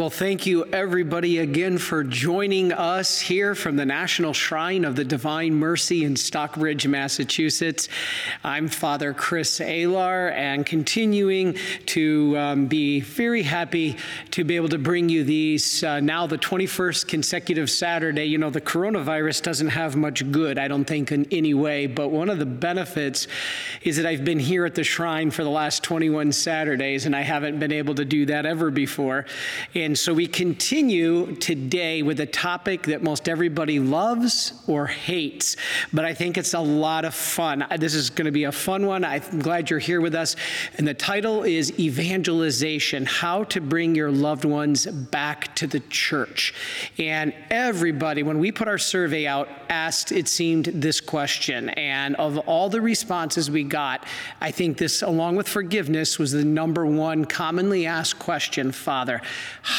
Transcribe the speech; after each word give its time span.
Well, 0.00 0.08
thank 0.08 0.46
you 0.46 0.64
everybody 0.64 1.40
again 1.40 1.76
for 1.76 2.02
joining 2.02 2.72
us 2.72 3.20
here 3.20 3.54
from 3.54 3.76
the 3.76 3.84
National 3.84 4.32
Shrine 4.32 4.86
of 4.86 4.96
the 4.96 5.04
Divine 5.04 5.52
Mercy 5.52 6.04
in 6.04 6.16
Stockbridge, 6.16 6.86
Massachusetts. 6.86 7.86
I'm 8.42 8.68
Father 8.68 9.12
Chris 9.12 9.60
Alar 9.60 10.32
and 10.32 10.64
continuing 10.64 11.58
to 11.84 12.34
um, 12.38 12.66
be 12.66 13.00
very 13.00 13.42
happy 13.42 13.98
to 14.30 14.42
be 14.42 14.56
able 14.56 14.70
to 14.70 14.78
bring 14.78 15.10
you 15.10 15.22
these 15.22 15.84
uh, 15.84 16.00
now 16.00 16.26
the 16.26 16.38
21st 16.38 17.06
consecutive 17.06 17.68
Saturday. 17.68 18.24
You 18.24 18.38
know, 18.38 18.48
the 18.48 18.62
coronavirus 18.62 19.42
doesn't 19.42 19.68
have 19.68 19.96
much 19.96 20.32
good, 20.32 20.58
I 20.58 20.66
don't 20.66 20.86
think, 20.86 21.12
in 21.12 21.26
any 21.30 21.52
way, 21.52 21.86
but 21.86 22.08
one 22.08 22.30
of 22.30 22.38
the 22.38 22.46
benefits 22.46 23.28
is 23.82 23.98
that 23.98 24.06
I've 24.06 24.24
been 24.24 24.40
here 24.40 24.64
at 24.64 24.76
the 24.76 24.82
shrine 24.82 25.30
for 25.30 25.44
the 25.44 25.50
last 25.50 25.82
21 25.82 26.32
Saturdays 26.32 27.04
and 27.04 27.14
I 27.14 27.20
haven't 27.20 27.58
been 27.58 27.72
able 27.72 27.96
to 27.96 28.06
do 28.06 28.24
that 28.24 28.46
ever 28.46 28.70
before. 28.70 29.26
And 29.74 29.89
and 29.90 29.98
so 29.98 30.14
we 30.14 30.28
continue 30.28 31.34
today 31.34 32.04
with 32.04 32.20
a 32.20 32.26
topic 32.26 32.84
that 32.84 33.02
most 33.02 33.28
everybody 33.28 33.80
loves 33.80 34.52
or 34.68 34.86
hates, 34.86 35.56
but 35.92 36.04
I 36.04 36.14
think 36.14 36.38
it's 36.38 36.54
a 36.54 36.60
lot 36.60 37.04
of 37.04 37.12
fun. 37.12 37.66
This 37.76 37.96
is 37.96 38.08
going 38.08 38.26
to 38.26 38.30
be 38.30 38.44
a 38.44 38.52
fun 38.52 38.86
one. 38.86 39.04
I'm 39.04 39.40
glad 39.40 39.68
you're 39.68 39.80
here 39.80 40.00
with 40.00 40.14
us. 40.14 40.36
And 40.78 40.86
the 40.86 40.94
title 40.94 41.42
is 41.42 41.76
Evangelization 41.76 43.04
How 43.04 43.42
to 43.42 43.60
Bring 43.60 43.96
Your 43.96 44.12
Loved 44.12 44.44
Ones 44.44 44.86
Back 44.86 45.56
to 45.56 45.66
the 45.66 45.80
Church. 45.80 46.54
And 46.96 47.34
everybody, 47.50 48.22
when 48.22 48.38
we 48.38 48.52
put 48.52 48.68
our 48.68 48.78
survey 48.78 49.26
out, 49.26 49.48
asked, 49.70 50.12
it 50.12 50.28
seemed, 50.28 50.66
this 50.66 51.00
question. 51.00 51.70
And 51.70 52.14
of 52.14 52.38
all 52.38 52.68
the 52.68 52.80
responses 52.80 53.50
we 53.50 53.64
got, 53.64 54.06
I 54.40 54.52
think 54.52 54.78
this, 54.78 55.02
along 55.02 55.34
with 55.34 55.48
forgiveness, 55.48 56.16
was 56.16 56.30
the 56.30 56.44
number 56.44 56.86
one 56.86 57.24
commonly 57.24 57.86
asked 57.86 58.20
question 58.20 58.70
Father, 58.70 59.20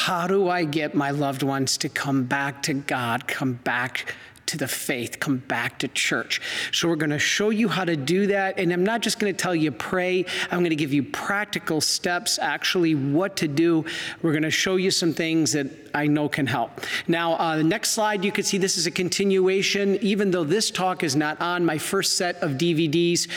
how 0.02 0.26
do 0.26 0.48
I 0.48 0.64
get 0.64 0.96
my 0.96 1.12
loved 1.12 1.44
ones 1.44 1.78
to 1.78 1.88
come 1.88 2.24
back 2.24 2.64
to 2.64 2.74
God, 2.74 3.28
come 3.28 3.52
back 3.52 4.12
to 4.46 4.58
the 4.58 4.66
faith, 4.66 5.20
come 5.20 5.36
back 5.36 5.78
to 5.78 5.86
church. 5.86 6.40
So, 6.72 6.88
we're 6.88 6.96
going 6.96 7.10
to 7.10 7.20
show 7.20 7.50
you 7.50 7.68
how 7.68 7.84
to 7.84 7.94
do 7.94 8.26
that. 8.26 8.58
And 8.58 8.72
I'm 8.72 8.82
not 8.82 9.00
just 9.00 9.20
going 9.20 9.32
to 9.32 9.40
tell 9.40 9.54
you 9.54 9.70
pray, 9.70 10.24
I'm 10.50 10.58
going 10.58 10.70
to 10.70 10.76
give 10.76 10.92
you 10.92 11.04
practical 11.04 11.80
steps, 11.80 12.40
actually, 12.40 12.96
what 12.96 13.36
to 13.36 13.46
do. 13.46 13.84
We're 14.22 14.32
going 14.32 14.42
to 14.42 14.50
show 14.50 14.74
you 14.74 14.90
some 14.90 15.12
things 15.12 15.52
that 15.52 15.68
I 15.94 16.06
know 16.06 16.28
can 16.28 16.46
help. 16.46 16.80
Now, 17.06 17.34
uh, 17.34 17.56
the 17.56 17.64
next 17.64 17.90
slide, 17.90 18.24
you 18.24 18.32
can 18.32 18.44
see 18.44 18.58
this 18.58 18.76
is 18.76 18.86
a 18.86 18.90
continuation. 18.90 19.96
Even 19.96 20.30
though 20.30 20.44
this 20.44 20.70
talk 20.70 21.02
is 21.02 21.14
not 21.14 21.40
on 21.40 21.64
my 21.64 21.78
first 21.78 22.16
set 22.16 22.36
of 22.42 22.52
DVDs, 22.52 23.28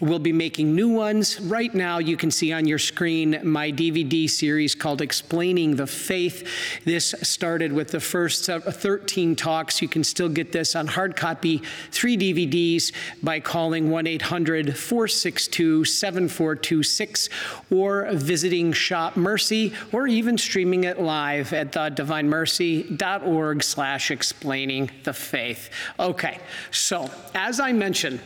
we'll 0.00 0.18
be 0.18 0.32
making 0.32 0.74
new 0.74 0.88
ones. 0.88 1.40
Right 1.40 1.74
now, 1.74 1.98
you 1.98 2.16
can 2.16 2.30
see 2.30 2.52
on 2.52 2.66
your 2.66 2.78
screen 2.78 3.40
my 3.42 3.70
DVD 3.70 4.28
series 4.28 4.74
called 4.74 5.00
Explaining 5.00 5.76
the 5.76 5.86
Faith. 5.86 6.46
This 6.84 7.14
started 7.22 7.72
with 7.72 7.88
the 7.88 8.00
first 8.00 8.46
13 8.46 9.36
talks. 9.36 9.80
You 9.80 9.88
can 9.88 10.04
still 10.04 10.28
get 10.28 10.52
this 10.52 10.76
on 10.76 10.86
hard 10.86 11.16
copy, 11.16 11.62
three 11.90 12.16
DVDs 12.16 12.92
by 13.22 13.40
calling 13.40 13.90
1 13.90 14.06
800 14.06 14.76
462 14.76 15.84
7426 15.84 17.28
or 17.70 18.08
visiting 18.12 18.72
Shop 18.72 19.16
Mercy 19.16 19.72
or 19.92 20.06
even 20.06 20.36
streaming 20.36 20.84
it 20.84 21.00
live 21.00 21.52
at 21.52 21.72
the 21.72 22.01
divinemercy.org 22.06 23.62
slash 23.62 24.10
explaining 24.10 24.90
the 25.04 25.12
faith. 25.12 25.70
Okay, 25.98 26.38
so 26.70 27.10
as 27.34 27.60
I 27.60 27.72
mentioned, 27.72 28.20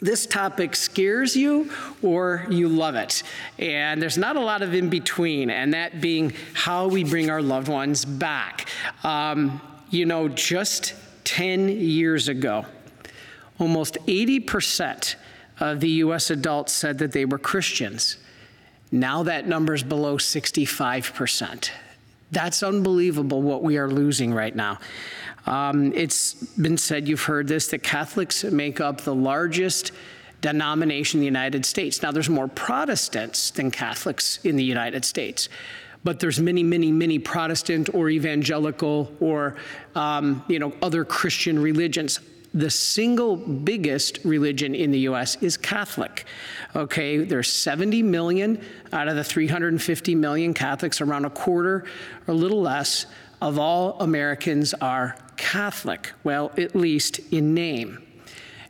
this 0.00 0.26
topic 0.26 0.76
scares 0.76 1.36
you 1.36 1.70
or 2.02 2.46
you 2.50 2.68
love 2.68 2.94
it. 2.94 3.22
And 3.58 4.02
there's 4.02 4.18
not 4.18 4.36
a 4.36 4.40
lot 4.40 4.62
of 4.62 4.74
in 4.74 4.90
between, 4.90 5.50
and 5.50 5.72
that 5.74 6.00
being 6.00 6.32
how 6.52 6.88
we 6.88 7.04
bring 7.04 7.30
our 7.30 7.40
loved 7.40 7.68
ones 7.68 8.04
back. 8.04 8.68
Um, 9.02 9.60
you 9.90 10.04
know, 10.04 10.28
just 10.28 10.94
10 11.24 11.68
years 11.68 12.28
ago, 12.28 12.66
almost 13.58 13.94
80% 14.06 15.14
of 15.60 15.80
the 15.80 15.88
US 15.88 16.30
adults 16.30 16.72
said 16.72 16.98
that 16.98 17.12
they 17.12 17.24
were 17.24 17.38
Christians. 17.38 18.18
Now 18.90 19.22
that 19.22 19.46
number 19.46 19.74
is 19.74 19.82
below 19.82 20.18
65%. 20.18 21.70
That's 22.32 22.62
unbelievable 22.62 23.42
what 23.42 23.62
we 23.62 23.78
are 23.78 23.88
losing 23.88 24.32
right 24.32 24.54
now. 24.54 24.78
Um, 25.46 25.92
it's 25.94 26.34
been 26.34 26.78
said, 26.78 27.06
you've 27.06 27.22
heard 27.22 27.48
this, 27.48 27.68
that 27.68 27.82
Catholics 27.82 28.44
make 28.44 28.80
up 28.80 29.02
the 29.02 29.14
largest 29.14 29.92
denomination 30.40 31.18
in 31.18 31.20
the 31.20 31.26
United 31.26 31.64
States. 31.64 32.02
Now, 32.02 32.12
there's 32.12 32.30
more 32.30 32.48
Protestants 32.48 33.50
than 33.50 33.70
Catholics 33.70 34.38
in 34.44 34.56
the 34.56 34.64
United 34.64 35.04
States, 35.04 35.48
but 36.02 36.20
there's 36.20 36.38
many, 36.38 36.62
many, 36.62 36.92
many 36.92 37.18
Protestant 37.18 37.94
or 37.94 38.10
evangelical 38.10 39.10
or 39.20 39.56
um, 39.94 40.44
you 40.48 40.58
know 40.58 40.72
other 40.82 41.04
Christian 41.04 41.58
religions 41.58 42.20
the 42.54 42.70
single 42.70 43.36
biggest 43.36 44.20
religion 44.24 44.74
in 44.76 44.92
the 44.92 45.00
US 45.00 45.36
is 45.42 45.56
Catholic. 45.56 46.24
Okay, 46.76 47.18
there's 47.24 47.52
70 47.52 48.02
million 48.04 48.60
out 48.92 49.08
of 49.08 49.16
the 49.16 49.24
350 49.24 50.14
million 50.14 50.54
Catholics, 50.54 51.00
around 51.00 51.24
a 51.24 51.30
quarter 51.30 51.84
or 52.26 52.32
a 52.32 52.36
little 52.36 52.62
less 52.62 53.06
of 53.42 53.58
all 53.58 53.98
Americans 54.00 54.72
are 54.74 55.16
Catholic, 55.36 56.12
well, 56.22 56.52
at 56.56 56.76
least 56.76 57.18
in 57.32 57.54
name. 57.54 58.00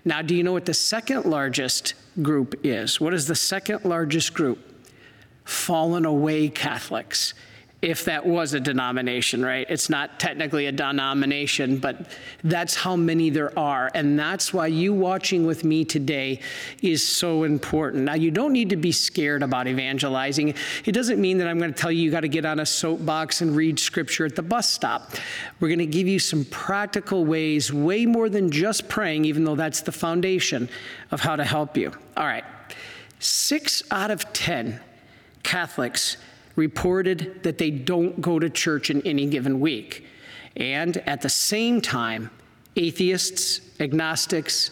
Now, 0.06 0.22
do 0.22 0.34
you 0.34 0.42
know 0.42 0.52
what 0.52 0.64
the 0.64 0.74
second 0.74 1.26
largest 1.26 1.94
group 2.22 2.54
is? 2.64 3.00
What 3.00 3.12
is 3.12 3.26
the 3.26 3.36
second 3.36 3.84
largest 3.84 4.32
group? 4.32 4.58
Fallen 5.44 6.06
away 6.06 6.48
Catholics 6.48 7.34
if 7.84 8.06
that 8.06 8.24
was 8.24 8.54
a 8.54 8.60
denomination, 8.60 9.44
right? 9.44 9.66
It's 9.68 9.90
not 9.90 10.18
technically 10.18 10.64
a 10.66 10.72
denomination, 10.72 11.76
but 11.76 12.06
that's 12.42 12.74
how 12.74 12.96
many 12.96 13.28
there 13.28 13.56
are. 13.58 13.90
And 13.94 14.18
that's 14.18 14.54
why 14.54 14.68
you 14.68 14.94
watching 14.94 15.46
with 15.46 15.64
me 15.64 15.84
today 15.84 16.40
is 16.80 17.06
so 17.06 17.42
important. 17.42 18.04
Now, 18.04 18.14
you 18.14 18.30
don't 18.30 18.54
need 18.54 18.70
to 18.70 18.76
be 18.76 18.90
scared 18.90 19.42
about 19.42 19.68
evangelizing. 19.68 20.54
It 20.86 20.92
doesn't 20.92 21.20
mean 21.20 21.36
that 21.38 21.46
I'm 21.46 21.58
going 21.58 21.74
to 21.74 21.78
tell 21.78 21.92
you 21.92 22.02
you 22.02 22.10
got 22.10 22.20
to 22.20 22.28
get 22.28 22.46
on 22.46 22.60
a 22.60 22.64
soapbox 22.64 23.42
and 23.42 23.54
read 23.54 23.78
scripture 23.78 24.24
at 24.24 24.34
the 24.34 24.42
bus 24.42 24.66
stop. 24.66 25.12
We're 25.60 25.68
going 25.68 25.78
to 25.80 25.86
give 25.86 26.08
you 26.08 26.18
some 26.18 26.46
practical 26.46 27.26
ways, 27.26 27.70
way 27.70 28.06
more 28.06 28.30
than 28.30 28.50
just 28.50 28.88
praying, 28.88 29.26
even 29.26 29.44
though 29.44 29.56
that's 29.56 29.82
the 29.82 29.92
foundation 29.92 30.70
of 31.10 31.20
how 31.20 31.36
to 31.36 31.44
help 31.44 31.76
you. 31.76 31.92
All 32.16 32.24
right. 32.24 32.44
Six 33.18 33.82
out 33.90 34.10
of 34.10 34.32
10 34.32 34.80
Catholics 35.42 36.16
reported 36.56 37.42
that 37.42 37.58
they 37.58 37.70
don't 37.70 38.20
go 38.20 38.38
to 38.38 38.48
church 38.48 38.90
in 38.90 39.02
any 39.02 39.26
given 39.26 39.60
week. 39.60 40.06
And 40.56 40.96
at 40.98 41.20
the 41.20 41.28
same 41.28 41.80
time, 41.80 42.30
atheists, 42.76 43.60
agnostics, 43.80 44.70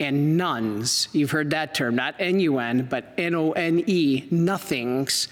and 0.00 0.36
nones, 0.36 1.08
you've 1.12 1.30
heard 1.30 1.50
that 1.50 1.74
term, 1.74 1.94
not 1.94 2.14
N 2.18 2.40
U 2.40 2.58
N, 2.58 2.86
but 2.90 3.14
N 3.16 3.34
O 3.34 3.52
N 3.52 3.82
E, 3.86 4.26
nothings, 4.30 5.28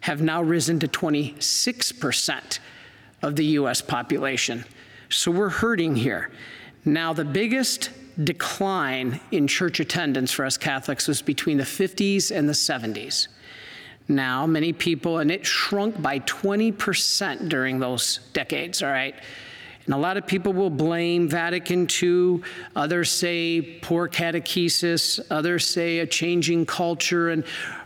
have 0.00 0.20
now 0.20 0.42
risen 0.42 0.78
to 0.80 0.88
26% 0.88 2.58
of 3.22 3.36
the 3.36 3.44
US 3.44 3.80
population. 3.80 4.64
So 5.08 5.30
we're 5.30 5.48
hurting 5.48 5.96
here. 5.96 6.30
Now, 6.84 7.12
the 7.12 7.24
biggest 7.24 7.90
decline 8.22 9.20
in 9.30 9.46
church 9.46 9.80
attendance 9.80 10.32
for 10.32 10.44
us 10.44 10.58
Catholics 10.58 11.08
was 11.08 11.22
between 11.22 11.56
the 11.56 11.64
50s 11.64 12.34
and 12.34 12.48
the 12.48 12.52
70s 12.52 13.28
now, 14.08 14.46
many 14.46 14.72
people, 14.72 15.18
and 15.18 15.30
it 15.30 15.46
shrunk 15.46 16.00
by 16.00 16.18
20% 16.20 17.48
during 17.48 17.78
those 17.78 18.18
decades, 18.32 18.82
all 18.82 18.90
right? 18.90 19.14
And 19.86 19.94
a 19.94 19.98
lot 19.98 20.16
of 20.16 20.26
people 20.26 20.52
will 20.52 20.70
blame 20.70 21.28
Vatican 21.28 21.88
II. 22.02 22.42
Others 22.76 23.10
say 23.10 23.78
poor 23.82 24.08
catechesis. 24.08 25.20
Others 25.30 25.66
say 25.66 25.98
a 25.98 26.06
changing 26.06 26.66
culture 26.66 27.30
and 27.30 27.44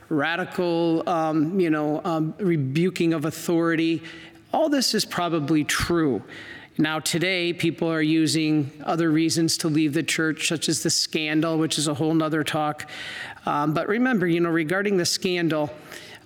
radical, 0.09 1.09
um, 1.09 1.59
you 1.59 1.71
know, 1.71 2.03
um, 2.04 2.34
rebuking 2.38 3.15
of 3.15 3.25
authority. 3.25 4.03
All 4.53 4.69
this 4.69 4.94
is 4.94 5.04
probably 5.04 5.65
true. 5.65 6.22
Now, 6.78 6.98
today, 6.98 7.54
people 7.54 7.91
are 7.91 8.03
using 8.03 8.71
other 8.84 9.10
reasons 9.10 9.57
to 9.59 9.68
leave 9.68 9.95
the 9.95 10.03
church, 10.03 10.48
such 10.48 10.68
as 10.68 10.83
the 10.83 10.91
scandal, 10.91 11.57
which 11.57 11.78
is 11.78 11.89
a 11.89 11.95
whole 11.95 12.13
nother 12.13 12.45
talk. 12.45 12.91
Um, 13.47 13.72
but 13.72 13.89
remember, 13.89 14.27
you 14.27 14.41
know, 14.41 14.51
regarding 14.51 14.98
the 14.98 15.07
scandal, 15.07 15.71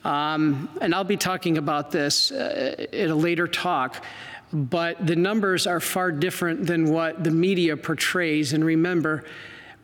um, 0.05 0.69
and 0.81 0.95
I'll 0.95 1.05
be 1.05 1.17
talking 1.17 1.59
about 1.59 1.91
this 1.91 2.31
uh, 2.33 2.87
at 2.93 3.11
a 3.11 3.15
later 3.15 3.47
talk, 3.47 4.05
but 4.53 5.07
the 5.07 5.17
numbers 5.17 5.67
are 5.67 5.81
far 5.81 6.11
different 6.11 6.67
than 6.67 6.91
what 6.91 7.23
the 7.23 7.31
media 7.31 7.77
portrays. 7.77 8.53
And 8.53 8.65
remember, 8.65 9.25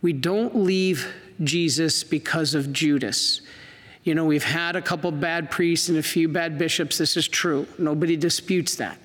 we 0.03 0.13
don't 0.13 0.57
leave 0.57 1.13
Jesus 1.43 2.03
because 2.03 2.55
of 2.55 2.73
Judas. 2.73 3.43
You 4.05 4.15
know, 4.15 4.25
we've 4.25 4.45
had 4.45 4.77
a 4.77 4.83
couple 4.83 5.11
bad 5.11 5.51
priests 5.51 5.89
and 5.89 5.99
a 5.99 6.03
few 6.03 6.29
bad 6.29 6.59
bishops. 6.59 6.97
This 6.97 7.17
is 7.17 7.29
true. 7.29 7.67
Nobody 7.79 8.17
disputes 8.17 8.77
that. 8.77 8.99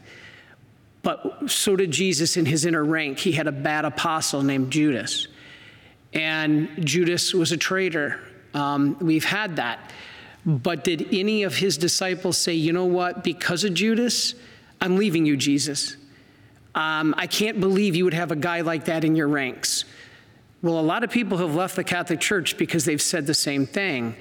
But 1.03 1.49
so 1.49 1.75
did 1.75 1.91
Jesus 1.91 2.37
in 2.37 2.45
his 2.45 2.65
inner 2.65 2.83
rank. 2.83 3.17
He 3.17 3.31
had 3.31 3.47
a 3.47 3.51
bad 3.51 3.85
apostle 3.85 4.43
named 4.43 4.71
Judas. 4.71 5.27
And 6.13 6.85
Judas 6.85 7.33
was 7.33 7.51
a 7.51 7.57
traitor. 7.57 8.19
Um, 8.53 8.97
we've 8.99 9.25
had 9.25 9.55
that. 9.55 9.91
But 10.45 10.83
did 10.83 11.07
any 11.11 11.43
of 11.43 11.55
his 11.55 11.77
disciples 11.77 12.37
say, 12.37 12.53
you 12.53 12.73
know 12.73 12.85
what, 12.85 13.23
because 13.23 13.63
of 13.63 13.73
Judas, 13.73 14.33
I'm 14.79 14.97
leaving 14.97 15.25
you, 15.25 15.37
Jesus. 15.37 15.97
Um, 16.73 17.13
I 17.17 17.27
can't 17.27 17.59
believe 17.59 17.95
you 17.95 18.05
would 18.05 18.13
have 18.13 18.31
a 18.31 18.35
guy 18.35 18.61
like 18.61 18.85
that 18.85 19.03
in 19.03 19.15
your 19.15 19.27
ranks. 19.27 19.85
Well, 20.63 20.79
a 20.79 20.81
lot 20.81 21.03
of 21.03 21.11
people 21.11 21.37
have 21.39 21.55
left 21.55 21.75
the 21.75 21.83
Catholic 21.83 22.19
Church 22.19 22.57
because 22.57 22.85
they've 22.85 23.01
said 23.01 23.27
the 23.27 23.33
same 23.33 23.65
thing. 23.65 24.15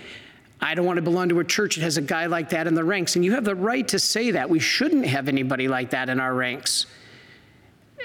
I 0.60 0.74
don't 0.74 0.84
want 0.84 0.96
to 0.96 1.02
belong 1.02 1.30
to 1.30 1.40
a 1.40 1.44
church 1.44 1.76
that 1.76 1.82
has 1.82 1.96
a 1.96 2.02
guy 2.02 2.26
like 2.26 2.50
that 2.50 2.66
in 2.66 2.74
the 2.74 2.84
ranks. 2.84 3.16
And 3.16 3.24
you 3.24 3.32
have 3.32 3.44
the 3.44 3.54
right 3.54 3.86
to 3.88 3.98
say 3.98 4.32
that. 4.32 4.50
We 4.50 4.58
shouldn't 4.58 5.06
have 5.06 5.28
anybody 5.28 5.68
like 5.68 5.90
that 5.90 6.10
in 6.10 6.20
our 6.20 6.34
ranks. 6.34 6.86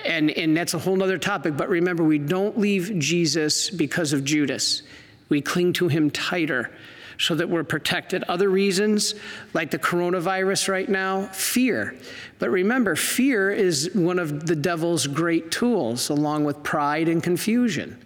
And, 0.05 0.31
and 0.31 0.55
that's 0.55 0.73
a 0.73 0.79
whole 0.79 1.01
other 1.01 1.17
topic. 1.17 1.57
But 1.57 1.67
remember, 1.67 2.03
we 2.03 2.17
don't 2.17 2.57
leave 2.57 2.97
Jesus 2.97 3.69
because 3.69 4.13
of 4.13 4.23
Judas, 4.23 4.83
we 5.27 5.41
cling 5.41 5.73
to 5.73 5.87
him 5.87 6.11
tighter 6.11 6.71
so 7.17 7.35
that 7.35 7.49
we're 7.49 7.63
protected. 7.63 8.23
Other 8.23 8.49
reasons, 8.49 9.15
like 9.53 9.71
the 9.71 9.79
coronavirus 9.79 10.69
right 10.69 10.89
now, 10.89 11.27
fear. 11.27 11.95
But 12.39 12.49
remember, 12.49 12.95
fear 12.95 13.51
is 13.51 13.89
one 13.93 14.19
of 14.19 14.45
the 14.45 14.55
devil's 14.55 15.07
great 15.07 15.51
tools, 15.51 16.09
along 16.09 16.45
with 16.45 16.63
pride 16.63 17.07
and 17.07 17.23
confusion. 17.23 18.01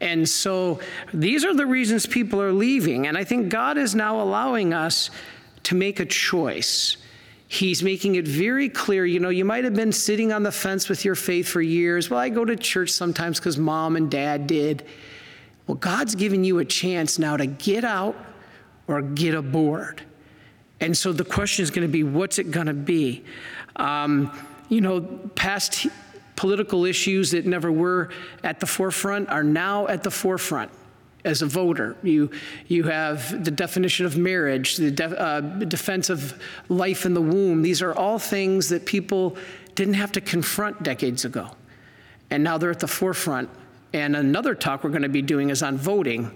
And 0.00 0.28
so 0.28 0.80
these 1.12 1.44
are 1.44 1.54
the 1.54 1.66
reasons 1.66 2.06
people 2.06 2.40
are 2.42 2.52
leaving. 2.52 3.06
And 3.06 3.16
I 3.16 3.24
think 3.24 3.48
God 3.48 3.78
is 3.78 3.94
now 3.94 4.20
allowing 4.20 4.74
us 4.74 5.10
to 5.64 5.74
make 5.74 6.00
a 6.00 6.04
choice. 6.04 6.98
He's 7.48 7.82
making 7.82 8.16
it 8.16 8.26
very 8.26 8.68
clear. 8.68 9.06
You 9.06 9.20
know, 9.20 9.28
you 9.28 9.44
might 9.44 9.64
have 9.64 9.74
been 9.74 9.92
sitting 9.92 10.32
on 10.32 10.42
the 10.42 10.52
fence 10.52 10.88
with 10.88 11.04
your 11.04 11.14
faith 11.14 11.48
for 11.48 11.62
years. 11.62 12.10
Well, 12.10 12.20
I 12.20 12.28
go 12.28 12.44
to 12.44 12.56
church 12.56 12.90
sometimes 12.90 13.38
because 13.38 13.56
mom 13.58 13.96
and 13.96 14.10
dad 14.10 14.46
did. 14.46 14.84
Well, 15.66 15.76
God's 15.76 16.14
giving 16.14 16.44
you 16.44 16.58
a 16.58 16.64
chance 16.64 17.18
now 17.18 17.36
to 17.36 17.46
get 17.46 17.84
out 17.84 18.16
or 18.88 19.02
get 19.02 19.34
aboard. 19.34 20.02
And 20.80 20.96
so 20.96 21.12
the 21.12 21.24
question 21.24 21.62
is 21.62 21.70
going 21.70 21.86
to 21.86 21.92
be 21.92 22.02
what's 22.02 22.38
it 22.38 22.50
going 22.50 22.66
to 22.66 22.74
be? 22.74 23.24
Um, 23.76 24.30
you 24.68 24.80
know, 24.80 25.00
past 25.34 25.86
political 26.36 26.84
issues 26.84 27.30
that 27.30 27.46
never 27.46 27.70
were 27.70 28.10
at 28.42 28.60
the 28.60 28.66
forefront 28.66 29.28
are 29.28 29.44
now 29.44 29.86
at 29.86 30.02
the 30.02 30.10
forefront 30.10 30.70
as 31.24 31.42
a 31.42 31.46
voter. 31.46 31.96
You, 32.02 32.30
you 32.66 32.84
have 32.84 33.44
the 33.44 33.50
definition 33.50 34.04
of 34.04 34.16
marriage, 34.16 34.76
the 34.76 35.18
uh, 35.18 35.40
defense 35.40 36.10
of 36.10 36.40
life 36.68 37.06
in 37.06 37.14
the 37.14 37.22
womb. 37.22 37.62
These 37.62 37.82
are 37.82 37.94
all 37.94 38.18
things 38.18 38.68
that 38.68 38.84
people 38.84 39.36
didn't 39.74 39.94
have 39.94 40.12
to 40.12 40.20
confront 40.20 40.82
decades 40.82 41.24
ago. 41.24 41.50
And 42.30 42.44
now 42.44 42.58
they're 42.58 42.70
at 42.70 42.80
the 42.80 42.88
forefront. 42.88 43.48
And 43.92 44.16
another 44.16 44.54
talk 44.54 44.84
we're 44.84 44.90
going 44.90 45.02
to 45.02 45.08
be 45.08 45.22
doing 45.22 45.50
is 45.50 45.62
on 45.62 45.78
voting. 45.78 46.30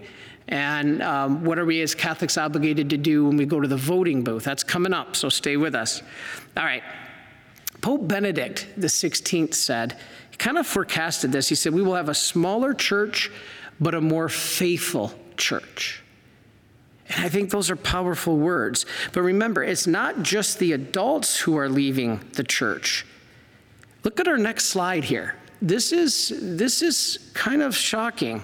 And 0.49 1.03
um, 1.03 1.45
what 1.45 1.59
are 1.59 1.67
we 1.67 1.83
as 1.83 1.95
Catholics 1.95 2.39
obligated 2.39 2.89
to 2.91 2.97
do 2.97 3.27
when 3.27 3.37
we 3.37 3.45
go 3.45 3.61
to 3.61 3.69
the 3.69 3.77
voting 3.77 4.25
booth? 4.25 4.45
That's 4.45 4.65
coming 4.65 4.95
up, 4.95 5.15
so 5.15 5.29
stay 5.29 5.57
with 5.57 5.75
us. 5.75 6.03
All 6.57 6.65
right. 6.65 6.83
Pope 7.83 8.09
Benedict 8.09 8.67
XVI 8.79 9.55
said, 9.55 9.99
he 10.31 10.37
kind 10.37 10.59
of 10.59 10.67
forecasted 10.67 11.33
this. 11.33 11.49
He 11.49 11.55
said, 11.55 11.75
We 11.75 11.83
will 11.83 11.95
have 11.95 12.09
a 12.09 12.15
smaller 12.15 12.75
church, 12.75 13.31
but 13.79 13.95
a 13.95 14.01
more 14.01 14.29
faithful 14.29 15.13
church. 15.37 16.03
And 17.11 17.25
I 17.25 17.29
think 17.29 17.51
those 17.51 17.71
are 17.71 17.77
powerful 17.77 18.37
words. 18.37 18.85
But 19.13 19.23
remember, 19.23 19.63
it's 19.63 19.87
not 19.87 20.23
just 20.23 20.59
the 20.59 20.73
adults 20.73 21.39
who 21.39 21.57
are 21.57 21.69
leaving 21.69 22.21
the 22.35 22.45
church. 22.45 23.07
Look 24.03 24.19
at 24.19 24.29
our 24.29 24.39
next 24.39 24.67
slide 24.67 25.05
here. 25.05 25.37
This 25.61 25.93
is, 25.93 26.33
this 26.41 26.83
is 26.83 27.31
kind 27.35 27.63
of 27.63 27.75
shocking. 27.75 28.43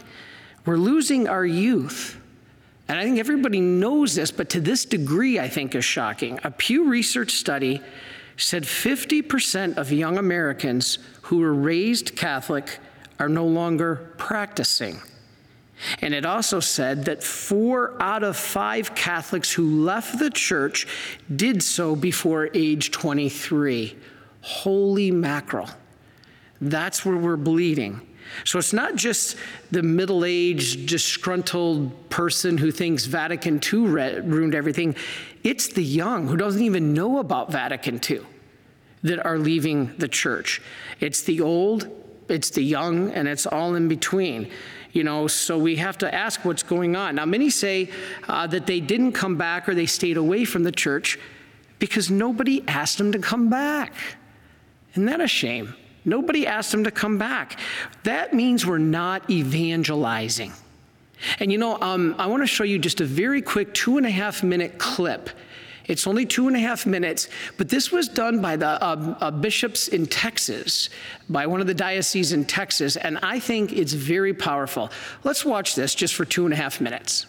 We're 0.67 0.77
losing 0.77 1.29
our 1.29 1.45
youth. 1.45 2.21
And 2.89 2.99
I 2.99 3.05
think 3.05 3.19
everybody 3.19 3.61
knows 3.61 4.15
this, 4.15 4.31
but 4.31 4.51
to 4.51 4.61
this 4.61 4.85
degree, 4.85 5.39
I 5.39 5.49
think 5.49 5.75
is 5.75 5.85
shocking. 5.85 6.39
A 6.45 6.51
Pew 6.51 6.89
Research 6.89 7.33
study 7.33 7.81
said 8.37 8.65
50% 8.65 9.77
of 9.77 9.93
young 9.93 10.19
Americans 10.19 10.99
who 11.23 11.39
were 11.39 11.55
raised 11.55 12.17
Catholic 12.17 12.79
are 13.19 13.29
no 13.29 13.47
longer 13.47 14.13
practicing. 14.19 15.01
And 16.01 16.15
it 16.15 16.25
also 16.25 16.61
said 16.61 17.05
that 17.07 17.23
four 17.23 18.01
out 18.01 18.23
of 18.23 18.37
five 18.37 18.95
Catholics 18.95 19.53
who 19.53 19.85
left 19.85 20.19
the 20.19 20.31
church 20.31 20.87
did 21.35 21.63
so 21.63 21.97
before 21.97 22.49
age 22.55 22.91
23. 22.91 23.97
Holy 24.41 25.11
mackerel. 25.11 25.69
That's 26.61 27.05
where 27.05 27.17
we're 27.17 27.37
bleeding. 27.37 28.01
So 28.45 28.59
it's 28.59 28.73
not 28.73 28.97
just 28.97 29.37
the 29.71 29.83
middle 29.83 30.25
aged, 30.25 30.89
disgruntled 30.89 32.11
person 32.11 32.59
who 32.59 32.71
thinks 32.71 33.07
Vatican 33.07 33.61
II 33.63 33.81
ruined 34.21 34.55
everything. 34.55 34.97
It's 35.43 35.69
the 35.69 35.85
young 35.85 36.27
who 36.27 36.37
doesn't 36.37 36.63
even 36.63 36.93
know 36.93 37.19
about 37.19 37.53
Vatican 37.53 38.01
II 38.09 38.21
that 39.03 39.25
are 39.25 39.39
leaving 39.39 39.95
the 39.99 40.09
church. 40.09 40.61
It's 41.01 41.23
the 41.23 41.41
old, 41.41 41.89
it's 42.29 42.51
the 42.51 42.63
young, 42.63 43.13
and 43.13 43.29
it's 43.29 43.47
all 43.47 43.75
in 43.75 43.87
between. 43.87 44.51
You 44.93 45.05
know, 45.05 45.27
so 45.27 45.59
we 45.59 45.77
have 45.77 45.99
to 45.99 46.15
ask 46.15 46.45
what's 46.45 46.63
going 46.63 46.97
on. 46.97 47.17
Now, 47.17 47.25
many 47.25 47.51
say 47.51 47.91
uh, 48.29 48.47
that 48.49 48.67
they 48.67 48.81
didn't 48.81 49.13
come 49.13 49.37
back 49.37 49.69
or 49.69 49.75
they 49.75 49.87
stayed 49.87 50.17
away 50.17 50.45
from 50.45 50.63
the 50.63 50.73
church 50.73 51.19
because 51.79 52.11
nobody 52.11 52.63
asked 52.69 52.99
them 52.99 53.13
to 53.13 53.19
come 53.19 53.51
back. 53.51 53.93
Isn't 54.93 55.07
that 55.07 55.21
a 55.21 55.29
shame? 55.29 55.75
Nobody 56.05 56.47
asked 56.47 56.71
them 56.73 56.85
to 56.85 56.91
come 56.91 57.19
back. 57.19 57.59
That 58.03 58.35
means 58.35 58.67
we're 58.67 58.79
not 58.79 59.29
evangelizing. 59.31 60.53
And 61.39 61.51
you 61.51 61.59
know, 61.59 61.81
um, 61.81 62.15
I 62.19 62.27
want 62.27 62.43
to 62.43 62.47
show 62.47 62.65
you 62.65 62.79
just 62.79 63.01
a 63.01 63.05
very 63.05 63.41
quick 63.41 63.73
two 63.73 63.97
and 63.97 64.07
a 64.07 64.11
half 64.11 64.43
minute 64.43 64.79
clip. 64.79 65.31
It's 65.87 66.07
only 66.07 66.25
two 66.25 66.49
and 66.49 66.57
a 66.57 66.61
half 66.61 66.87
minutes, 66.87 67.29
but 67.59 67.69
this 67.69 67.93
was 67.93 68.09
done 68.09 68.41
by 68.41 68.57
the 68.57 68.83
uh, 68.83 69.17
uh, 69.21 69.31
bishops 69.31 69.89
in 69.89 70.07
Texas, 70.07 70.89
by 71.29 71.47
one 71.47 71.61
of 71.61 71.67
the 71.67 71.75
dioceses 71.75 72.33
in 72.33 72.47
Texas, 72.47 72.97
and 72.97 73.19
I 73.23 73.39
think 73.39 73.73
it's 73.73 73.93
very 73.93 74.33
powerful. 74.33 74.91
Let's 75.25 75.45
watch 75.45 75.75
this 75.75 75.95
just 75.95 76.15
for 76.15 76.25
two 76.25 76.47
and 76.47 76.55
a 76.55 76.57
half 76.57 76.81
minutes. 76.81 77.27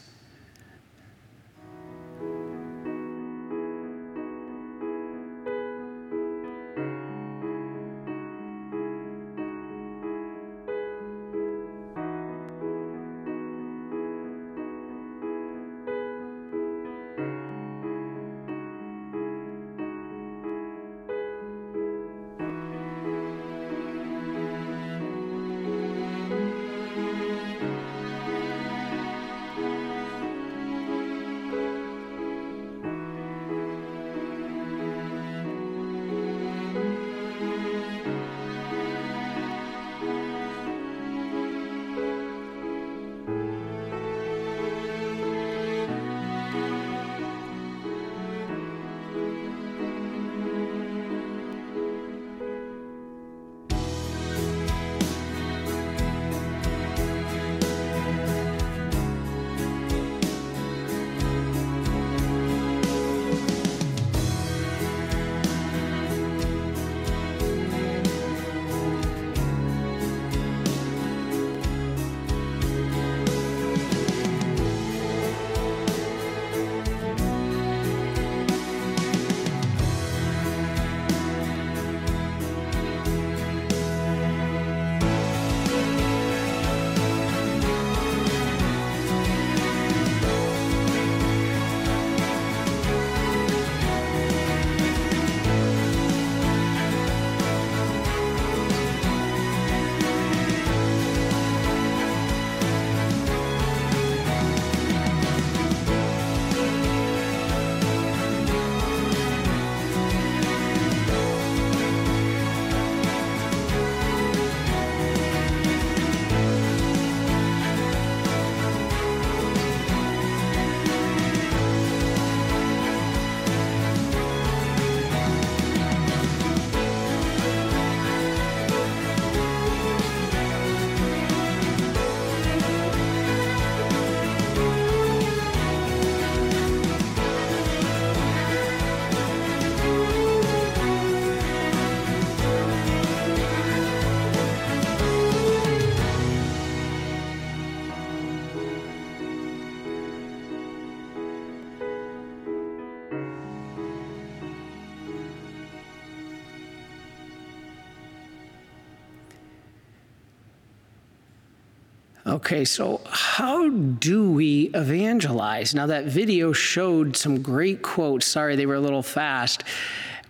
Okay, 162.35 162.65
so 162.65 162.99
how 163.05 163.69
do 163.69 164.29
we 164.29 164.69
evangelize? 164.73 165.73
Now, 165.73 165.87
that 165.87 166.03
video 166.03 166.51
showed 166.51 167.15
some 167.15 167.41
great 167.41 167.81
quotes. 167.81 168.25
Sorry, 168.25 168.57
they 168.57 168.65
were 168.65 168.75
a 168.75 168.81
little 168.81 169.03
fast, 169.03 169.63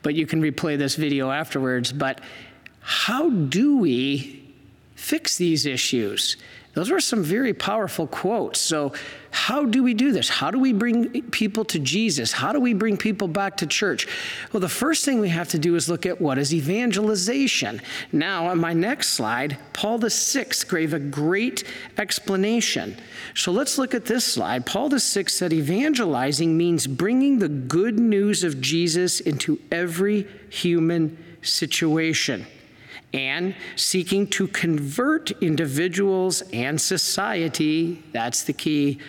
but 0.04 0.14
you 0.14 0.28
can 0.28 0.40
replay 0.40 0.78
this 0.78 0.98
video 0.98 1.32
afterwards. 1.32 1.92
But 1.92 2.22
how 2.80 3.32
do 3.32 3.78
we 3.78 4.48
fix 4.94 5.38
these 5.38 5.66
issues? 5.66 6.38
Those 6.76 6.92
were 6.92 7.00
some 7.00 7.24
very 7.24 7.54
powerful 7.54 8.06
quotes. 8.06 8.60
So, 8.60 8.92
how 9.32 9.66
do 9.66 9.82
we 9.82 9.94
do 9.94 10.12
this? 10.12 10.28
How 10.28 10.52
do 10.52 10.60
we 10.60 10.74
bring 10.74 11.22
people 11.32 11.64
to 11.66 11.80
Jesus? 11.80 12.34
How 12.34 12.52
do 12.52 12.60
we 12.60 12.74
bring 12.74 12.98
people 12.98 13.30
back 13.30 13.58
to 13.58 13.68
church? 13.68 14.08
Well, 14.52 14.60
the 14.60 14.70
first 14.70 15.06
thing 15.06 15.20
we 15.20 15.30
have 15.30 15.48
to 15.50 15.60
do 15.60 15.76
is 15.76 15.90
look 15.90 16.06
at 16.06 16.20
what 16.22 16.38
is 16.38 16.54
evangelization. 16.54 17.82
Now, 18.12 18.48
on 18.48 18.60
my 18.60 18.74
next 18.74 19.10
slide, 19.10 19.58
Paul 19.72 20.00
VI 20.00 20.46
gave 20.70 20.94
a 20.94 21.00
great 21.00 21.64
explanation. 21.98 22.98
So 23.36 23.52
let's 23.54 23.78
look 23.78 23.94
at 23.94 24.06
this 24.06 24.26
slide. 24.26 24.66
Paul 24.66 24.90
VI 24.90 24.98
said 24.98 25.54
evangelizing 25.54 26.58
means 26.58 26.88
bringing 26.88 27.40
the 27.40 27.50
good 27.50 28.00
news 28.00 28.44
of 28.44 28.60
Jesus 28.60 29.22
into 29.22 29.60
every 29.72 30.28
human 30.50 31.18
situation 31.42 32.46
and 33.16 33.56
seeking 33.78 34.28
to 34.28 34.46
convert 34.50 35.32
individuals 35.42 36.44
and 36.52 36.80
society, 36.80 38.04
that's 38.12 38.44
the 38.44 38.52
key, 38.52 39.00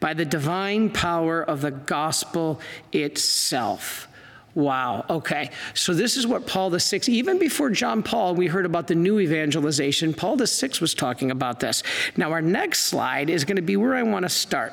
by 0.00 0.12
the 0.12 0.24
divine 0.24 0.90
power 0.90 1.42
of 1.42 1.62
the 1.62 1.70
gospel 1.70 2.60
itself. 2.92 4.06
Wow. 4.54 5.06
Okay. 5.08 5.50
So 5.72 5.94
this 5.94 6.16
is 6.16 6.26
what 6.26 6.46
Paul 6.46 6.70
VI, 6.70 7.00
even 7.08 7.38
before 7.38 7.70
John 7.70 8.02
Paul, 8.02 8.34
we 8.34 8.46
heard 8.46 8.66
about 8.66 8.86
the 8.86 8.94
new 8.94 9.18
evangelization. 9.18 10.12
Paul 10.12 10.36
VI 10.36 10.70
was 10.80 10.94
talking 10.94 11.30
about 11.30 11.58
this. 11.58 11.82
Now, 12.16 12.32
our 12.32 12.42
next 12.42 12.82
slide 12.82 13.30
is 13.30 13.44
going 13.44 13.56
to 13.56 13.62
be 13.62 13.76
where 13.76 13.94
I 13.94 14.02
want 14.02 14.24
to 14.24 14.28
start. 14.28 14.72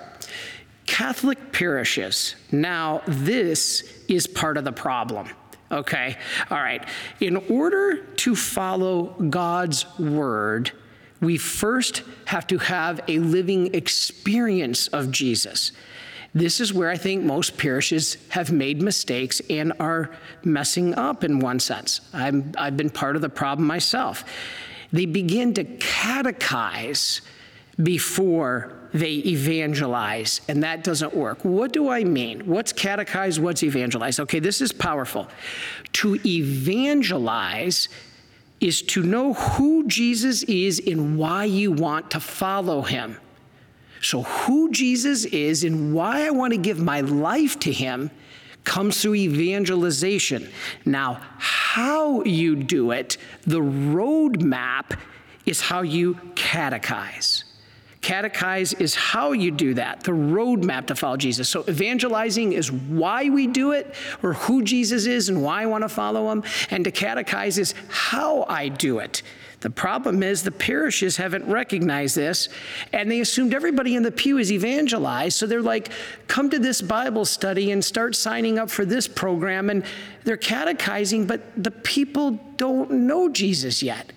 Catholic 0.85 1.53
parishes. 1.53 2.35
Now, 2.51 3.01
this 3.07 4.03
is 4.09 4.27
part 4.27 4.57
of 4.57 4.65
the 4.65 4.73
problem. 4.73 5.29
Okay, 5.71 6.17
all 6.49 6.57
right. 6.57 6.85
In 7.21 7.37
order 7.49 7.97
to 7.97 8.35
follow 8.35 9.15
God's 9.29 9.85
word, 9.97 10.71
we 11.21 11.37
first 11.37 12.03
have 12.25 12.45
to 12.47 12.57
have 12.57 12.99
a 13.07 13.19
living 13.19 13.73
experience 13.73 14.87
of 14.89 15.11
Jesus. 15.11 15.71
This 16.33 16.59
is 16.59 16.73
where 16.73 16.89
I 16.89 16.97
think 16.97 17.23
most 17.23 17.57
parishes 17.57 18.17
have 18.29 18.51
made 18.51 18.81
mistakes 18.81 19.41
and 19.49 19.73
are 19.79 20.11
messing 20.43 20.95
up 20.95 21.23
in 21.23 21.39
one 21.39 21.59
sense. 21.59 22.01
i 22.13 22.23
have 22.23 22.77
been 22.77 22.89
part 22.89 23.15
of 23.15 23.21
the 23.21 23.29
problem 23.29 23.67
myself. 23.67 24.23
They 24.91 25.05
begin 25.05 25.53
to 25.53 25.63
catechize 25.63 27.21
before 27.81 28.73
they 28.93 29.13
evangelize, 29.25 30.41
and 30.47 30.63
that 30.63 30.83
doesn't 30.83 31.15
work. 31.15 31.43
What 31.43 31.71
do 31.71 31.89
I 31.89 32.03
mean? 32.03 32.45
What's 32.45 32.73
catechize? 32.73 33.39
What's 33.39 33.63
evangelize? 33.63 34.19
Okay, 34.19 34.39
this 34.39 34.61
is 34.61 34.71
powerful. 34.71 35.27
To 35.93 36.19
evangelize 36.25 37.87
is 38.59 38.81
to 38.83 39.03
know 39.03 39.33
who 39.33 39.87
Jesus 39.87 40.43
is 40.43 40.81
and 40.85 41.17
why 41.17 41.45
you 41.45 41.71
want 41.71 42.11
to 42.11 42.19
follow 42.19 42.81
him. 42.81 43.17
So, 44.01 44.23
who 44.23 44.71
Jesus 44.71 45.25
is 45.25 45.63
and 45.63 45.93
why 45.93 46.25
I 46.25 46.31
want 46.31 46.53
to 46.53 46.57
give 46.57 46.79
my 46.79 47.01
life 47.01 47.59
to 47.61 47.71
him 47.71 48.11
comes 48.63 49.01
through 49.01 49.15
evangelization. 49.15 50.49
Now, 50.85 51.21
how 51.37 52.23
you 52.23 52.55
do 52.55 52.91
it, 52.91 53.17
the 53.43 53.59
roadmap 53.59 54.97
is 55.45 55.61
how 55.61 55.81
you 55.81 56.15
catechize. 56.35 57.43
Catechize 58.01 58.79
is 58.81 58.95
how 58.95 59.31
you 59.31 59.51
do 59.51 59.75
that, 59.75 60.03
the 60.03 60.11
roadmap 60.11 60.87
to 60.87 60.95
follow 60.95 61.17
Jesus. 61.17 61.47
So 61.47 61.63
evangelizing 61.69 62.53
is 62.53 62.71
why 62.71 63.29
we 63.29 63.45
do 63.45 63.71
it, 63.73 63.93
or 64.23 64.33
who 64.33 64.63
Jesus 64.63 65.05
is 65.05 65.29
and 65.29 65.43
why 65.43 65.61
I 65.61 65.65
want 65.67 65.83
to 65.83 65.89
follow 65.89 66.31
him. 66.31 66.43
And 66.71 66.83
to 66.85 66.91
catechize 66.91 67.59
is 67.59 67.75
how 67.89 68.43
I 68.49 68.69
do 68.69 68.99
it. 68.99 69.21
The 69.59 69.69
problem 69.69 70.23
is 70.23 70.41
the 70.41 70.51
parishes 70.51 71.17
haven't 71.17 71.45
recognized 71.45 72.15
this, 72.15 72.49
and 72.91 73.11
they 73.11 73.19
assumed 73.19 73.53
everybody 73.53 73.95
in 73.95 74.01
the 74.01 74.11
pew 74.11 74.39
is 74.39 74.51
evangelized. 74.51 75.37
So 75.37 75.45
they're 75.45 75.61
like, 75.61 75.91
come 76.27 76.49
to 76.49 76.57
this 76.57 76.81
Bible 76.81 77.25
study 77.25 77.69
and 77.71 77.85
start 77.85 78.15
signing 78.15 78.57
up 78.57 78.71
for 78.71 78.83
this 78.83 79.07
program. 79.07 79.69
And 79.69 79.85
they're 80.23 80.37
catechizing, 80.37 81.27
but 81.27 81.41
the 81.63 81.69
people 81.69 82.39
don't 82.57 82.89
know 82.91 83.29
Jesus 83.29 83.83
yet. 83.83 84.11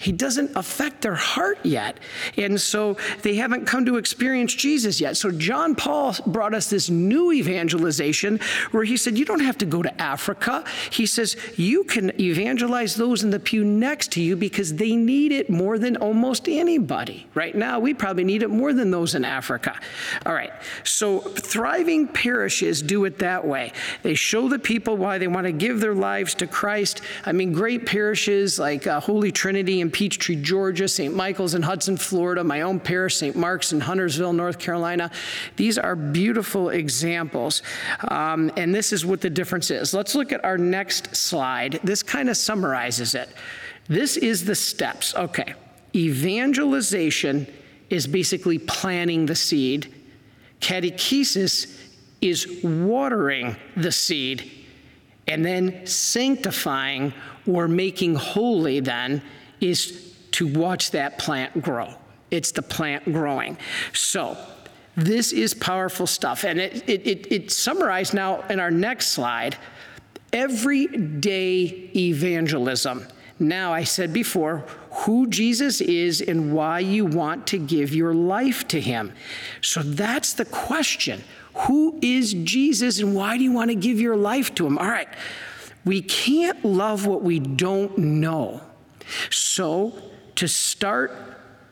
He 0.00 0.12
doesn't 0.12 0.56
affect 0.56 1.02
their 1.02 1.16
heart 1.16 1.58
yet. 1.64 1.98
And 2.36 2.60
so 2.60 2.96
they 3.22 3.34
haven't 3.34 3.66
come 3.66 3.84
to 3.86 3.96
experience 3.96 4.54
Jesus 4.54 5.00
yet. 5.00 5.16
So 5.16 5.32
John 5.32 5.74
Paul 5.74 6.14
brought 6.24 6.54
us 6.54 6.70
this 6.70 6.88
new 6.88 7.32
evangelization 7.32 8.38
where 8.70 8.84
he 8.84 8.96
said, 8.96 9.18
You 9.18 9.24
don't 9.24 9.40
have 9.40 9.58
to 9.58 9.66
go 9.66 9.82
to 9.82 10.00
Africa. 10.00 10.64
He 10.90 11.04
says, 11.04 11.36
You 11.56 11.82
can 11.82 12.18
evangelize 12.20 12.94
those 12.94 13.24
in 13.24 13.30
the 13.30 13.40
pew 13.40 13.64
next 13.64 14.12
to 14.12 14.22
you 14.22 14.36
because 14.36 14.74
they 14.74 14.94
need 14.94 15.32
it 15.32 15.50
more 15.50 15.80
than 15.80 15.96
almost 15.96 16.48
anybody. 16.48 17.26
Right 17.34 17.56
now, 17.56 17.80
we 17.80 17.92
probably 17.92 18.24
need 18.24 18.44
it 18.44 18.50
more 18.50 18.72
than 18.72 18.92
those 18.92 19.16
in 19.16 19.24
Africa. 19.24 19.80
All 20.24 20.32
right. 20.32 20.52
So 20.84 21.18
thriving 21.18 22.06
parishes 22.06 22.82
do 22.82 23.04
it 23.04 23.18
that 23.18 23.44
way. 23.44 23.72
They 24.04 24.14
show 24.14 24.48
the 24.48 24.60
people 24.60 24.96
why 24.96 25.18
they 25.18 25.26
want 25.26 25.46
to 25.46 25.52
give 25.52 25.80
their 25.80 25.94
lives 25.94 26.36
to 26.36 26.46
Christ. 26.46 27.00
I 27.26 27.32
mean, 27.32 27.52
great 27.52 27.84
parishes 27.84 28.60
like 28.60 28.86
uh, 28.86 29.00
Holy 29.00 29.32
Trinity 29.32 29.87
in 29.88 29.92
Peachtree, 29.92 30.36
Georgia, 30.36 30.86
St. 30.86 31.14
Michael's 31.14 31.54
in 31.54 31.62
Hudson, 31.62 31.96
Florida, 31.96 32.44
my 32.44 32.60
own 32.60 32.78
parish, 32.78 33.16
St. 33.16 33.34
Mark's 33.34 33.72
in 33.72 33.80
Huntersville, 33.80 34.34
North 34.34 34.58
Carolina. 34.58 35.10
These 35.56 35.78
are 35.78 35.96
beautiful 35.96 36.68
examples. 36.68 37.62
Um, 38.08 38.52
and 38.58 38.74
this 38.74 38.92
is 38.92 39.06
what 39.06 39.22
the 39.22 39.30
difference 39.30 39.70
is. 39.70 39.94
Let's 39.94 40.14
look 40.14 40.30
at 40.30 40.44
our 40.44 40.58
next 40.58 41.16
slide. 41.16 41.80
This 41.82 42.02
kind 42.02 42.28
of 42.28 42.36
summarizes 42.36 43.14
it. 43.14 43.30
This 43.88 44.18
is 44.18 44.44
the 44.44 44.54
steps. 44.54 45.14
Okay. 45.14 45.54
Evangelization 45.94 47.46
is 47.88 48.06
basically 48.06 48.58
planting 48.58 49.24
the 49.24 49.34
seed, 49.34 49.94
catechesis 50.60 51.80
is 52.20 52.62
watering 52.62 53.56
the 53.74 53.90
seed, 53.90 54.50
and 55.26 55.42
then 55.42 55.86
sanctifying 55.86 57.14
or 57.46 57.66
making 57.66 58.16
holy 58.16 58.80
then 58.80 59.22
is 59.60 60.14
to 60.32 60.46
watch 60.46 60.90
that 60.92 61.18
plant 61.18 61.62
grow. 61.62 61.94
It's 62.30 62.52
the 62.52 62.62
plant 62.62 63.04
growing. 63.04 63.56
So, 63.92 64.36
this 64.96 65.32
is 65.32 65.54
powerful 65.54 66.08
stuff. 66.08 66.44
And 66.44 66.58
it, 66.58 66.88
it, 66.88 67.06
it, 67.06 67.32
it's 67.32 67.54
summarized 67.54 68.14
now 68.14 68.42
in 68.48 68.58
our 68.58 68.70
next 68.70 69.08
slide 69.08 69.56
everyday 70.32 71.90
evangelism. 71.94 73.06
Now, 73.38 73.72
I 73.72 73.84
said 73.84 74.12
before 74.12 74.64
who 74.90 75.28
Jesus 75.28 75.80
is 75.80 76.20
and 76.20 76.52
why 76.52 76.80
you 76.80 77.06
want 77.06 77.46
to 77.48 77.58
give 77.58 77.94
your 77.94 78.12
life 78.12 78.66
to 78.68 78.80
him. 78.80 79.12
So 79.60 79.82
that's 79.82 80.32
the 80.32 80.44
question. 80.44 81.22
Who 81.54 81.98
is 82.02 82.34
Jesus 82.34 82.98
and 82.98 83.14
why 83.14 83.38
do 83.38 83.44
you 83.44 83.52
want 83.52 83.70
to 83.70 83.76
give 83.76 84.00
your 84.00 84.16
life 84.16 84.54
to 84.56 84.66
him? 84.66 84.78
All 84.78 84.88
right, 84.88 85.08
we 85.84 86.02
can't 86.02 86.64
love 86.64 87.06
what 87.06 87.22
we 87.22 87.38
don't 87.38 87.96
know. 87.96 88.60
So, 89.30 89.94
to 90.36 90.46
start 90.48 91.12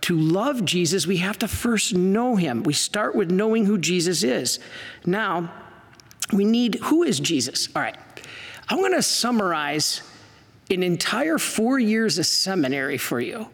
to 0.02 0.16
love 0.16 0.64
Jesus, 0.64 1.06
we 1.06 1.16
have 1.16 1.38
to 1.40 1.48
first 1.48 1.94
know 1.94 2.36
him. 2.36 2.62
We 2.62 2.72
start 2.72 3.16
with 3.16 3.30
knowing 3.30 3.64
who 3.64 3.78
Jesus 3.78 4.22
is. 4.22 4.60
Now, 5.04 5.52
we 6.32 6.44
need 6.44 6.76
who 6.76 7.02
is 7.02 7.18
Jesus? 7.18 7.68
All 7.74 7.82
right. 7.82 7.96
I'm 8.68 8.78
going 8.78 8.94
to 8.94 9.02
summarize 9.02 10.02
an 10.70 10.82
entire 10.82 11.38
four 11.38 11.78
years 11.78 12.18
of 12.18 12.26
seminary 12.26 12.98
for 12.98 13.20
you 13.20 13.48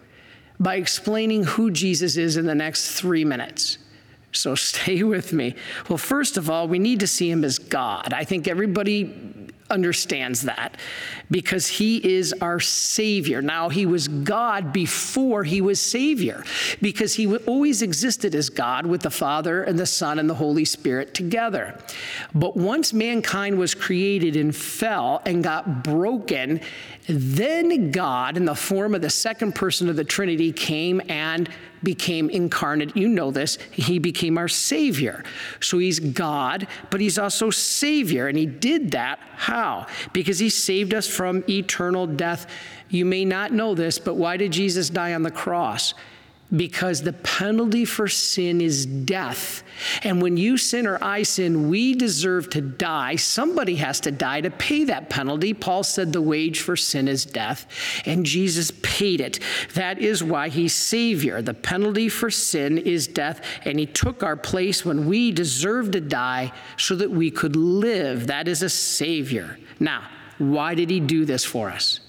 by 0.59 0.77
explaining 0.77 1.45
who 1.45 1.71
Jesus 1.71 2.17
is 2.17 2.37
in 2.37 2.47
the 2.47 2.55
next 2.55 2.93
three 2.93 3.25
minutes. 3.25 3.79
So 4.33 4.55
stay 4.55 5.03
with 5.03 5.33
me. 5.33 5.55
Well, 5.89 5.99
first 5.99 6.37
of 6.37 6.49
all, 6.51 6.69
we 6.69 6.79
need 6.79 7.01
to 7.01 7.07
see 7.07 7.31
him 7.31 7.45
as 7.45 7.59
God. 7.59 8.13
I 8.13 8.25
think 8.25 8.49
everybody 8.49 9.42
understands 9.73 10.43
that 10.43 10.77
because 11.31 11.67
he 11.67 11.97
is 12.17 12.33
our 12.41 12.61
Savior. 12.61 13.43
Now, 13.43 13.69
he 13.69 13.87
was 13.87 14.07
God 14.07 14.73
before 14.73 15.43
he 15.43 15.61
was 15.61 15.81
Savior 15.81 16.45
because 16.81 17.15
he 17.15 17.37
always 17.39 17.83
existed 17.83 18.35
as 18.35 18.51
God 18.51 18.87
with 18.87 19.03
the 19.03 19.11
Father 19.11 19.65
and 19.65 19.79
the 19.79 19.87
Son 19.87 20.19
and 20.19 20.29
the 20.29 20.35
Holy 20.35 20.65
Spirit 20.65 21.15
together. 21.15 21.79
But 22.35 22.57
once 22.57 22.93
mankind 22.93 23.59
was 23.59 23.75
created 23.75 24.37
and 24.37 24.55
fell 24.55 25.23
and 25.25 25.43
got 25.43 25.83
broken, 25.83 26.61
then 27.09 27.91
God, 27.91 28.37
in 28.37 28.45
the 28.45 28.55
form 28.55 28.95
of 28.95 29.03
the 29.03 29.11
second 29.11 29.55
person 29.55 29.89
of 29.89 29.97
the 29.97 30.05
Trinity, 30.05 30.53
came 30.53 31.01
and 31.09 31.49
became 31.83 32.31
incarnate. 32.31 32.97
You 32.97 33.09
know 33.09 33.31
this. 33.31 33.59
He 33.71 33.99
became 33.99 34.39
our 34.39 34.49
Savior. 34.49 35.25
So 35.61 35.79
he's 35.79 35.99
God, 35.99 36.67
but 36.91 37.01
he's 37.01 37.19
also 37.19 37.51
Savior. 37.51 38.29
And 38.29 38.37
he 38.37 38.47
did 38.47 38.93
that. 38.93 39.19
How? 39.37 39.87
Because 40.13 40.39
he 40.39 40.51
saved 40.51 40.95
us 40.95 41.07
from 41.07 41.45
eternal 41.49 42.07
death. 42.07 42.47
You 42.89 43.05
may 43.05 43.25
not 43.25 43.53
know 43.53 43.75
this, 43.75 43.99
but 43.99 44.15
why 44.15 44.37
did 44.37 44.53
Jesus 44.53 44.91
die 44.91 45.15
on 45.15 45.23
the 45.23 45.31
cross? 45.31 45.95
Because 46.55 47.03
the 47.03 47.13
penalty 47.13 47.85
for 47.85 48.09
sin 48.09 48.61
is 48.61 48.85
death. 48.85 49.63
And 50.03 50.21
when 50.21 50.37
you 50.37 50.59
sin 50.59 50.87
or 50.87 51.03
I 51.03 51.23
sin, 51.23 51.71
we 51.71 51.95
deserve 51.95 52.51
to 52.51 52.61
die. 52.61 53.17
Somebody 53.17 53.77
has 53.77 54.01
to 54.01 54.11
die 54.11 54.43
to 54.43 54.51
pay 54.51 54.85
that 54.85 55.09
penalty. 55.09 55.55
Paul 55.55 55.83
said 55.83 56.13
the 56.13 56.21
wage 56.21 56.61
for 56.61 56.77
sin 56.77 57.09
is 57.09 57.25
death, 57.25 57.67
and 58.05 58.27
Jesus 58.27 58.71
paid 58.83 59.21
it. 59.21 59.39
That 59.75 59.99
is 59.99 60.23
why 60.23 60.49
he's 60.51 60.75
Savior. 60.75 61.41
The 61.41 61.55
penalty 61.55 62.09
for 62.09 62.31
sin 62.31 62.77
is 62.79 63.07
death, 63.07 63.41
and 63.65 63.79
he 63.79 63.87
took 63.87 64.23
our 64.23 64.37
place 64.37 64.85
when 64.85 65.07
we 65.07 65.33
deserved 65.33 65.93
to 65.93 66.01
die 66.01 66.53
so 66.77 66.95
that 66.97 67.11
we 67.11 67.31
could 67.31 67.57
live. 67.57 68.27
That 68.27 68.47
is 68.47 68.63
a 68.63 68.69
Savior. 68.69 69.59
Now, 69.81 70.09
why 70.39 70.75
did 70.75 70.91
he 70.91 71.01
do 71.01 71.25
this 71.25 71.45
for 71.45 71.71
us? 71.71 72.01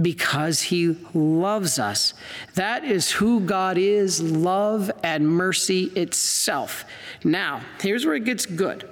Because 0.00 0.62
he 0.62 0.96
loves 1.14 1.78
us. 1.78 2.14
That 2.54 2.84
is 2.84 3.10
who 3.10 3.40
God 3.40 3.78
is 3.78 4.20
love 4.20 4.90
and 5.02 5.26
mercy 5.26 5.84
itself. 5.96 6.84
Now, 7.24 7.62
here's 7.80 8.04
where 8.04 8.14
it 8.14 8.24
gets 8.24 8.46
good. 8.46 8.88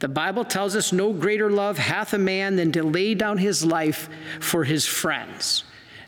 The 0.00 0.08
Bible 0.08 0.44
tells 0.44 0.76
us 0.76 0.92
no 0.92 1.12
greater 1.12 1.50
love 1.50 1.78
hath 1.78 2.12
a 2.12 2.18
man 2.18 2.56
than 2.56 2.72
to 2.72 2.82
lay 2.82 3.14
down 3.14 3.38
his 3.38 3.64
life 3.64 4.08
for 4.40 4.64
his 4.64 4.84
friends. 4.86 5.64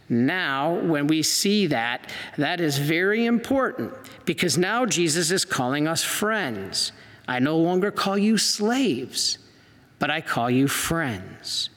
Now, 0.09 0.75
when 0.75 1.07
we 1.07 1.23
see 1.23 1.67
that, 1.69 2.11
that 2.37 2.61
is 2.61 2.79
very 2.79 3.27
important 3.27 3.93
because 4.25 4.59
now 4.59 4.87
Jesus 4.87 5.31
is 5.31 5.45
calling 5.45 5.89
us 5.89 6.05
friends. 6.05 6.93
I 7.27 7.39
no 7.39 7.57
longer 7.57 7.91
call 7.91 8.17
you 8.19 8.39
slaves, 8.39 9.39
but 9.99 10.11
I 10.11 10.21
call 10.21 10.51
you 10.51 10.69
friends. 10.69 11.71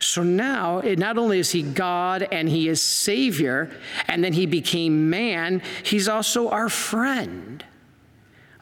So 0.00 0.22
now, 0.22 0.80
not 0.80 1.18
only 1.18 1.38
is 1.38 1.50
he 1.50 1.62
God 1.62 2.26
and 2.30 2.48
he 2.48 2.68
is 2.68 2.80
Savior, 2.80 3.70
and 4.06 4.22
then 4.22 4.32
he 4.32 4.46
became 4.46 5.10
man, 5.10 5.62
he's 5.82 6.08
also 6.08 6.48
our 6.50 6.68
friend. 6.68 7.64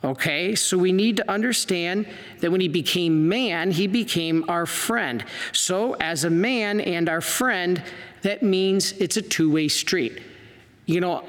Okay, 0.04 0.57
so 0.57 0.76
we 0.76 0.90
need 0.90 1.16
to 1.19 1.31
understand 1.31 2.09
that 2.40 2.50
when 2.50 2.61
he 2.61 2.66
became 2.66 3.28
man, 3.28 3.71
he 3.71 3.87
became 3.87 4.45
our 4.49 4.66
friend. 4.66 5.25
So, 5.52 5.95
as 5.95 6.25
a 6.25 6.31
man 6.31 6.81
and 6.81 7.09
our 7.09 7.21
friend, 7.21 7.81
that 8.23 8.42
means 8.42 8.92
it's 8.92 9.16
a 9.16 9.23
two 9.23 9.52
way 9.52 9.69
street. 9.69 10.21
You 10.87 11.00
know, 11.00 11.25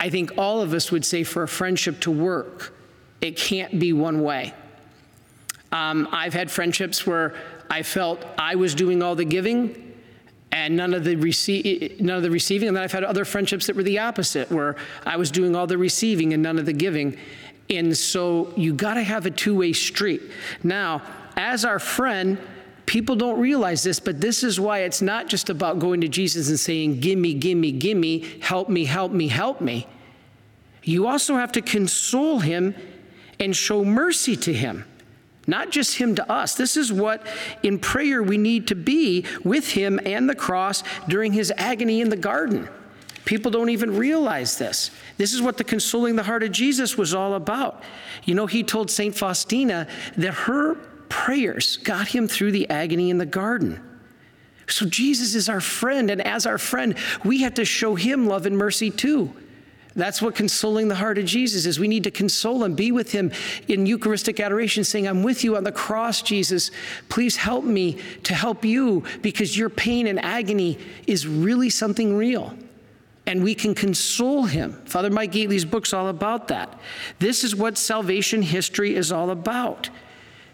I 0.00 0.08
think 0.08 0.38
all 0.38 0.62
of 0.62 0.72
us 0.72 0.90
would 0.90 1.04
say 1.04 1.22
for 1.22 1.42
a 1.42 1.48
friendship 1.48 2.00
to 2.00 2.10
work, 2.10 2.74
it 3.20 3.36
can't 3.36 3.78
be 3.78 3.92
one 3.92 4.22
way. 4.22 4.54
Um, 5.70 6.08
I've 6.10 6.32
had 6.32 6.50
friendships 6.50 7.06
where 7.06 7.34
I 7.70 7.82
felt 7.82 8.24
I 8.38 8.54
was 8.54 8.74
doing 8.74 9.02
all 9.02 9.14
the 9.14 9.24
giving 9.24 9.84
and 10.50 10.76
none 10.76 10.94
of 10.94 11.04
the 11.04 11.16
rece- 11.16 12.00
none 12.00 12.16
of 12.16 12.22
the 12.22 12.30
receiving. 12.30 12.68
And 12.68 12.76
then 12.76 12.84
I've 12.84 12.92
had 12.92 13.04
other 13.04 13.24
friendships 13.24 13.66
that 13.66 13.76
were 13.76 13.82
the 13.82 13.98
opposite, 13.98 14.50
where 14.50 14.76
I 15.04 15.16
was 15.16 15.30
doing 15.30 15.54
all 15.54 15.66
the 15.66 15.78
receiving 15.78 16.32
and 16.32 16.42
none 16.42 16.58
of 16.58 16.66
the 16.66 16.72
giving. 16.72 17.18
And 17.70 17.96
so 17.96 18.52
you 18.56 18.72
got 18.72 18.94
to 18.94 19.02
have 19.02 19.26
a 19.26 19.30
two-way 19.30 19.74
street. 19.74 20.22
Now, 20.62 21.02
as 21.36 21.66
our 21.66 21.78
friend, 21.78 22.38
people 22.86 23.14
don't 23.14 23.38
realize 23.38 23.82
this, 23.82 24.00
but 24.00 24.20
this 24.22 24.42
is 24.42 24.58
why 24.58 24.80
it's 24.80 25.02
not 25.02 25.28
just 25.28 25.50
about 25.50 25.78
going 25.78 26.00
to 26.00 26.08
Jesus 26.08 26.48
and 26.48 26.58
saying, 26.58 27.00
"Gimme, 27.00 27.34
gimme, 27.34 27.72
gimme, 27.72 28.20
help 28.40 28.70
me, 28.70 28.86
help 28.86 29.12
me, 29.12 29.28
help 29.28 29.60
me." 29.60 29.86
You 30.82 31.06
also 31.06 31.36
have 31.36 31.52
to 31.52 31.60
console 31.60 32.38
him 32.38 32.74
and 33.38 33.54
show 33.54 33.84
mercy 33.84 34.34
to 34.36 34.52
him 34.54 34.84
not 35.48 35.70
just 35.70 35.96
Him 35.96 36.14
to 36.14 36.30
us. 36.30 36.54
This 36.54 36.76
is 36.76 36.92
what 36.92 37.26
in 37.62 37.78
prayer 37.78 38.22
we 38.22 38.38
need 38.38 38.68
to 38.68 38.74
be 38.74 39.24
with 39.42 39.72
Him 39.72 39.98
and 40.04 40.28
the 40.28 40.34
cross 40.34 40.84
during 41.08 41.32
His 41.32 41.52
agony 41.56 42.00
in 42.00 42.10
the 42.10 42.16
garden. 42.16 42.68
People 43.24 43.50
don't 43.50 43.70
even 43.70 43.96
realize 43.96 44.56
this. 44.58 44.90
This 45.16 45.34
is 45.34 45.42
what 45.42 45.56
the 45.56 45.64
consoling 45.64 46.16
the 46.16 46.22
heart 46.22 46.42
of 46.42 46.52
Jesus 46.52 46.96
was 46.96 47.14
all 47.14 47.34
about. 47.34 47.82
You 48.24 48.34
know, 48.34 48.46
He 48.46 48.62
told 48.62 48.90
St. 48.90 49.14
Faustina 49.14 49.88
that 50.16 50.34
her 50.34 50.74
prayers 51.08 51.78
got 51.78 52.08
Him 52.08 52.28
through 52.28 52.52
the 52.52 52.68
agony 52.70 53.10
in 53.10 53.18
the 53.18 53.26
garden. 53.26 53.82
So 54.66 54.86
Jesus 54.86 55.34
is 55.34 55.48
our 55.48 55.62
friend, 55.62 56.10
and 56.10 56.20
as 56.20 56.46
our 56.46 56.58
friend, 56.58 56.94
we 57.24 57.40
have 57.42 57.54
to 57.54 57.64
show 57.64 57.94
Him 57.94 58.26
love 58.26 58.44
and 58.44 58.56
mercy 58.56 58.90
too. 58.90 59.32
That's 59.98 60.22
what 60.22 60.36
consoling 60.36 60.86
the 60.86 60.94
heart 60.94 61.18
of 61.18 61.24
Jesus 61.24 61.66
is. 61.66 61.80
We 61.80 61.88
need 61.88 62.04
to 62.04 62.12
console 62.12 62.62
him, 62.62 62.74
be 62.76 62.92
with 62.92 63.10
him 63.10 63.32
in 63.66 63.84
Eucharistic 63.84 64.38
adoration, 64.38 64.84
saying, 64.84 65.08
I'm 65.08 65.24
with 65.24 65.42
you 65.42 65.56
on 65.56 65.64
the 65.64 65.72
cross, 65.72 66.22
Jesus. 66.22 66.70
Please 67.08 67.36
help 67.36 67.64
me 67.64 67.98
to 68.22 68.32
help 68.32 68.64
you 68.64 69.02
because 69.22 69.58
your 69.58 69.68
pain 69.68 70.06
and 70.06 70.24
agony 70.24 70.78
is 71.08 71.26
really 71.26 71.68
something 71.68 72.16
real. 72.16 72.54
And 73.26 73.42
we 73.42 73.56
can 73.56 73.74
console 73.74 74.44
him. 74.44 74.80
Father 74.86 75.10
Mike 75.10 75.32
Gaitley's 75.32 75.64
book's 75.64 75.92
all 75.92 76.08
about 76.08 76.48
that. 76.48 76.78
This 77.18 77.42
is 77.42 77.56
what 77.56 77.76
salvation 77.76 78.40
history 78.40 78.94
is 78.94 79.10
all 79.10 79.30
about. 79.30 79.90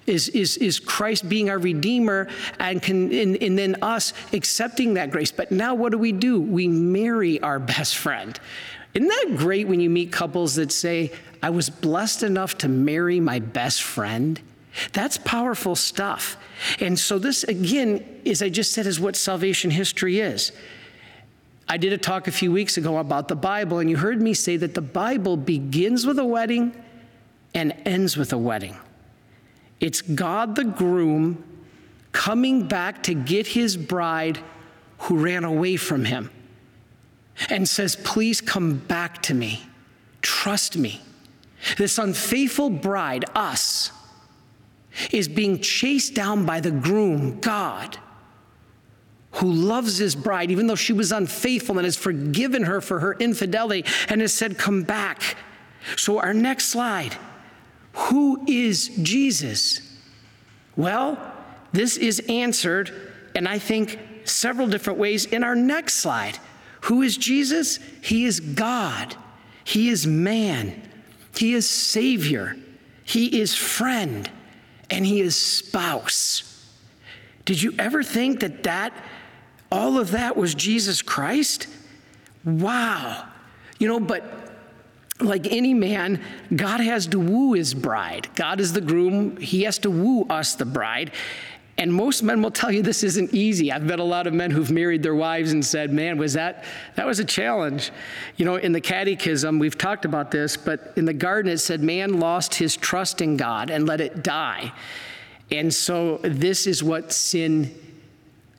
Is, 0.07 0.29
is, 0.31 0.59
is 0.59 0.81
Christ 0.81 1.29
being 1.31 1.49
our 1.49 1.59
Redeemer 1.59 2.29
and, 2.59 2.83
can, 2.83 3.11
and, 3.11 3.43
and 3.43 3.59
then 3.59 3.77
us 3.81 4.13
accepting 4.35 4.95
that 4.95 5.11
grace. 5.11 5.33
But 5.33 5.51
now 5.51 5.75
what 5.75 5.93
do 5.93 5.99
we 5.99 6.13
do? 6.13 6.41
We 6.43 6.69
marry 6.69 7.41
our 7.41 7.59
best 7.59 7.97
friend. 7.97 8.39
Isn't 8.95 9.09
that 9.09 9.37
great 9.37 9.67
when 9.67 9.81
you 9.81 9.91
meet 9.91 10.13
couples 10.13 10.55
that 10.55 10.71
say, 10.71 11.13
I 11.43 11.51
was 11.51 11.69
blessed 11.69 12.23
enough 12.23 12.57
to 12.59 12.69
marry 12.69 13.19
my 13.19 13.41
best 13.41 13.83
friend? 13.83 14.41
That's 14.93 15.19
powerful 15.19 15.75
stuff. 15.75 16.37
And 16.81 16.99
so, 16.99 17.19
this 17.19 17.45
again, 17.45 18.05
as 18.25 18.43
I 18.43 18.49
just 18.49 18.73
said, 18.73 18.87
is 18.87 19.01
what 19.01 19.17
salvation 19.17 19.71
history 19.71 20.21
is. 20.21 20.53
I 21.69 21.77
did 21.77 21.93
a 21.93 21.99
talk 21.99 22.29
a 22.29 22.33
few 22.33 22.53
weeks 22.53 22.77
ago 22.77 22.99
about 22.99 23.29
the 23.29 23.37
Bible, 23.37 23.79
and 23.79 23.89
you 23.89 23.97
heard 23.97 24.21
me 24.21 24.35
say 24.35 24.57
that 24.59 24.75
the 24.75 24.83
Bible 24.83 25.37
begins 25.37 26.07
with 26.07 26.19
a 26.19 26.25
wedding 26.25 26.75
and 27.55 27.75
ends 27.85 28.17
with 28.17 28.33
a 28.33 28.39
wedding. 28.39 28.77
It's 29.81 30.03
God 30.03 30.57
the 30.57 30.65
groom 30.65 31.43
coming 32.13 32.69
back 32.69 33.03
to 33.05 33.15
get 33.15 33.47
his 33.47 33.77
bride 33.77 34.39
who 34.99 35.19
ran 35.19 35.45
away 35.45 35.77
from 35.77 36.05
him 36.05 36.31
and 37.49 37.69
says, 37.69 37.97
Please 37.97 38.41
come 38.41 38.77
back 38.77 39.23
to 39.23 39.35
me. 39.35 39.63
Trust 40.23 40.77
me. 40.77 41.01
This 41.79 41.99
unfaithful 41.99 42.71
bride, 42.71 43.25
us, 43.35 43.91
is 45.11 45.29
being 45.29 45.61
chased 45.61 46.15
down 46.15 46.45
by 46.45 46.61
the 46.61 46.71
groom, 46.71 47.41
God, 47.41 47.99
who 49.33 49.51
loves 49.51 49.97
his 49.99 50.15
bride, 50.15 50.51
even 50.51 50.67
though 50.67 50.75
she 50.75 50.93
was 50.93 51.11
unfaithful 51.11 51.79
and 51.79 51.85
has 51.85 51.97
forgiven 51.97 52.65
her 52.65 52.81
for 52.81 53.01
her 53.01 53.15
infidelity 53.15 53.85
and 54.09 54.21
has 54.21 54.33
said, 54.33 54.59
Come 54.59 54.83
back. 54.83 55.37
So, 55.97 56.19
our 56.19 56.35
next 56.35 56.67
slide 56.67 57.17
who 57.95 58.45
is 58.47 58.89
Jesus? 59.03 59.81
Well, 60.77 61.19
this 61.73 61.97
is 61.97 62.21
answered, 62.29 62.93
and 63.35 63.49
I 63.49 63.59
think 63.59 63.99
several 64.25 64.67
different 64.67 64.99
ways 64.99 65.27
in 65.27 65.45
our 65.45 65.55
next 65.55 65.95
slide. 65.95 66.39
Who 66.85 67.03
is 67.03 67.17
Jesus? 67.17 67.79
He 68.03 68.25
is 68.25 68.41
God. 68.41 69.17
He 69.65 69.89
is 69.89 70.07
man. 70.07 70.83
He 71.37 71.55
is 71.55 71.69
Savior. 71.69 72.57
He 73.05 73.41
is 73.41 73.55
friend. 73.55 74.31
And 74.91 75.07
He 75.07 75.21
is 75.21 75.35
spouse. 75.35 76.51
Did 77.47 77.63
you 77.63 77.75
ever 77.79 78.03
think 78.03 78.41
that 78.41 78.65
that, 78.65 78.93
all 79.73 79.99
of 79.99 80.11
that 80.11 80.37
was 80.37 80.55
Jesus 80.55 81.01
Christ? 81.01 81.69
Wow. 82.45 83.29
You 83.79 83.89
know, 83.89 84.01
but 84.01 84.45
like 85.21 85.47
any 85.51 85.73
man, 85.73 86.21
God 86.55 86.81
has 86.81 87.07
to 87.09 87.19
woo 87.19 87.55
his 87.55 87.73
bride. 87.73 88.29
God 88.35 88.61
is 88.61 88.73
the 88.73 88.81
groom, 88.81 89.37
he 89.39 89.63
has 89.63 89.79
to 89.79 89.91
woo 89.91 90.27
us, 90.29 90.55
the 90.55 90.67
bride. 90.67 91.13
And 91.77 91.93
most 91.93 92.23
men 92.23 92.41
will 92.41 92.53
tell 92.53 92.71
you 92.71 92.83
this 92.83 93.03
isn't 93.03 93.35
easy. 93.35 93.73
I've 93.73 93.83
met 93.83 93.99
a 93.99 94.05
lot 94.05 94.29
of 94.29 94.33
men 94.33 94.53
who've 94.53 94.71
married 94.71 95.03
their 95.03 95.15
wives 95.15 95.53
and 95.53 95.65
said, 95.65 95.93
"Man, 95.93 96.19
was 96.19 96.35
that 96.35 96.65
that 96.95 97.05
was 97.05 97.19
a 97.19 97.25
challenge." 97.25 97.91
You 98.37 98.45
know, 98.45 98.57
in 98.57 98.73
the 98.73 98.81
catechism, 98.81 99.59
we've 99.59 99.77
talked 99.77 100.05
about 100.05 100.31
this, 100.31 100.57
but 100.57 100.93
in 100.97 101.05
the 101.05 101.13
garden 101.13 101.51
it 101.51 101.59
said 101.59 101.83
man 101.83 102.21
lost 102.21 102.55
his 102.55 102.77
trust 102.77 103.21
in 103.21 103.37
God 103.37 103.71
and 103.71 103.87
let 103.87 104.01
it 104.01 104.23
die. 104.23 104.73
And 105.51 105.75
so 105.75 106.21
this 106.23 106.67
is 106.67 106.83
what 106.83 107.13
sin 107.13 107.75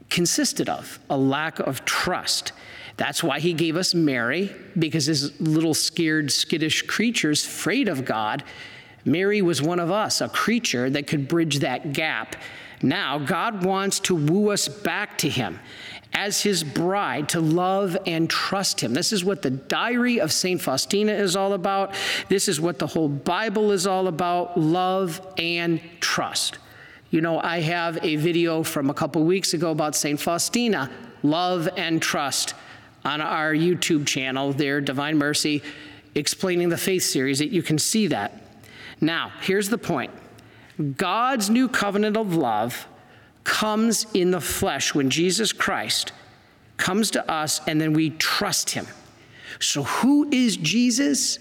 consisted 0.09 0.67
of, 0.69 0.99
a 1.09 1.17
lack 1.17 1.59
of 1.59 1.85
trust. 1.85 2.51
That's 2.97 3.23
why 3.23 3.39
he 3.39 3.53
gave 3.53 3.75
us 3.75 3.93
Mary, 3.93 4.53
because 4.77 5.05
his 5.05 5.39
little 5.41 5.73
scared, 5.73 6.31
skittish 6.31 6.83
creatures, 6.83 7.45
afraid 7.45 7.87
of 7.87 8.05
God, 8.05 8.43
Mary 9.03 9.41
was 9.41 9.61
one 9.61 9.79
of 9.79 9.91
us, 9.91 10.21
a 10.21 10.29
creature 10.29 10.89
that 10.89 11.07
could 11.07 11.27
bridge 11.27 11.59
that 11.59 11.93
gap 11.93 12.35
now, 12.81 13.17
God 13.19 13.63
wants 13.63 13.99
to 14.01 14.15
woo 14.15 14.51
us 14.51 14.67
back 14.67 15.17
to 15.19 15.29
Him 15.29 15.59
as 16.13 16.41
His 16.41 16.63
bride 16.63 17.29
to 17.29 17.41
love 17.41 17.97
and 18.05 18.29
trust 18.29 18.81
Him. 18.81 18.93
This 18.93 19.11
is 19.11 19.23
what 19.23 19.41
the 19.41 19.49
diary 19.49 20.19
of 20.19 20.31
St. 20.31 20.61
Faustina 20.61 21.11
is 21.11 21.35
all 21.35 21.53
about. 21.53 21.93
This 22.29 22.47
is 22.47 22.59
what 22.59 22.79
the 22.79 22.87
whole 22.87 23.09
Bible 23.09 23.71
is 23.71 23.87
all 23.87 24.07
about 24.07 24.57
love 24.57 25.21
and 25.37 25.81
trust. 25.99 26.57
You 27.11 27.21
know, 27.21 27.39
I 27.39 27.59
have 27.59 27.97
a 28.03 28.17
video 28.17 28.63
from 28.63 28.89
a 28.89 28.93
couple 28.93 29.23
weeks 29.23 29.53
ago 29.53 29.71
about 29.71 29.95
St. 29.95 30.19
Faustina, 30.19 30.91
love 31.23 31.69
and 31.77 32.01
trust. 32.01 32.55
on 33.05 33.21
our 33.21 33.53
YouTube 33.53 34.07
channel 34.07 34.51
there, 34.51 34.81
Divine 34.81 35.17
Mercy, 35.17 35.61
explaining 36.15 36.69
the 36.69 36.77
faith 36.77 37.03
series, 37.03 37.39
that 37.39 37.51
you 37.51 37.61
can 37.61 37.77
see 37.77 38.07
that. 38.07 38.41
Now, 38.99 39.31
here's 39.41 39.69
the 39.69 39.77
point 39.77 40.11
God's 40.97 41.49
new 41.49 41.67
covenant 41.67 42.17
of 42.17 42.35
love 42.35 42.87
comes 43.43 44.07
in 44.13 44.31
the 44.31 44.41
flesh 44.41 44.93
when 44.93 45.09
Jesus 45.09 45.53
Christ 45.53 46.11
comes 46.77 47.11
to 47.11 47.31
us 47.31 47.61
and 47.67 47.79
then 47.79 47.93
we 47.93 48.09
trust 48.11 48.71
him. 48.71 48.87
So, 49.59 49.83
who 49.83 50.27
is 50.31 50.57
Jesus? 50.57 51.39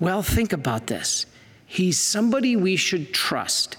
Well, 0.00 0.22
think 0.22 0.52
about 0.52 0.86
this. 0.86 1.26
He's 1.66 1.98
somebody 1.98 2.56
we 2.56 2.76
should 2.76 3.12
trust. 3.12 3.76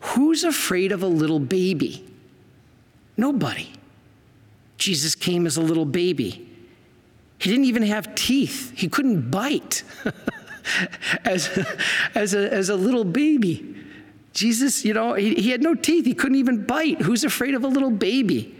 Who's 0.00 0.44
afraid 0.44 0.92
of 0.92 1.02
a 1.02 1.06
little 1.06 1.40
baby? 1.40 2.06
Nobody. 3.16 3.72
Jesus 4.78 5.14
came 5.14 5.46
as 5.46 5.58
a 5.58 5.60
little 5.60 5.84
baby. 5.84 6.48
He 7.38 7.50
didn't 7.50 7.66
even 7.66 7.82
have 7.82 8.14
teeth, 8.14 8.72
he 8.76 8.88
couldn't 8.88 9.30
bite 9.30 9.82
as, 11.24 11.48
as, 12.14 12.34
a, 12.34 12.52
as 12.52 12.68
a 12.68 12.76
little 12.76 13.04
baby. 13.04 13.76
Jesus, 14.32 14.84
you 14.84 14.94
know, 14.94 15.14
he, 15.14 15.34
he 15.34 15.50
had 15.50 15.62
no 15.62 15.74
teeth, 15.74 16.04
he 16.04 16.14
couldn't 16.14 16.38
even 16.38 16.64
bite. 16.64 17.02
Who's 17.02 17.24
afraid 17.24 17.54
of 17.54 17.64
a 17.64 17.68
little 17.68 17.90
baby? 17.90 18.56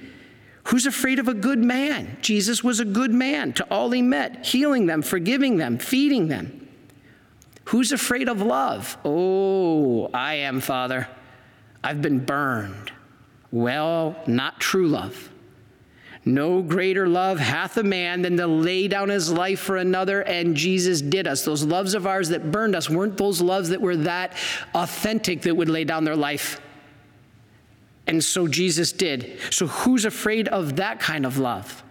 Who's 0.64 0.86
afraid 0.86 1.18
of 1.18 1.28
a 1.28 1.34
good 1.34 1.58
man? 1.58 2.16
Jesus 2.20 2.62
was 2.62 2.80
a 2.80 2.84
good 2.84 3.12
man 3.12 3.52
to 3.54 3.64
all 3.70 3.90
he 3.90 4.02
met, 4.02 4.46
healing 4.46 4.86
them, 4.86 5.02
forgiving 5.02 5.56
them, 5.56 5.78
feeding 5.78 6.28
them. 6.28 6.68
Who's 7.66 7.92
afraid 7.92 8.28
of 8.28 8.42
love? 8.42 8.98
Oh, 9.04 10.10
I 10.12 10.34
am, 10.34 10.60
Father. 10.60 11.08
I've 11.82 12.02
been 12.02 12.18
burned. 12.18 12.92
Well, 13.52 14.16
not 14.26 14.60
true 14.60 14.88
love. 14.88 15.30
No 16.34 16.62
greater 16.62 17.08
love 17.08 17.40
hath 17.40 17.76
a 17.76 17.82
man 17.82 18.22
than 18.22 18.36
to 18.36 18.46
lay 18.46 18.86
down 18.86 19.08
his 19.08 19.32
life 19.32 19.58
for 19.58 19.76
another, 19.76 20.22
and 20.22 20.54
Jesus 20.54 21.00
did 21.00 21.26
us. 21.26 21.44
Those 21.44 21.64
loves 21.64 21.94
of 21.94 22.06
ours 22.06 22.28
that 22.28 22.52
burned 22.52 22.76
us 22.76 22.88
weren't 22.88 23.16
those 23.16 23.40
loves 23.40 23.70
that 23.70 23.80
were 23.80 23.96
that 23.96 24.34
authentic 24.74 25.42
that 25.42 25.56
would 25.56 25.68
lay 25.68 25.82
down 25.84 26.04
their 26.04 26.16
life. 26.16 26.60
And 28.06 28.22
so 28.22 28.46
Jesus 28.46 28.92
did. 28.92 29.38
So 29.50 29.66
who's 29.66 30.04
afraid 30.04 30.46
of 30.48 30.76
that 30.76 31.00
kind 31.00 31.26
of 31.26 31.38
love? 31.38 31.82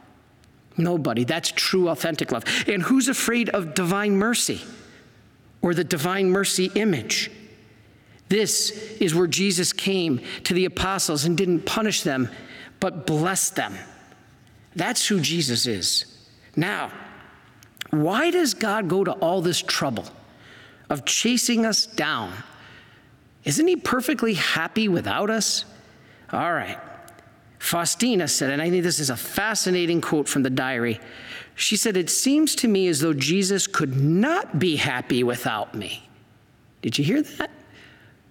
Nobody. 0.77 1.25
That's 1.25 1.51
true, 1.51 1.89
authentic 1.89 2.31
love. 2.31 2.45
And 2.65 2.81
who's 2.81 3.09
afraid 3.09 3.49
of 3.49 3.73
divine 3.73 4.15
mercy 4.15 4.61
or 5.61 5.73
the 5.73 5.83
divine 5.83 6.31
mercy 6.31 6.71
image? 6.75 7.29
This 8.29 8.71
is 9.01 9.13
where 9.13 9.27
Jesus 9.27 9.73
came 9.73 10.21
to 10.45 10.53
the 10.53 10.63
apostles 10.63 11.25
and 11.25 11.37
didn't 11.37 11.65
punish 11.65 12.03
them, 12.03 12.29
but 12.79 13.05
blessed 13.05 13.57
them. 13.57 13.75
That's 14.79 15.05
who 15.05 15.19
Jesus 15.19 15.67
is. 15.67 16.05
Now, 16.55 16.89
why 17.89 18.31
does 18.31 18.53
God 18.53 18.87
go 18.87 19.03
to 19.03 19.11
all 19.11 19.41
this 19.41 19.61
trouble 19.61 20.05
of 20.89 21.03
chasing 21.03 21.65
us 21.65 21.85
down? 21.85 22.31
Isn't 23.43 23.67
He 23.67 23.75
perfectly 23.75 24.35
happy 24.35 24.87
without 24.87 25.29
us? 25.29 25.65
All 26.31 26.53
right. 26.53 26.77
Faustina 27.59 28.25
said, 28.29 28.51
and 28.51 28.61
I 28.61 28.69
think 28.69 28.83
this 28.83 28.99
is 28.99 29.09
a 29.09 29.17
fascinating 29.17 29.99
quote 29.99 30.29
from 30.29 30.43
the 30.43 30.49
diary. 30.49 31.01
She 31.55 31.75
said, 31.75 31.97
It 31.97 32.09
seems 32.09 32.55
to 32.55 32.69
me 32.69 32.87
as 32.87 33.01
though 33.01 33.13
Jesus 33.13 33.67
could 33.67 33.99
not 33.99 34.59
be 34.59 34.77
happy 34.77 35.25
without 35.25 35.75
me. 35.75 36.07
Did 36.81 36.97
you 36.97 37.03
hear 37.03 37.21
that? 37.21 37.51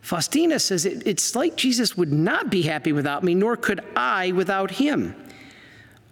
Faustina 0.00 0.58
says, 0.58 0.86
It's 0.86 1.36
like 1.36 1.56
Jesus 1.56 1.94
would 1.98 2.10
not 2.10 2.48
be 2.48 2.62
happy 2.62 2.92
without 2.92 3.22
me, 3.22 3.34
nor 3.34 3.54
could 3.54 3.84
I 3.94 4.32
without 4.32 4.70
him. 4.70 5.14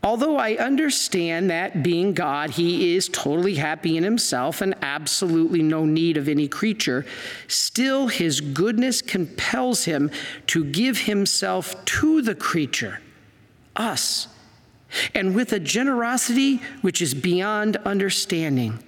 Although 0.03 0.37
I 0.37 0.55
understand 0.55 1.51
that 1.51 1.83
being 1.83 2.15
God, 2.15 2.51
he 2.51 2.95
is 2.95 3.09
totally 3.09 3.57
happy 3.57 3.97
in 3.97 4.05
himself 4.05 4.61
and 4.61 4.75
absolutely 4.81 5.63
no 5.63 5.85
need 5.85 6.17
of 6.17 6.29
any 6.29 6.47
creature, 6.47 7.05
still 7.49 8.07
his 8.07 8.41
goodness 8.41 9.03
compels 9.03 9.85
him 9.85 10.11
to 10.49 10.65
give 10.65 10.99
himself 10.99 11.85
to 11.87 12.23
the 12.23 12.37
creature, 12.37 13.01
us, 13.75 14.29
and 15.15 15.35
with 15.35 15.53
a 15.53 15.59
generosity 15.59 16.61
which 16.83 17.03
is 17.03 17.13
beyond 17.13 17.77
understanding. 17.79 18.79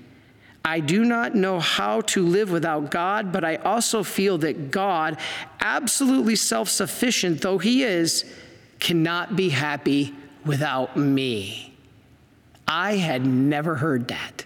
I 0.64 0.81
do 0.81 1.05
not 1.05 1.35
know 1.35 1.59
how 1.61 2.03
to 2.03 2.25
live 2.25 2.53
without 2.53 2.90
God, 2.90 3.33
but 3.33 3.44
I 3.44 3.57
also 3.57 4.03
feel 4.03 4.38
that 4.38 4.71
God, 4.71 5.18
absolutely 5.61 6.37
self 6.37 6.68
sufficient 6.68 7.40
though 7.40 7.59
he 7.59 7.83
is, 7.83 8.25
cannot 8.79 9.35
be 9.35 9.49
happy 9.49 10.14
without 10.48 10.96
me. 10.96 11.74
I 12.66 12.96
had 12.96 13.24
never 13.24 13.76
heard 13.76 14.08
that. 14.08 14.44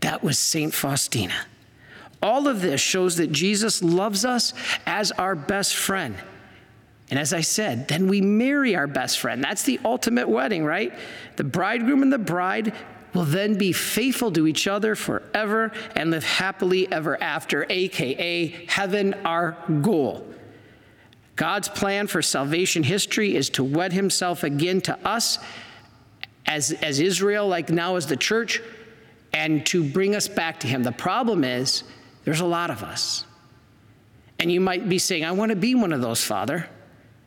That 0.00 0.22
was 0.22 0.38
St. 0.38 0.72
Faustina. 0.72 1.46
All 2.22 2.46
of 2.46 2.60
this 2.60 2.80
shows 2.80 3.16
that 3.16 3.32
Jesus 3.32 3.82
loves 3.82 4.24
us 4.24 4.52
as 4.86 5.10
our 5.12 5.34
best 5.34 5.74
friend. 5.74 6.14
And 7.10 7.18
as 7.18 7.32
I 7.32 7.40
said, 7.40 7.88
then 7.88 8.06
we 8.06 8.20
marry 8.20 8.76
our 8.76 8.86
best 8.86 9.18
friend. 9.18 9.42
That's 9.42 9.64
the 9.64 9.80
ultimate 9.84 10.28
wedding, 10.28 10.64
right? 10.64 10.92
The 11.36 11.44
bridegroom 11.44 12.02
and 12.02 12.12
the 12.12 12.18
bride 12.18 12.72
will 13.14 13.24
then 13.24 13.58
be 13.58 13.72
faithful 13.72 14.30
to 14.32 14.46
each 14.46 14.68
other 14.68 14.94
forever 14.94 15.72
and 15.96 16.10
live 16.10 16.22
happily 16.22 16.90
ever 16.92 17.20
after, 17.20 17.66
aka 17.68 18.46
heaven, 18.66 19.14
our 19.24 19.56
goal. 19.80 20.24
God's 21.40 21.70
plan 21.70 22.06
for 22.06 22.20
salvation 22.20 22.82
history 22.82 23.34
is 23.34 23.48
to 23.50 23.64
wed 23.64 23.94
himself 23.94 24.44
again 24.44 24.82
to 24.82 25.08
us 25.08 25.38
as, 26.44 26.72
as 26.82 27.00
Israel, 27.00 27.48
like 27.48 27.70
now 27.70 27.96
as 27.96 28.06
the 28.06 28.14
church, 28.14 28.60
and 29.32 29.64
to 29.64 29.82
bring 29.82 30.14
us 30.14 30.28
back 30.28 30.60
to 30.60 30.66
him. 30.66 30.82
The 30.82 30.92
problem 30.92 31.42
is, 31.42 31.82
there's 32.24 32.40
a 32.40 32.44
lot 32.46 32.68
of 32.68 32.82
us. 32.82 33.24
And 34.38 34.52
you 34.52 34.60
might 34.60 34.86
be 34.86 34.98
saying, 34.98 35.24
I 35.24 35.32
want 35.32 35.48
to 35.48 35.56
be 35.56 35.74
one 35.74 35.94
of 35.94 36.02
those, 36.02 36.22
Father. 36.22 36.68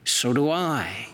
So 0.05 0.31
do 0.31 0.51
I. 0.51 1.07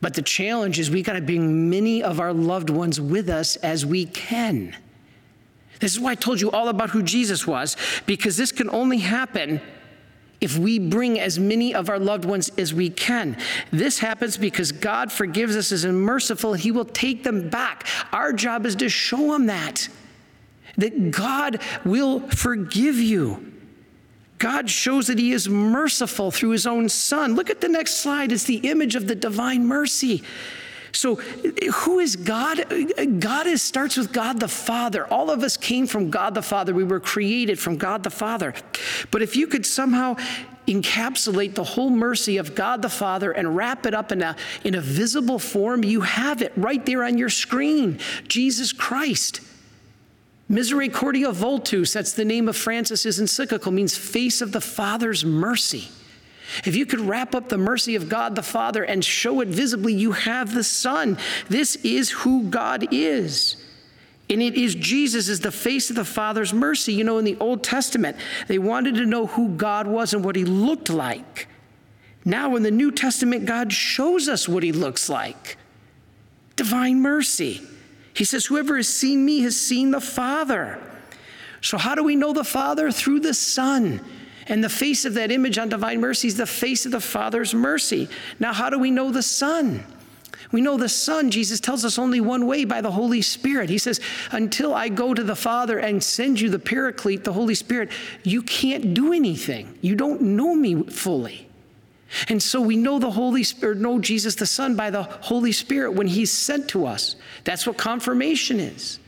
But 0.00 0.14
the 0.14 0.22
challenge 0.22 0.80
is 0.80 0.90
we 0.90 1.00
got 1.00 1.12
to 1.12 1.20
bring 1.20 1.70
many 1.70 2.02
of 2.02 2.18
our 2.18 2.32
loved 2.32 2.70
ones 2.70 3.00
with 3.00 3.28
us 3.28 3.54
as 3.54 3.86
we 3.86 4.06
can. 4.06 4.76
This 5.78 5.92
is 5.92 6.00
why 6.00 6.10
I 6.10 6.16
told 6.16 6.40
you 6.40 6.50
all 6.50 6.66
about 6.66 6.90
who 6.90 7.04
Jesus 7.04 7.46
was, 7.46 7.76
because 8.04 8.36
this 8.36 8.50
can 8.50 8.68
only 8.70 8.98
happen 8.98 9.60
if 10.44 10.58
we 10.58 10.78
bring 10.78 11.18
as 11.18 11.38
many 11.38 11.74
of 11.74 11.88
our 11.88 11.98
loved 11.98 12.24
ones 12.24 12.50
as 12.58 12.72
we 12.72 12.90
can. 12.90 13.36
This 13.72 13.98
happens 13.98 14.36
because 14.36 14.70
God 14.70 15.10
forgives 15.10 15.56
us 15.56 15.72
as 15.72 15.86
merciful, 15.86 16.54
He 16.54 16.70
will 16.70 16.84
take 16.84 17.24
them 17.24 17.48
back. 17.48 17.86
Our 18.12 18.32
job 18.32 18.66
is 18.66 18.76
to 18.76 18.88
show 18.88 19.32
them 19.32 19.46
that, 19.46 19.88
that 20.76 21.10
God 21.10 21.60
will 21.84 22.20
forgive 22.28 22.96
you. 22.96 23.52
God 24.38 24.68
shows 24.68 25.06
that 25.06 25.18
He 25.18 25.32
is 25.32 25.48
merciful 25.48 26.30
through 26.30 26.50
His 26.50 26.66
own 26.66 26.88
Son. 26.88 27.34
Look 27.34 27.50
at 27.50 27.60
the 27.60 27.68
next 27.68 27.94
slide. 27.94 28.30
It's 28.30 28.44
the 28.44 28.56
image 28.56 28.94
of 28.94 29.08
the 29.08 29.14
divine 29.14 29.66
mercy. 29.66 30.22
So, 30.94 31.16
who 31.16 31.98
is 31.98 32.16
God? 32.16 32.64
God 33.20 33.46
is, 33.46 33.62
starts 33.62 33.96
with 33.96 34.12
God 34.12 34.40
the 34.40 34.48
Father. 34.48 35.06
All 35.06 35.30
of 35.30 35.42
us 35.42 35.56
came 35.56 35.86
from 35.86 36.08
God 36.08 36.34
the 36.34 36.42
Father. 36.42 36.72
We 36.72 36.84
were 36.84 37.00
created 37.00 37.58
from 37.58 37.76
God 37.76 38.04
the 38.04 38.10
Father. 38.10 38.54
But 39.10 39.20
if 39.20 39.36
you 39.36 39.46
could 39.46 39.66
somehow 39.66 40.16
encapsulate 40.68 41.54
the 41.54 41.64
whole 41.64 41.90
mercy 41.90 42.36
of 42.36 42.54
God 42.54 42.80
the 42.80 42.88
Father 42.88 43.32
and 43.32 43.56
wrap 43.56 43.86
it 43.86 43.94
up 43.94 44.12
in 44.12 44.22
a, 44.22 44.36
in 44.62 44.74
a 44.74 44.80
visible 44.80 45.38
form, 45.38 45.84
you 45.84 46.02
have 46.02 46.40
it 46.42 46.52
right 46.56 46.84
there 46.86 47.04
on 47.04 47.18
your 47.18 47.28
screen 47.28 47.98
Jesus 48.28 48.72
Christ. 48.72 49.40
Misericordiae 50.48 51.32
Vultus, 51.32 51.92
that's 51.92 52.12
the 52.12 52.24
name 52.24 52.48
of 52.48 52.56
Francis's 52.56 53.18
encyclical, 53.18 53.72
means 53.72 53.96
face 53.96 54.40
of 54.40 54.52
the 54.52 54.60
Father's 54.60 55.24
mercy. 55.24 55.88
If 56.64 56.76
you 56.76 56.86
could 56.86 57.00
wrap 57.00 57.34
up 57.34 57.48
the 57.48 57.58
mercy 57.58 57.94
of 57.96 58.08
God 58.08 58.34
the 58.34 58.42
Father 58.42 58.84
and 58.84 59.04
show 59.04 59.40
it 59.40 59.48
visibly, 59.48 59.92
you 59.92 60.12
have 60.12 60.54
the 60.54 60.64
Son. 60.64 61.18
This 61.48 61.76
is 61.76 62.10
who 62.10 62.44
God 62.44 62.88
is. 62.92 63.56
And 64.30 64.40
it 64.40 64.54
is 64.54 64.74
Jesus 64.74 65.28
as 65.28 65.40
the 65.40 65.52
face 65.52 65.90
of 65.90 65.96
the 65.96 66.04
Father's 66.04 66.54
mercy. 66.54 66.94
You 66.94 67.04
know, 67.04 67.18
in 67.18 67.24
the 67.24 67.36
Old 67.40 67.62
Testament, 67.62 68.16
they 68.48 68.58
wanted 68.58 68.94
to 68.96 69.06
know 69.06 69.26
who 69.26 69.50
God 69.50 69.86
was 69.86 70.14
and 70.14 70.24
what 70.24 70.36
he 70.36 70.44
looked 70.44 70.88
like. 70.88 71.48
Now, 72.24 72.56
in 72.56 72.62
the 72.62 72.70
New 72.70 72.90
Testament, 72.90 73.44
God 73.44 73.72
shows 73.72 74.28
us 74.28 74.48
what 74.48 74.62
he 74.62 74.72
looks 74.72 75.08
like 75.08 75.58
divine 76.56 77.00
mercy. 77.00 77.60
He 78.14 78.24
says, 78.24 78.46
Whoever 78.46 78.76
has 78.76 78.88
seen 78.88 79.24
me 79.24 79.40
has 79.40 79.60
seen 79.60 79.90
the 79.90 80.00
Father. 80.00 80.80
So, 81.60 81.76
how 81.78 81.94
do 81.94 82.02
we 82.02 82.16
know 82.16 82.32
the 82.32 82.44
Father? 82.44 82.90
Through 82.90 83.20
the 83.20 83.34
Son. 83.34 84.00
And 84.46 84.62
the 84.62 84.68
face 84.68 85.04
of 85.04 85.14
that 85.14 85.30
image 85.30 85.58
on 85.58 85.68
divine 85.68 86.00
mercy 86.00 86.28
is 86.28 86.36
the 86.36 86.46
face 86.46 86.84
of 86.86 86.92
the 86.92 87.00
Father's 87.00 87.54
mercy. 87.54 88.08
Now, 88.38 88.52
how 88.52 88.70
do 88.70 88.78
we 88.78 88.90
know 88.90 89.10
the 89.10 89.22
Son? 89.22 89.84
We 90.52 90.60
know 90.60 90.76
the 90.76 90.88
Son, 90.88 91.30
Jesus 91.30 91.58
tells 91.58 91.84
us 91.84 91.98
only 91.98 92.20
one 92.20 92.46
way 92.46 92.64
by 92.64 92.80
the 92.80 92.90
Holy 92.90 93.22
Spirit. 93.22 93.70
He 93.70 93.78
says, 93.78 94.00
Until 94.30 94.74
I 94.74 94.88
go 94.88 95.14
to 95.14 95.24
the 95.24 95.34
Father 95.34 95.78
and 95.78 96.02
send 96.02 96.40
you 96.40 96.50
the 96.50 96.58
Paraclete, 96.58 97.24
the 97.24 97.32
Holy 97.32 97.54
Spirit, 97.54 97.90
you 98.22 98.42
can't 98.42 98.94
do 98.94 99.12
anything. 99.12 99.78
You 99.80 99.96
don't 99.96 100.20
know 100.20 100.54
me 100.54 100.84
fully. 100.84 101.48
And 102.28 102.42
so 102.42 102.60
we 102.60 102.76
know 102.76 102.98
the 102.98 103.10
Holy 103.10 103.42
Spirit, 103.42 103.78
know 103.78 103.98
Jesus 103.98 104.34
the 104.36 104.46
Son 104.46 104.76
by 104.76 104.90
the 104.90 105.02
Holy 105.02 105.52
Spirit 105.52 105.94
when 105.94 106.06
He's 106.06 106.30
sent 106.30 106.68
to 106.68 106.86
us. 106.86 107.16
That's 107.44 107.66
what 107.66 107.76
confirmation 107.76 108.60
is. 108.60 109.00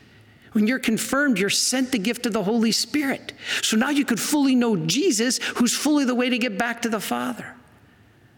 When 0.57 0.67
you're 0.67 0.79
confirmed, 0.79 1.39
you're 1.39 1.51
sent 1.51 1.93
the 1.93 1.99
gift 1.99 2.25
of 2.25 2.33
the 2.33 2.43
Holy 2.43 2.73
Spirit. 2.73 3.35
So 3.61 3.77
now 3.77 3.91
you 3.91 4.07
could 4.07 4.19
fully 4.19 4.55
know 4.55 4.75
Jesus, 4.75 5.37
who's 5.37 5.77
fully 5.77 6.07
the 6.07 6.15
way 6.15 6.31
to 6.31 6.39
get 6.39 6.57
back 6.57 6.81
to 6.81 6.89
the 6.89 6.99
Father. 6.99 7.55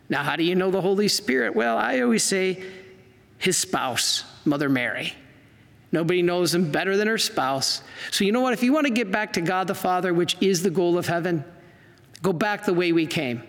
Now, 0.09 0.24
how 0.24 0.35
do 0.35 0.42
you 0.42 0.57
know 0.57 0.72
the 0.72 0.81
Holy 0.81 1.07
Spirit? 1.07 1.54
Well, 1.54 1.78
I 1.78 2.00
always 2.00 2.24
say 2.24 2.61
his 3.38 3.57
spouse, 3.57 4.24
Mother 4.44 4.68
Mary. 4.68 5.12
Nobody 5.92 6.20
knows 6.22 6.52
him 6.52 6.72
better 6.72 6.96
than 6.96 7.07
her 7.07 7.18
spouse. 7.18 7.83
So, 8.11 8.24
you 8.24 8.33
know 8.33 8.40
what? 8.40 8.52
If 8.52 8.64
you 8.64 8.72
want 8.72 8.88
to 8.88 8.92
get 8.92 9.12
back 9.12 9.35
to 9.35 9.40
God 9.40 9.68
the 9.68 9.76
Father, 9.76 10.12
which 10.12 10.37
is 10.40 10.64
the 10.64 10.70
goal 10.70 10.98
of 10.98 11.07
heaven, 11.07 11.44
go 12.20 12.33
back 12.33 12.64
the 12.64 12.74
way 12.74 12.90
we 12.90 13.07
came. 13.07 13.44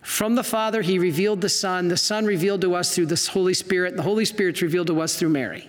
From 0.00 0.36
the 0.36 0.44
Father, 0.44 0.80
he 0.80 0.98
revealed 0.98 1.42
the 1.42 1.50
Son. 1.50 1.88
The 1.88 1.98
Son 1.98 2.24
revealed 2.24 2.62
to 2.62 2.76
us 2.76 2.94
through 2.94 3.06
the 3.06 3.30
Holy 3.30 3.52
Spirit. 3.52 3.94
The 3.94 4.02
Holy 4.02 4.24
Spirit's 4.24 4.62
revealed 4.62 4.86
to 4.86 5.02
us 5.02 5.18
through 5.18 5.28
Mary. 5.28 5.68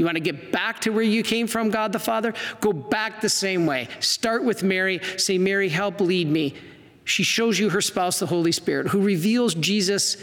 You 0.00 0.06
want 0.06 0.16
to 0.16 0.22
get 0.22 0.50
back 0.50 0.80
to 0.80 0.90
where 0.94 1.02
you 1.02 1.22
came 1.22 1.46
from, 1.46 1.68
God 1.68 1.92
the 1.92 1.98
Father? 1.98 2.32
Go 2.62 2.72
back 2.72 3.20
the 3.20 3.28
same 3.28 3.66
way. 3.66 3.86
Start 4.00 4.42
with 4.42 4.62
Mary. 4.62 4.98
Say, 5.18 5.36
Mary, 5.36 5.68
help 5.68 6.00
lead 6.00 6.26
me. 6.26 6.54
She 7.04 7.22
shows 7.22 7.58
you 7.58 7.68
her 7.68 7.82
spouse, 7.82 8.18
the 8.18 8.24
Holy 8.24 8.50
Spirit, 8.50 8.88
who 8.88 9.02
reveals 9.02 9.54
Jesus, 9.54 10.16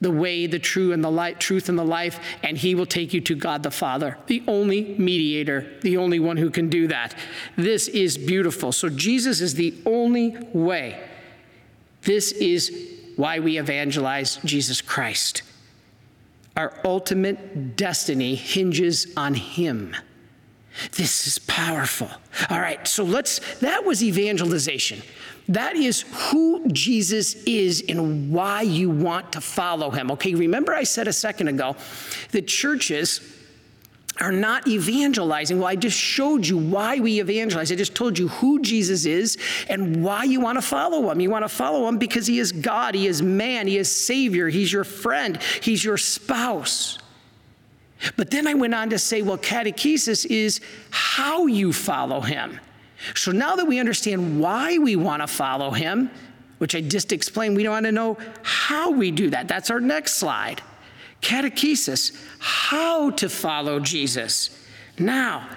the 0.00 0.10
way, 0.10 0.48
the 0.48 0.58
true, 0.58 0.92
and 0.92 1.04
the 1.04 1.10
light, 1.10 1.38
truth 1.38 1.68
and 1.68 1.78
the 1.78 1.84
life, 1.84 2.18
and 2.42 2.58
he 2.58 2.74
will 2.74 2.84
take 2.84 3.14
you 3.14 3.20
to 3.20 3.36
God 3.36 3.62
the 3.62 3.70
Father, 3.70 4.18
the 4.26 4.42
only 4.48 4.96
mediator, 4.98 5.78
the 5.82 5.98
only 5.98 6.18
one 6.18 6.36
who 6.36 6.50
can 6.50 6.68
do 6.68 6.88
that. 6.88 7.14
This 7.54 7.86
is 7.86 8.18
beautiful. 8.18 8.72
So 8.72 8.88
Jesus 8.88 9.40
is 9.40 9.54
the 9.54 9.72
only 9.86 10.36
way. 10.52 11.00
This 12.02 12.32
is 12.32 12.76
why 13.14 13.38
we 13.38 13.56
evangelize 13.56 14.40
Jesus 14.44 14.80
Christ. 14.80 15.42
Our 16.56 16.72
ultimate 16.84 17.76
destiny 17.76 18.34
hinges 18.34 19.12
on 19.16 19.34
him. 19.34 19.94
This 20.92 21.26
is 21.26 21.38
powerful. 21.38 22.10
All 22.50 22.60
right, 22.60 22.86
so 22.86 23.04
let's, 23.04 23.40
that 23.60 23.84
was 23.84 24.02
evangelization. 24.02 25.02
That 25.48 25.76
is 25.76 26.04
who 26.30 26.68
Jesus 26.68 27.34
is 27.44 27.84
and 27.88 28.32
why 28.32 28.62
you 28.62 28.90
want 28.90 29.32
to 29.32 29.40
follow 29.40 29.90
him. 29.90 30.10
Okay, 30.12 30.34
remember 30.34 30.74
I 30.74 30.82
said 30.82 31.08
a 31.08 31.12
second 31.12 31.48
ago 31.48 31.76
the 32.32 32.42
churches 32.42 33.20
are 34.20 34.32
not 34.32 34.66
evangelizing. 34.66 35.58
Well, 35.58 35.68
I 35.68 35.76
just 35.76 35.98
showed 35.98 36.46
you 36.46 36.56
why 36.56 36.98
we 37.00 37.20
evangelize. 37.20 37.70
I 37.70 37.74
just 37.74 37.94
told 37.94 38.18
you 38.18 38.28
who 38.28 38.60
Jesus 38.60 39.04
is 39.04 39.36
and 39.68 40.02
why 40.02 40.24
you 40.24 40.40
want 40.40 40.56
to 40.56 40.62
follow 40.62 41.10
him. 41.10 41.20
You 41.20 41.30
want 41.30 41.44
to 41.44 41.48
follow 41.48 41.86
him 41.86 41.98
because 41.98 42.26
he 42.26 42.38
is 42.38 42.52
God, 42.52 42.94
he 42.94 43.06
is 43.06 43.20
man, 43.20 43.66
he 43.66 43.76
is 43.76 43.94
Savior, 43.94 44.48
he's 44.48 44.72
your 44.72 44.84
friend, 44.84 45.38
he's 45.60 45.84
your 45.84 45.98
spouse. 45.98 46.98
But 48.16 48.30
then 48.30 48.46
I 48.46 48.54
went 48.54 48.74
on 48.74 48.90
to 48.90 48.98
say, 48.98 49.22
well, 49.22 49.38
catechesis 49.38 50.26
is 50.26 50.60
how 50.90 51.46
you 51.46 51.72
follow 51.72 52.20
him. 52.20 52.60
So 53.14 53.32
now 53.32 53.56
that 53.56 53.66
we 53.66 53.78
understand 53.78 54.40
why 54.40 54.78
we 54.78 54.96
want 54.96 55.22
to 55.22 55.26
follow 55.26 55.70
him, 55.70 56.10
which 56.58 56.74
I 56.74 56.80
just 56.80 57.12
explained, 57.12 57.56
we 57.56 57.68
want 57.68 57.84
to 57.86 57.92
know 57.92 58.16
how 58.42 58.90
we 58.90 59.10
do 59.10 59.30
that. 59.30 59.48
That's 59.48 59.70
our 59.70 59.80
next 59.80 60.14
slide. 60.14 60.62
Catechesis, 61.20 62.16
how 62.38 63.10
to 63.10 63.28
follow 63.28 63.80
Jesus. 63.80 64.50
Now, 64.98 65.48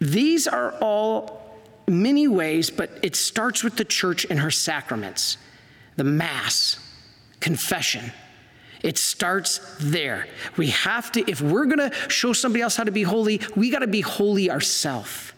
these 0.00 0.46
are 0.46 0.72
all 0.80 1.60
many 1.86 2.28
ways, 2.28 2.70
but 2.70 2.90
it 3.02 3.16
starts 3.16 3.62
with 3.62 3.76
the 3.76 3.84
church 3.84 4.26
and 4.28 4.38
her 4.40 4.50
sacraments 4.50 5.38
the 5.96 6.04
Mass, 6.04 6.78
confession. 7.40 8.12
It 8.82 8.96
starts 8.96 9.60
there. 9.78 10.26
We 10.56 10.68
have 10.68 11.12
to, 11.12 11.30
if 11.30 11.40
we're 11.40 11.66
going 11.66 11.90
to 11.90 11.94
show 12.08 12.32
somebody 12.32 12.62
else 12.62 12.76
how 12.76 12.84
to 12.84 12.90
be 12.90 13.02
holy, 13.02 13.40
we 13.54 13.70
got 13.70 13.80
to 13.80 13.86
be 13.86 14.00
holy 14.00 14.50
ourselves. 14.50 15.32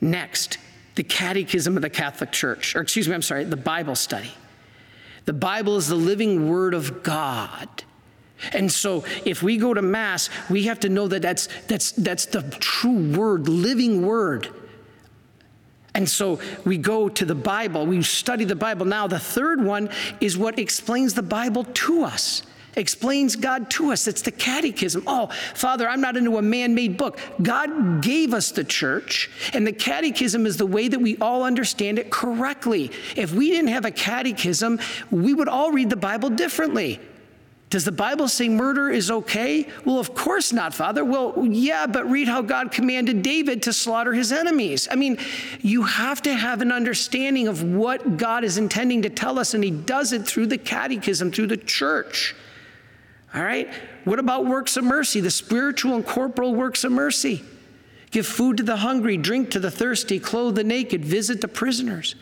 Next, 0.00 0.58
the 0.96 1.04
Catechism 1.04 1.76
of 1.76 1.82
the 1.82 1.90
Catholic 1.90 2.32
Church, 2.32 2.74
or 2.74 2.80
excuse 2.80 3.08
me, 3.08 3.14
I'm 3.14 3.22
sorry, 3.22 3.44
the 3.44 3.56
Bible 3.56 3.94
study. 3.94 4.32
The 5.30 5.34
Bible 5.34 5.76
is 5.76 5.86
the 5.86 5.94
living 5.94 6.48
Word 6.50 6.74
of 6.74 7.04
God. 7.04 7.68
And 8.52 8.72
so 8.72 9.04
if 9.24 9.44
we 9.44 9.58
go 9.58 9.72
to 9.72 9.80
Mass, 9.80 10.28
we 10.50 10.64
have 10.64 10.80
to 10.80 10.88
know 10.88 11.06
that 11.06 11.22
that's, 11.22 11.48
that's, 11.68 11.92
that's 11.92 12.26
the 12.26 12.42
true 12.58 13.16
Word, 13.16 13.48
living 13.48 14.04
Word. 14.04 14.48
And 15.94 16.08
so 16.08 16.40
we 16.64 16.78
go 16.78 17.08
to 17.08 17.24
the 17.24 17.36
Bible, 17.36 17.86
we 17.86 18.02
study 18.02 18.44
the 18.44 18.56
Bible. 18.56 18.86
Now, 18.86 19.06
the 19.06 19.20
third 19.20 19.62
one 19.62 19.88
is 20.20 20.36
what 20.36 20.58
explains 20.58 21.14
the 21.14 21.22
Bible 21.22 21.62
to 21.62 22.02
us 22.02 22.42
explains 22.76 23.36
God 23.36 23.70
to 23.70 23.92
us. 23.92 24.06
It's 24.06 24.22
the 24.22 24.30
catechism. 24.30 25.04
Oh, 25.06 25.28
Father, 25.54 25.88
I'm 25.88 26.00
not 26.00 26.16
into 26.16 26.38
a 26.38 26.42
man 26.42 26.74
made 26.74 26.96
book. 26.96 27.18
God 27.42 28.02
gave 28.02 28.34
us 28.34 28.50
the 28.50 28.64
church, 28.64 29.30
and 29.52 29.66
the 29.66 29.72
catechism 29.72 30.46
is 30.46 30.56
the 30.56 30.66
way 30.66 30.88
that 30.88 31.00
we 31.00 31.16
all 31.18 31.42
understand 31.42 31.98
it 31.98 32.10
correctly. 32.10 32.90
If 33.16 33.32
we 33.32 33.50
didn't 33.50 33.68
have 33.68 33.84
a 33.84 33.90
catechism, 33.90 34.78
we 35.10 35.34
would 35.34 35.48
all 35.48 35.72
read 35.72 35.90
the 35.90 35.96
Bible 35.96 36.30
differently. 36.30 37.00
Does 37.70 37.84
the 37.84 37.92
Bible 37.92 38.26
say 38.26 38.48
murder 38.48 38.90
is 38.90 39.12
okay? 39.12 39.68
Well, 39.84 40.00
of 40.00 40.12
course 40.12 40.52
not, 40.52 40.74
Father. 40.74 41.04
Well, 41.04 41.46
yeah, 41.46 41.86
but 41.86 42.10
read 42.10 42.26
how 42.26 42.42
God 42.42 42.72
commanded 42.72 43.22
David 43.22 43.62
to 43.62 43.72
slaughter 43.72 44.12
his 44.12 44.32
enemies. 44.32 44.88
I 44.90 44.96
mean, 44.96 45.18
you 45.60 45.84
have 45.84 46.20
to 46.22 46.34
have 46.34 46.62
an 46.62 46.72
understanding 46.72 47.46
of 47.46 47.62
what 47.62 48.16
God 48.16 48.42
is 48.42 48.58
intending 48.58 49.02
to 49.02 49.08
tell 49.08 49.38
us, 49.38 49.54
and 49.54 49.62
He 49.62 49.70
does 49.70 50.12
it 50.12 50.26
through 50.26 50.48
the 50.48 50.58
catechism, 50.58 51.30
through 51.30 51.46
the 51.46 51.56
church. 51.56 52.34
All 53.34 53.42
right? 53.42 53.72
What 54.04 54.18
about 54.18 54.46
works 54.46 54.76
of 54.76 54.84
mercy, 54.84 55.20
the 55.20 55.30
spiritual 55.30 55.94
and 55.94 56.04
corporal 56.04 56.54
works 56.54 56.84
of 56.84 56.92
mercy? 56.92 57.44
Give 58.10 58.26
food 58.26 58.56
to 58.56 58.62
the 58.64 58.76
hungry, 58.76 59.16
drink 59.16 59.50
to 59.52 59.60
the 59.60 59.70
thirsty, 59.70 60.18
clothe 60.18 60.56
the 60.56 60.64
naked, 60.64 61.04
visit 61.04 61.40
the 61.40 61.48
prisoners. 61.48 62.16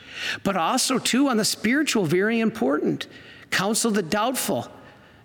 But 0.45 0.57
also, 0.57 0.99
too, 0.99 1.29
on 1.29 1.39
the 1.39 1.47
spiritual, 1.47 2.05
very 2.05 2.41
important. 2.41 3.07
Counsel 3.51 3.91
the 3.91 4.03
doubtful, 4.03 4.71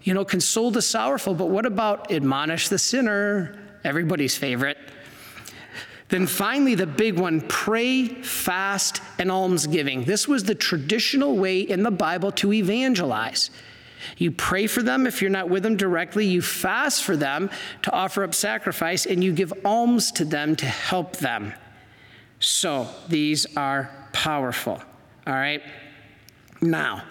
you 0.04 0.14
know, 0.14 0.24
console 0.24 0.72
the 0.72 0.82
sorrowful. 0.82 1.34
But 1.34 1.50
what 1.50 1.66
about 1.66 2.12
admonish 2.12 2.70
the 2.70 2.80
sinner? 2.80 3.60
Everybody's 3.84 4.38
favorite. 4.38 4.78
Then 6.08 6.28
finally, 6.28 6.76
the 6.76 6.88
big 6.88 7.20
one 7.20 7.42
pray, 7.42 8.08
fast, 8.08 9.02
and 9.20 9.30
almsgiving. 9.30 10.06
This 10.06 10.30
was 10.30 10.46
the 10.46 10.56
traditional 10.56 11.36
way 11.36 11.60
in 11.60 11.84
the 11.84 11.92
Bible 11.92 12.32
to 12.34 12.54
evangelize. 12.54 13.50
You 14.18 14.32
pray 14.32 14.68
for 14.68 14.84
them 14.84 15.08
if 15.08 15.22
you're 15.22 15.32
not 15.32 15.50
with 15.50 15.64
them 15.64 15.78
directly. 15.78 16.26
You 16.26 16.42
fast 16.42 17.04
for 17.04 17.16
them 17.16 17.50
to 17.84 17.92
offer 17.92 18.24
up 18.24 18.34
sacrifice, 18.34 19.06
and 19.06 19.24
you 19.24 19.34
give 19.34 19.54
alms 19.66 20.12
to 20.14 20.26
them 20.26 20.56
to 20.58 20.66
help 20.66 21.18
them. 21.18 21.54
So 22.40 22.88
these 23.08 23.46
are 23.56 23.90
powerful. 24.12 24.82
All 25.26 25.34
right? 25.34 25.62
Now, 26.62 27.04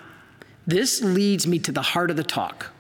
this 0.67 1.03
leads 1.03 1.47
me 1.47 1.59
to 1.61 1.73
the 1.73 1.83
heart 1.83 2.11
of 2.11 2.17
the 2.17 2.25
talk. 2.25 2.71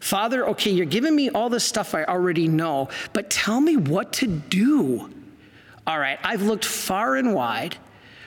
Father, 0.00 0.48
okay, 0.48 0.70
you're 0.70 0.86
giving 0.86 1.14
me 1.14 1.28
all 1.30 1.50
this 1.50 1.64
stuff 1.64 1.94
I 1.94 2.04
already 2.04 2.48
know, 2.48 2.88
but 3.12 3.30
tell 3.30 3.60
me 3.60 3.76
what 3.76 4.12
to 4.14 4.26
do. 4.26 5.10
All 5.86 5.98
right, 5.98 6.18
I've 6.22 6.42
looked 6.42 6.64
far 6.64 7.16
and 7.16 7.34
wide 7.34 7.76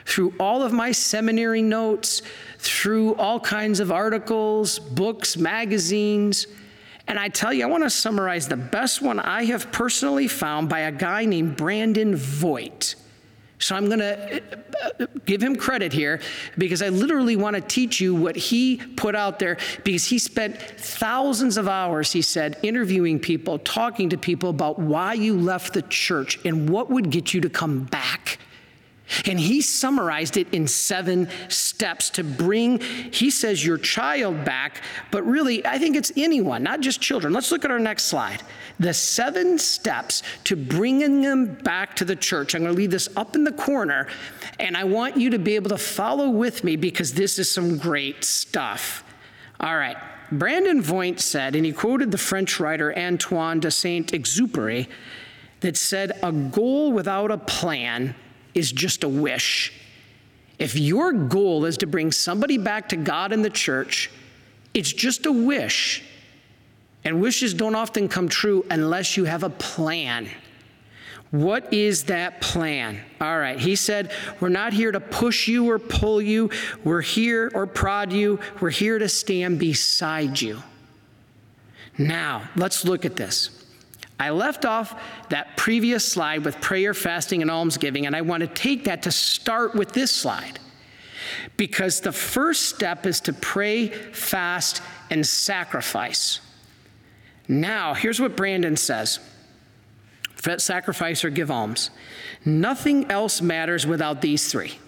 through 0.04 0.34
all 0.38 0.62
of 0.62 0.72
my 0.72 0.92
seminary 0.92 1.62
notes, 1.62 2.22
through 2.58 3.14
all 3.16 3.40
kinds 3.40 3.80
of 3.80 3.90
articles, 3.90 4.78
books, 4.78 5.36
magazines. 5.36 6.46
And 7.06 7.18
I 7.18 7.28
tell 7.28 7.52
you, 7.52 7.64
I 7.64 7.66
want 7.66 7.84
to 7.84 7.90
summarize 7.90 8.48
the 8.48 8.56
best 8.56 9.02
one 9.02 9.18
I 9.18 9.44
have 9.44 9.70
personally 9.72 10.28
found 10.28 10.68
by 10.68 10.80
a 10.80 10.92
guy 10.92 11.24
named 11.24 11.56
Brandon 11.56 12.16
Vogt. 12.16 12.96
So 13.58 13.74
I'm 13.74 13.86
going 13.86 14.00
to 14.00 14.42
uh, 15.00 15.06
give 15.24 15.42
him 15.42 15.56
credit 15.56 15.92
here 15.92 16.20
because 16.58 16.82
I 16.82 16.88
literally 16.88 17.36
want 17.36 17.56
to 17.56 17.62
teach 17.62 18.00
you 18.00 18.14
what 18.14 18.36
he 18.36 18.76
put 18.76 19.14
out 19.14 19.38
there 19.38 19.56
because 19.84 20.04
he 20.04 20.18
spent 20.18 20.58
thousands 20.58 21.56
of 21.56 21.68
hours, 21.68 22.12
he 22.12 22.20
said, 22.20 22.58
interviewing 22.62 23.18
people, 23.18 23.58
talking 23.60 24.10
to 24.10 24.18
people 24.18 24.50
about 24.50 24.78
why 24.78 25.14
you 25.14 25.38
left 25.38 25.72
the 25.72 25.82
church 25.82 26.38
and 26.44 26.68
what 26.68 26.90
would 26.90 27.10
get 27.10 27.32
you 27.32 27.40
to 27.42 27.48
come 27.48 27.84
back. 27.84 28.38
And 29.26 29.38
he 29.38 29.60
summarized 29.60 30.36
it 30.36 30.52
in 30.52 30.66
seven 30.66 31.28
steps 31.48 32.08
to 32.10 32.24
bring, 32.24 32.80
he 32.80 33.30
says, 33.30 33.64
your 33.64 33.76
child 33.76 34.44
back, 34.44 34.82
but 35.10 35.22
really, 35.26 35.64
I 35.66 35.78
think 35.78 35.94
it's 35.94 36.10
anyone, 36.16 36.62
not 36.62 36.80
just 36.80 37.00
children. 37.00 37.32
Let's 37.32 37.52
look 37.52 37.64
at 37.64 37.70
our 37.70 37.78
next 37.78 38.04
slide. 38.04 38.42
The 38.80 38.94
seven 38.94 39.58
steps 39.58 40.22
to 40.44 40.56
bringing 40.56 41.20
them 41.20 41.54
back 41.54 41.96
to 41.96 42.04
the 42.04 42.16
church. 42.16 42.54
I'm 42.54 42.62
going 42.62 42.74
to 42.74 42.78
leave 42.78 42.90
this 42.90 43.08
up 43.14 43.36
in 43.36 43.44
the 43.44 43.52
corner, 43.52 44.06
and 44.58 44.76
I 44.76 44.84
want 44.84 45.16
you 45.16 45.30
to 45.30 45.38
be 45.38 45.54
able 45.54 45.70
to 45.70 45.78
follow 45.78 46.30
with 46.30 46.64
me 46.64 46.76
because 46.76 47.12
this 47.12 47.38
is 47.38 47.50
some 47.50 47.76
great 47.76 48.24
stuff. 48.24 49.04
All 49.60 49.76
right. 49.76 49.96
Brandon 50.32 50.80
Vogt 50.80 51.20
said, 51.20 51.54
and 51.54 51.66
he 51.66 51.72
quoted 51.72 52.10
the 52.10 52.18
French 52.18 52.58
writer 52.58 52.96
Antoine 52.98 53.60
de 53.60 53.70
Saint 53.70 54.10
Exupéry, 54.12 54.88
that 55.60 55.76
said, 55.76 56.18
A 56.22 56.32
goal 56.32 56.92
without 56.92 57.30
a 57.30 57.38
plan 57.38 58.14
is 58.54 58.72
just 58.72 59.04
a 59.04 59.08
wish. 59.08 59.72
If 60.58 60.76
your 60.76 61.12
goal 61.12 61.64
is 61.64 61.78
to 61.78 61.86
bring 61.86 62.12
somebody 62.12 62.58
back 62.58 62.88
to 62.90 62.96
God 62.96 63.32
and 63.32 63.44
the 63.44 63.50
church, 63.50 64.10
it's 64.72 64.92
just 64.92 65.26
a 65.26 65.32
wish. 65.32 66.02
And 67.04 67.20
wishes 67.20 67.54
don't 67.54 67.74
often 67.74 68.08
come 68.08 68.28
true 68.28 68.64
unless 68.70 69.16
you 69.16 69.24
have 69.24 69.42
a 69.42 69.50
plan. 69.50 70.28
What 71.30 71.72
is 71.72 72.04
that 72.04 72.40
plan? 72.40 73.00
All 73.20 73.38
right, 73.38 73.58
he 73.58 73.74
said, 73.74 74.12
We're 74.38 74.50
not 74.50 74.72
here 74.72 74.92
to 74.92 75.00
push 75.00 75.48
you 75.48 75.68
or 75.68 75.80
pull 75.80 76.22
you. 76.22 76.50
We're 76.84 77.00
here 77.00 77.50
or 77.54 77.66
prod 77.66 78.12
you. 78.12 78.38
We're 78.60 78.70
here 78.70 79.00
to 79.00 79.08
stand 79.08 79.58
beside 79.58 80.40
you. 80.40 80.62
Now, 81.98 82.48
let's 82.56 82.84
look 82.84 83.04
at 83.04 83.16
this. 83.16 83.63
I 84.18 84.30
left 84.30 84.64
off 84.64 85.00
that 85.30 85.56
previous 85.56 86.06
slide 86.06 86.44
with 86.44 86.60
prayer, 86.60 86.94
fasting, 86.94 87.42
and 87.42 87.50
almsgiving, 87.50 88.06
and 88.06 88.14
I 88.14 88.20
want 88.20 88.42
to 88.42 88.46
take 88.46 88.84
that 88.84 89.02
to 89.02 89.10
start 89.10 89.74
with 89.74 89.92
this 89.92 90.12
slide. 90.12 90.60
Because 91.56 92.00
the 92.00 92.12
first 92.12 92.68
step 92.68 93.06
is 93.06 93.20
to 93.22 93.32
pray, 93.32 93.88
fast, 93.88 94.82
and 95.10 95.26
sacrifice. 95.26 96.40
Now, 97.48 97.94
here's 97.94 98.20
what 98.20 98.36
Brandon 98.36 98.76
says 98.76 99.18
sacrifice 100.58 101.24
or 101.24 101.30
give 101.30 101.50
alms. 101.50 101.90
Nothing 102.44 103.10
else 103.10 103.40
matters 103.40 103.86
without 103.86 104.20
these 104.20 104.50
three. 104.50 104.78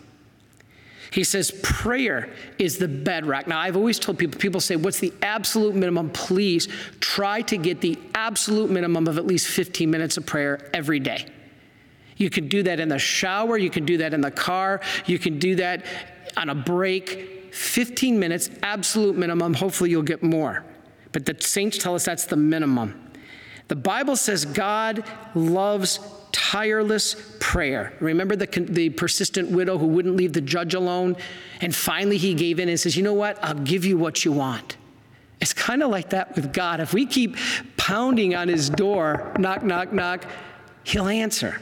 He 1.17 1.25
says 1.25 1.51
prayer 1.63 2.29
is 2.59 2.77
the 2.77 2.89
bedrock. 2.89 3.47
Now, 3.47 3.59
I've 3.59 3.75
always 3.75 3.99
told 3.99 4.19
people, 4.19 4.39
people 4.39 4.61
say, 4.61 4.77
What's 4.77 5.01
the 5.01 5.15
absolute 5.23 5.75
minimum? 5.75 6.11
Please 6.11 6.69
try 7.01 7.41
to 7.41 7.57
get 7.57 7.81
the 7.81 7.99
absolute 8.15 8.71
minimum 8.71 9.09
of 9.09 9.17
at 9.17 9.27
least 9.27 9.49
15 9.49 9.91
minutes 9.91 10.19
of 10.19 10.27
prayer 10.27 10.69
every 10.75 11.01
day. 11.01 11.25
You 12.19 12.29
can 12.29 12.49
do 12.49 12.63
that 12.65 12.81
in 12.81 12.91
the 12.91 12.99
shower, 12.99 13.57
you 13.57 13.71
can 13.71 13.87
do 13.87 13.97
that 13.97 14.13
in 14.13 14.21
the 14.21 14.31
car, 14.31 14.83
you 15.07 15.19
can 15.19 15.39
do 15.39 15.55
that 15.55 15.87
on 16.37 16.51
a 16.51 16.55
break. 16.55 17.55
15 17.55 18.19
minutes, 18.19 18.51
absolute 18.63 19.17
minimum. 19.17 19.55
Hopefully, 19.55 19.89
you'll 19.89 20.03
get 20.03 20.23
more. 20.23 20.67
But 21.13 21.25
the 21.25 21.35
saints 21.41 21.79
tell 21.79 21.95
us 21.95 22.05
that's 22.05 22.27
the 22.27 22.37
minimum. 22.37 23.11
The 23.69 23.77
Bible 23.77 24.17
says 24.17 24.45
God 24.45 25.03
loves 25.35 25.99
tireless 26.37 27.17
prayer. 27.41 27.95
Remember 27.99 28.37
the, 28.37 28.47
the 28.47 28.91
persistent 28.91 29.51
widow 29.51 29.79
who 29.79 29.87
wouldn't 29.87 30.17
leave 30.17 30.35
the 30.35 30.43
judge 30.43 30.75
alone? 30.75 31.17
And 31.63 31.75
finally 31.75 32.19
he 32.19 32.35
gave 32.35 32.61
in 32.61 32.69
and 32.69 32.79
says, 32.79 32.95
You 32.95 33.03
know 33.03 33.15
what? 33.15 33.43
I'll 33.43 33.55
give 33.55 33.87
you 33.87 33.97
what 33.97 34.23
you 34.23 34.33
want. 34.33 34.77
It's 35.41 35.55
kind 35.55 35.83
of 35.83 35.91
like 35.91 36.11
that 36.11 36.37
with 36.37 36.53
God. 36.53 36.81
If 36.81 36.93
we 36.93 37.07
keep 37.07 37.37
pounding 37.79 38.35
on 38.35 38.49
his 38.49 38.69
door, 38.69 39.33
knock, 39.39 39.63
knock, 39.63 39.95
knock, 39.95 40.27
he'll 40.85 41.09
answer. 41.09 41.59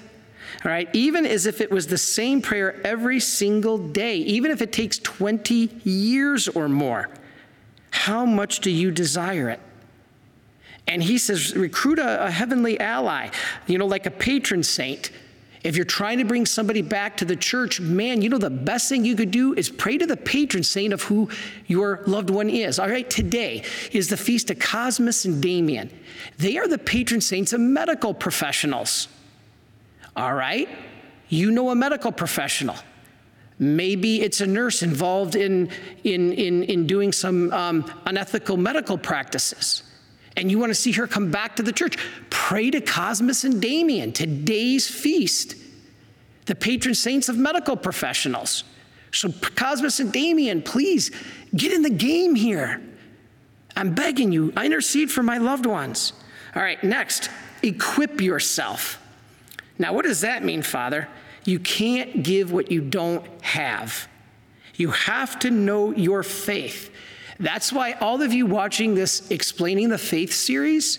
All 0.65 0.73
right, 0.73 0.89
even 0.93 1.25
as 1.25 1.47
if 1.47 1.61
it 1.61 1.71
was 1.71 1.87
the 1.87 1.99
same 1.99 2.43
prayer 2.43 2.81
every 2.85 3.21
single 3.21 3.79
day, 3.79 4.17
even 4.17 4.51
if 4.51 4.61
it 4.61 4.73
takes 4.73 4.99
20 4.99 5.71
years 5.85 6.49
or 6.49 6.69
more, 6.69 7.11
how 7.91 8.25
much 8.25 8.59
do 8.59 8.71
you 8.71 8.91
desire 8.91 9.51
it? 9.51 9.61
And 10.87 11.03
he 11.03 11.19
says, 11.19 11.55
recruit 11.57 11.99
a, 11.99 12.27
a 12.27 12.31
heavenly 12.31 12.79
ally, 12.79 13.31
you 13.67 13.79
know, 13.79 13.87
like 13.87 14.07
a 14.07 14.11
patron 14.11 14.63
saint. 14.63 15.11
If 15.63 15.77
you're 15.77 15.87
trying 15.87 16.19
to 16.19 16.27
bring 16.27 16.45
somebody 16.45 16.83
back 16.83 17.17
to 17.17 17.25
the 17.25 17.37
church, 17.37 17.81
man, 17.81 18.21
you 18.21 18.29
know, 18.29 18.37
the 18.37 18.51
best 18.51 18.91
thing 18.91 19.03
you 19.03 19.17
could 19.17 19.31
do 19.31 19.55
is 19.55 19.71
pray 19.71 19.97
to 19.97 20.07
the 20.07 20.17
patron 20.17 20.63
saint 20.63 20.93
of 20.93 21.03
who 21.03 21.31
your 21.67 22.03
loved 22.07 22.29
one 22.29 22.51
is. 22.51 22.79
All 22.79 22.89
right, 22.89 23.09
today 23.09 23.65
is 23.91 24.09
the 24.09 24.17
feast 24.19 24.51
of 24.51 24.59
Cosmas 24.59 25.25
and 25.25 25.43
Damian. 25.43 25.91
They 26.37 26.59
are 26.59 26.69
the 26.69 26.77
patron 26.77 27.23
saints 27.23 27.55
of 27.55 27.61
medical 27.61 28.13
professionals. 28.13 29.09
All 30.15 30.35
right, 30.35 30.69
you 31.31 31.51
know 31.51 31.71
a 31.71 31.75
medical 31.75 32.13
professional. 32.13 32.77
Maybe 33.59 34.21
it's 34.21 34.43
a 34.43 34.47
nurse 34.47 34.83
involved 34.83 35.35
in, 35.35 35.71
in, 36.03 36.33
in, 36.35 36.65
in 36.65 36.87
doing 36.87 37.11
some 37.11 37.51
um, 37.55 37.91
unethical 38.05 38.59
medical 38.59 38.99
practices 38.99 39.83
and 40.37 40.51
you 40.51 40.59
want 40.59 40.71
to 40.71 40.75
see 40.75 40.93
her 40.93 41.07
come 41.07 41.31
back 41.31 41.57
to 41.57 41.63
the 41.63 41.73
church, 41.73 41.97
pray 42.31 42.71
to 42.71 42.81
Cosmas 42.81 43.45
and 43.45 43.61
Damian, 43.63 44.13
today's 44.13 44.89
feast, 44.89 45.57
the 46.47 46.55
patron 46.55 46.95
saints 46.95 47.29
of 47.29 47.37
medical 47.37 47.77
professionals. 47.77 48.65
So, 49.13 49.31
Cosmas 49.55 50.01
and 50.01 50.13
Damian, 50.13 50.63
please 50.63 51.11
get 51.55 51.73
in 51.73 51.83
the 51.83 51.91
game 51.91 52.35
here. 52.35 52.83
I'm 53.77 53.95
begging 53.95 54.33
you, 54.33 54.53
I 54.57 54.67
intercede 54.67 55.11
for 55.11 55.23
my 55.23 55.39
loved 55.39 55.67
ones. 55.67 56.13
All 56.55 56.63
right, 56.63 56.83
next, 56.83 57.31
equip 57.63 58.21
yourself. 58.21 59.01
Now, 59.79 59.93
what 59.93 60.05
does 60.05 60.21
that 60.21 60.45
mean, 60.45 60.63
Father? 60.63 61.09
You 61.45 61.59
can't 61.59 62.23
give 62.23 62.53
what 62.53 62.71
you 62.71 62.81
don't 62.81 63.27
have. 63.43 64.09
You 64.77 64.91
have 64.91 65.39
to 65.41 65.51
know 65.51 65.93
your 65.93 66.23
faith. 66.23 66.91
That's 67.39 67.73
why 67.73 67.93
all 67.93 68.23
of 68.23 68.33
you 68.33 68.47
watching 68.47 68.95
this 68.95 69.31
Explaining 69.31 69.89
the 69.89 69.99
Faith 69.99 70.33
series 70.33 70.99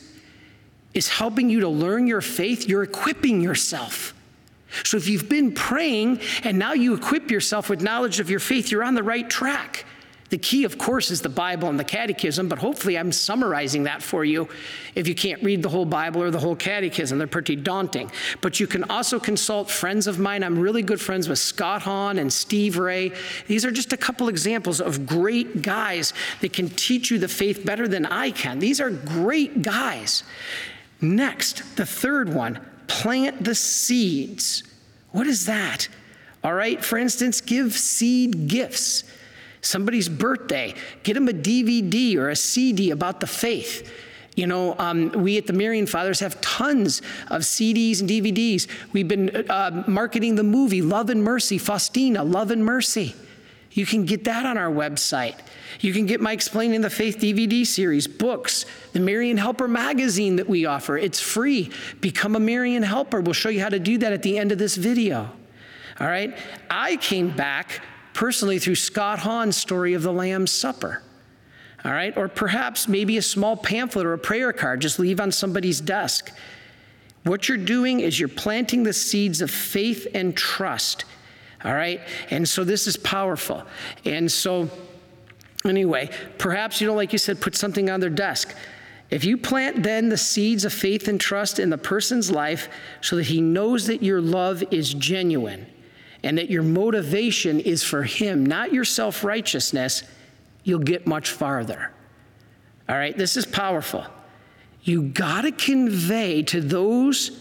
is 0.94 1.10
helping 1.10 1.50
you 1.50 1.62
to 1.62 1.68
learn 1.68 2.08
your 2.08 2.22
faith. 2.22 2.68
You're 2.68 2.84
equipping 2.84 3.42
yourself. 3.42 4.14
So 4.84 4.98
if 4.98 5.08
you've 5.08 5.30
been 5.30 5.54
praying 5.54 6.20
and 6.44 6.60
now 6.60 6.74
you 6.74 6.94
equip 6.94 7.32
yourself 7.32 7.70
with 7.70 7.82
knowledge 7.82 8.20
of 8.20 8.30
your 8.30 8.40
faith, 8.40 8.72
you're 8.72 8.84
on 8.84 8.96
the 8.96 9.04
right 9.04 9.30
track. 9.30 9.86
The 10.30 10.38
key, 10.40 10.64
of 10.64 10.80
course, 10.80 11.12
is 11.12 11.22
the 11.22 11.30
Bible 11.30 11.70
and 11.70 11.80
the 11.80 11.84
Catechism, 11.84 12.50
but 12.50 12.58
hopefully 12.58 12.98
I'm 12.98 13.12
summarizing 13.12 13.84
that 13.84 14.02
for 14.02 14.26
you 14.26 14.50
if 14.96 15.08
you 15.08 15.14
can't 15.14 15.42
read 15.44 15.62
the 15.62 15.70
whole 15.70 15.86
Bible 15.86 16.24
or 16.24 16.32
the 16.32 16.40
whole 16.40 16.56
Catechism. 16.56 17.20
They're 17.20 17.28
pretty 17.28 17.56
daunting. 17.56 18.12
But 18.42 18.60
you 18.60 18.66
can 18.66 18.86
also 18.86 19.20
consult 19.20 19.70
friends 19.70 20.08
of 20.08 20.18
mine. 20.18 20.44
I'm 20.44 20.58
really 20.58 20.82
good 20.82 21.00
friends 21.00 21.30
with 21.30 21.38
Scott 21.38 21.84
Hahn 21.84 22.18
and 22.18 22.34
Steve 22.34 22.80
Ray. 22.80 23.12
These 23.48 23.66
are 23.66 23.72
just 23.72 23.94
a 23.94 23.98
couple 23.98 24.28
examples 24.28 24.82
of 24.82 25.06
great 25.06 25.62
guys 25.62 26.12
that 26.42 26.54
can 26.54 26.70
teach 26.70 27.12
you 27.12 27.20
the 27.20 27.28
faith 27.28 27.64
better 27.64 27.88
than 27.88 28.08
I 28.08 28.32
can. 28.32 28.58
These 28.58 28.82
are 28.82 28.90
great 28.90 29.62
guys. 29.62 30.24
Next, 31.02 31.76
the 31.76 31.86
third 31.86 32.34
one 32.34 32.60
plant 32.88 33.44
the 33.44 33.56
seeds. 33.56 34.64
What 35.12 35.28
is 35.28 35.46
that? 35.46 35.88
All 36.44 36.54
right, 36.54 36.84
for 36.84 36.98
instance, 36.98 37.42
give 37.42 37.74
seed 37.74 38.48
gifts 38.48 39.04
somebody's 39.66 40.10
birthday, 40.10 40.74
get 41.04 41.16
them 41.16 41.28
a 41.28 41.34
DVD 41.34 42.16
or 42.18 42.30
a 42.30 42.36
CD 42.36 42.92
about 42.92 43.20
the 43.20 43.28
faith. 43.28 43.92
You 44.36 44.48
know, 44.48 44.76
um, 44.78 45.12
we 45.12 45.38
at 45.38 45.48
the 45.48 45.54
Marian 45.54 45.86
Fathers 45.88 46.20
have 46.20 46.40
tons 46.42 47.02
of 47.30 47.44
CDs 47.44 48.02
and 48.02 48.10
DVDs. 48.10 48.68
We've 48.92 49.08
been 49.08 49.50
uh, 49.50 49.84
marketing 49.88 50.36
the 50.36 50.44
movie 50.44 50.82
Love 50.82 51.10
and 51.10 51.24
Mercy, 51.24 51.58
Faustina, 51.58 52.24
Love 52.24 52.52
and 52.52 52.64
Mercy. 52.64 53.16
You 53.72 53.86
can 53.86 54.06
get 54.06 54.24
that 54.26 54.46
on 54.46 54.58
our 54.58 54.72
website. 54.72 55.36
You 55.82 55.92
can 55.94 56.06
get 56.06 56.22
my 56.22 56.32
Explaining 56.32 56.82
the 56.82 56.90
Faith 56.90 57.18
DVD 57.18 57.66
series, 57.66 58.08
books, 58.08 58.66
the 58.94 59.02
Marian 59.02 59.38
Helper 59.38 59.68
magazine 59.68 60.38
that 60.38 60.48
we 60.48 60.66
offer. 60.66 60.98
It's 60.98 61.20
free. 61.20 61.72
Become 62.00 62.36
a 62.36 62.40
Marian 62.40 62.84
Helper. 62.84 63.20
We'll 63.20 63.34
show 63.34 63.50
you 63.50 63.62
how 63.62 63.70
to 63.70 63.80
do 63.80 63.98
that 63.98 64.14
at 64.14 64.22
the 64.22 64.38
end 64.38 64.54
of 64.54 64.58
this 64.58 64.76
video. 64.76 65.30
All 66.00 66.08
right? 66.08 66.38
I 66.70 66.96
came 66.98 67.36
back 67.36 67.82
personally 68.16 68.58
through 68.58 68.76
Scott 68.76 69.20
Hahn's 69.20 69.58
story 69.58 69.94
of 69.94 70.02
the 70.02 70.12
Lamb's 70.12 70.52
Supper. 70.52 71.04
All 71.84 71.92
right, 71.92 72.18
or 72.18 72.28
perhaps 72.28 72.88
maybe 72.88 73.18
a 73.18 73.22
small 73.22 73.56
pamphlet 73.56 74.08
or 74.08 74.14
a 74.14 74.18
prayer 74.18 74.52
card, 74.52 74.80
just 74.80 74.98
leave 74.98 75.20
on 75.20 75.32
somebody's 75.32 75.80
desk. 75.80 76.32
What 77.26 77.48
you're 77.48 77.60
doing 77.60 78.00
is 78.00 78.20
you're 78.20 78.28
planting 78.30 78.82
the 78.82 78.94
seeds 78.94 79.42
of 79.42 79.52
faith 79.52 80.08
and 80.16 80.36
trust. 80.36 81.06
All 81.64 81.74
right, 81.74 82.02
and 82.32 82.48
so 82.50 82.64
this 82.64 82.88
is 82.88 82.98
powerful. 82.98 83.64
And 84.06 84.32
so, 84.32 84.70
anyway, 85.64 86.10
perhaps, 86.40 86.82
you 86.82 86.88
know, 86.88 86.96
like 86.96 87.12
you 87.12 87.20
said, 87.20 87.40
put 87.40 87.56
something 87.56 87.90
on 87.90 88.00
their 88.00 88.10
desk. 88.10 88.56
If 89.12 89.24
you 89.24 89.38
plant 89.38 89.84
then 89.84 90.10
the 90.10 90.18
seeds 90.18 90.66
of 90.66 90.74
faith 90.74 91.08
and 91.08 91.20
trust 91.20 91.60
in 91.60 91.70
the 91.70 91.78
person's 91.78 92.32
life 92.32 92.70
so 93.02 93.18
that 93.18 93.28
he 93.28 93.42
knows 93.42 93.86
that 93.88 94.02
your 94.02 94.22
love 94.22 94.64
is 94.72 94.94
genuine, 94.94 95.68
and 96.26 96.40
that 96.40 96.50
your 96.50 96.64
motivation 96.64 97.60
is 97.60 97.84
for 97.84 98.04
Him, 98.04 98.46
not 98.46 98.74
your 98.74 98.84
self 98.84 99.24
righteousness, 99.24 100.04
you'll 100.64 100.80
get 100.80 101.08
much 101.08 101.30
farther. 101.30 101.92
All 102.90 102.96
right, 102.96 103.16
this 103.16 103.38
is 103.38 103.46
powerful. 103.46 104.04
You 104.84 105.04
got 105.04 105.44
to 105.44 105.52
convey 105.52 106.44
to 106.44 106.62
those 106.62 107.40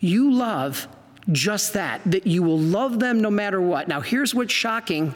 you 0.00 0.32
love 0.32 0.88
just 1.30 1.74
that, 1.74 2.00
that 2.06 2.26
you 2.26 2.42
will 2.42 2.58
love 2.58 3.00
them 3.00 3.20
no 3.20 3.30
matter 3.30 3.60
what. 3.60 3.86
Now, 3.86 4.00
here's 4.00 4.34
what's 4.34 4.52
shocking 4.52 5.14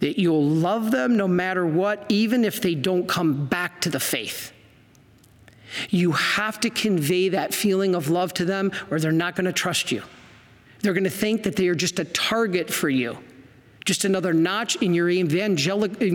that 0.00 0.16
you'll 0.16 0.46
love 0.46 0.92
them 0.92 1.16
no 1.16 1.26
matter 1.26 1.66
what, 1.66 2.06
even 2.08 2.44
if 2.44 2.60
they 2.60 2.76
don't 2.76 3.08
come 3.08 3.46
back 3.46 3.80
to 3.80 3.90
the 3.90 3.98
faith. 3.98 4.52
You 5.90 6.12
have 6.12 6.60
to 6.60 6.70
convey 6.70 7.30
that 7.30 7.52
feeling 7.52 7.96
of 7.96 8.08
love 8.08 8.32
to 8.34 8.44
them, 8.44 8.70
or 8.92 9.00
they're 9.00 9.10
not 9.10 9.34
going 9.34 9.46
to 9.46 9.52
trust 9.52 9.90
you. 9.90 10.02
They're 10.80 10.92
going 10.92 11.04
to 11.04 11.10
think 11.10 11.42
that 11.42 11.56
they 11.56 11.68
are 11.68 11.74
just 11.74 11.98
a 11.98 12.04
target 12.04 12.70
for 12.70 12.88
you, 12.88 13.18
just 13.84 14.04
another 14.04 14.32
notch 14.32 14.76
in 14.76 14.94
your 14.94 15.08
evangelism 15.08 16.12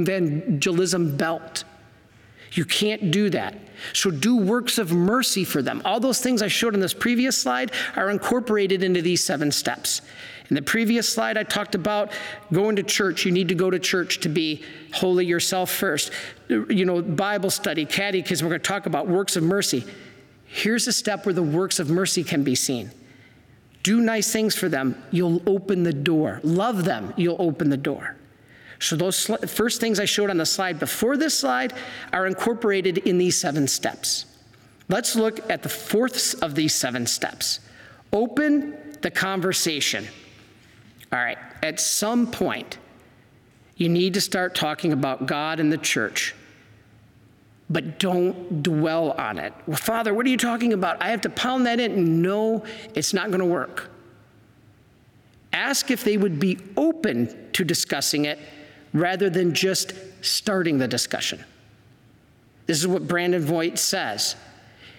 belt. 1.18 1.64
You 2.53 2.66
can't 2.66 3.11
do 3.11 3.30
that. 3.32 3.57
So 3.93 4.11
do 4.11 4.38
works 4.38 4.78
of 4.78 4.91
mercy 4.91 5.43
for 5.43 5.61
them. 5.61 5.82
All 5.84 5.99
those 5.99 6.22
things 6.22 6.41
I 6.41 6.47
showed 6.47 6.76
in 6.76 6.80
this 6.80 6.93
previous 6.93 7.38
slide 7.38 7.72
are 7.95 8.09
incorporated 8.09 8.84
into 8.84 9.01
these 9.01 9.24
seven 9.24 9.51
steps. 9.51 10.01
In 10.49 10.55
the 10.55 10.61
previous 10.61 11.09
slide, 11.11 11.38
I 11.38 11.43
talked 11.43 11.74
about 11.74 12.11
going 12.51 12.76
to 12.76 12.84
church. 12.84 13.26
You 13.26 13.32
need 13.32 13.49
to 13.49 13.55
go 13.55 13.72
to 13.72 13.80
church 13.80 14.20
to 14.20 14.30
be 14.30 14.61
holy 14.93 15.26
yourself 15.26 15.72
first. 15.72 16.11
You 16.47 16.86
know, 16.86 17.01
Bible 17.01 17.49
study, 17.49 17.86
catechism, 17.86 18.45
we're 18.45 18.51
going 18.51 18.61
to 18.61 18.68
talk 18.68 18.86
about 18.86 19.07
works 19.07 19.36
of 19.36 19.43
mercy. 19.43 19.84
Here's 20.45 20.88
a 20.88 20.93
step 20.93 21.26
where 21.26 21.34
the 21.34 21.41
works 21.41 21.80
of 21.80 21.89
mercy 21.89 22.24
can 22.24 22.43
be 22.43 22.53
seen. 22.53 22.91
Do 23.84 24.02
nice 24.02 24.32
things 24.32 24.56
for 24.56 24.70
them, 24.70 25.02
you'll 25.12 25.42
open 25.46 25.84
the 25.84 25.94
door. 25.94 26.40
Love 26.44 26.86
them, 26.86 27.14
you'll 27.18 27.42
open 27.42 27.70
the 27.70 27.78
door. 27.78 28.16
So, 28.80 28.96
those 28.96 29.16
sl- 29.16 29.36
first 29.36 29.80
things 29.80 30.00
I 30.00 30.06
showed 30.06 30.30
on 30.30 30.38
the 30.38 30.46
slide 30.46 30.80
before 30.80 31.16
this 31.16 31.38
slide 31.38 31.74
are 32.12 32.26
incorporated 32.26 32.98
in 33.00 33.18
these 33.18 33.40
seven 33.40 33.68
steps. 33.68 34.26
Let's 34.90 35.16
look 35.16 35.50
at 35.50 35.64
the 35.64 35.70
fourth 35.70 36.42
of 36.42 36.56
these 36.56 36.74
seven 36.74 37.06
steps 37.06 37.60
open 38.14 38.78
the 39.02 39.12
conversation. 39.12 40.08
All 41.12 41.20
right, 41.20 41.38
at 41.62 41.80
some 41.80 42.28
point, 42.28 42.78
you 43.76 43.90
need 43.90 44.14
to 44.14 44.22
start 44.22 44.56
talking 44.56 44.94
about 44.94 45.26
God 45.26 45.60
and 45.60 45.72
the 45.72 45.78
church, 45.78 46.36
but 47.70 47.99
don't 47.99 48.61
dwell 48.61 49.11
on 49.11 49.38
it. 49.38 49.53
Well, 49.66 49.78
Father, 49.78 50.14
what 50.14 50.26
are 50.26 50.30
you 50.30 50.38
talking 50.38 50.74
about? 50.74 51.01
I 51.01 51.09
have 51.09 51.22
to 51.22 51.30
pound 51.30 51.66
that 51.66 51.80
in. 51.80 52.22
No, 52.22 52.64
it's 52.93 53.14
not 53.14 53.28
going 53.28 53.39
to 53.39 53.45
work. 53.45 53.89
Ask 55.53 55.91
if 55.91 56.03
they 56.03 56.18
would 56.18 56.39
be 56.39 56.57
open 56.76 57.51
to 57.53 57.64
discussing 57.64 58.26
it 58.26 58.39
rather 58.93 59.30
than 59.30 59.53
just 59.53 59.93
starting 60.22 60.78
the 60.78 60.88
discussion. 60.88 61.43
This 62.66 62.80
is 62.80 62.88
what 62.88 63.07
Brandon 63.07 63.41
Vogt 63.41 63.78
says. 63.78 64.36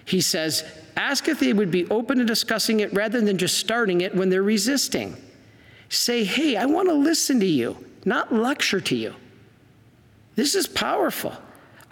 He 0.04 0.20
says, 0.20 0.64
Ask 0.96 1.28
if 1.28 1.40
they 1.40 1.52
would 1.52 1.70
be 1.70 1.86
open 1.88 2.18
to 2.18 2.24
discussing 2.24 2.80
it 2.80 2.92
rather 2.92 3.20
than 3.20 3.36
just 3.36 3.58
starting 3.58 4.00
it 4.02 4.14
when 4.14 4.28
they're 4.28 4.42
resisting. 4.42 5.16
Say, 5.88 6.24
hey, 6.24 6.56
I 6.56 6.66
want 6.66 6.88
to 6.88 6.94
listen 6.94 7.40
to 7.40 7.46
you, 7.46 7.76
not 8.04 8.32
lecture 8.32 8.80
to 8.80 8.96
you. 8.96 9.14
This 10.36 10.54
is 10.54 10.66
powerful. 10.66 11.36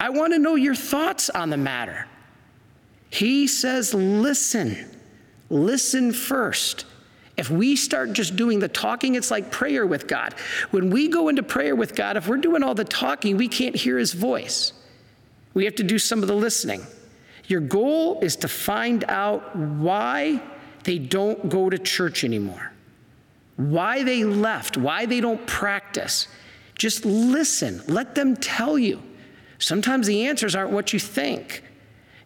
I 0.03 0.09
want 0.09 0.33
to 0.33 0.39
know 0.39 0.55
your 0.55 0.75
thoughts 0.75 1.29
on 1.29 1.49
the 1.49 1.55
matter. 1.55 2.05
He 3.09 3.47
says, 3.47 3.93
listen. 3.93 4.89
Listen 5.49 6.11
first. 6.11 6.85
If 7.37 7.49
we 7.49 7.77
start 7.77 8.11
just 8.11 8.35
doing 8.35 8.59
the 8.59 8.67
talking, 8.67 9.15
it's 9.15 9.31
like 9.31 9.49
prayer 9.49 9.87
with 9.87 10.07
God. 10.07 10.33
When 10.71 10.89
we 10.89 11.07
go 11.07 11.29
into 11.29 11.41
prayer 11.41 11.73
with 11.73 11.95
God, 11.95 12.17
if 12.17 12.27
we're 12.27 12.35
doing 12.35 12.63
all 12.63 12.75
the 12.75 12.83
talking, 12.83 13.37
we 13.37 13.47
can't 13.47 13.77
hear 13.77 13.97
his 13.97 14.11
voice. 14.11 14.73
We 15.53 15.63
have 15.63 15.75
to 15.75 15.83
do 15.83 15.97
some 15.97 16.21
of 16.21 16.27
the 16.27 16.35
listening. 16.35 16.85
Your 17.47 17.61
goal 17.61 18.19
is 18.19 18.35
to 18.37 18.49
find 18.49 19.05
out 19.07 19.55
why 19.55 20.41
they 20.83 20.99
don't 20.99 21.47
go 21.47 21.69
to 21.69 21.79
church 21.79 22.25
anymore 22.25 22.73
why 23.55 24.03
they 24.03 24.23
left, 24.23 24.77
why 24.77 25.05
they 25.05 25.21
don't 25.21 25.45
practice. 25.45 26.27
Just 26.77 27.05
listen, 27.05 27.81
let 27.87 28.15
them 28.15 28.35
tell 28.35 28.79
you. 28.79 29.01
Sometimes 29.63 30.07
the 30.07 30.27
answers 30.27 30.55
aren't 30.55 30.71
what 30.71 30.91
you 30.91 30.99
think. 30.99 31.63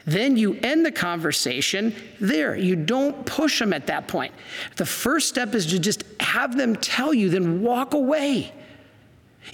Then 0.05 0.37
you 0.37 0.55
end 0.63 0.85
the 0.85 0.91
conversation 0.91 1.93
there. 2.19 2.55
You 2.55 2.75
don't 2.75 3.25
push 3.27 3.59
them 3.59 3.73
at 3.73 3.87
that 3.87 4.07
point. 4.07 4.33
The 4.77 4.85
first 4.85 5.29
step 5.29 5.53
is 5.53 5.67
to 5.67 5.77
just 5.77 6.03
have 6.19 6.57
them 6.57 6.75
tell 6.75 7.13
you, 7.13 7.29
then 7.29 7.61
walk 7.61 7.93
away. 7.93 8.51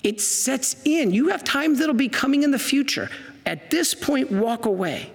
It 0.01 0.21
sets 0.21 0.77
in. 0.85 1.11
You 1.11 1.27
have 1.29 1.43
times 1.43 1.79
that'll 1.79 1.93
be 1.93 2.07
coming 2.07 2.43
in 2.43 2.51
the 2.51 2.59
future. 2.59 3.09
At 3.45 3.69
this 3.69 3.93
point, 3.93 4.31
walk 4.31 4.65
away. 4.65 5.11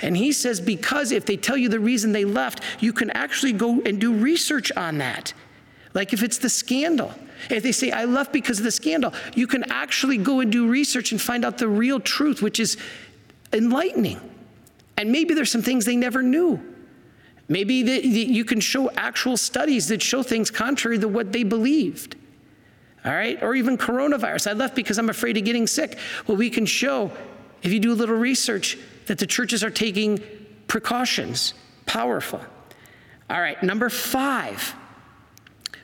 And 0.00 0.16
he 0.16 0.30
says, 0.30 0.60
because 0.60 1.10
if 1.10 1.26
they 1.26 1.36
tell 1.36 1.56
you 1.56 1.68
the 1.68 1.80
reason 1.80 2.12
they 2.12 2.24
left, 2.24 2.62
you 2.78 2.92
can 2.92 3.10
actually 3.10 3.52
go 3.52 3.80
and 3.80 4.00
do 4.00 4.14
research 4.14 4.70
on 4.76 4.98
that. 4.98 5.32
Like 5.92 6.12
if 6.12 6.22
it's 6.22 6.38
the 6.38 6.50
scandal. 6.50 7.12
If 7.50 7.62
they 7.62 7.72
say, 7.72 7.90
I 7.90 8.04
left 8.04 8.32
because 8.32 8.58
of 8.58 8.64
the 8.64 8.70
scandal, 8.70 9.12
you 9.34 9.46
can 9.46 9.70
actually 9.70 10.18
go 10.18 10.40
and 10.40 10.50
do 10.50 10.68
research 10.68 11.12
and 11.12 11.20
find 11.20 11.44
out 11.44 11.58
the 11.58 11.68
real 11.68 12.00
truth, 12.00 12.42
which 12.42 12.60
is 12.60 12.76
enlightening. 13.52 14.20
And 14.96 15.12
maybe 15.12 15.34
there's 15.34 15.50
some 15.50 15.62
things 15.62 15.84
they 15.84 15.96
never 15.96 16.22
knew. 16.22 16.60
Maybe 17.48 17.82
the, 17.82 18.06
you 18.06 18.44
can 18.44 18.60
show 18.60 18.90
actual 18.90 19.36
studies 19.36 19.88
that 19.88 20.02
show 20.02 20.22
things 20.22 20.50
contrary 20.50 20.98
to 20.98 21.08
what 21.08 21.32
they 21.32 21.44
believed. 21.44 22.16
All 23.04 23.12
right? 23.12 23.42
Or 23.42 23.54
even 23.54 23.78
coronavirus. 23.78 24.50
I 24.50 24.52
left 24.52 24.74
because 24.74 24.98
I'm 24.98 25.08
afraid 25.08 25.36
of 25.36 25.44
getting 25.44 25.66
sick. 25.66 25.98
Well, 26.26 26.36
we 26.36 26.50
can 26.50 26.66
show, 26.66 27.10
if 27.62 27.72
you 27.72 27.80
do 27.80 27.92
a 27.92 27.94
little 27.94 28.16
research, 28.16 28.76
that 29.06 29.18
the 29.18 29.26
churches 29.26 29.64
are 29.64 29.70
taking 29.70 30.20
precautions. 30.66 31.54
Powerful. 31.86 32.40
All 33.30 33.40
right, 33.40 33.62
number 33.62 33.88
five, 33.88 34.74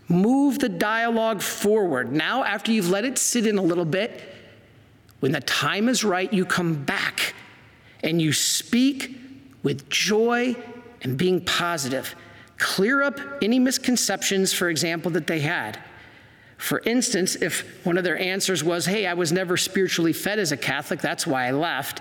move 0.08 0.58
the 0.58 0.68
dialogue 0.68 1.40
forward. 1.42 2.12
Now, 2.12 2.44
after 2.44 2.72
you've 2.72 2.90
let 2.90 3.04
it 3.04 3.18
sit 3.18 3.46
in 3.46 3.58
a 3.58 3.62
little 3.62 3.84
bit, 3.84 4.20
when 5.20 5.32
the 5.32 5.40
time 5.40 5.88
is 5.88 6.04
right, 6.04 6.32
you 6.32 6.44
come 6.44 6.84
back 6.84 7.34
and 8.02 8.20
you 8.20 8.32
speak 8.32 9.16
with 9.62 9.88
joy 9.88 10.54
and 11.02 11.16
being 11.16 11.40
positive. 11.44 12.14
Clear 12.58 13.02
up 13.02 13.18
any 13.42 13.58
misconceptions, 13.58 14.52
for 14.52 14.68
example, 14.68 15.10
that 15.12 15.26
they 15.26 15.40
had. 15.40 15.78
For 16.58 16.80
instance, 16.80 17.36
if 17.36 17.84
one 17.84 17.98
of 17.98 18.04
their 18.04 18.18
answers 18.18 18.62
was, 18.62 18.86
Hey, 18.86 19.06
I 19.06 19.14
was 19.14 19.32
never 19.32 19.56
spiritually 19.56 20.12
fed 20.12 20.38
as 20.38 20.52
a 20.52 20.56
Catholic, 20.56 21.00
that's 21.00 21.26
why 21.26 21.46
I 21.46 21.50
left 21.50 22.00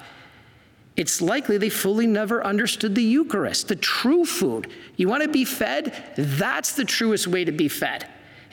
it's 0.96 1.22
likely 1.22 1.58
they 1.58 1.70
fully 1.70 2.06
never 2.06 2.44
understood 2.44 2.94
the 2.94 3.04
Eucharist, 3.04 3.68
the 3.68 3.76
true 3.76 4.26
food. 4.26 4.70
You 4.96 5.08
want 5.08 5.24
to 5.24 5.30
be 5.30 5.44
fed? 5.44 6.14
That's 6.16 6.74
the 6.74 6.86
truest 6.86 7.28
way 7.28 7.46
to 7.46 7.52
be 7.52 7.68
fed. 7.68 8.08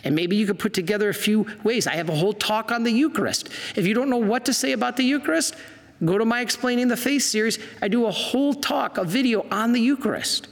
And 0.04 0.14
maybe 0.14 0.36
you 0.36 0.46
could 0.46 0.58
put 0.58 0.72
together 0.72 1.10
a 1.10 1.14
few 1.14 1.46
ways. 1.62 1.86
I 1.86 1.96
have 1.96 2.08
a 2.08 2.14
whole 2.14 2.32
talk 2.32 2.72
on 2.72 2.82
the 2.82 2.90
Eucharist. 2.90 3.50
If 3.76 3.86
you 3.86 3.92
don't 3.92 4.08
know 4.08 4.16
what 4.16 4.46
to 4.46 4.54
say 4.54 4.72
about 4.72 4.96
the 4.96 5.04
Eucharist, 5.04 5.54
go 6.02 6.16
to 6.16 6.24
my 6.24 6.40
Explaining 6.40 6.88
the 6.88 6.96
Faith 6.96 7.22
series. 7.22 7.58
I 7.82 7.88
do 7.88 8.06
a 8.06 8.10
whole 8.10 8.54
talk, 8.54 8.96
a 8.96 9.04
video 9.04 9.46
on 9.50 9.72
the 9.72 9.80
Eucharist. 9.80 10.48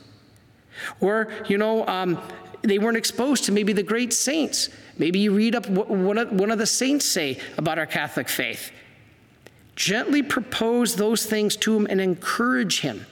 Or, 1.01 1.28
you 1.49 1.57
know, 1.57 1.86
um, 1.86 2.20
they 2.61 2.78
weren't 2.78 2.99
exposed 2.99 3.45
to 3.45 3.53
maybe 3.53 3.72
the 3.72 3.82
great 3.82 4.12
saints. 4.12 4.68
Maybe 4.99 5.20
you 5.20 5.34
read 5.34 5.55
up 5.55 5.66
what 5.68 5.89
one 5.89 6.18
of, 6.18 6.32
one 6.32 6.51
of 6.51 6.59
the 6.59 6.66
saints 6.66 7.07
say 7.07 7.41
about 7.57 7.78
our 7.78 7.86
Catholic 7.86 8.28
faith. 8.28 8.72
Gently 9.78 10.24
propose 10.24 10.96
those 10.96 11.24
things 11.24 11.54
to 11.58 11.76
him 11.76 11.86
and 11.88 12.00
encourage 12.00 12.80
him 12.80 13.06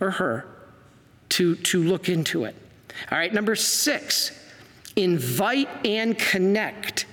or 0.00 0.10
her 0.10 0.44
to, 1.28 1.54
to 1.54 1.84
look 1.84 2.08
into 2.08 2.46
it. 2.46 2.56
All 3.12 3.16
right, 3.16 3.32
number 3.32 3.54
six, 3.54 4.32
invite 4.96 5.68
and 5.86 6.18
connect. 6.18 7.06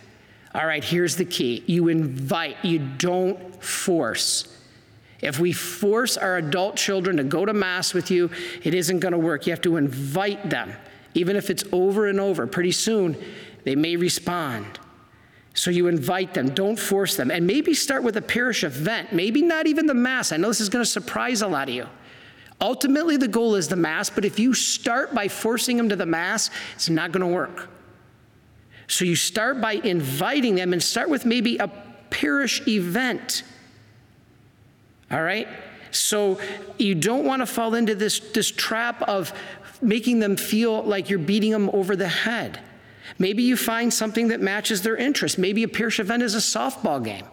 All 0.56 0.66
right, 0.66 0.84
here's 0.84 1.16
the 1.16 1.26
key 1.26 1.64
you 1.68 1.90
invite, 1.90 2.58
you 2.66 2.80
don't 2.80 3.64
force. 3.64 4.52
If 5.22 5.40
we 5.40 5.54
force 5.54 6.18
our 6.18 6.38
adult 6.38 6.76
children 6.76 7.18
to 7.18 7.24
go 7.24 7.46
to 7.46 7.54
Mass 7.54 7.94
with 7.94 8.10
you, 8.10 8.32
it 8.64 8.74
isn't 8.74 8.98
going 8.98 9.12
to 9.12 9.20
work. 9.20 9.46
You 9.46 9.52
have 9.52 9.62
to 9.62 9.78
invite 9.78 10.50
them, 10.50 10.74
even 11.14 11.36
if 11.36 11.52
it's 11.52 11.64
over 11.72 12.08
and 12.08 12.20
over. 12.20 12.48
Pretty 12.48 12.72
soon, 12.72 13.16
they 13.64 13.76
may 13.76 13.96
respond. 13.96 14.80
So 15.58 15.72
you 15.72 15.88
invite 15.88 16.36
them, 16.36 16.50
don't 16.50 16.78
force 16.78 17.16
them. 17.16 17.32
And 17.32 17.48
maybe 17.48 17.74
start 17.74 18.04
with 18.04 18.16
a 18.16 18.22
parish 18.22 18.64
event, 18.64 19.12
maybe 19.12 19.42
not 19.42 19.66
even 19.66 19.88
the 19.88 19.94
Mass. 19.96 20.32
I 20.32 20.38
know 20.38 20.50
this 20.50 20.62
is 20.62 20.70
going 20.70 20.86
to 20.86 20.90
surprise 20.90 21.42
a 21.42 21.48
lot 21.48 21.68
of 21.68 21.74
you. 21.74 21.88
Ultimately, 22.62 23.18
the 23.18 23.28
goal 23.28 23.56
is 23.56 23.68
the 23.68 23.76
Mass, 23.76 24.08
but 24.08 24.24
if 24.24 24.38
you 24.38 24.54
start 24.54 25.16
by 25.16 25.28
forcing 25.28 25.76
them 25.76 25.90
to 25.90 25.96
the 25.96 26.06
Mass, 26.06 26.52
it's 26.76 26.90
not 26.90 27.12
going 27.12 27.28
to 27.28 27.34
work. 27.34 27.70
So 28.86 29.04
you 29.04 29.16
start 29.16 29.60
by 29.60 29.74
inviting 29.74 30.54
them 30.54 30.74
and 30.74 30.82
start 30.82 31.10
with 31.10 31.26
maybe 31.26 31.58
a 31.58 31.70
parish 32.12 32.68
event. 32.68 33.42
All 35.10 35.24
right? 35.24 35.48
So 35.90 36.40
you 36.78 36.94
don't 36.94 37.26
want 37.26 37.42
to 37.42 37.48
fall 37.48 37.74
into 37.74 37.96
this, 37.96 38.20
this 38.20 38.52
trap 38.52 39.02
of 39.02 39.34
making 39.82 40.20
them 40.20 40.38
feel 40.38 40.84
like 40.84 41.10
you're 41.10 41.18
beating 41.18 41.50
them 41.50 41.72
over 41.74 41.96
the 41.96 42.08
head. 42.08 42.60
Maybe 43.20 43.44
you 43.44 43.58
find 43.58 43.94
something 43.94 44.28
that 44.28 44.42
matches 44.42 44.82
their 44.82 44.96
interest. 44.96 45.38
Maybe 45.38 45.64
a 45.64 45.68
parish 45.68 46.00
event 46.00 46.24
is 46.24 46.36
a 46.36 46.40
softball 46.40 47.04
game. 47.04 47.26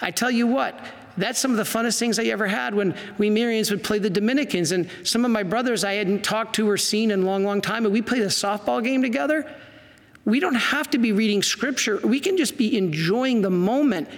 I 0.00 0.10
tell 0.10 0.30
you 0.30 0.46
what, 0.46 0.78
that's 1.16 1.40
some 1.40 1.50
of 1.50 1.56
the 1.56 1.64
funnest 1.64 1.98
things 1.98 2.18
I 2.18 2.24
ever 2.24 2.46
had 2.46 2.74
when 2.74 2.94
we 3.18 3.28
Marians 3.28 3.70
would 3.70 3.82
play 3.82 3.98
the 3.98 4.10
Dominicans. 4.10 4.70
And 4.70 4.88
some 5.02 5.24
of 5.24 5.30
my 5.30 5.42
brothers 5.42 5.82
I 5.82 5.94
hadn't 5.94 6.22
talked 6.22 6.54
to 6.56 6.68
or 6.68 6.76
seen 6.76 7.10
in 7.10 7.22
a 7.22 7.26
long, 7.26 7.44
long 7.44 7.60
time, 7.60 7.84
and 7.84 7.92
we 7.92 8.00
played 8.00 8.22
a 8.22 8.26
softball 8.26 8.82
game 8.82 9.02
together. 9.02 9.50
We 10.24 10.40
don't 10.40 10.54
have 10.54 10.90
to 10.90 10.98
be 10.98 11.12
reading 11.12 11.42
scripture, 11.42 11.98
we 12.04 12.20
can 12.20 12.36
just 12.36 12.56
be 12.56 12.76
enjoying 12.76 13.42
the 13.42 13.50
moment. 13.50 14.08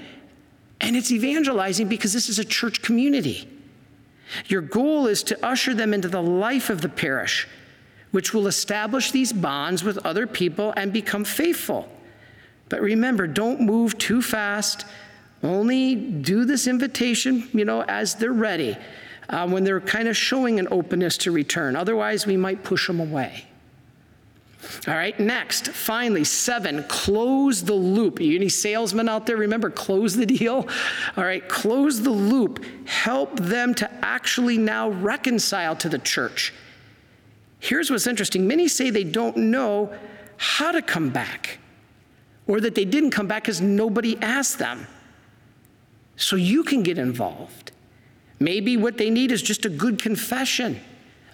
And 0.82 0.96
it's 0.96 1.12
evangelizing 1.12 1.88
because 1.88 2.12
this 2.12 2.28
is 2.28 2.38
a 2.38 2.44
church 2.44 2.80
community. 2.80 3.48
Your 4.46 4.62
goal 4.62 5.06
is 5.06 5.22
to 5.24 5.46
usher 5.46 5.74
them 5.74 5.92
into 5.92 6.08
the 6.08 6.22
life 6.22 6.70
of 6.70 6.80
the 6.80 6.88
parish 6.88 7.46
which 8.10 8.34
will 8.34 8.46
establish 8.46 9.10
these 9.10 9.32
bonds 9.32 9.84
with 9.84 9.98
other 10.04 10.26
people 10.26 10.72
and 10.76 10.92
become 10.92 11.24
faithful. 11.24 11.88
But 12.68 12.80
remember, 12.80 13.26
don't 13.26 13.60
move 13.60 13.98
too 13.98 14.22
fast. 14.22 14.86
Only 15.42 15.94
do 15.94 16.44
this 16.44 16.66
invitation, 16.66 17.48
you 17.52 17.64
know, 17.64 17.82
as 17.82 18.14
they're 18.14 18.32
ready, 18.32 18.76
um, 19.28 19.52
when 19.52 19.64
they're 19.64 19.80
kind 19.80 20.08
of 20.08 20.16
showing 20.16 20.58
an 20.58 20.68
openness 20.70 21.16
to 21.18 21.32
return. 21.32 21.76
Otherwise, 21.76 22.26
we 22.26 22.36
might 22.36 22.62
push 22.62 22.86
them 22.86 23.00
away. 23.00 23.46
All 24.86 24.94
right, 24.94 25.18
next, 25.18 25.68
finally, 25.68 26.24
seven, 26.24 26.84
close 26.84 27.64
the 27.64 27.74
loop. 27.74 28.20
You 28.20 28.36
any 28.36 28.50
salesmen 28.50 29.08
out 29.08 29.26
there? 29.26 29.38
Remember, 29.38 29.70
close 29.70 30.14
the 30.14 30.26
deal? 30.26 30.68
All 31.16 31.24
right, 31.24 31.46
close 31.48 32.02
the 32.02 32.10
loop. 32.10 32.64
Help 32.86 33.40
them 33.40 33.74
to 33.76 33.90
actually 34.04 34.58
now 34.58 34.90
reconcile 34.90 35.74
to 35.76 35.88
the 35.88 35.98
church. 35.98 36.52
Here's 37.60 37.90
what's 37.90 38.06
interesting 38.06 38.46
many 38.46 38.68
say 38.68 38.90
they 38.90 39.04
don't 39.04 39.36
know 39.36 39.94
how 40.36 40.72
to 40.72 40.82
come 40.82 41.10
back, 41.10 41.58
or 42.46 42.60
that 42.60 42.74
they 42.74 42.84
didn't 42.84 43.10
come 43.10 43.28
back 43.28 43.44
because 43.44 43.60
nobody 43.60 44.18
asked 44.20 44.58
them. 44.58 44.86
So 46.16 46.36
you 46.36 46.64
can 46.64 46.82
get 46.82 46.98
involved. 46.98 47.72
Maybe 48.38 48.76
what 48.76 48.96
they 48.96 49.10
need 49.10 49.32
is 49.32 49.42
just 49.42 49.66
a 49.66 49.68
good 49.68 50.00
confession. 50.00 50.80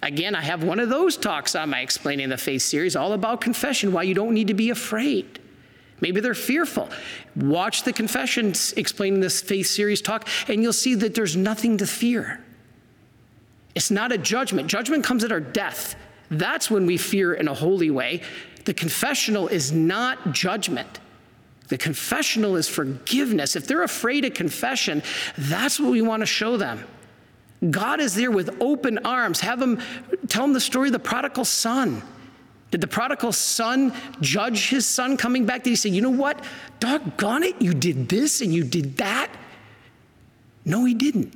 Again, 0.03 0.35
I 0.35 0.43
have 0.43 0.62
one 0.62 0.81
of 0.81 0.89
those 0.89 1.16
talks 1.16 1.55
on 1.55 1.70
my 1.70 1.81
Explaining 1.81 2.29
the 2.29 2.37
Faith 2.37 2.62
series, 2.62 2.97
all 2.97 3.12
about 3.12 3.41
confession, 3.41 3.93
why 3.93 4.03
you 4.03 4.14
don't 4.14 4.35
need 4.35 4.49
to 4.49 4.55
be 4.55 4.70
afraid. 4.70 5.41
Maybe 6.01 6.20
they're 6.20 6.35
fearful. 6.35 6.89
Watch 7.37 7.85
the 7.85 7.93
confessions 7.93 8.72
explaining 8.74 9.20
this 9.20 9.41
faith 9.41 9.66
series 9.66 10.01
talk, 10.03 10.29
and 10.49 10.62
you'll 10.62 10.72
see 10.72 10.95
that 10.97 11.14
there's 11.14 11.37
nothing 11.37 11.79
to 11.79 11.87
fear. 11.87 12.45
It's 13.74 13.91
not 13.91 14.12
a 14.12 14.18
judgment. 14.18 14.68
Judgment 14.68 15.05
comes 15.05 15.24
at 15.24 15.33
our 15.33 15.41
death. 15.41 15.97
That's 16.31 16.70
when 16.70 16.87
we 16.87 16.97
fear 16.97 17.35
in 17.35 17.49
a 17.49 17.55
holy 17.55 17.91
way. 17.91 18.22
The 18.64 18.74
confessional 18.74 19.49
is 19.49 19.72
not 19.72 20.33
judgment. 20.33 21.01
The 21.68 21.79
confessional 21.79 22.57
is 22.57 22.68
forgiveness. 22.68 23.57
If 23.57 23.66
they're 23.66 23.83
afraid 23.83 24.24
of 24.24 24.35
confession, 24.35 25.03
that's 25.37 25.81
what 25.81 25.91
we 25.91 26.03
want 26.03 26.20
to 26.20 26.27
show 26.27 26.57
them. 26.57 26.85
God 27.70 28.01
is 28.01 28.14
there 28.14 28.31
with 28.31 28.61
open 28.61 28.99
arms. 28.99 29.41
Have 29.41 29.59
them 29.59 29.81
tell 30.29 30.43
them 30.43 30.53
the 30.53 30.61
story 30.61 30.89
of 30.89 30.93
the 30.93 30.99
prodigal 30.99 31.45
son. 31.45 32.03
Did 32.70 32.81
the 32.81 32.87
prodigal 32.87 33.33
son 33.33 33.93
judge 34.20 34.68
his 34.68 34.87
son 34.87 35.16
coming 35.16 35.47
back? 35.47 35.62
Did 35.62 35.70
he 35.70 35.77
say, 35.77 35.91
you 35.91 36.03
know 36.03 36.11
what? 36.11 36.45
Doggone 36.81 37.45
it, 37.45 37.62
you 37.62 37.72
did 37.72 38.09
this 38.09 38.41
and 38.41 38.53
you 38.53 38.64
did 38.64 38.97
that? 38.99 39.31
No, 40.64 40.85
he 40.85 40.95
didn't. 40.95 41.33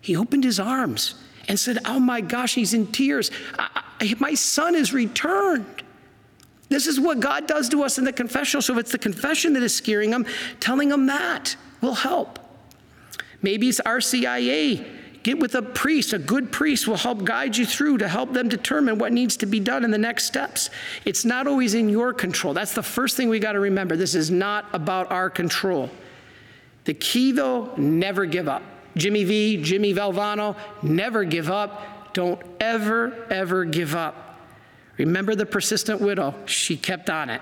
He 0.00 0.16
opened 0.16 0.44
his 0.44 0.58
arms 0.58 1.14
and 1.46 1.58
said, 1.58 1.78
Oh 1.84 2.00
my 2.00 2.20
gosh, 2.20 2.54
he's 2.54 2.74
in 2.74 2.88
tears. 2.88 3.30
I, 3.58 3.84
my 4.18 4.34
son 4.34 4.74
is 4.74 4.92
returned. 4.92 5.82
This 6.68 6.86
is 6.86 7.00
what 7.00 7.20
God 7.20 7.46
does 7.46 7.68
to 7.70 7.82
us 7.82 7.98
in 7.98 8.04
the 8.04 8.12
confessional. 8.12 8.62
So 8.62 8.74
if 8.74 8.80
it's 8.80 8.92
the 8.92 8.98
confession 8.98 9.54
that 9.54 9.62
is 9.62 9.74
scaring 9.74 10.10
them, 10.10 10.26
telling 10.60 10.88
them 10.88 11.06
that 11.06 11.56
will 11.80 11.94
help. 11.94 12.38
Maybe 13.40 13.68
it's 13.68 13.80
RCIA 13.80 14.84
Get 15.22 15.40
with 15.40 15.54
a 15.56 15.62
priest. 15.62 16.12
A 16.12 16.18
good 16.18 16.52
priest 16.52 16.86
will 16.86 16.96
help 16.96 17.24
guide 17.24 17.56
you 17.56 17.66
through 17.66 17.98
to 17.98 18.08
help 18.08 18.32
them 18.32 18.48
determine 18.48 18.98
what 18.98 19.12
needs 19.12 19.36
to 19.38 19.46
be 19.46 19.60
done 19.60 19.84
in 19.84 19.90
the 19.90 19.98
next 19.98 20.24
steps. 20.24 20.70
It's 21.04 21.24
not 21.24 21.46
always 21.46 21.74
in 21.74 21.88
your 21.88 22.14
control. 22.14 22.54
That's 22.54 22.72
the 22.72 22.82
first 22.82 23.16
thing 23.16 23.28
we 23.28 23.38
got 23.38 23.52
to 23.52 23.60
remember. 23.60 23.96
This 23.96 24.14
is 24.14 24.30
not 24.30 24.66
about 24.72 25.10
our 25.10 25.28
control. 25.28 25.90
The 26.84 26.94
key, 26.94 27.32
though, 27.32 27.74
never 27.76 28.26
give 28.26 28.48
up. 28.48 28.62
Jimmy 28.96 29.24
V, 29.24 29.62
Jimmy 29.62 29.92
Valvano, 29.92 30.56
never 30.82 31.24
give 31.24 31.50
up. 31.50 31.97
Don't 32.18 32.42
ever, 32.58 33.14
ever 33.30 33.64
give 33.64 33.94
up. 33.94 34.40
Remember 34.96 35.36
the 35.36 35.46
persistent 35.46 36.00
widow. 36.00 36.34
She 36.46 36.76
kept 36.76 37.08
on 37.10 37.30
it. 37.30 37.40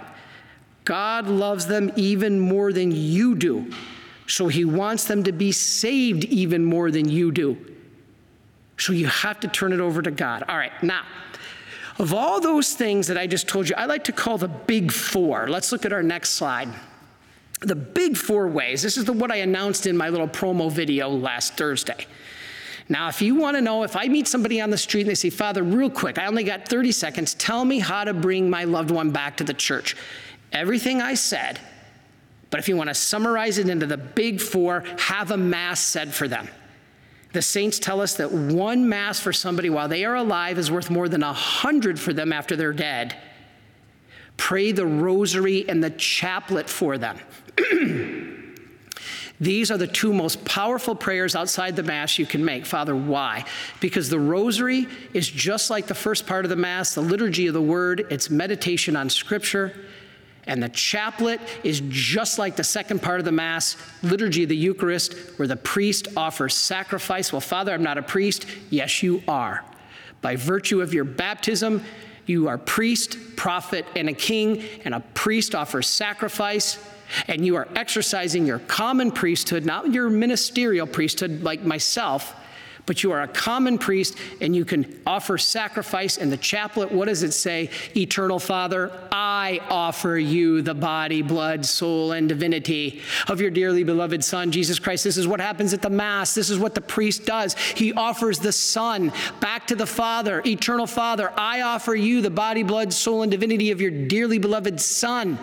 God 0.85 1.29
loves 1.29 1.67
them 1.67 1.91
even 1.97 2.39
more 2.39 2.75
than 2.75 2.93
you 2.93 3.37
do. 3.37 3.73
So 4.27 4.49
he 4.49 4.67
wants 4.67 5.05
them 5.05 5.25
to 5.25 5.33
be 5.33 5.51
saved 5.51 6.27
even 6.27 6.63
more 6.63 6.91
than 6.91 7.09
you 7.09 7.33
do. 7.33 7.57
So 8.77 8.93
you 8.93 9.07
have 9.07 9.41
to 9.41 9.49
turn 9.49 9.73
it 9.73 9.81
over 9.81 10.03
to 10.03 10.11
God. 10.11 10.45
All 10.47 10.59
right, 10.59 10.83
now, 10.83 11.07
of 11.99 12.13
all 12.13 12.39
those 12.39 12.75
things 12.75 13.07
that 13.07 13.17
I 13.17 13.27
just 13.27 13.49
told 13.49 13.71
you, 13.71 13.75
I 13.79 13.87
like 13.87 14.05
to 14.05 14.13
call 14.13 14.37
the 14.37 14.49
big 14.49 14.93
four. 14.93 15.49
Let's 15.49 15.73
look 15.73 15.87
at 15.87 15.93
our 15.95 16.03
next 16.03 16.33
slide. 16.33 16.69
The 17.61 17.77
big 17.77 18.15
four 18.19 18.47
ways. 18.47 18.83
This 18.83 18.99
is 18.99 19.07
the, 19.07 19.15
what 19.15 19.33
I 19.33 19.37
announced 19.37 19.87
in 19.87 19.97
my 19.97 20.11
little 20.11 20.29
promo 20.29 20.71
video 20.71 21.09
last 21.09 21.55
Thursday. 21.57 22.07
Now, 22.89 23.09
if 23.09 23.21
you 23.21 23.35
want 23.35 23.57
to 23.57 23.61
know, 23.61 23.83
if 23.83 23.97
I 23.97 24.07
meet 24.07 24.29
somebody 24.29 24.61
on 24.61 24.71
the 24.71 24.79
street 24.79 25.03
and 25.03 25.11
they 25.11 25.17
say, 25.17 25.31
Father, 25.31 25.63
real 25.63 25.91
quick, 25.91 26.19
I 26.19 26.27
only 26.27 26.45
got 26.45 26.69
30 26.69 26.93
seconds, 26.93 27.35
tell 27.35 27.65
me 27.65 27.81
how 27.81 28.05
to 28.05 28.15
bring 28.15 28.49
my 28.49 28.65
loved 28.65 28.91
one 28.91 29.11
back 29.11 29.37
to 29.39 29.45
the 29.45 29.55
church. 29.55 29.97
Everything 30.53 31.03
I 31.03 31.15
said, 31.15 31.59
but 32.51 32.61
if 32.61 32.69
you 32.69 32.77
want 32.77 32.89
to 32.89 32.95
summarize 32.95 33.59
it 33.59 33.69
into 33.69 33.87
the 33.87 33.97
big 33.97 34.41
four, 34.41 34.85
have 34.99 35.33
a 35.33 35.37
mass 35.37 35.81
said 35.81 36.15
for 36.15 36.29
them. 36.29 36.49
The 37.33 37.43
saints 37.43 37.79
tell 37.79 38.01
us 38.01 38.15
that 38.15 38.33
one 38.33 38.89
Mass 38.89 39.21
for 39.21 39.31
somebody 39.31 39.69
while 39.69 39.89
they 39.89 40.07
are 40.07 40.15
alive 40.15 40.57
is 40.57 40.71
worth 40.71 40.89
more 40.89 41.07
than 41.07 41.23
a 41.23 41.35
hundred 41.35 42.01
for 42.01 42.15
them 42.15 42.33
after 42.33 42.57
they're 42.57 42.73
dead. 42.73 43.15
Pray 44.39 44.73
the 44.73 44.87
rosary 44.87 45.69
and 45.69 45.85
the 45.85 45.91
chaplet 45.91 46.71
for 46.71 46.97
them. 46.97 47.19
These 49.39 49.71
are 49.71 49.77
the 49.77 49.87
two 49.87 50.13
most 50.13 50.45
powerful 50.45 50.95
prayers 50.95 51.37
outside 51.37 51.77
the 51.77 51.83
Mass 51.83 52.19
you 52.19 52.27
can 52.27 52.45
make. 52.45 52.65
Father, 52.65 52.97
why? 52.97 53.45
Because 53.81 54.09
the 54.09 54.19
rosary 54.19 54.87
is 55.13 55.29
just 55.29 55.69
like 55.69 55.87
the 55.87 55.95
first 55.95 56.27
part 56.27 56.45
of 56.45 56.49
the 56.49 56.57
Mass, 56.57 56.95
the 56.95 57.03
liturgy 57.03 57.47
of 57.47 57.55
the 57.55 57.61
Word, 57.61 58.07
it's 58.11 58.31
meditation 58.31 58.97
on 58.97 59.11
Scripture. 59.11 59.75
And 60.47 60.63
the 60.63 60.69
chaplet 60.69 61.41
is 61.65 61.83
just 61.89 62.39
like 62.39 62.57
the 62.57 62.65
second 62.65 63.03
part 63.03 63.19
of 63.19 63.25
the 63.25 63.33
Mass, 63.33 63.77
liturgy 64.03 64.45
of 64.45 64.49
the 64.49 64.57
Eucharist, 64.57 65.15
where 65.39 65.49
the 65.49 65.57
priest 65.57 66.09
offers 66.17 66.55
sacrifice. 66.55 67.33
Well, 67.33 67.41
Father, 67.41 67.75
I'm 67.75 67.83
not 67.83 67.99
a 67.99 68.03
priest. 68.03 68.47
Yes, 68.71 69.03
you 69.03 69.23
are. 69.27 69.65
By 70.23 70.37
virtue 70.37 70.81
of 70.81 70.95
your 70.95 71.05
baptism, 71.05 71.83
you 72.27 72.49
are 72.49 72.59
priest, 72.59 73.19
prophet, 73.37 73.87
and 73.97 74.09
a 74.09 74.13
king, 74.13 74.63
and 74.85 74.95
a 74.95 75.01
priest 75.15 75.55
offers 75.55 75.89
sacrifice. 75.89 76.79
And 77.29 77.45
you 77.45 77.57
are 77.57 77.69
exercising 77.75 78.47
your 78.47 78.59
common 78.61 79.11
priesthood, 79.11 79.65
not 79.65 79.93
your 79.93 80.11
ministerial 80.11 80.87
priesthood 80.87 81.43
like 81.43 81.63
myself, 81.63 82.35
but 82.87 83.03
you 83.03 83.11
are 83.13 83.23
a 83.23 83.29
common 83.29 83.79
priest 83.79 84.17
and 84.41 84.55
you 84.55 84.65
can 84.65 85.03
offer 85.07 85.37
sacrifice. 85.37 86.17
In 86.17 86.31
the 86.31 86.37
chaplet, 86.37 86.93
what 86.93 87.09
does 87.09 87.25
it 87.25 87.33
say? 87.33 87.69
Eternal 87.97 88.39
Father, 88.39 88.93
I 89.11 89.61
offer 89.69 90.17
you 90.17 90.63
the 90.63 90.75
body, 90.75 91.21
blood, 91.21 91.67
soul, 91.67 92.13
and 92.13 92.29
divinity 92.29 93.03
of 93.29 93.41
your 93.41 93.51
dearly 93.51 93.83
beloved 93.83 94.25
Son, 94.25 94.53
Jesus 94.53 94.79
Christ. 94.79 95.03
This 95.03 95.17
is 95.17 95.27
what 95.27 95.41
happens 95.41 95.75
at 95.75 95.83
the 95.83 95.91
Mass. 95.91 96.35
This 96.35 96.49
is 96.49 96.59
what 96.59 96.75
the 96.75 96.81
priest 96.81 97.27
does. 97.27 97.55
He 97.55 97.93
offers 97.93 98.39
the 98.39 98.53
Son 98.53 99.13
back 99.41 99.67
to 99.67 99.77
the 99.77 99.87
Father. 99.87 100.41
Eternal 100.47 100.87
Father, 100.87 101.33
I 101.37 101.63
offer 101.63 101.95
you 101.95 102.23
the 102.23 102.31
body, 102.31 102.63
blood, 102.63 102.93
soul, 102.93 103.23
and 103.23 103.31
divinity 103.31 103.73
of 103.73 103.81
your 103.81 103.91
dearly 103.91 104.39
beloved 104.39 104.81
Son 104.81 105.39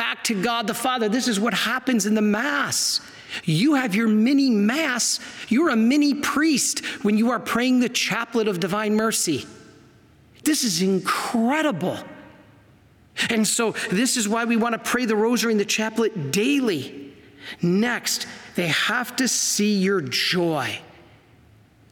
back 0.00 0.24
to 0.24 0.42
God 0.42 0.66
the 0.66 0.72
Father. 0.72 1.10
This 1.10 1.28
is 1.28 1.38
what 1.38 1.52
happens 1.52 2.06
in 2.06 2.14
the 2.14 2.22
Mass. 2.22 3.02
You 3.44 3.74
have 3.74 3.94
your 3.94 4.08
mini 4.08 4.48
mass. 4.48 5.20
You're 5.50 5.68
a 5.68 5.76
mini 5.76 6.14
priest 6.14 6.82
when 7.04 7.18
you 7.18 7.32
are 7.32 7.38
praying 7.38 7.80
the 7.80 7.90
chaplet 7.90 8.48
of 8.48 8.60
divine 8.60 8.94
mercy. 8.94 9.44
This 10.42 10.64
is 10.64 10.80
incredible. 10.80 11.98
And 13.28 13.46
so, 13.46 13.72
this 13.90 14.16
is 14.16 14.26
why 14.26 14.46
we 14.46 14.56
want 14.56 14.72
to 14.72 14.78
pray 14.78 15.04
the 15.04 15.16
rosary 15.16 15.52
and 15.52 15.60
the 15.60 15.66
chaplet 15.66 16.32
daily. 16.32 17.12
Next, 17.60 18.26
they 18.54 18.68
have 18.68 19.14
to 19.16 19.28
see 19.28 19.76
your 19.76 20.00
joy. 20.00 20.80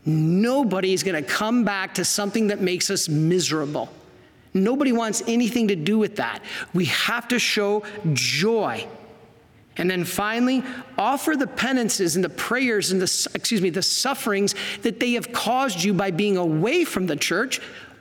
Nobody 0.07 0.95
is 0.95 1.03
going 1.03 1.23
to 1.23 1.31
come 1.31 1.63
back 1.63 1.95
to 1.97 2.07
something 2.07 2.47
that 2.47 2.63
makes 2.63 2.89
us 2.89 3.07
miserable. 3.07 3.91
Nobody 4.55 4.93
wants 4.93 5.23
anything 5.27 5.69
to 5.69 5.77
do 5.77 5.99
with 5.99 6.17
that. 6.17 6.43
We 6.75 6.87
have 6.87 7.29
to 7.29 7.39
show 7.39 7.85
joy. 8.13 8.87
And 9.77 9.89
then 9.89 10.05
finally, 10.05 10.65
offer 10.99 11.37
the 11.37 11.47
penances 11.47 12.17
and 12.17 12.25
the 12.25 12.29
prayers 12.29 12.91
and 12.91 13.01
the, 13.01 13.29
excuse 13.35 13.63
me, 13.63 13.71
the 13.71 13.83
sufferings 13.83 14.55
that 14.83 14.99
they 14.99 15.13
have 15.13 15.33
caused 15.33 15.83
you 15.83 15.95
by 15.95 16.11
being 16.11 16.37
away 16.37 16.85
from 16.85 17.07
the 17.07 17.15
church. 17.15 17.61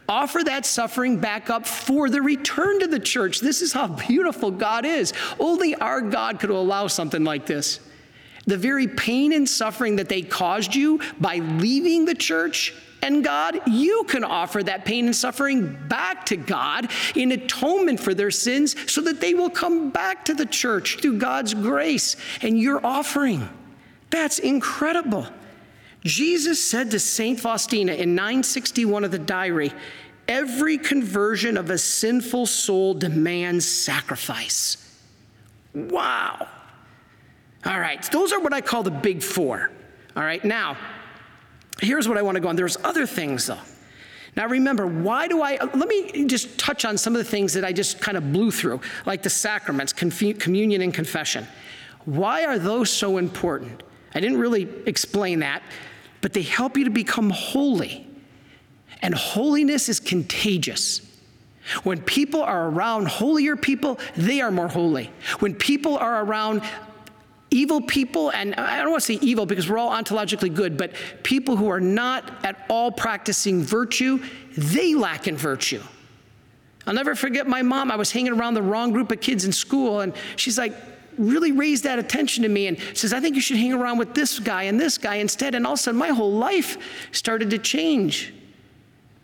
Offer 0.09 0.43
that 0.45 0.65
suffering 0.65 1.19
back 1.19 1.49
up 1.49 1.67
for 1.67 2.09
the 2.09 2.21
return 2.21 2.79
to 2.79 2.87
the 2.87 2.99
church. 2.99 3.41
This 3.41 3.61
is 3.61 3.73
how 3.73 3.87
beautiful 3.87 4.49
God 4.49 4.85
is. 4.85 5.13
Only 5.39 5.75
our 5.75 6.01
God 6.01 6.39
could 6.39 6.49
allow 6.49 6.87
something 6.87 7.23
like 7.23 7.45
this. 7.45 7.79
The 8.45 8.57
very 8.57 8.87
pain 8.87 9.33
and 9.33 9.47
suffering 9.47 9.97
that 9.97 10.09
they 10.09 10.21
caused 10.21 10.73
you 10.73 11.01
by 11.19 11.37
leaving 11.37 12.05
the 12.05 12.15
church 12.15 12.73
and 13.01 13.23
God, 13.23 13.59
you 13.67 14.05
can 14.07 14.23
offer 14.23 14.63
that 14.63 14.85
pain 14.85 15.05
and 15.05 15.15
suffering 15.15 15.77
back 15.87 16.25
to 16.27 16.37
God 16.37 16.89
in 17.15 17.31
atonement 17.31 17.99
for 17.99 18.13
their 18.13 18.31
sins 18.31 18.75
so 18.91 19.01
that 19.01 19.21
they 19.21 19.33
will 19.33 19.49
come 19.49 19.91
back 19.91 20.25
to 20.25 20.33
the 20.33 20.45
church 20.45 20.99
through 21.01 21.19
God's 21.19 21.53
grace 21.53 22.15
and 22.41 22.59
your 22.59 22.83
offering. 22.85 23.47
That's 24.09 24.39
incredible. 24.39 25.27
Jesus 26.03 26.63
said 26.63 26.91
to 26.91 26.99
St. 26.99 27.39
Faustina 27.39 27.93
in 27.93 28.15
961 28.15 29.03
of 29.03 29.11
the 29.11 29.19
diary, 29.19 29.73
Every 30.27 30.77
conversion 30.77 31.55
of 31.55 31.69
a 31.69 31.77
sinful 31.77 32.47
soul 32.47 32.93
demands 32.93 33.65
sacrifice. 33.65 34.77
Wow. 35.73 36.47
All 37.65 37.79
right, 37.79 38.01
those 38.11 38.33
are 38.33 38.39
what 38.39 38.53
I 38.53 38.61
call 38.61 38.83
the 38.83 38.91
big 38.91 39.23
four. 39.23 39.71
All 40.15 40.23
right, 40.23 40.43
now, 40.43 40.77
Here's 41.81 42.07
what 42.07 42.17
I 42.17 42.21
want 42.21 42.35
to 42.35 42.41
go 42.41 42.49
on. 42.49 42.55
There's 42.55 42.77
other 42.83 43.05
things, 43.05 43.47
though. 43.47 43.59
Now, 44.35 44.47
remember, 44.47 44.85
why 44.85 45.27
do 45.27 45.41
I? 45.41 45.57
Let 45.73 45.87
me 45.87 46.25
just 46.25 46.59
touch 46.59 46.85
on 46.85 46.97
some 46.97 47.15
of 47.15 47.17
the 47.17 47.29
things 47.29 47.53
that 47.53 47.65
I 47.65 47.73
just 47.73 47.99
kind 47.99 48.17
of 48.17 48.31
blew 48.31 48.51
through, 48.51 48.81
like 49.05 49.23
the 49.23 49.29
sacraments, 49.29 49.93
communion, 49.93 50.81
and 50.81 50.93
confession. 50.93 51.47
Why 52.05 52.45
are 52.45 52.59
those 52.59 52.89
so 52.89 53.17
important? 53.17 53.83
I 54.13 54.19
didn't 54.19 54.37
really 54.37 54.69
explain 54.85 55.39
that, 55.39 55.63
but 56.21 56.33
they 56.33 56.43
help 56.43 56.77
you 56.77 56.85
to 56.85 56.91
become 56.91 57.29
holy. 57.31 58.07
And 59.01 59.13
holiness 59.13 59.89
is 59.89 59.99
contagious. 59.99 61.01
When 61.83 62.01
people 62.01 62.41
are 62.41 62.69
around 62.69 63.07
holier 63.07 63.55
people, 63.55 63.99
they 64.15 64.39
are 64.41 64.51
more 64.51 64.69
holy. 64.69 65.11
When 65.39 65.53
people 65.53 65.97
are 65.97 66.23
around 66.23 66.61
evil 67.49 67.81
people, 67.81 68.29
and 68.31 68.55
I 68.55 68.77
don't 68.77 68.91
want 68.91 69.03
to 69.03 69.13
say 69.13 69.19
evil 69.21 69.45
because 69.45 69.69
we're 69.69 69.77
all 69.77 69.91
ontologically 69.91 70.53
good, 70.53 70.77
but 70.77 70.91
people 71.23 71.55
who 71.55 71.69
are 71.69 71.79
not 71.79 72.45
at 72.45 72.65
all 72.69 72.91
practicing 72.91 73.61
virtue, 73.61 74.21
they 74.57 74.95
lack 74.95 75.27
in 75.27 75.37
virtue. 75.37 75.81
I'll 76.85 76.93
never 76.93 77.15
forget 77.15 77.47
my 77.47 77.61
mom. 77.61 77.91
I 77.91 77.95
was 77.95 78.11
hanging 78.11 78.33
around 78.33 78.53
the 78.53 78.61
wrong 78.61 78.91
group 78.91 79.11
of 79.11 79.19
kids 79.19 79.45
in 79.45 79.51
school, 79.51 80.01
and 80.01 80.13
she's 80.35 80.57
like, 80.57 80.73
really 81.17 81.51
raised 81.51 81.83
that 81.83 81.99
attention 81.99 82.43
to 82.43 82.49
me 82.49 82.67
and 82.67 82.77
says, 82.93 83.11
I 83.11 83.19
think 83.19 83.35
you 83.35 83.41
should 83.41 83.57
hang 83.57 83.73
around 83.73 83.97
with 83.97 84.13
this 84.13 84.39
guy 84.39 84.63
and 84.63 84.79
this 84.79 84.97
guy 84.97 85.15
instead. 85.15 85.55
And 85.55 85.65
all 85.65 85.73
of 85.73 85.79
a 85.79 85.81
sudden, 85.81 85.97
my 85.97 86.09
whole 86.09 86.31
life 86.31 86.77
started 87.11 87.49
to 87.49 87.57
change 87.57 88.33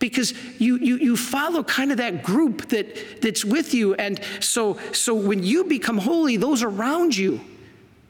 because 0.00 0.34
you, 0.58 0.76
you, 0.78 0.96
you 0.96 1.16
follow 1.16 1.62
kind 1.62 1.92
of 1.92 1.98
that 1.98 2.22
group 2.22 2.68
that, 2.70 3.22
that's 3.22 3.44
with 3.44 3.72
you. 3.72 3.94
And 3.94 4.20
so, 4.40 4.76
so 4.92 5.14
when 5.14 5.44
you 5.44 5.64
become 5.64 5.98
holy, 5.98 6.36
those 6.36 6.62
around 6.64 7.16
you 7.16 7.40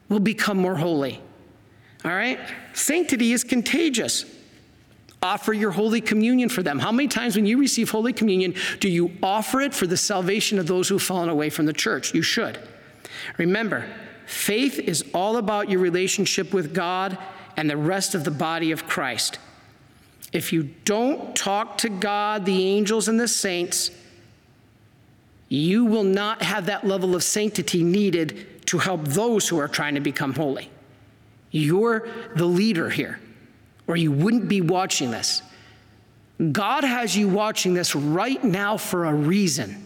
will 0.09 0.19
become 0.19 0.57
more 0.57 0.75
holy. 0.75 1.21
All 2.03 2.11
right? 2.11 2.39
Sanctity 2.73 3.33
is 3.33 3.43
contagious. 3.43 4.25
Offer 5.21 5.53
your 5.53 5.71
Holy 5.71 6.01
Communion 6.01 6.49
for 6.49 6.61
them. 6.61 6.77
How 6.77 6.91
many 6.91 7.07
times 7.07 7.35
when 7.35 7.47
you 7.47 7.57
receive 7.57 7.89
Holy 7.89 8.13
Communion 8.13 8.53
do 8.79 8.89
you 8.89 9.11
offer 9.23 9.61
it 9.61 9.73
for 9.73 9.87
the 9.87 9.97
salvation 9.97 10.59
of 10.59 10.67
those 10.67 10.87
who've 10.87 11.01
fallen 11.01 11.29
away 11.29 11.49
from 11.49 11.65
the 11.65 11.73
church? 11.73 12.13
You 12.13 12.21
should. 12.21 12.59
Remember, 13.37 13.87
faith 14.27 14.77
is 14.77 15.03
all 15.13 15.37
about 15.37 15.69
your 15.69 15.79
relationship 15.79 16.53
with 16.53 16.75
God 16.75 17.17
and 17.57 17.69
the 17.69 17.77
rest 17.77 18.13
of 18.13 18.23
the 18.23 18.31
body 18.31 18.71
of 18.71 18.85
Christ. 18.87 19.39
If 20.31 20.53
you 20.53 20.69
don't 20.83 21.35
talk 21.35 21.77
to 21.79 21.89
God, 21.89 22.45
the 22.45 22.67
angels, 22.67 23.07
and 23.07 23.19
the 23.19 23.27
saints, 23.27 23.89
you 25.49 25.85
will 25.85 26.03
not 26.03 26.43
have 26.43 26.65
that 26.65 26.85
level 26.85 27.15
of 27.15 27.23
sanctity 27.23 27.83
needed 27.83 28.54
to 28.67 28.77
help 28.77 29.03
those 29.05 29.47
who 29.47 29.57
are 29.59 29.67
trying 29.67 29.95
to 29.95 30.01
become 30.01 30.33
holy. 30.33 30.69
You're 31.51 32.07
the 32.35 32.45
leader 32.45 32.89
here, 32.89 33.19
or 33.87 33.95
you 33.95 34.11
wouldn't 34.11 34.47
be 34.47 34.61
watching 34.61 35.11
this. 35.11 35.41
God 36.51 36.83
has 36.83 37.15
you 37.15 37.29
watching 37.29 37.73
this 37.73 37.95
right 37.95 38.43
now 38.43 38.77
for 38.77 39.05
a 39.05 39.13
reason. 39.13 39.85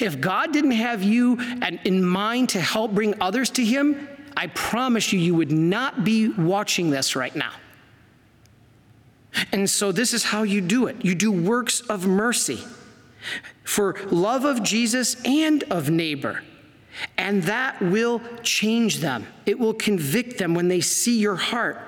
If 0.00 0.20
God 0.20 0.52
didn't 0.52 0.72
have 0.72 1.02
you 1.02 1.38
in 1.84 2.04
mind 2.04 2.50
to 2.50 2.60
help 2.60 2.92
bring 2.92 3.14
others 3.20 3.50
to 3.50 3.64
Him, 3.64 4.08
I 4.36 4.48
promise 4.48 5.12
you, 5.12 5.20
you 5.20 5.34
would 5.34 5.52
not 5.52 6.04
be 6.04 6.28
watching 6.28 6.90
this 6.90 7.14
right 7.14 7.34
now. 7.36 7.52
And 9.52 9.68
so, 9.68 9.92
this 9.92 10.12
is 10.14 10.24
how 10.24 10.42
you 10.42 10.60
do 10.60 10.86
it 10.86 11.04
you 11.04 11.14
do 11.14 11.30
works 11.30 11.80
of 11.80 12.06
mercy 12.06 12.60
for 13.64 13.96
love 14.10 14.44
of 14.44 14.62
Jesus 14.62 15.16
and 15.24 15.62
of 15.64 15.90
neighbor. 15.90 16.42
And 17.18 17.42
that 17.44 17.80
will 17.80 18.20
change 18.42 18.98
them. 18.98 19.26
It 19.46 19.58
will 19.58 19.74
convict 19.74 20.38
them 20.38 20.54
when 20.54 20.68
they 20.68 20.80
see 20.80 21.18
your 21.18 21.36
heart. 21.36 21.80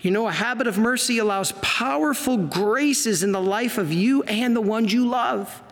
You 0.00 0.10
know, 0.10 0.28
a 0.28 0.32
habit 0.32 0.66
of 0.66 0.78
mercy 0.78 1.18
allows 1.18 1.52
powerful 1.60 2.36
graces 2.36 3.22
in 3.22 3.32
the 3.32 3.40
life 3.40 3.78
of 3.78 3.92
you 3.92 4.22
and 4.24 4.54
the 4.54 4.60
ones 4.60 4.92
you 4.92 5.08
love. 5.08 5.62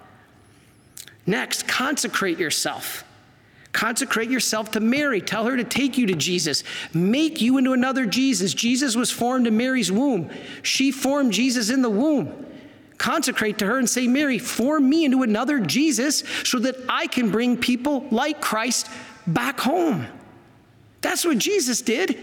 Next, 1.27 1.67
consecrate 1.69 2.39
yourself. 2.39 3.05
Consecrate 3.73 4.31
yourself 4.31 4.71
to 4.73 4.81
Mary. 4.81 5.21
Tell 5.21 5.45
her 5.45 5.57
to 5.57 5.65
take 5.65 5.99
you 5.99 6.07
to 6.07 6.15
Jesus. 6.15 6.65
Make 6.95 7.41
you 7.41 7.59
into 7.59 7.73
another 7.73 8.07
Jesus. 8.07 8.55
Jesus 8.55 8.97
was 8.97 9.11
formed 9.11 9.47
in 9.47 9.57
Mary's 9.57 9.93
womb. 9.93 10.31
She 10.63 10.91
formed 10.91 11.33
Jesus 11.33 11.69
in 11.71 11.83
the 11.83 11.91
womb 11.91 12.47
consecrate 12.99 13.59
to 13.59 13.67
her 13.67 13.79
and 13.79 13.89
say, 13.89 14.07
Mary, 14.07 14.39
form 14.39 14.89
me 14.89 15.05
into 15.05 15.23
another 15.23 15.61
Jesus 15.61 16.25
so 16.45 16.59
that 16.61 16.77
I 16.89 17.07
can 17.07 17.31
bring 17.31 17.57
people 17.57 18.07
like 18.11 18.41
Christ 18.41 18.89
back 19.27 19.61
home. 19.61 20.07
That's 21.01 21.25
what 21.25 21.39
Jesus 21.39 21.83
did. 21.83 22.19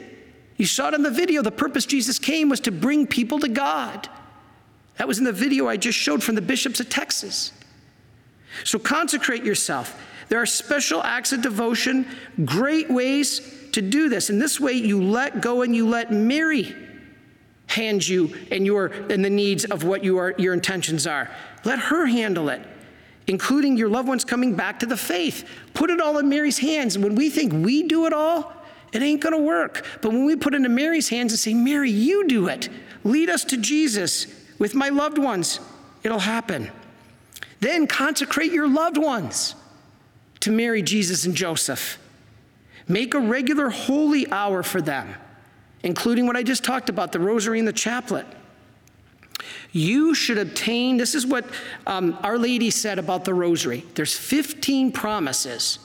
You 0.57 0.65
saw 0.65 0.89
it 0.89 0.93
in 0.93 1.03
the 1.03 1.11
video. 1.11 1.41
The 1.41 1.51
purpose 1.51 1.85
Jesus 1.85 2.19
came 2.19 2.49
was 2.49 2.59
to 2.61 2.71
bring 2.71 3.07
people 3.07 3.39
to 3.39 3.49
God. 3.49 4.09
That 4.97 5.07
was 5.07 5.17
in 5.17 5.23
the 5.23 5.31
video 5.31 5.67
I 5.67 5.77
just 5.77 5.97
showed 5.97 6.23
from 6.23 6.35
the 6.35 6.41
bishops 6.41 6.79
of 6.79 6.89
Texas. 6.89 7.51
So 8.63 8.77
consecrate 8.77 9.43
yourself. 9.43 9.99
There 10.29 10.41
are 10.41 10.45
special 10.45 11.01
acts 11.03 11.33
of 11.33 11.41
devotion, 11.41 12.07
great 12.45 12.89
ways 12.89 13.41
to 13.71 13.81
do 13.81 14.09
this. 14.09 14.29
And 14.29 14.41
this 14.41 14.59
way, 14.59 14.73
you 14.73 15.03
let 15.03 15.41
go 15.41 15.63
and 15.63 15.75
you 15.75 15.87
let 15.87 16.11
Mary 16.11 16.75
hand 17.73 18.07
you 18.07 18.33
and 18.51 18.65
your 18.65 18.87
and 18.87 19.23
the 19.23 19.29
needs 19.29 19.65
of 19.65 19.83
what 19.83 20.03
you 20.03 20.17
are, 20.17 20.33
your 20.37 20.53
intentions 20.53 21.05
are. 21.05 21.29
Let 21.63 21.79
her 21.79 22.05
handle 22.05 22.49
it, 22.49 22.61
including 23.27 23.77
your 23.77 23.89
loved 23.89 24.07
ones 24.07 24.23
coming 24.25 24.55
back 24.55 24.79
to 24.79 24.85
the 24.85 24.97
faith. 24.97 25.47
Put 25.73 25.89
it 25.89 25.99
all 25.99 26.17
in 26.17 26.29
Mary's 26.29 26.59
hands. 26.59 26.97
When 26.97 27.15
we 27.15 27.29
think 27.29 27.53
we 27.53 27.83
do 27.83 28.05
it 28.05 28.13
all, 28.13 28.53
it 28.93 29.01
ain't 29.01 29.21
to 29.21 29.37
work. 29.37 29.85
But 30.01 30.11
when 30.11 30.25
we 30.25 30.35
put 30.35 30.53
it 30.53 30.57
into 30.57 30.69
Mary's 30.69 31.09
hands 31.09 31.33
and 31.33 31.39
say, 31.39 31.53
Mary, 31.53 31.89
you 31.89 32.27
do 32.27 32.47
it, 32.47 32.69
lead 33.03 33.29
us 33.29 33.43
to 33.45 33.57
Jesus 33.57 34.27
with 34.59 34.75
my 34.75 34.89
loved 34.89 35.17
ones, 35.17 35.59
it'll 36.03 36.19
happen. 36.19 36.71
Then 37.59 37.87
consecrate 37.87 38.51
your 38.51 38.67
loved 38.67 38.97
ones 38.97 39.55
to 40.41 40.51
Mary, 40.51 40.81
Jesus, 40.81 41.25
and 41.25 41.33
Joseph. 41.33 41.97
Make 42.87 43.13
a 43.13 43.19
regular 43.19 43.69
holy 43.69 44.29
hour 44.31 44.61
for 44.61 44.81
them 44.81 45.15
including 45.83 46.25
what 46.25 46.35
I 46.35 46.43
just 46.43 46.63
talked 46.63 46.89
about 46.89 47.11
the 47.11 47.19
rosary 47.19 47.59
and 47.59 47.67
the 47.67 47.73
chaplet. 47.73 48.25
You 49.71 50.13
should 50.15 50.37
obtain, 50.37 50.97
this 50.97 51.15
is 51.15 51.25
what 51.25 51.45
um, 51.85 52.17
Our 52.21 52.37
Lady 52.37 52.69
said 52.69 52.99
about 52.99 53.25
the 53.25 53.33
rosary. 53.33 53.83
There's 53.95 54.17
15 54.17 54.91
promises 54.91 55.79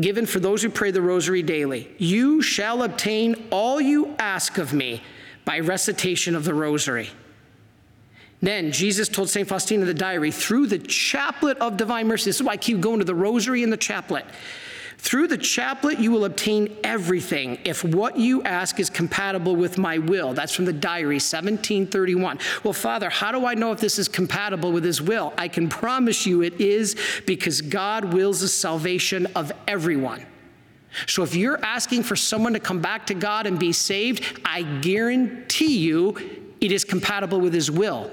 given 0.00 0.24
for 0.24 0.40
those 0.40 0.62
who 0.62 0.70
pray 0.70 0.90
the 0.90 1.02
rosary 1.02 1.42
daily. 1.42 1.90
You 1.98 2.40
shall 2.40 2.82
obtain 2.82 3.48
all 3.50 3.80
you 3.80 4.14
ask 4.18 4.56
of 4.56 4.72
me 4.72 5.02
by 5.44 5.58
recitation 5.60 6.34
of 6.34 6.44
the 6.44 6.54
rosary. 6.54 7.10
Then 8.40 8.72
Jesus 8.72 9.08
told 9.08 9.28
St. 9.28 9.46
Faustina 9.46 9.84
the 9.84 9.94
diary, 9.94 10.30
through 10.30 10.68
the 10.68 10.78
chaplet 10.78 11.58
of 11.58 11.76
divine 11.76 12.08
mercy, 12.08 12.30
this 12.30 12.36
is 12.36 12.42
why 12.42 12.52
I 12.52 12.56
keep 12.56 12.80
going 12.80 12.98
to 12.98 13.04
the 13.04 13.14
rosary 13.14 13.62
and 13.62 13.72
the 13.72 13.76
chaplet. 13.76 14.24
Through 15.02 15.26
the 15.26 15.36
chaplet, 15.36 15.98
you 15.98 16.12
will 16.12 16.26
obtain 16.26 16.76
everything 16.84 17.58
if 17.64 17.82
what 17.82 18.16
you 18.16 18.40
ask 18.44 18.78
is 18.78 18.88
compatible 18.88 19.56
with 19.56 19.76
my 19.76 19.98
will. 19.98 20.32
That's 20.32 20.54
from 20.54 20.64
the 20.64 20.72
diary, 20.72 21.16
1731. 21.16 22.38
Well, 22.62 22.72
Father, 22.72 23.10
how 23.10 23.32
do 23.32 23.44
I 23.44 23.54
know 23.54 23.72
if 23.72 23.80
this 23.80 23.98
is 23.98 24.06
compatible 24.06 24.70
with 24.70 24.84
His 24.84 25.02
will? 25.02 25.34
I 25.36 25.48
can 25.48 25.68
promise 25.68 26.24
you 26.24 26.42
it 26.42 26.60
is 26.60 26.94
because 27.26 27.60
God 27.60 28.14
wills 28.14 28.42
the 28.42 28.48
salvation 28.48 29.26
of 29.34 29.50
everyone. 29.66 30.24
So 31.08 31.24
if 31.24 31.34
you're 31.34 31.62
asking 31.64 32.04
for 32.04 32.14
someone 32.14 32.52
to 32.52 32.60
come 32.60 32.80
back 32.80 33.06
to 33.06 33.14
God 33.14 33.48
and 33.48 33.58
be 33.58 33.72
saved, 33.72 34.40
I 34.44 34.62
guarantee 34.62 35.78
you 35.78 36.16
it 36.60 36.70
is 36.70 36.84
compatible 36.84 37.40
with 37.40 37.52
His 37.52 37.72
will. 37.72 38.08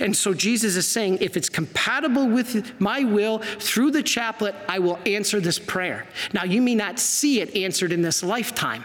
And 0.00 0.16
so 0.16 0.34
Jesus 0.34 0.76
is 0.76 0.86
saying, 0.86 1.18
if 1.20 1.36
it's 1.36 1.48
compatible 1.48 2.26
with 2.26 2.80
my 2.80 3.04
will 3.04 3.38
through 3.38 3.90
the 3.90 4.02
chaplet, 4.02 4.54
I 4.68 4.78
will 4.78 4.98
answer 5.06 5.40
this 5.40 5.58
prayer. 5.58 6.06
Now, 6.32 6.44
you 6.44 6.62
may 6.62 6.74
not 6.74 6.98
see 6.98 7.40
it 7.40 7.54
answered 7.54 7.92
in 7.92 8.02
this 8.02 8.22
lifetime. 8.22 8.84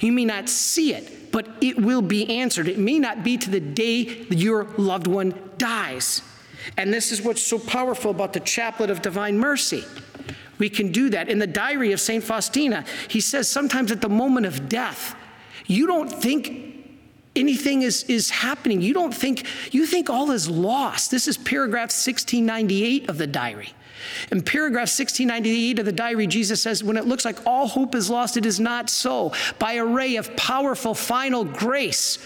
You 0.00 0.12
may 0.12 0.24
not 0.24 0.48
see 0.48 0.94
it, 0.94 1.32
but 1.32 1.48
it 1.60 1.76
will 1.76 2.02
be 2.02 2.38
answered. 2.38 2.68
It 2.68 2.78
may 2.78 2.98
not 2.98 3.24
be 3.24 3.36
to 3.38 3.50
the 3.50 3.60
day 3.60 4.26
your 4.30 4.64
loved 4.78 5.06
one 5.06 5.34
dies. 5.58 6.22
And 6.76 6.92
this 6.92 7.12
is 7.12 7.20
what's 7.20 7.42
so 7.42 7.58
powerful 7.58 8.10
about 8.10 8.32
the 8.32 8.40
chaplet 8.40 8.90
of 8.90 9.02
divine 9.02 9.38
mercy. 9.38 9.84
We 10.58 10.70
can 10.70 10.92
do 10.92 11.10
that. 11.10 11.28
In 11.28 11.40
the 11.40 11.46
diary 11.46 11.92
of 11.92 12.00
St. 12.00 12.22
Faustina, 12.22 12.84
he 13.08 13.20
says 13.20 13.48
sometimes 13.48 13.90
at 13.90 14.00
the 14.00 14.08
moment 14.08 14.46
of 14.46 14.68
death, 14.68 15.16
you 15.66 15.86
don't 15.86 16.10
think 16.10 16.71
anything 17.34 17.82
is, 17.82 18.04
is 18.04 18.30
happening. 18.30 18.80
You 18.80 18.94
don't 18.94 19.14
think, 19.14 19.46
you 19.70 19.86
think 19.86 20.10
all 20.10 20.30
is 20.30 20.48
lost. 20.48 21.10
This 21.10 21.28
is 21.28 21.36
paragraph 21.36 21.90
1698 21.90 23.08
of 23.08 23.18
the 23.18 23.26
diary. 23.26 23.72
In 24.30 24.42
paragraph 24.42 24.88
1698 24.88 25.78
of 25.78 25.86
the 25.86 25.92
diary, 25.92 26.26
Jesus 26.26 26.60
says, 26.60 26.82
When 26.82 26.96
it 26.96 27.06
looks 27.06 27.24
like 27.24 27.46
all 27.46 27.68
hope 27.68 27.94
is 27.94 28.10
lost, 28.10 28.36
it 28.36 28.46
is 28.46 28.58
not 28.58 28.90
so. 28.90 29.32
By 29.58 29.74
a 29.74 29.84
ray 29.84 30.16
of 30.16 30.36
powerful 30.36 30.94
final 30.94 31.44
grace, 31.44 32.18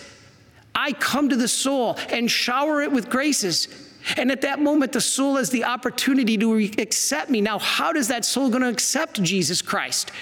I 0.74 0.92
come 0.92 1.28
to 1.28 1.36
the 1.36 1.48
soul 1.48 1.98
and 2.10 2.30
shower 2.30 2.82
it 2.82 2.92
with 2.92 3.08
graces. 3.08 3.68
And 4.16 4.30
at 4.30 4.42
that 4.42 4.60
moment, 4.60 4.92
the 4.92 5.00
soul 5.00 5.36
has 5.36 5.50
the 5.50 5.64
opportunity 5.64 6.38
to 6.38 6.70
accept 6.78 7.28
me. 7.28 7.40
Now, 7.40 7.58
how 7.58 7.92
does 7.92 8.08
that 8.08 8.24
soul 8.24 8.50
going 8.50 8.62
to 8.62 8.68
accept 8.68 9.22
Jesus 9.22 9.60
Christ? 9.62 10.12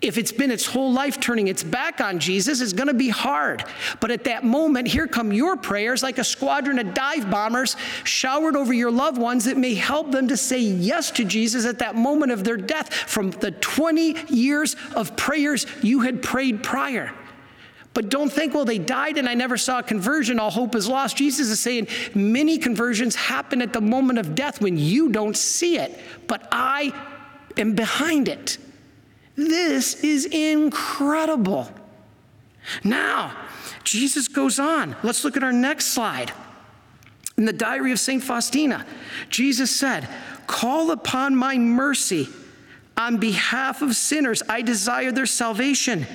If 0.00 0.16
it's 0.16 0.32
been 0.32 0.50
its 0.50 0.64
whole 0.64 0.92
life 0.92 1.20
turning 1.20 1.48
its 1.48 1.62
back 1.62 2.00
on 2.00 2.18
Jesus, 2.18 2.62
it's 2.62 2.72
going 2.72 2.88
to 2.88 2.94
be 2.94 3.10
hard. 3.10 3.64
But 4.00 4.10
at 4.10 4.24
that 4.24 4.44
moment, 4.44 4.88
here 4.88 5.06
come 5.06 5.30
your 5.30 5.58
prayers 5.58 6.02
like 6.02 6.16
a 6.16 6.24
squadron 6.24 6.78
of 6.78 6.94
dive 6.94 7.30
bombers 7.30 7.76
showered 8.04 8.56
over 8.56 8.72
your 8.72 8.90
loved 8.90 9.18
ones 9.18 9.44
that 9.44 9.58
may 9.58 9.74
help 9.74 10.10
them 10.10 10.28
to 10.28 10.38
say 10.38 10.58
yes 10.58 11.10
to 11.12 11.24
Jesus 11.24 11.66
at 11.66 11.80
that 11.80 11.96
moment 11.96 12.32
of 12.32 12.44
their 12.44 12.56
death 12.56 12.94
from 12.94 13.30
the 13.30 13.50
20 13.50 14.16
years 14.34 14.74
of 14.96 15.16
prayers 15.16 15.66
you 15.82 16.00
had 16.00 16.22
prayed 16.22 16.62
prior. 16.62 17.12
But 17.92 18.08
don't 18.08 18.32
think, 18.32 18.54
well, 18.54 18.64
they 18.64 18.78
died 18.78 19.18
and 19.18 19.28
I 19.28 19.34
never 19.34 19.58
saw 19.58 19.80
a 19.80 19.82
conversion, 19.82 20.38
all 20.38 20.50
hope 20.50 20.74
is 20.74 20.88
lost. 20.88 21.18
Jesus 21.18 21.48
is 21.50 21.60
saying 21.60 21.88
many 22.14 22.56
conversions 22.56 23.16
happen 23.16 23.60
at 23.60 23.74
the 23.74 23.80
moment 23.82 24.18
of 24.18 24.34
death 24.34 24.62
when 24.62 24.78
you 24.78 25.10
don't 25.10 25.36
see 25.36 25.76
it, 25.76 25.98
but 26.26 26.48
I 26.50 26.94
am 27.58 27.74
behind 27.74 28.28
it. 28.28 28.56
This 29.36 30.02
is 30.02 30.26
incredible. 30.26 31.70
Now, 32.84 33.36
Jesus 33.84 34.28
goes 34.28 34.58
on. 34.58 34.96
Let's 35.02 35.24
look 35.24 35.36
at 35.36 35.44
our 35.44 35.52
next 35.52 35.86
slide. 35.86 36.32
In 37.36 37.46
the 37.46 37.52
diary 37.52 37.92
of 37.92 37.98
St. 37.98 38.22
Faustina, 38.22 38.84
Jesus 39.30 39.74
said, 39.74 40.08
Call 40.46 40.90
upon 40.90 41.34
my 41.34 41.56
mercy 41.56 42.28
on 42.96 43.16
behalf 43.16 43.80
of 43.80 43.96
sinners. 43.96 44.42
I 44.48 44.60
desire 44.62 45.10
their 45.10 45.26
salvation. 45.26 46.06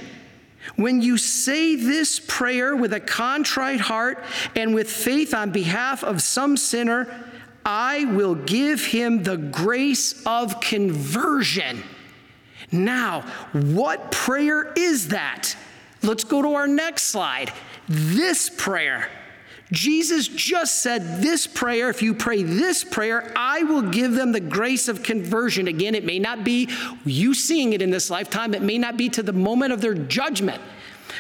When 0.76 1.02
you 1.02 1.18
say 1.18 1.76
this 1.76 2.20
prayer 2.20 2.76
with 2.76 2.94
a 2.94 3.00
contrite 3.00 3.80
heart 3.80 4.24
and 4.56 4.76
with 4.76 4.90
faith 4.90 5.34
on 5.34 5.52
behalf 5.52 6.04
of 6.04 6.22
some 6.22 6.58
sinner, 6.58 7.08
I 7.66 8.06
will 8.06 8.36
give 8.36 8.86
him 8.86 9.24
the 9.24 9.38
grace 9.38 10.22
of 10.26 10.60
conversion. 10.60 11.82
Now, 12.84 13.22
what 13.54 14.12
prayer 14.12 14.74
is 14.76 15.10
that? 15.10 15.56
Let's 16.04 16.24
go 16.24 16.42
to 16.42 16.54
our 16.56 16.68
next 16.68 17.04
slide. 17.04 17.52
This 17.88 18.50
prayer. 18.50 19.10
Jesus 19.72 20.28
just 20.28 20.84
said 20.84 21.22
this 21.22 21.48
prayer, 21.48 21.90
if 21.90 22.04
you 22.04 22.14
pray 22.14 22.44
this 22.44 22.84
prayer, 22.84 23.32
I 23.36 23.64
will 23.64 23.82
give 23.82 24.14
them 24.14 24.32
the 24.32 24.40
grace 24.40 24.88
of 24.88 25.02
conversion. 25.02 25.68
Again, 25.68 25.96
it 25.96 26.06
may 26.06 26.20
not 26.20 26.44
be 26.44 26.70
you 27.04 27.34
seeing 27.34 27.74
it 27.74 27.82
in 27.82 27.90
this 27.90 28.12
lifetime, 28.12 28.54
it 28.54 28.62
may 28.62 28.78
not 28.78 28.96
be 28.96 29.10
to 29.10 29.24
the 29.24 29.34
moment 29.34 29.74
of 29.74 29.82
their 29.82 29.96
judgment. 29.96 30.62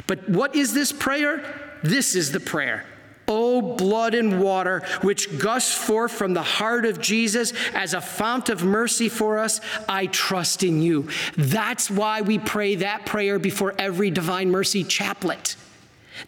But 0.05 0.29
what 0.29 0.55
is 0.55 0.73
this 0.73 0.91
prayer? 0.91 1.79
This 1.83 2.15
is 2.15 2.31
the 2.31 2.39
prayer. 2.39 2.85
O 3.27 3.61
blood 3.61 4.13
and 4.13 4.41
water, 4.41 4.83
which 5.01 5.39
gush 5.39 5.73
forth 5.73 6.11
from 6.11 6.33
the 6.33 6.43
heart 6.43 6.85
of 6.85 7.01
Jesus 7.01 7.53
as 7.73 7.93
a 7.93 8.01
fount 8.01 8.49
of 8.49 8.63
mercy 8.63 9.09
for 9.09 9.39
us, 9.39 9.61
I 9.89 10.07
trust 10.07 10.63
in 10.63 10.81
you. 10.81 11.09
That's 11.35 11.89
why 11.89 12.21
we 12.21 12.37
pray 12.39 12.75
that 12.75 13.05
prayer 13.05 13.39
before 13.39 13.73
every 13.79 14.11
Divine 14.11 14.51
Mercy 14.51 14.83
chaplet. 14.83 15.55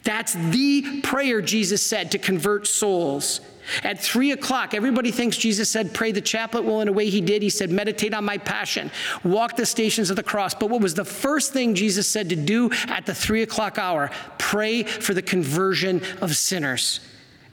That's 0.02 0.34
the 0.34 1.00
prayer 1.02 1.40
Jesus 1.40 1.84
said 1.84 2.10
to 2.12 2.18
convert 2.18 2.66
souls. 2.66 3.40
At 3.82 4.00
three 4.00 4.32
o'clock, 4.32 4.74
everybody 4.74 5.10
thinks 5.10 5.36
Jesus 5.36 5.70
said, 5.70 5.94
Pray 5.94 6.12
the 6.12 6.20
chaplet. 6.20 6.64
Well, 6.64 6.80
in 6.80 6.88
a 6.88 6.92
way, 6.92 7.10
he 7.10 7.20
did. 7.20 7.42
He 7.42 7.50
said, 7.50 7.70
Meditate 7.70 8.14
on 8.14 8.24
my 8.24 8.38
passion, 8.38 8.90
walk 9.24 9.56
the 9.56 9.66
stations 9.66 10.10
of 10.10 10.16
the 10.16 10.22
cross. 10.22 10.54
But 10.54 10.70
what 10.70 10.80
was 10.80 10.94
the 10.94 11.04
first 11.04 11.52
thing 11.52 11.74
Jesus 11.74 12.08
said 12.08 12.28
to 12.30 12.36
do 12.36 12.70
at 12.88 13.06
the 13.06 13.14
three 13.14 13.42
o'clock 13.42 13.78
hour? 13.78 14.10
Pray 14.38 14.82
for 14.82 15.14
the 15.14 15.22
conversion 15.22 16.02
of 16.20 16.36
sinners. 16.36 17.00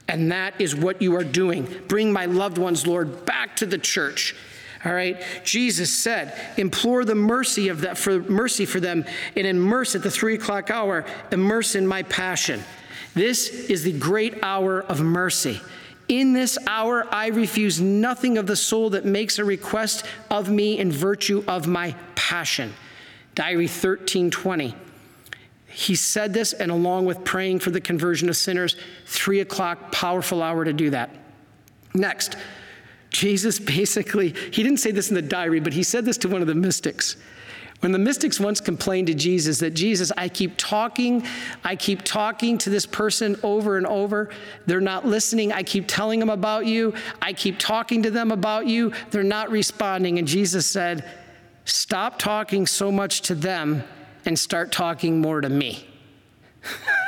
And 0.08 0.30
that 0.30 0.60
is 0.60 0.74
what 0.74 1.02
you 1.02 1.16
are 1.16 1.24
doing. 1.24 1.68
Bring 1.88 2.12
my 2.12 2.26
loved 2.26 2.58
ones, 2.58 2.86
Lord, 2.86 3.24
back 3.24 3.56
to 3.56 3.66
the 3.66 3.78
church. 3.78 4.36
All 4.84 4.94
right. 4.94 5.20
Jesus 5.42 5.92
said, 5.92 6.38
implore 6.56 7.04
the 7.04 7.14
mercy 7.14 7.68
of 7.68 7.80
that 7.80 7.98
for 7.98 8.20
mercy 8.20 8.64
for 8.66 8.78
them 8.78 9.04
and 9.34 9.46
immerse 9.46 9.96
at 9.96 10.02
the 10.02 10.10
three 10.10 10.34
o'clock 10.34 10.70
hour, 10.70 11.04
immerse 11.32 11.74
in 11.74 11.86
my 11.86 12.04
passion. 12.04 12.62
This 13.14 13.48
is 13.48 13.82
the 13.82 13.98
great 13.98 14.44
hour 14.44 14.82
of 14.82 15.00
mercy. 15.00 15.60
In 16.08 16.32
this 16.32 16.56
hour, 16.66 17.06
I 17.12 17.28
refuse 17.28 17.80
nothing 17.80 18.38
of 18.38 18.46
the 18.46 18.56
soul 18.56 18.90
that 18.90 19.04
makes 19.04 19.38
a 19.38 19.44
request 19.44 20.04
of 20.30 20.48
me 20.48 20.78
in 20.78 20.92
virtue 20.92 21.42
of 21.48 21.66
my 21.66 21.94
passion. 22.14 22.74
Diary 23.34 23.66
1320. 23.66 24.74
He 25.66 25.94
said 25.94 26.32
this, 26.32 26.52
and 26.52 26.70
along 26.70 27.04
with 27.06 27.24
praying 27.24 27.58
for 27.58 27.70
the 27.70 27.80
conversion 27.80 28.28
of 28.28 28.36
sinners, 28.36 28.76
three 29.04 29.40
o'clock, 29.40 29.92
powerful 29.92 30.42
hour 30.42 30.64
to 30.64 30.72
do 30.72 30.90
that. 30.90 31.10
Next, 31.92 32.36
Jesus 33.10 33.58
basically, 33.58 34.30
he 34.52 34.62
didn't 34.62 34.78
say 34.78 34.90
this 34.90 35.08
in 35.08 35.14
the 35.14 35.22
diary, 35.22 35.60
but 35.60 35.72
he 35.72 35.82
said 35.82 36.04
this 36.04 36.18
to 36.18 36.28
one 36.28 36.40
of 36.40 36.46
the 36.46 36.54
mystics. 36.54 37.16
When 37.80 37.92
the 37.92 37.98
mystics 37.98 38.40
once 38.40 38.60
complained 38.60 39.08
to 39.08 39.14
Jesus 39.14 39.58
that, 39.58 39.74
Jesus, 39.74 40.10
I 40.16 40.28
keep 40.28 40.56
talking, 40.56 41.24
I 41.62 41.76
keep 41.76 42.02
talking 42.02 42.56
to 42.58 42.70
this 42.70 42.86
person 42.86 43.38
over 43.42 43.76
and 43.76 43.86
over. 43.86 44.30
They're 44.64 44.80
not 44.80 45.06
listening. 45.06 45.52
I 45.52 45.62
keep 45.62 45.86
telling 45.86 46.18
them 46.20 46.30
about 46.30 46.66
you. 46.66 46.94
I 47.20 47.32
keep 47.32 47.58
talking 47.58 48.02
to 48.04 48.10
them 48.10 48.30
about 48.30 48.66
you. 48.66 48.92
They're 49.10 49.22
not 49.22 49.50
responding. 49.50 50.18
And 50.18 50.26
Jesus 50.26 50.66
said, 50.66 51.08
Stop 51.64 52.18
talking 52.18 52.66
so 52.66 52.92
much 52.92 53.22
to 53.22 53.34
them 53.34 53.82
and 54.24 54.38
start 54.38 54.70
talking 54.70 55.20
more 55.20 55.40
to 55.40 55.48
me. 55.48 55.86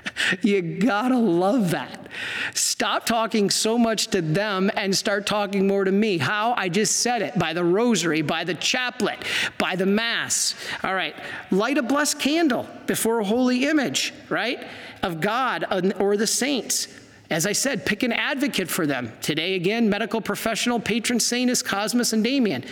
you 0.42 0.62
gotta 0.62 1.16
love 1.16 1.70
that. 1.70 2.08
Stop 2.54 3.06
talking 3.06 3.50
so 3.50 3.78
much 3.78 4.08
to 4.08 4.22
them 4.22 4.70
and 4.76 4.94
start 4.94 5.26
talking 5.26 5.66
more 5.66 5.84
to 5.84 5.92
me. 5.92 6.18
How? 6.18 6.54
I 6.56 6.68
just 6.68 7.00
said 7.00 7.22
it 7.22 7.38
by 7.38 7.52
the 7.52 7.64
rosary, 7.64 8.22
by 8.22 8.44
the 8.44 8.54
chaplet, 8.54 9.24
by 9.58 9.76
the 9.76 9.86
Mass. 9.86 10.54
All 10.82 10.94
right, 10.94 11.14
light 11.50 11.78
a 11.78 11.82
blessed 11.82 12.18
candle 12.18 12.66
before 12.86 13.20
a 13.20 13.24
holy 13.24 13.66
image, 13.66 14.12
right, 14.28 14.66
of 15.02 15.20
God 15.20 15.94
or 15.98 16.16
the 16.16 16.26
saints. 16.26 16.88
As 17.30 17.46
I 17.46 17.52
said, 17.52 17.86
pick 17.86 18.02
an 18.02 18.12
advocate 18.12 18.68
for 18.68 18.86
them. 18.86 19.10
Today, 19.22 19.54
again, 19.54 19.88
medical 19.88 20.20
professional 20.20 20.78
patron 20.78 21.18
saint 21.18 21.50
is 21.50 21.62
Cosmas 21.62 22.12
and 22.12 22.22
Damian. 22.22 22.62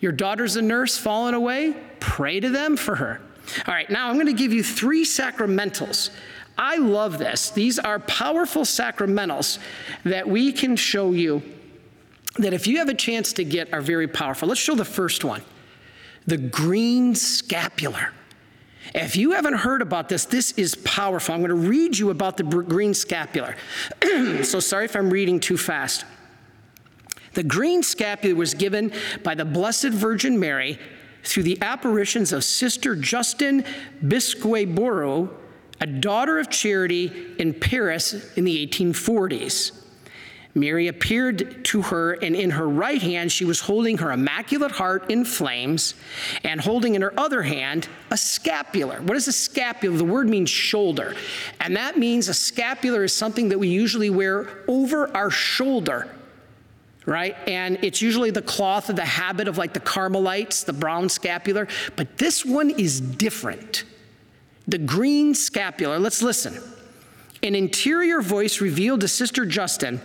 Your 0.00 0.12
daughter's 0.12 0.56
a 0.56 0.62
nurse 0.62 0.96
fallen 0.96 1.34
away, 1.34 1.74
pray 2.00 2.40
to 2.40 2.48
them 2.48 2.78
for 2.78 2.96
her. 2.96 3.20
All 3.66 3.74
right, 3.74 3.88
now 3.90 4.08
I'm 4.08 4.18
to 4.24 4.32
give 4.32 4.52
you 4.52 4.62
three 4.62 5.04
sacramentals 5.04 6.10
I 6.58 6.76
love 6.76 7.18
this. 7.18 7.50
These 7.50 7.78
are 7.78 7.98
powerful 7.98 8.62
sacramentals 8.62 9.58
that 10.04 10.28
we 10.28 10.52
can 10.52 10.76
show 10.76 11.12
you 11.12 11.42
that 12.38 12.52
if 12.52 12.66
you 12.66 12.78
have 12.78 12.88
a 12.88 12.94
chance 12.94 13.32
to 13.34 13.44
get 13.44 13.72
are 13.72 13.80
very 13.80 14.08
powerful. 14.08 14.48
Let's 14.48 14.60
show 14.60 14.74
the 14.74 14.84
first 14.84 15.24
one 15.24 15.42
the 16.26 16.36
green 16.36 17.14
scapular. 17.14 18.10
If 18.94 19.16
you 19.16 19.32
haven't 19.32 19.54
heard 19.54 19.82
about 19.82 20.08
this, 20.08 20.24
this 20.24 20.52
is 20.52 20.74
powerful. 20.76 21.34
I'm 21.34 21.40
going 21.40 21.50
to 21.50 21.68
read 21.68 21.98
you 21.98 22.10
about 22.10 22.36
the 22.36 22.42
green 22.42 22.94
scapular. 22.94 23.56
so 24.42 24.60
sorry 24.60 24.86
if 24.86 24.96
I'm 24.96 25.10
reading 25.10 25.38
too 25.40 25.56
fast. 25.56 26.04
The 27.34 27.42
green 27.42 27.82
scapular 27.82 28.34
was 28.34 28.54
given 28.54 28.92
by 29.22 29.34
the 29.34 29.44
Blessed 29.44 29.88
Virgin 29.88 30.40
Mary 30.40 30.78
through 31.22 31.42
the 31.42 31.60
apparitions 31.60 32.32
of 32.32 32.44
Sister 32.44 32.96
Justin 32.96 33.64
Bisqueyburu 34.02 35.30
a 35.80 35.86
daughter 35.86 36.38
of 36.38 36.50
charity 36.50 37.34
in 37.38 37.54
Paris 37.54 38.34
in 38.36 38.44
the 38.44 38.66
1840s. 38.66 39.72
Mary 40.54 40.88
appeared 40.88 41.64
to 41.66 41.82
her, 41.82 42.14
and 42.14 42.34
in 42.34 42.50
her 42.50 42.66
right 42.66 43.02
hand 43.02 43.30
she 43.30 43.44
was 43.44 43.60
holding 43.60 43.98
her 43.98 44.10
immaculate 44.10 44.72
heart 44.72 45.10
in 45.10 45.22
flames, 45.22 45.94
and 46.44 46.62
holding 46.62 46.94
in 46.94 47.02
her 47.02 47.12
other 47.20 47.42
hand 47.42 47.88
a 48.10 48.16
scapular. 48.16 49.02
What 49.02 49.18
is 49.18 49.28
a 49.28 49.32
scapular? 49.32 49.94
The 49.96 50.04
word 50.04 50.30
means 50.30 50.48
shoulder, 50.48 51.14
and 51.60 51.76
that 51.76 51.98
means 51.98 52.28
a 52.28 52.34
scapular 52.34 53.04
is 53.04 53.12
something 53.12 53.50
that 53.50 53.58
we 53.58 53.68
usually 53.68 54.08
wear 54.08 54.64
over 54.66 55.14
our 55.14 55.30
shoulder 55.30 56.10
right? 57.06 57.36
And 57.46 57.78
it's 57.82 58.02
usually 58.02 58.32
the 58.32 58.42
cloth 58.42 58.90
of 58.90 58.96
the 58.96 59.04
habit 59.04 59.46
of 59.46 59.56
like 59.56 59.72
the 59.72 59.78
Carmelites, 59.80 60.64
the 60.64 60.72
brown 60.72 61.08
scapular, 61.08 61.68
but 61.94 62.18
this 62.18 62.44
one 62.44 62.68
is 62.68 63.00
different. 63.00 63.84
The 64.68 64.78
green 64.78 65.34
scapular, 65.34 65.98
let's 65.98 66.22
listen. 66.22 66.60
An 67.42 67.54
interior 67.54 68.20
voice 68.20 68.60
revealed 68.60 69.00
to 69.00 69.08
Sister 69.08 69.46
Justin 69.46 70.00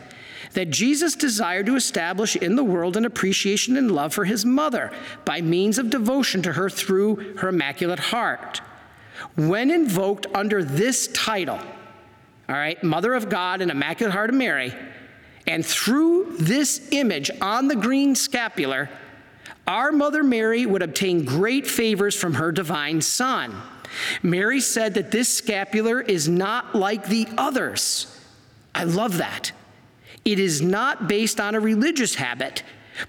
that 0.54 0.70
Jesus 0.70 1.16
desired 1.16 1.66
to 1.68 1.76
establish 1.76 2.36
in 2.36 2.56
the 2.56 2.64
world 2.64 2.98
an 2.98 3.06
appreciation 3.06 3.78
and 3.78 3.92
love 3.92 4.14
for 4.14 4.26
his 4.26 4.46
mother 4.46 4.92
by 5.26 5.42
means 5.42 5.78
of 5.78 5.90
devotion 5.90 6.42
to 6.42 6.54
her 6.54 6.70
through 6.70 7.38
her 7.38 7.50
Immaculate 7.50 8.00
Heart. 8.00 8.62
When 9.36 9.72
invoked 9.72 10.28
under 10.34 10.64
this 10.64 11.08
title, 11.08 11.60
all 12.50 12.56
right, 12.56 12.84
Mother 12.84 13.14
of 13.14 13.30
God 13.30 13.62
and 13.62 13.72
Immaculate 13.72 14.14
Heart 14.14 14.32
of 14.32 14.36
Mary, 14.36 14.74
and 15.48 15.66
through 15.66 16.36
this 16.38 16.90
image 16.92 17.32
on 17.40 17.68
the 17.68 17.76
green 17.76 18.14
scapular, 18.14 18.90
our 19.68 19.92
Mother 19.92 20.24
Mary 20.24 20.66
would 20.66 20.82
obtain 20.82 21.24
great 21.24 21.66
favors 21.66 22.16
from 22.16 22.34
her 22.34 22.52
divine 22.52 23.02
Son. 23.02 23.56
Mary 24.24 24.62
said 24.62 24.94
that 24.94 25.12
this 25.12 25.30
scapular 25.30 26.02
is 26.02 26.28
not 26.28 26.76
like 26.76 27.08
the 27.08 27.28
others. 27.38 28.20
I 28.74 28.86
love 28.86 29.18
that. 29.18 29.52
It 30.24 30.40
is 30.40 30.62
not 30.62 31.08
based 31.08 31.40
on 31.40 31.56
a 31.56 31.60
religious 31.60 32.16
habit, 32.16 32.64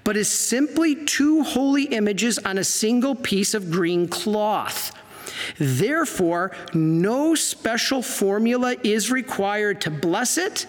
but 0.05 0.17
is 0.17 0.31
simply 0.31 1.05
two 1.05 1.43
holy 1.43 1.85
images 1.85 2.39
on 2.39 2.59
a 2.59 2.65
single 2.65 3.15
piece 3.15 3.55
of 3.55 3.71
green 3.71 4.09
cloth. 4.09 4.93
Therefore, 5.59 6.53
no 6.73 7.35
special 7.35 8.03
formula 8.03 8.77
is 8.83 9.11
required 9.11 9.81
to 9.83 9.91
bless 9.91 10.39
it 10.39 10.67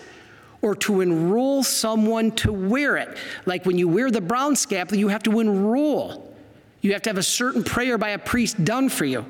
or 0.61 0.76
to 0.76 1.01
enroll 1.01 1.64
someone 1.64 2.32
to 2.32 2.51
wear 2.51 2.97
it. 2.97 3.18
Like 3.45 3.66
when 3.66 3.78
you 3.78 3.88
wear 3.88 4.09
the 4.09 4.22
brown 4.22 4.55
scapular, 4.55 4.99
you 4.99 5.09
have 5.09 5.24
to 5.24 5.39
enroll. 5.39 6.36
You 6.82 6.93
have 6.93 7.01
to 7.03 7.09
have 7.09 7.18
a 7.18 7.24
certain 7.24 7.64
prayer 7.64 7.97
by 7.97 8.09
a 8.09 8.20
priest 8.20 8.64
done 8.64 8.89
for 8.89 9.05
you. 9.05 9.26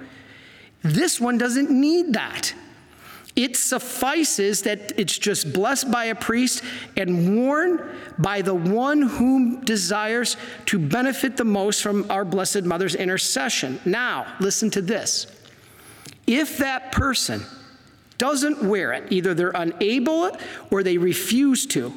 This 0.84 1.20
one 1.20 1.38
doesn't 1.38 1.72
need 1.72 2.14
that. 2.14 2.54
It 3.36 3.58
suffices 3.58 4.62
that 4.64 4.94
it's 5.00 5.18
just 5.18 5.54
blessed 5.54 5.90
by 5.90 6.06
a 6.06 6.16
priest 6.16 6.62
and 6.96 7.36
worn 7.36 7.98
by 8.20 8.44
the 8.44 8.54
one 8.54 9.02
whom 9.02 9.62
desires 9.62 10.38
to 10.68 10.78
benefit 10.78 11.36
the 11.36 11.44
most 11.44 11.82
from 11.82 12.06
our 12.12 12.26
Blessed 12.26 12.64
Mother's 12.64 12.94
intercession. 12.94 13.80
Now, 13.86 14.36
listen 14.40 14.70
to 14.72 14.82
this. 14.82 15.26
If 16.28 16.60
that 16.60 16.92
person 16.92 17.42
doesn't 18.20 18.62
wear 18.62 18.94
it, 18.94 19.12
either 19.12 19.34
they're 19.34 19.52
unable 19.56 20.38
or 20.70 20.84
they 20.84 21.00
refuse 21.00 21.66
to, 21.68 21.92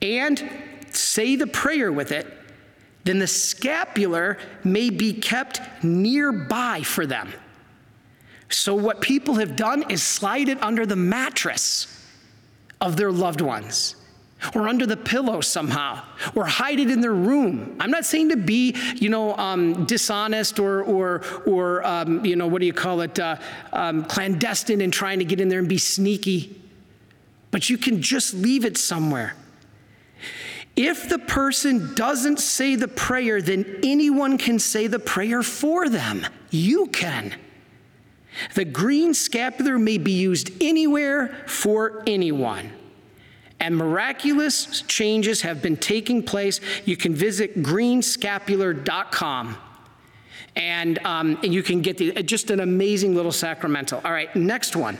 and 0.00 0.48
say 0.90 1.34
the 1.34 1.48
prayer 1.48 1.90
with 1.90 2.12
it, 2.12 2.26
then 3.02 3.18
the 3.18 3.26
scapular 3.26 4.38
may 4.62 4.90
be 4.90 5.12
kept 5.12 5.60
nearby 5.82 6.82
for 6.82 7.04
them. 7.04 7.32
So, 8.48 8.74
what 8.74 9.00
people 9.00 9.34
have 9.34 9.56
done 9.56 9.90
is 9.90 10.02
slide 10.02 10.48
it 10.48 10.62
under 10.62 10.86
the 10.86 10.96
mattress 10.96 11.88
of 12.80 12.96
their 12.96 13.10
loved 13.10 13.40
ones 13.40 13.96
or 14.54 14.68
under 14.68 14.86
the 14.86 14.96
pillow 14.96 15.40
somehow 15.40 16.02
or 16.34 16.44
hide 16.44 16.78
it 16.78 16.90
in 16.90 17.00
their 17.00 17.14
room. 17.14 17.76
I'm 17.80 17.90
not 17.90 18.04
saying 18.04 18.28
to 18.30 18.36
be 18.36 18.76
you 18.96 19.08
know 19.08 19.36
um, 19.36 19.84
dishonest 19.86 20.58
or 20.58 20.82
or 20.82 21.22
or 21.46 21.84
um, 21.86 22.24
you 22.24 22.36
know 22.36 22.46
what 22.46 22.60
do 22.60 22.66
you 22.66 22.72
call 22.72 23.00
it 23.00 23.18
uh, 23.18 23.36
um, 23.72 24.04
clandestine 24.04 24.80
and 24.80 24.92
trying 24.92 25.18
to 25.18 25.24
get 25.24 25.40
in 25.40 25.48
there 25.48 25.58
and 25.58 25.68
be 25.68 25.78
sneaky 25.78 26.60
but 27.50 27.70
you 27.70 27.78
can 27.78 28.02
just 28.02 28.34
leave 28.34 28.64
it 28.64 28.76
somewhere. 28.76 29.34
If 30.74 31.08
the 31.08 31.18
person 31.18 31.94
doesn't 31.94 32.38
say 32.38 32.76
the 32.76 32.88
prayer 32.88 33.40
then 33.40 33.80
anyone 33.82 34.36
can 34.38 34.58
say 34.58 34.86
the 34.86 34.98
prayer 34.98 35.42
for 35.42 35.88
them. 35.88 36.26
You 36.50 36.88
can 36.88 37.34
the 38.54 38.64
green 38.64 39.14
scapular 39.14 39.78
may 39.78 39.98
be 39.98 40.12
used 40.12 40.50
anywhere 40.62 41.28
for 41.46 42.02
anyone. 42.06 42.72
And 43.58 43.76
miraculous 43.76 44.82
changes 44.82 45.42
have 45.42 45.62
been 45.62 45.76
taking 45.76 46.22
place. 46.22 46.60
You 46.84 46.96
can 46.96 47.14
visit 47.14 47.62
greenscapular.com. 47.62 49.56
And, 50.54 50.98
um, 51.04 51.38
and 51.42 51.54
you 51.54 51.62
can 51.62 51.82
get 51.82 51.98
the, 51.98 52.22
just 52.22 52.50
an 52.50 52.60
amazing 52.60 53.14
little 53.14 53.32
sacramental. 53.32 54.00
All 54.04 54.12
right, 54.12 54.34
next 54.34 54.76
one 54.76 54.98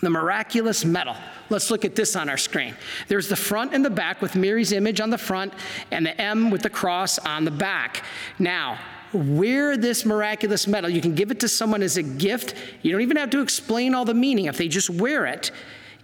the 0.00 0.10
miraculous 0.10 0.84
medal. 0.84 1.16
Let's 1.48 1.70
look 1.70 1.84
at 1.84 1.94
this 1.94 2.16
on 2.16 2.28
our 2.28 2.36
screen. 2.36 2.74
There's 3.08 3.28
the 3.28 3.36
front 3.36 3.72
and 3.72 3.84
the 3.84 3.90
back 3.90 4.20
with 4.20 4.36
Mary's 4.36 4.72
image 4.72 5.00
on 5.00 5.10
the 5.10 5.18
front 5.18 5.54
and 5.90 6.04
the 6.04 6.20
M 6.20 6.50
with 6.50 6.62
the 6.62 6.70
cross 6.70 7.18
on 7.18 7.44
the 7.44 7.50
back. 7.50 8.04
Now, 8.38 8.78
wear 9.12 9.76
this 9.76 10.04
miraculous 10.04 10.66
medal. 10.66 10.90
You 10.90 11.00
can 11.00 11.14
give 11.14 11.30
it 11.30 11.40
to 11.40 11.48
someone 11.48 11.82
as 11.82 11.96
a 11.96 12.02
gift. 12.02 12.54
You 12.82 12.92
don't 12.92 13.00
even 13.00 13.16
have 13.16 13.30
to 13.30 13.40
explain 13.40 13.94
all 13.94 14.04
the 14.04 14.14
meaning 14.14 14.46
if 14.46 14.56
they 14.56 14.68
just 14.68 14.90
wear 14.90 15.26
it. 15.26 15.50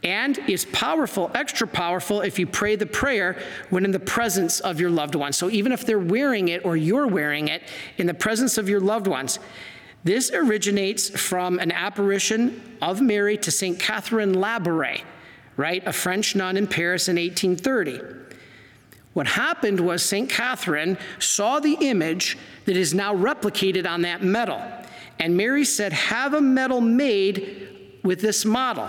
And 0.05 0.39
it's 0.49 0.67
powerful, 0.73 1.31
extra 1.35 1.67
powerful, 1.67 2.23
if 2.23 2.39
you 2.39 2.47
pray 2.47 2.75
the 2.75 2.87
prayer 2.87 3.41
when 3.71 3.85
in 3.85 3.93
the 3.93 4.01
presence 4.01 4.59
of 4.61 4.81
your 4.81 4.91
loved 4.91 5.15
ones. 5.15 5.37
So 5.37 5.49
even 5.49 5.71
if 5.71 5.87
they're 5.87 5.99
wearing 5.99 6.49
it 6.49 6.65
or 6.65 6.77
you're 6.77 7.07
wearing 7.07 7.49
it 7.49 7.63
in 7.99 8.07
the 8.07 8.15
presence 8.15 8.59
of 8.59 8.69
your 8.69 8.81
loved 8.81 9.07
ones, 9.07 9.39
this 10.05 10.33
originates 10.33 11.09
from 11.09 11.61
an 11.61 11.71
apparition 11.71 12.77
of 12.83 13.01
Mary 13.01 13.37
to 13.39 13.53
St. 13.53 13.79
Catherine 13.79 14.35
Labouré, 14.35 15.03
right? 15.57 15.87
A 15.87 15.93
French 15.93 16.35
nun 16.35 16.57
in 16.57 16.67
Paris 16.67 17.09
in 17.09 17.15
1830. 17.15 18.22
What 19.15 19.27
happened 19.27 19.81
was 19.81 20.03
St. 20.03 20.29
Catherine 20.29 20.97
saw 21.19 21.61
the 21.61 21.77
image 21.81 22.39
that 22.65 22.77
is 22.77 22.95
now 22.95 23.15
replicated 23.15 23.87
on 23.87 24.03
that 24.03 24.23
medal. 24.23 24.63
And 25.19 25.37
Mary 25.37 25.65
said, 25.65 25.93
Have 25.93 26.35
a 26.35 26.41
medal 26.41 26.81
made 26.81 27.99
with 28.03 28.21
this 28.21 28.45
model. 28.45 28.89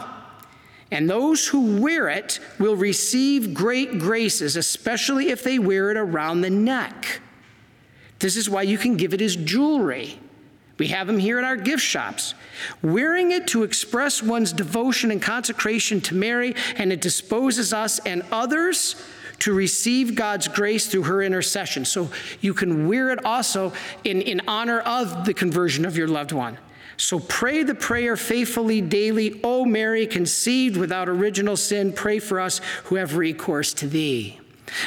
And 0.91 1.09
those 1.09 1.47
who 1.47 1.81
wear 1.81 2.07
it 2.07 2.39
will 2.59 2.75
receive 2.75 3.53
great 3.53 3.99
graces, 3.99 4.55
especially 4.55 5.29
if 5.29 5.43
they 5.43 5.59
wear 5.59 5.91
it 5.91 5.97
around 5.97 6.41
the 6.41 6.49
neck. 6.49 7.19
This 8.19 8.37
is 8.37 8.49
why 8.49 8.61
you 8.61 8.77
can 8.77 8.95
give 8.95 9.13
it 9.13 9.21
as 9.21 9.35
jewelry. 9.35 10.19
We 10.77 10.87
have 10.87 11.07
them 11.07 11.17
here 11.17 11.39
in 11.39 11.45
our 11.45 11.57
gift 11.57 11.83
shops. 11.83 12.33
Wearing 12.81 13.31
it 13.31 13.47
to 13.47 13.63
express 13.63 14.23
one's 14.23 14.53
devotion 14.53 15.11
and 15.11 15.21
consecration 15.21 15.99
to 16.01 16.15
Mary, 16.15 16.55
and 16.77 16.93
it 16.93 17.01
disposes 17.01 17.73
us 17.73 17.99
and 17.99 18.23
others 18.31 18.95
to 19.39 19.53
receive 19.53 20.15
God's 20.15 20.47
grace 20.47 20.87
through 20.87 21.03
her 21.03 21.21
intercession. 21.21 21.85
So 21.85 22.09
you 22.41 22.53
can 22.53 22.87
wear 22.87 23.09
it 23.09 23.23
also 23.25 23.73
in, 24.03 24.21
in 24.21 24.41
honor 24.47 24.79
of 24.81 25.25
the 25.25 25.33
conversion 25.33 25.85
of 25.85 25.97
your 25.97 26.07
loved 26.07 26.31
one. 26.31 26.57
So 26.97 27.19
pray 27.19 27.63
the 27.63 27.75
prayer 27.75 28.15
faithfully 28.15 28.81
daily. 28.81 29.41
O 29.43 29.65
Mary, 29.65 30.05
conceived 30.05 30.77
without 30.77 31.09
original 31.09 31.57
sin, 31.57 31.91
pray 31.91 32.19
for 32.19 32.39
us 32.39 32.61
who 32.85 32.95
have 32.95 33.17
recourse 33.17 33.73
to 33.75 33.87
thee. 33.87 34.39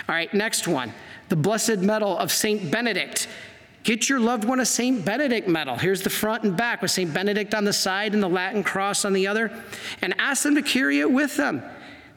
All 0.09 0.15
right, 0.15 0.33
next 0.33 0.67
one 0.67 0.93
the 1.29 1.37
Blessed 1.37 1.79
Medal 1.79 2.17
of 2.17 2.31
Saint 2.31 2.71
Benedict. 2.71 3.29
Get 3.87 4.09
your 4.09 4.19
loved 4.19 4.45
one 4.45 4.59
a 4.59 4.67
St. 4.67 5.05
Benedict 5.05 5.47
medal. 5.47 5.77
Here's 5.77 6.03
the 6.03 6.11
front 6.11 6.43
and 6.43 6.57
back 6.57 6.83
with 6.83 6.91
St. 6.91 7.15
Benedict 7.15 7.55
on 7.55 7.63
the 7.63 7.73
side 7.73 8.15
and 8.15 8.23
the 8.23 8.29
Latin 8.29 8.65
cross 8.65 9.05
on 9.05 9.13
the 9.13 9.29
other. 9.29 9.63
And 10.03 10.13
ask 10.19 10.43
them 10.43 10.57
to 10.57 10.63
carry 10.63 10.99
it 10.99 11.09
with 11.09 11.37
them. 11.37 11.63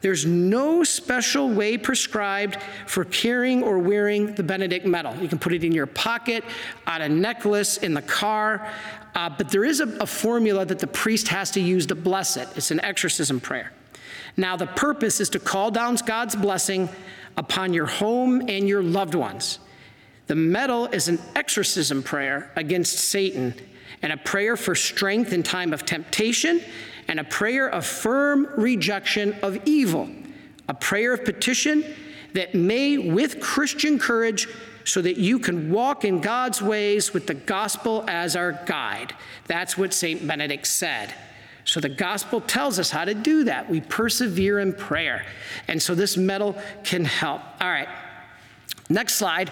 There's 0.00 0.24
no 0.24 0.82
special 0.82 1.50
way 1.50 1.76
prescribed 1.76 2.58
for 2.86 3.04
carrying 3.04 3.62
or 3.62 3.78
wearing 3.78 4.34
the 4.34 4.42
Benedict 4.42 4.86
medal. 4.86 5.14
You 5.16 5.28
can 5.28 5.38
put 5.38 5.52
it 5.52 5.62
in 5.62 5.72
your 5.72 5.86
pocket, 5.86 6.42
on 6.86 7.02
a 7.02 7.08
necklace, 7.08 7.76
in 7.76 7.92
the 7.92 8.02
car, 8.02 8.66
uh, 9.14 9.28
but 9.28 9.50
there 9.50 9.64
is 9.64 9.80
a, 9.80 9.88
a 9.98 10.06
formula 10.06 10.64
that 10.64 10.78
the 10.78 10.86
priest 10.86 11.28
has 11.28 11.50
to 11.52 11.60
use 11.60 11.86
to 11.86 11.94
bless 11.94 12.36
it. 12.36 12.48
It's 12.56 12.70
an 12.70 12.80
exorcism 12.80 13.40
prayer. 13.40 13.72
Now, 14.36 14.56
the 14.56 14.66
purpose 14.66 15.20
is 15.20 15.28
to 15.30 15.38
call 15.38 15.70
down 15.70 15.96
God's 16.06 16.36
blessing 16.36 16.88
upon 17.36 17.74
your 17.74 17.86
home 17.86 18.42
and 18.48 18.68
your 18.68 18.82
loved 18.82 19.14
ones. 19.14 19.58
The 20.28 20.34
medal 20.36 20.86
is 20.86 21.08
an 21.08 21.18
exorcism 21.34 22.02
prayer 22.02 22.50
against 22.56 22.96
Satan 22.96 23.54
and 24.02 24.12
a 24.12 24.16
prayer 24.16 24.56
for 24.56 24.74
strength 24.74 25.32
in 25.32 25.42
time 25.42 25.72
of 25.72 25.84
temptation 25.84 26.62
and 27.10 27.18
a 27.18 27.24
prayer 27.24 27.68
of 27.68 27.84
firm 27.84 28.48
rejection 28.56 29.34
of 29.42 29.58
evil, 29.66 30.08
a 30.68 30.74
prayer 30.74 31.12
of 31.12 31.24
petition 31.24 31.84
that 32.34 32.54
may, 32.54 32.98
with 32.98 33.40
Christian 33.40 33.98
courage, 33.98 34.46
so 34.84 35.02
that 35.02 35.16
you 35.16 35.40
can 35.40 35.72
walk 35.72 36.04
in 36.04 36.20
God's 36.20 36.62
ways 36.62 37.12
with 37.12 37.26
the 37.26 37.34
gospel 37.34 38.04
as 38.06 38.36
our 38.36 38.52
guide. 38.64 39.12
That's 39.48 39.76
what 39.76 39.92
St. 39.92 40.24
Benedict 40.24 40.68
said. 40.68 41.12
So 41.64 41.80
the 41.80 41.88
gospel 41.88 42.40
tells 42.40 42.78
us 42.78 42.90
how 42.90 43.04
to 43.04 43.12
do 43.14 43.42
that. 43.42 43.68
We 43.68 43.80
persevere 43.80 44.60
in 44.60 44.72
prayer. 44.72 45.26
And 45.66 45.82
so 45.82 45.96
this 45.96 46.16
medal 46.16 46.56
can 46.84 47.04
help. 47.04 47.42
All 47.60 47.68
right, 47.68 47.88
next 48.88 49.14
slide. 49.14 49.50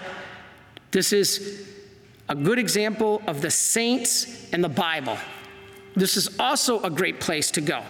This 0.91 1.11
is 1.11 1.67
a 2.29 2.35
good 2.35 2.57
example 2.57 3.21
of 3.27 3.41
the 3.41 3.51
saints 3.51 4.49
and 4.53 4.63
the 4.63 4.69
Bible 4.69 5.17
this 5.95 6.17
is 6.17 6.39
also 6.39 6.81
a 6.83 6.89
great 6.89 7.19
place 7.19 7.51
to 7.51 7.61
go. 7.61 7.83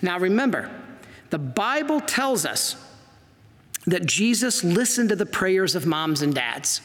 Now 0.00 0.18
remember, 0.18 0.70
the 1.30 1.38
Bible 1.38 2.00
tells 2.00 2.44
us 2.44 2.76
that 3.86 4.06
Jesus 4.06 4.62
listened 4.62 5.08
to 5.08 5.16
the 5.16 5.26
prayers 5.26 5.74
of 5.74 5.86
moms 5.86 6.22
and 6.22 6.34
dads. 6.34 6.80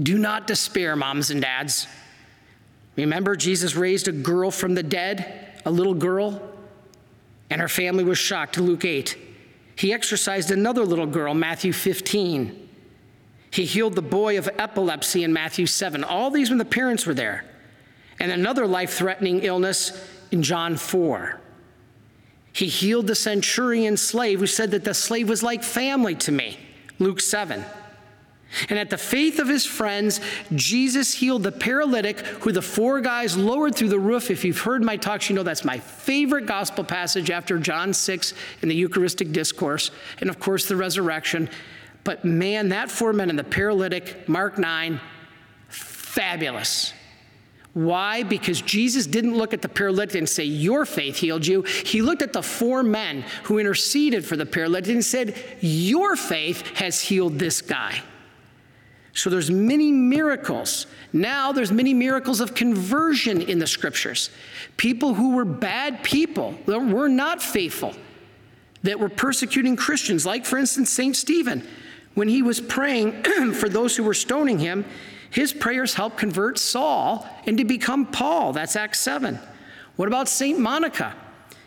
Do 0.00 0.18
not 0.18 0.46
despair, 0.46 0.96
moms 0.96 1.30
and 1.30 1.40
dads. 1.40 1.86
Remember, 2.96 3.36
Jesus 3.36 3.76
raised 3.76 4.08
a 4.08 4.12
girl 4.12 4.50
from 4.50 4.74
the 4.74 4.82
dead, 4.82 5.60
a 5.64 5.70
little 5.70 5.94
girl, 5.94 6.42
and 7.48 7.60
her 7.60 7.68
family 7.68 8.04
was 8.04 8.18
shocked, 8.18 8.58
Luke 8.58 8.84
8. 8.84 9.16
He 9.76 9.92
exorcised 9.92 10.50
another 10.50 10.84
little 10.84 11.06
girl, 11.06 11.34
Matthew 11.34 11.72
15. 11.72 12.68
He 13.50 13.64
healed 13.64 13.94
the 13.94 14.02
boy 14.02 14.38
of 14.38 14.48
epilepsy 14.58 15.22
in 15.22 15.32
Matthew 15.32 15.66
7. 15.66 16.02
All 16.04 16.30
these 16.30 16.48
when 16.48 16.58
the 16.58 16.64
parents 16.64 17.06
were 17.06 17.14
there 17.14 17.44
and 18.20 18.30
another 18.30 18.66
life 18.66 18.94
threatening 18.94 19.40
illness 19.40 20.06
in 20.30 20.42
John 20.42 20.76
4. 20.76 21.40
He 22.52 22.68
healed 22.68 23.06
the 23.06 23.14
centurion 23.14 23.96
slave 23.96 24.40
who 24.40 24.46
said 24.46 24.70
that 24.70 24.84
the 24.84 24.94
slave 24.94 25.28
was 25.28 25.42
like 25.42 25.62
family 25.62 26.14
to 26.16 26.32
me, 26.32 26.58
Luke 26.98 27.20
7. 27.20 27.64
And 28.70 28.78
at 28.78 28.90
the 28.90 28.96
faith 28.96 29.38
of 29.38 29.48
his 29.48 29.66
friends, 29.66 30.20
Jesus 30.54 31.12
healed 31.12 31.42
the 31.42 31.52
paralytic 31.52 32.20
who 32.20 32.52
the 32.52 32.62
four 32.62 33.00
guys 33.00 33.36
lowered 33.36 33.74
through 33.74 33.90
the 33.90 33.98
roof. 33.98 34.30
If 34.30 34.44
you've 34.44 34.60
heard 34.60 34.82
my 34.82 34.96
talks, 34.96 35.28
you 35.28 35.36
know 35.36 35.42
that's 35.42 35.64
my 35.64 35.78
favorite 35.78 36.46
gospel 36.46 36.84
passage 36.84 37.30
after 37.30 37.58
John 37.58 37.92
6 37.92 38.34
in 38.62 38.68
the 38.68 38.74
Eucharistic 38.74 39.32
discourse, 39.32 39.90
and 40.20 40.30
of 40.30 40.38
course 40.38 40.66
the 40.66 40.76
resurrection. 40.76 41.50
But 42.04 42.24
man, 42.24 42.70
that 42.70 42.90
four 42.90 43.12
men 43.12 43.30
and 43.30 43.38
the 43.38 43.44
paralytic, 43.44 44.28
Mark 44.28 44.58
9, 44.58 45.00
fabulous. 45.68 46.92
Why? 47.76 48.22
Because 48.22 48.62
Jesus 48.62 49.06
didn't 49.06 49.36
look 49.36 49.52
at 49.52 49.60
the 49.60 49.68
paralytic 49.68 50.14
and 50.14 50.26
say, 50.26 50.44
Your 50.44 50.86
faith 50.86 51.16
healed 51.16 51.46
you. 51.46 51.60
He 51.60 52.00
looked 52.00 52.22
at 52.22 52.32
the 52.32 52.42
four 52.42 52.82
men 52.82 53.22
who 53.42 53.58
interceded 53.58 54.24
for 54.24 54.34
the 54.34 54.46
paralytic 54.46 54.94
and 54.94 55.04
said, 55.04 55.36
Your 55.60 56.16
faith 56.16 56.66
has 56.78 57.02
healed 57.02 57.38
this 57.38 57.60
guy. 57.60 58.00
So 59.12 59.28
there's 59.28 59.50
many 59.50 59.92
miracles. 59.92 60.86
Now 61.12 61.52
there's 61.52 61.70
many 61.70 61.92
miracles 61.92 62.40
of 62.40 62.54
conversion 62.54 63.42
in 63.42 63.58
the 63.58 63.66
scriptures. 63.66 64.30
People 64.78 65.12
who 65.12 65.34
were 65.34 65.44
bad 65.44 66.02
people, 66.02 66.54
that 66.64 66.80
were 66.80 67.10
not 67.10 67.42
faithful, 67.42 67.94
that 68.84 68.98
were 68.98 69.10
persecuting 69.10 69.76
Christians, 69.76 70.24
like 70.24 70.46
for 70.46 70.56
instance 70.56 70.88
St. 70.88 71.14
Stephen, 71.14 71.62
when 72.14 72.28
he 72.28 72.40
was 72.40 72.58
praying 72.58 73.22
for 73.52 73.68
those 73.68 73.94
who 73.98 74.02
were 74.02 74.14
stoning 74.14 74.60
him, 74.60 74.86
his 75.36 75.52
prayers 75.52 75.92
helped 75.92 76.16
convert 76.16 76.58
Saul 76.58 77.28
into 77.44 77.62
become 77.62 78.06
Paul. 78.06 78.54
That's 78.54 78.74
Acts 78.74 79.00
7. 79.00 79.38
What 79.96 80.08
about 80.08 80.30
St. 80.30 80.58
Monica? 80.58 81.14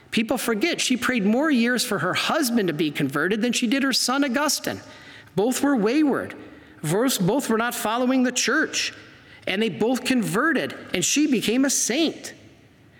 People 0.09 0.39
forget 0.39 0.81
she 0.81 0.97
prayed 0.97 1.23
more 1.23 1.51
years 1.51 1.85
for 1.85 1.99
her 1.99 2.15
husband 2.15 2.69
to 2.69 2.73
be 2.73 2.89
converted 2.89 3.43
than 3.43 3.53
she 3.53 3.67
did 3.67 3.83
her 3.83 3.93
son 3.93 4.23
Augustine. 4.23 4.81
Both 5.35 5.61
were 5.61 5.75
wayward. 5.75 6.33
Both 6.81 7.47
were 7.47 7.59
not 7.59 7.75
following 7.75 8.23
the 8.23 8.31
church. 8.31 8.91
And 9.45 9.61
they 9.61 9.69
both 9.69 10.03
converted, 10.03 10.75
and 10.95 11.05
she 11.05 11.27
became 11.27 11.63
a 11.63 11.69
saint. 11.69 12.33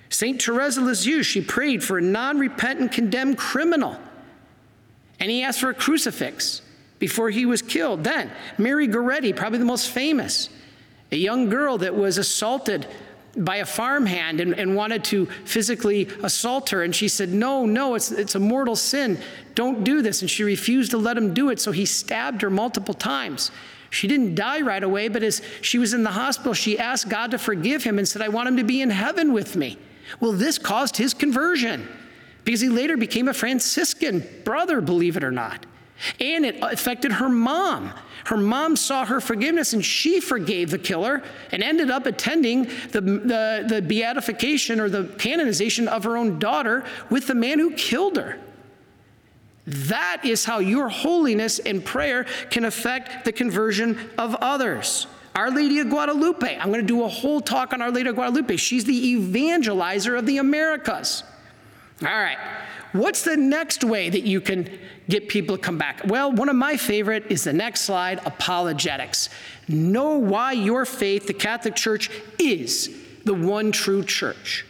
St. 0.10 0.40
Teresa 0.40 0.82
Lisieux, 0.82 1.24
she 1.24 1.42
prayed 1.42 1.84
for 1.84 1.98
a 1.98 2.02
non 2.02 2.38
repentant 2.38 2.92
condemned 2.92 3.40
criminal. 3.40 3.98
And 5.20 5.32
he 5.32 5.42
asked 5.42 5.62
for 5.62 5.72
a 5.72 5.74
crucifix 5.74 6.62
before 7.00 7.32
he 7.32 7.48
was 7.48 7.64
killed. 7.64 8.04
Then, 8.04 8.30
Mary 8.60 8.88
Goretti, 8.88 9.36
probably 9.36 9.58
the 9.58 9.66
most 9.66 9.90
famous, 9.90 10.50
a 11.12 11.16
young 11.16 11.50
girl 11.50 11.78
that 11.80 11.96
was 11.96 12.18
assaulted 12.18 12.88
by 13.38 13.58
a 13.58 13.66
farmhand 13.66 14.42
and, 14.42 14.54
and, 14.54 14.76
wanted 14.76 15.04
to 15.04 15.28
physically 15.46 16.10
assault 16.24 16.70
her. 16.72 16.84
And 16.84 16.96
she 16.96 17.08
said, 17.08 17.30
No, 17.30 17.66
no, 17.66 17.96
it's, 17.96 18.12
it's 18.12 18.36
a 18.36 18.40
mortal 18.40 18.76
sin. 18.76 19.20
Don't 19.56 19.84
do 19.84 20.02
this. 20.02 20.22
And 20.22 20.30
she 20.30 20.44
refused 20.44 20.92
to 20.92 20.98
let 20.98 21.16
him 21.16 21.34
do 21.34 21.50
it. 21.50 21.60
So 21.60 21.72
he 21.72 21.86
stabbed 21.86 22.42
her 22.42 22.50
multiple 22.50 22.94
times. 22.94 23.52
She 23.92 24.08
didn't 24.08 24.36
die 24.36 24.62
right 24.62 24.84
away, 24.84 25.08
but 25.08 25.24
as 25.24 25.42
she 25.62 25.78
was 25.78 25.94
in 25.94 26.04
the 26.04 26.12
hospital, 26.12 26.54
she 26.54 26.78
asked 26.78 27.10
God 27.10 27.32
to 27.32 27.38
forgive 27.38 27.84
him 27.84 27.98
and 27.98 28.08
said, 28.08 28.22
I 28.22 28.30
want 28.30 28.48
him 28.48 28.58
to 28.58 28.64
be 28.64 28.82
in 28.82 28.90
heaven 28.90 29.34
with 29.34 29.56
me. 29.56 29.78
Well, 30.20 30.32
this 30.32 30.58
caused 30.58 30.98
his 30.98 31.14
conversion 31.14 31.88
because 32.44 32.62
he 32.62 32.70
later 32.70 32.98
became 32.98 33.28
a 33.28 33.34
Franciscan 33.34 34.28
brother, 34.44 34.82
believe 34.82 35.18
it 35.18 35.24
or 35.24 35.32
not. 35.32 35.66
And 36.20 36.46
it 36.46 36.58
affected 36.62 37.14
her 37.14 37.30
mom. 37.30 37.94
Her 38.26 38.38
mom 38.38 38.76
saw 38.76 39.06
her 39.06 39.20
forgiveness 39.20 39.74
and 39.74 39.84
she 39.84 40.20
forgave 40.20 40.70
the 40.70 40.78
killer 40.78 41.24
and 41.52 41.64
ended 41.64 41.90
up 41.90 42.06
attending 42.06 42.64
the, 42.92 43.02
the, 43.02 43.66
the, 43.68 43.82
beatification 43.82 44.80
or 44.80 44.90
the 44.90 45.06
canonization 45.18 45.88
of 45.88 46.04
her 46.04 46.16
own 46.16 46.38
daughter 46.38 46.86
with 47.10 47.28
the 47.28 47.36
man 47.36 47.60
who 47.60 47.72
killed 47.72 48.18
her. 48.18 48.38
That 49.66 50.22
is 50.24 50.46
how 50.46 50.60
your 50.60 50.90
holiness 50.90 51.60
and 51.60 51.84
prayer 51.84 52.26
can 52.50 52.66
affect 52.66 53.26
the 53.26 53.32
conversion 53.32 53.98
of 54.18 54.36
others. 54.36 55.08
Our 55.36 55.52
Lady 55.52 55.80
of 55.80 55.90
Guadalupe, 55.90 56.58
I'm 56.58 56.68
going 56.68 56.82
to 56.82 56.88
do 56.88 57.04
a 57.04 57.08
whole 57.08 57.40
talk 57.40 57.72
on 57.72 57.82
Our 57.82 57.92
Lady 57.92 58.10
of 58.10 58.16
Guadalupe. 58.16 58.58
She's 58.58 58.86
the 58.86 59.16
evangelizer 59.16 60.18
of 60.18 60.26
the 60.26 60.38
Americas. 60.38 61.24
All 62.02 62.08
right. 62.08 62.38
What's 62.94 63.24
the 63.24 63.38
next 63.38 63.84
way 63.84 64.10
that 64.10 64.24
you 64.24 64.42
can 64.42 64.70
get 65.10 65.28
people 65.28 65.58
to 65.58 65.62
come 65.62 65.78
back? 65.78 66.02
Well, 66.06 66.32
one 66.32 66.48
of 66.48 66.56
my 66.56 66.78
favorite 66.78 67.26
is 67.30 67.44
the 67.44 67.54
next 67.54 67.82
slide 67.82 68.22
apologetics. 68.26 69.30
Know 69.68 70.18
why 70.18 70.54
your 70.54 70.86
faith, 70.86 71.28
the 71.28 71.34
Catholic 71.34 71.76
Church, 71.76 72.10
is 72.38 72.90
the 73.26 73.34
one 73.34 73.72
true 73.72 74.04
church. 74.04 74.66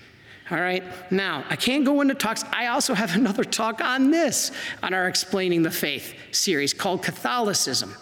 All 0.52 0.60
right, 0.60 0.84
now 1.12 1.44
I 1.50 1.56
can't 1.56 1.86
go 1.86 2.02
into 2.02 2.16
talks. 2.16 2.44
I 2.52 2.68
also 2.68 2.94
have 2.94 3.16
another 3.16 3.44
talk 3.44 3.82
on 3.82 4.10
this 4.10 4.52
on 4.82 4.94
our 4.94 5.08
Explaining 5.08 5.62
the 5.62 5.72
Faith 5.72 6.16
series 6.32 6.74
called 6.74 7.04
Catholicism. 7.04 7.94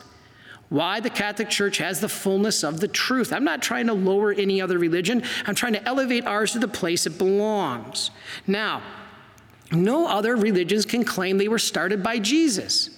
Why 0.69 0.99
the 0.99 1.09
Catholic 1.09 1.49
Church 1.49 1.77
has 1.77 2.01
the 2.01 2.09
fullness 2.09 2.63
of 2.63 2.81
the 2.81 2.89
truth. 2.89 3.31
I'm 3.31 3.45
not 3.45 3.61
trying 3.61 3.87
to 3.87 3.93
lower 3.93 4.33
any 4.33 4.61
other 4.61 4.77
religion, 4.77 5.23
I'm 5.45 5.55
trying 5.55 5.73
to 5.73 5.87
elevate 5.87 6.25
ours 6.25 6.53
to 6.53 6.59
the 6.59 6.67
place 6.67 7.05
it 7.05 7.17
belongs. 7.17 8.11
Now, 8.45 8.81
no 9.71 10.07
other 10.07 10.35
religions 10.35 10.85
can 10.85 11.03
claim 11.03 11.37
they 11.37 11.47
were 11.47 11.59
started 11.59 12.01
by 12.01 12.19
Jesus, 12.19 12.89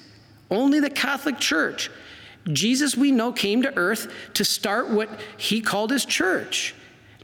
only 0.51 0.79
the 0.79 0.89
Catholic 0.89 1.39
Church. 1.39 1.89
Jesus, 2.51 2.95
we 2.95 3.11
know, 3.11 3.31
came 3.31 3.61
to 3.63 3.75
earth 3.75 4.11
to 4.35 4.45
start 4.45 4.89
what 4.89 5.09
he 5.37 5.61
called 5.61 5.91
his 5.91 6.05
church. 6.05 6.73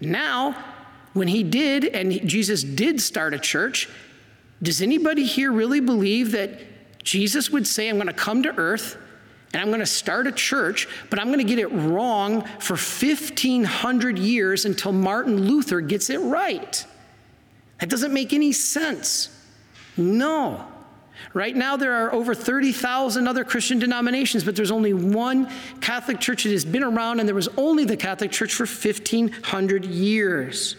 Now, 0.01 0.55
when 1.13 1.27
he 1.27 1.43
did, 1.43 1.85
and 1.85 2.27
Jesus 2.27 2.63
did 2.63 3.01
start 3.01 3.33
a 3.33 3.39
church, 3.39 3.89
does 4.61 4.81
anybody 4.81 5.23
here 5.23 5.51
really 5.51 5.79
believe 5.79 6.31
that 6.31 7.03
Jesus 7.03 7.49
would 7.49 7.65
say, 7.67 7.87
I'm 7.87 7.95
going 7.95 8.07
to 8.07 8.13
come 8.13 8.43
to 8.43 8.55
earth 8.57 8.97
and 9.53 9.61
I'm 9.61 9.69
going 9.69 9.79
to 9.79 9.85
start 9.85 10.27
a 10.27 10.31
church, 10.31 10.87
but 11.09 11.19
I'm 11.19 11.27
going 11.27 11.39
to 11.39 11.45
get 11.45 11.59
it 11.59 11.67
wrong 11.67 12.41
for 12.59 12.73
1,500 12.73 14.19
years 14.19 14.65
until 14.65 14.91
Martin 14.91 15.47
Luther 15.47 15.79
gets 15.81 16.09
it 16.09 16.17
right? 16.17 16.85
That 17.79 17.89
doesn't 17.89 18.13
make 18.13 18.33
any 18.33 18.51
sense. 18.51 19.29
No. 19.97 20.65
Right 21.33 21.55
now, 21.55 21.77
there 21.77 21.93
are 21.93 22.13
over 22.13 22.35
30,000 22.35 23.27
other 23.27 23.43
Christian 23.43 23.79
denominations, 23.79 24.43
but 24.43 24.55
there's 24.55 24.71
only 24.71 24.93
one 24.93 25.49
Catholic 25.81 26.19
church 26.19 26.43
that 26.43 26.51
has 26.51 26.65
been 26.65 26.83
around, 26.83 27.19
and 27.19 27.27
there 27.27 27.35
was 27.35 27.49
only 27.57 27.85
the 27.85 27.97
Catholic 27.97 28.31
Church 28.31 28.53
for 28.53 28.65
1,500 28.65 29.85
years. 29.85 30.75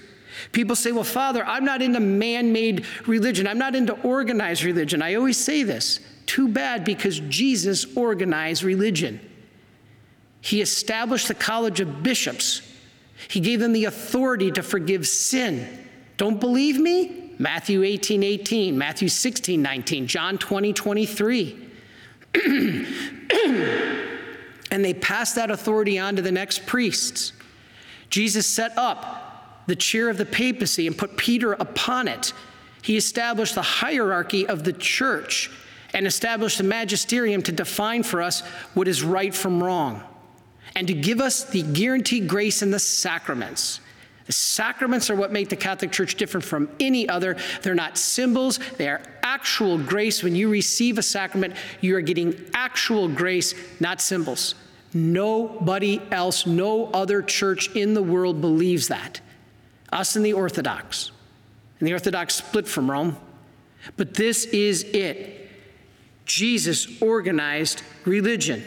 People 0.53 0.77
say, 0.77 0.93
Well, 0.93 1.05
Father, 1.05 1.45
I'm 1.45 1.65
not 1.65 1.83
into 1.83 2.01
man 2.01 2.53
made 2.53 2.85
religion, 3.07 3.47
I'm 3.47 3.59
not 3.59 3.75
into 3.75 3.95
organized 4.03 4.63
religion. 4.65 5.03
I 5.03 5.15
always 5.15 5.39
say 5.39 5.63
this 5.63 6.01
too 6.27 6.49
bad 6.49 6.85
because 6.85 7.21
Jesus 7.21 7.97
organized 7.97 8.63
religion. 8.63 9.21
He 10.41 10.61
established 10.61 11.29
the 11.29 11.35
College 11.35 11.81
of 11.81 12.03
Bishops, 12.03 12.63
He 13.29 13.41
gave 13.41 13.61
them 13.61 13.73
the 13.73 13.87
authority 13.87 14.51
to 14.53 14.63
forgive 14.63 15.07
sin. 15.07 15.67
Don't 16.17 16.41
believe 16.41 16.79
me? 16.79 17.26
Matthew 17.39 17.83
18, 17.83 18.23
18, 18.23 18.79
Matthew 18.79 19.09
16, 19.09 19.61
19, 19.61 20.07
John 20.07 20.39
20, 20.39 20.73
23. 20.73 21.71
and 24.71 24.85
they 24.85 24.95
passed 24.95 25.35
that 25.35 25.51
authority 25.51 25.99
on 25.99 26.17
to 26.17 26.23
the 26.23 26.33
next 26.33 26.67
priests. 26.67 27.33
Jesus 28.09 28.47
set 28.47 28.77
up 28.79 29.65
the 29.67 29.77
chair 29.77 30.09
of 30.09 30.17
the 30.17 30.27
papacy 30.27 30.87
and 30.87 30.97
put 30.97 31.17
Peter 31.17 31.53
upon 31.55 32.09
it. 32.09 32.33
He 32.83 32.97
established 32.97 33.55
the 33.55 33.63
hierarchy 33.63 34.47
of 34.47 34.65
the 34.65 34.73
church 34.73 35.51
and 35.93 36.07
established 36.07 36.59
the 36.59 36.65
magisterium 36.65 37.43
to 37.43 37.53
define 37.53 38.03
for 38.03 38.23
us 38.23 38.41
what 38.75 38.87
is 38.89 39.03
right 39.03 39.35
from 39.35 39.63
wrong 39.63 40.03
and 40.75 40.87
to 40.87 40.95
give 40.95 41.21
us 41.21 41.45
the 41.45 41.63
guaranteed 41.63 42.29
grace 42.29 42.63
in 42.63 42.71
the 42.71 42.79
sacraments. 42.79 43.81
The 44.27 44.33
sacraments 44.33 45.09
are 45.09 45.15
what 45.15 45.33
make 45.33 45.49
the 45.49 45.57
Catholic 45.57 45.93
Church 45.93 46.17
different 46.17 46.45
from 46.45 46.69
any 46.81 47.09
other. 47.09 47.37
They're 47.63 47.75
not 47.75 47.97
symbols, 47.97 48.59
they 48.77 48.89
are 48.89 49.01
actual 49.23 49.79
grace. 49.79 50.23
When 50.23 50.35
you 50.35 50.49
receive 50.49 50.99
a 50.99 51.03
sacrament, 51.03 51.55
you 51.81 51.97
are 51.97 52.01
getting 52.01 52.35
actual 52.55 53.09
grace, 53.09 53.55
not 53.81 54.01
symbols. 54.01 54.55
Nobody 54.93 56.01
else, 56.11 56.47
no 56.47 56.87
other 56.87 57.23
church 57.23 57.75
in 57.77 57.95
the 57.95 58.03
world 58.03 58.41
believes 58.41 58.89
that. 58.89 59.21
Us 59.93 60.17
and 60.17 60.25
the 60.25 60.33
Orthodox. 60.33 61.11
And 61.79 61.89
the 61.89 61.93
Orthodox 61.93 62.37
split 62.37 62.67
from 62.67 62.91
Rome. 62.91 63.17
But 63.97 64.15
this 64.15 64.47
is 64.47 64.85
it. 64.85 65.51
Jesus 66.25 67.01
organized 67.01 67.83
religion. 68.05 68.65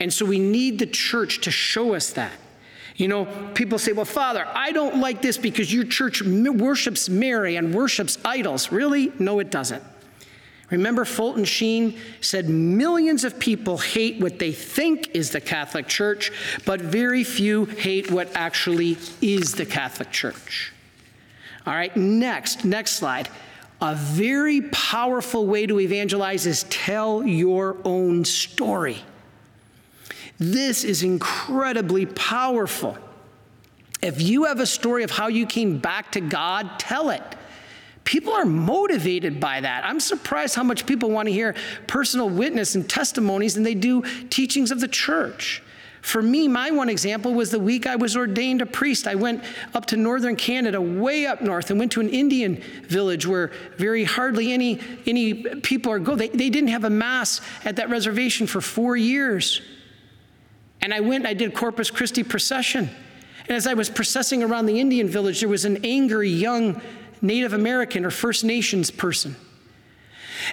And 0.00 0.12
so 0.12 0.24
we 0.24 0.38
need 0.38 0.78
the 0.78 0.86
church 0.86 1.42
to 1.42 1.50
show 1.50 1.94
us 1.94 2.10
that. 2.10 2.32
You 2.96 3.08
know, 3.08 3.26
people 3.54 3.78
say, 3.78 3.92
well, 3.92 4.06
Father, 4.06 4.46
I 4.54 4.72
don't 4.72 5.00
like 5.00 5.20
this 5.20 5.36
because 5.36 5.72
your 5.72 5.84
church 5.84 6.22
worships 6.22 7.08
Mary 7.08 7.56
and 7.56 7.74
worships 7.74 8.18
idols. 8.24 8.72
Really? 8.72 9.12
No, 9.18 9.38
it 9.38 9.50
doesn't. 9.50 9.82
Remember, 10.70 11.04
Fulton 11.04 11.44
Sheen 11.44 11.96
said 12.20 12.48
millions 12.48 13.22
of 13.22 13.38
people 13.38 13.78
hate 13.78 14.20
what 14.20 14.38
they 14.38 14.50
think 14.50 15.10
is 15.14 15.30
the 15.30 15.40
Catholic 15.40 15.86
Church, 15.86 16.32
but 16.64 16.80
very 16.80 17.22
few 17.22 17.66
hate 17.66 18.10
what 18.10 18.34
actually 18.34 18.98
is 19.20 19.54
the 19.54 19.66
Catholic 19.66 20.10
Church. 20.10 20.72
All 21.66 21.74
right, 21.74 21.96
next, 21.96 22.64
next 22.64 22.92
slide. 22.92 23.28
A 23.80 23.94
very 23.94 24.62
powerful 24.62 25.46
way 25.46 25.66
to 25.66 25.78
evangelize 25.78 26.46
is 26.46 26.64
tell 26.64 27.24
your 27.24 27.76
own 27.84 28.24
story. 28.24 29.04
This 30.38 30.84
is 30.84 31.02
incredibly 31.02 32.06
powerful. 32.06 32.98
If 34.02 34.20
you 34.20 34.44
have 34.44 34.60
a 34.60 34.66
story 34.66 35.02
of 35.02 35.10
how 35.10 35.28
you 35.28 35.46
came 35.46 35.78
back 35.78 36.12
to 36.12 36.20
God, 36.20 36.78
tell 36.78 37.10
it. 37.10 37.22
People 38.04 38.32
are 38.34 38.44
motivated 38.44 39.40
by 39.40 39.60
that. 39.60 39.84
I'm 39.84 39.98
surprised 39.98 40.54
how 40.54 40.62
much 40.62 40.86
people 40.86 41.10
want 41.10 41.26
to 41.26 41.32
hear 41.32 41.56
personal 41.86 42.28
witness 42.28 42.74
and 42.74 42.88
testimonies 42.88 43.54
than 43.54 43.64
they 43.64 43.74
do 43.74 44.02
teachings 44.28 44.70
of 44.70 44.80
the 44.80 44.88
church. 44.88 45.62
For 46.02 46.22
me, 46.22 46.46
my 46.46 46.70
one 46.70 46.88
example 46.88 47.34
was 47.34 47.50
the 47.50 47.58
week 47.58 47.84
I 47.84 47.96
was 47.96 48.16
ordained 48.16 48.62
a 48.62 48.66
priest. 48.66 49.08
I 49.08 49.16
went 49.16 49.42
up 49.74 49.86
to 49.86 49.96
northern 49.96 50.36
Canada, 50.36 50.80
way 50.80 51.26
up 51.26 51.40
north, 51.40 51.70
and 51.70 51.80
went 51.80 51.90
to 51.92 52.00
an 52.00 52.08
Indian 52.10 52.62
village 52.84 53.26
where 53.26 53.50
very 53.76 54.04
hardly 54.04 54.52
any, 54.52 54.78
any 55.04 55.34
people 55.62 55.90
are 55.90 55.98
go. 55.98 56.14
They, 56.14 56.28
they 56.28 56.48
didn't 56.48 56.68
have 56.68 56.84
a 56.84 56.90
mass 56.90 57.40
at 57.64 57.74
that 57.76 57.90
reservation 57.90 58.46
for 58.46 58.60
four 58.60 58.96
years. 58.96 59.60
And 60.80 60.92
I 60.92 61.00
went, 61.00 61.26
I 61.26 61.34
did 61.34 61.54
Corpus 61.54 61.90
Christi 61.90 62.22
procession. 62.22 62.90
And 63.48 63.56
as 63.56 63.66
I 63.66 63.74
was 63.74 63.88
processing 63.88 64.42
around 64.42 64.66
the 64.66 64.80
Indian 64.80 65.08
village, 65.08 65.40
there 65.40 65.48
was 65.48 65.64
an 65.64 65.84
angry 65.84 66.30
young 66.30 66.80
Native 67.22 67.52
American 67.52 68.04
or 68.04 68.10
First 68.10 68.44
Nations 68.44 68.90
person. 68.90 69.36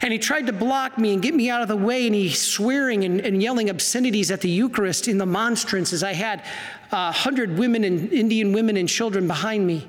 And 0.02 0.14
he 0.14 0.20
tried 0.20 0.48
to 0.48 0.54
block 0.54 0.98
me 0.98 1.14
and 1.14 1.22
get 1.22 1.36
me 1.36 1.50
out 1.50 1.62
of 1.62 1.68
the 1.68 1.76
way, 1.76 2.06
and 2.06 2.16
he's 2.16 2.42
swearing 2.42 3.04
and, 3.04 3.20
and 3.20 3.42
yelling 3.42 3.70
obscenities 3.70 4.32
at 4.32 4.42
the 4.42 4.50
Eucharist 4.50 5.08
in 5.08 5.18
the 5.18 5.26
monstrance 5.26 5.94
as 5.94 6.04
I 6.04 6.14
had 6.14 6.46
a 6.92 6.96
uh, 6.96 7.12
hundred 7.12 7.58
women 7.58 7.84
and 7.84 8.12
Indian 8.12 8.54
women 8.54 8.78
and 8.78 8.88
children 8.88 9.28
behind 9.28 9.66
me. 9.68 9.88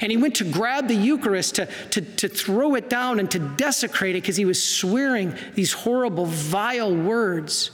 And 0.00 0.10
he 0.10 0.16
went 0.16 0.36
to 0.36 0.44
grab 0.44 0.88
the 0.88 0.94
Eucharist 0.94 1.56
to, 1.56 1.66
to, 1.90 2.00
to 2.00 2.28
throw 2.28 2.74
it 2.74 2.90
down 2.90 3.20
and 3.20 3.30
to 3.30 3.38
desecrate 3.38 4.16
it 4.16 4.22
because 4.22 4.36
he 4.36 4.44
was 4.44 4.62
swearing 4.62 5.34
these 5.54 5.72
horrible, 5.72 6.26
vile 6.26 6.94
words. 6.94 7.70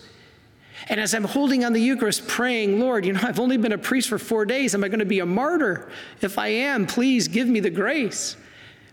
And 0.88 1.00
as 1.00 1.14
I'm 1.14 1.24
holding 1.24 1.64
on 1.64 1.72
the 1.72 1.80
Eucharist, 1.80 2.26
praying, 2.26 2.80
Lord, 2.80 3.06
you 3.06 3.12
know, 3.12 3.20
I've 3.22 3.40
only 3.40 3.56
been 3.56 3.72
a 3.72 3.78
priest 3.78 4.08
for 4.08 4.18
four 4.18 4.44
days. 4.44 4.74
Am 4.74 4.82
I 4.82 4.88
going 4.88 4.98
to 5.00 5.04
be 5.04 5.20
a 5.20 5.26
martyr? 5.26 5.90
If 6.20 6.38
I 6.38 6.48
am, 6.48 6.86
please 6.86 7.28
give 7.28 7.46
me 7.48 7.60
the 7.60 7.70
grace. 7.70 8.36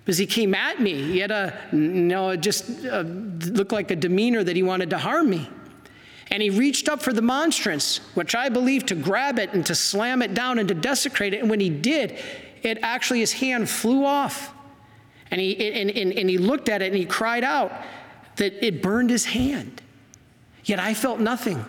Because 0.05 0.17
he 0.17 0.25
came 0.25 0.55
at 0.55 0.79
me. 0.79 0.93
He 0.93 1.19
had 1.19 1.31
a, 1.31 1.57
you 1.71 1.79
know, 1.79 2.35
just 2.35 2.85
uh, 2.85 3.01
looked 3.01 3.71
like 3.71 3.91
a 3.91 3.95
demeanor 3.95 4.43
that 4.43 4.55
he 4.55 4.63
wanted 4.63 4.89
to 4.91 4.97
harm 4.97 5.29
me. 5.29 5.49
And 6.31 6.43
he 6.43 6.49
reached 6.51 6.89
up 6.89 7.01
for 7.01 7.11
the 7.11 7.21
monstrance, 7.21 7.97
which 8.13 8.35
I 8.35 8.49
believe 8.49 8.85
to 8.87 8.95
grab 8.95 9.39
it 9.39 9.53
and 9.53 9.65
to 9.65 9.73
slam 9.75 10.21
it 10.21 10.33
down 10.33 10.59
and 10.59 10.67
to 10.67 10.75
desecrate 10.75 11.33
it. 11.33 11.41
And 11.41 11.49
when 11.49 11.59
he 11.59 11.69
did, 11.69 12.19
it 12.61 12.79
actually, 12.81 13.19
his 13.19 13.33
hand 13.33 13.69
flew 13.69 14.05
off. 14.05 14.53
And 15.31 15.41
he, 15.41 15.71
and, 15.73 15.89
and, 15.89 16.13
and 16.13 16.29
he 16.29 16.37
looked 16.37 16.69
at 16.69 16.81
it 16.81 16.87
and 16.87 16.95
he 16.95 17.05
cried 17.05 17.43
out 17.43 17.71
that 18.35 18.65
it 18.65 18.81
burned 18.81 19.09
his 19.09 19.25
hand. 19.25 19.81
Yet 20.65 20.79
I 20.79 20.93
felt 20.93 21.19
nothing. 21.19 21.65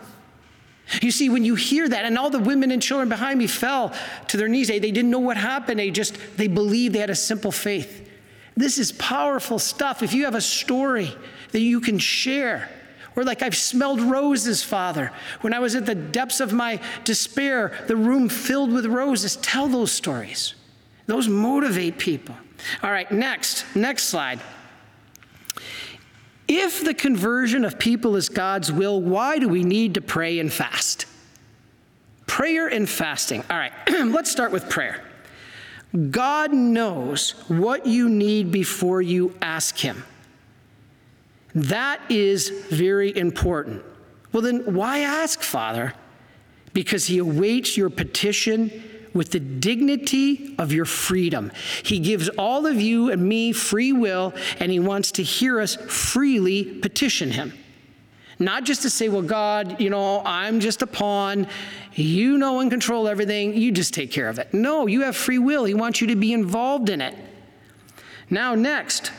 You 1.00 1.10
see, 1.10 1.28
when 1.28 1.44
you 1.44 1.54
hear 1.54 1.88
that, 1.88 2.04
and 2.04 2.18
all 2.18 2.30
the 2.30 2.40
women 2.40 2.70
and 2.70 2.82
children 2.82 3.08
behind 3.08 3.38
me 3.38 3.46
fell 3.46 3.92
to 4.28 4.36
their 4.36 4.48
knees, 4.48 4.68
they, 4.68 4.78
they 4.78 4.90
didn't 4.90 5.10
know 5.10 5.20
what 5.20 5.36
happened. 5.36 5.78
They 5.78 5.90
just, 5.90 6.18
they 6.36 6.48
believed 6.48 6.94
they 6.94 6.98
had 6.98 7.10
a 7.10 7.14
simple 7.14 7.52
faith. 7.52 8.08
This 8.56 8.78
is 8.78 8.92
powerful 8.92 9.58
stuff. 9.58 10.02
If 10.02 10.12
you 10.12 10.24
have 10.24 10.34
a 10.34 10.40
story 10.40 11.14
that 11.52 11.60
you 11.60 11.80
can 11.80 11.98
share, 11.98 12.68
or 13.14 13.24
like 13.24 13.42
I've 13.42 13.56
smelled 13.56 14.00
roses, 14.00 14.62
Father, 14.62 15.12
when 15.40 15.54
I 15.54 15.60
was 15.60 15.74
at 15.74 15.86
the 15.86 15.94
depths 15.94 16.40
of 16.40 16.52
my 16.52 16.80
despair, 17.04 17.72
the 17.86 17.96
room 17.96 18.28
filled 18.28 18.72
with 18.72 18.86
roses, 18.86 19.36
tell 19.36 19.68
those 19.68 19.92
stories. 19.92 20.54
Those 21.06 21.28
motivate 21.28 21.98
people. 21.98 22.36
All 22.82 22.90
right, 22.90 23.10
next, 23.10 23.64
next 23.74 24.04
slide. 24.04 24.40
If 26.52 26.82
the 26.82 26.94
conversion 26.94 27.64
of 27.64 27.78
people 27.78 28.16
is 28.16 28.28
God's 28.28 28.72
will, 28.72 29.00
why 29.00 29.38
do 29.38 29.48
we 29.48 29.62
need 29.62 29.94
to 29.94 30.00
pray 30.00 30.40
and 30.40 30.52
fast? 30.52 31.06
Prayer 32.26 32.66
and 32.66 32.90
fasting. 32.90 33.44
All 33.48 33.56
right, 33.56 33.72
let's 33.88 34.32
start 34.32 34.50
with 34.50 34.68
prayer. 34.68 35.00
God 36.10 36.52
knows 36.52 37.36
what 37.46 37.86
you 37.86 38.08
need 38.08 38.50
before 38.50 39.00
you 39.00 39.32
ask 39.40 39.78
Him. 39.78 40.02
That 41.54 42.00
is 42.10 42.50
very 42.68 43.16
important. 43.16 43.84
Well, 44.32 44.42
then 44.42 44.74
why 44.74 45.00
ask, 45.00 45.42
Father? 45.42 45.94
Because 46.72 47.06
He 47.06 47.18
awaits 47.18 47.76
your 47.76 47.90
petition 47.90 48.82
with 49.12 49.30
the 49.30 49.40
dignity 49.40 50.54
of 50.58 50.72
your 50.72 50.84
freedom. 50.84 51.50
He 51.82 51.98
gives 51.98 52.28
all 52.30 52.66
of 52.66 52.80
you 52.80 53.10
and 53.10 53.22
me 53.22 53.52
free 53.52 53.92
will, 53.92 54.34
and 54.58 54.70
He 54.70 54.78
wants 54.78 55.12
to 55.12 55.22
hear 55.22 55.60
us 55.60 55.76
freely 55.76 56.64
petition 56.64 57.30
Him. 57.30 57.52
Not 58.38 58.64
just 58.64 58.82
to 58.82 58.90
say, 58.90 59.08
well, 59.10 59.22
God, 59.22 59.80
you 59.80 59.90
know, 59.90 60.22
I'm 60.24 60.60
just 60.60 60.80
a 60.80 60.86
pawn. 60.86 61.46
You 61.94 62.38
know 62.38 62.60
and 62.60 62.70
control 62.70 63.06
everything. 63.06 63.54
You 63.54 63.70
just 63.70 63.92
take 63.92 64.10
care 64.10 64.28
of 64.28 64.38
it. 64.38 64.54
No, 64.54 64.86
you 64.86 65.02
have 65.02 65.14
free 65.14 65.38
will. 65.38 65.64
He 65.64 65.74
wants 65.74 66.00
you 66.00 66.06
to 66.06 66.16
be 66.16 66.32
involved 66.32 66.88
in 66.88 67.02
it. 67.02 67.14
Now, 68.30 68.54
next, 68.54 69.12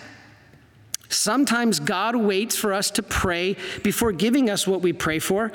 sometimes 1.07 1.79
God 1.79 2.15
waits 2.15 2.55
for 2.55 2.73
us 2.73 2.89
to 2.91 3.03
pray 3.03 3.57
before 3.83 4.11
giving 4.11 4.49
us 4.49 4.65
what 4.65 4.81
we 4.81 4.91
pray 4.91 5.19
for 5.19 5.51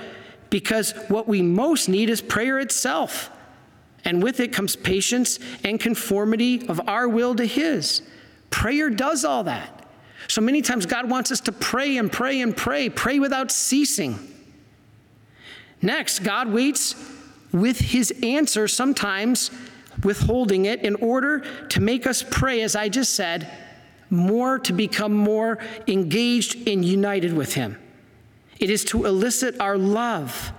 because 0.49 0.93
what 1.09 1.27
we 1.27 1.43
most 1.43 1.89
need 1.89 2.09
is 2.09 2.21
prayer 2.21 2.61
itself 2.61 3.31
and 4.07 4.23
with 4.23 4.41
it 4.41 4.53
comes 4.53 4.77
patience 4.77 5.39
and 5.65 5.79
conformity 5.79 6.67
of 6.69 6.81
our 6.89 7.09
will 7.09 7.35
to 7.35 7.45
His. 7.45 8.03
Prayer 8.49 8.89
does 8.89 9.25
all 9.25 9.45
that. 9.45 9.85
So 10.29 10.41
many 10.41 10.63
times 10.63 10.87
God 10.87 11.11
wants 11.11 11.31
us 11.31 11.41
to 11.43 11.53
pray 11.53 11.99
and 11.99 12.11
pray 12.11 12.41
and 12.41 12.57
pray, 12.57 12.89
pray 12.89 13.19
without 13.19 13.51
ceasing. 13.51 14.19
Next, 15.83 16.21
God 16.21 16.49
waits 16.49 16.95
with 17.53 17.79
His 17.79 18.15
answer, 18.23 18.69
sometimes 18.69 19.51
withholding 20.03 20.67
it, 20.67 20.83
in 20.83 20.95
order 20.97 21.45
to 21.69 21.81
make 21.81 22.07
us 22.07 22.23
pray, 22.23 22.63
as 22.63 22.77
I 22.77 22.89
just 22.89 23.15
said, 23.15 23.51
more 24.09 24.59
to 24.61 24.73
become 24.73 25.13
more 25.13 25.59
engaged 25.89 26.69
and 26.69 26.85
united 26.85 27.33
with 27.33 27.55
Him. 27.55 27.79
It 28.59 28.71
is 28.71 28.85
to 28.87 29.05
elicit 29.05 29.61
our 29.61 29.77
love 29.77 30.53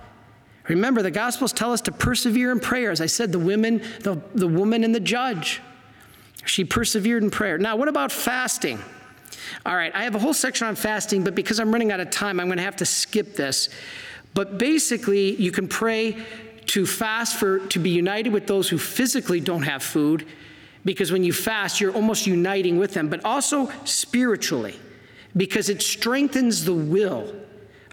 Remember, 0.68 1.02
the 1.02 1.10
Gospels 1.10 1.52
tell 1.52 1.72
us 1.72 1.80
to 1.82 1.92
persevere 1.92 2.52
in 2.52 2.60
prayer. 2.60 2.90
As 2.90 3.00
I 3.00 3.06
said, 3.06 3.32
the 3.32 3.38
women, 3.38 3.82
the, 4.00 4.20
the 4.34 4.46
woman 4.46 4.84
and 4.84 4.94
the 4.94 5.00
judge, 5.00 5.62
she 6.44 6.64
persevered 6.64 7.22
in 7.22 7.30
prayer. 7.30 7.58
Now, 7.58 7.76
what 7.76 7.88
about 7.88 8.12
fasting? 8.12 8.78
All 9.64 9.74
right, 9.74 9.94
I 9.94 10.04
have 10.04 10.14
a 10.14 10.18
whole 10.18 10.34
section 10.34 10.66
on 10.66 10.74
fasting, 10.74 11.24
but 11.24 11.34
because 11.34 11.58
I'm 11.58 11.72
running 11.72 11.90
out 11.90 12.00
of 12.00 12.10
time, 12.10 12.38
I'm 12.38 12.46
going 12.46 12.58
to 12.58 12.64
have 12.64 12.76
to 12.76 12.86
skip 12.86 13.34
this. 13.34 13.70
But 14.34 14.58
basically, 14.58 15.34
you 15.36 15.50
can 15.50 15.68
pray 15.68 16.22
to 16.66 16.86
fast 16.86 17.36
for 17.36 17.60
to 17.68 17.78
be 17.78 17.90
united 17.90 18.30
with 18.30 18.46
those 18.46 18.68
who 18.68 18.76
physically 18.76 19.40
don't 19.40 19.62
have 19.62 19.82
food, 19.82 20.26
because 20.84 21.10
when 21.10 21.24
you 21.24 21.32
fast, 21.32 21.80
you're 21.80 21.94
almost 21.94 22.26
uniting 22.26 22.78
with 22.78 22.92
them, 22.92 23.08
but 23.08 23.24
also 23.24 23.70
spiritually, 23.84 24.78
because 25.36 25.70
it 25.70 25.82
strengthens 25.82 26.64
the 26.64 26.74
will. 26.74 27.34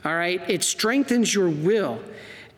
All 0.04 0.16
right, 0.16 0.42
it 0.50 0.64
strengthens 0.64 1.34
your 1.34 1.50
will. 1.50 2.00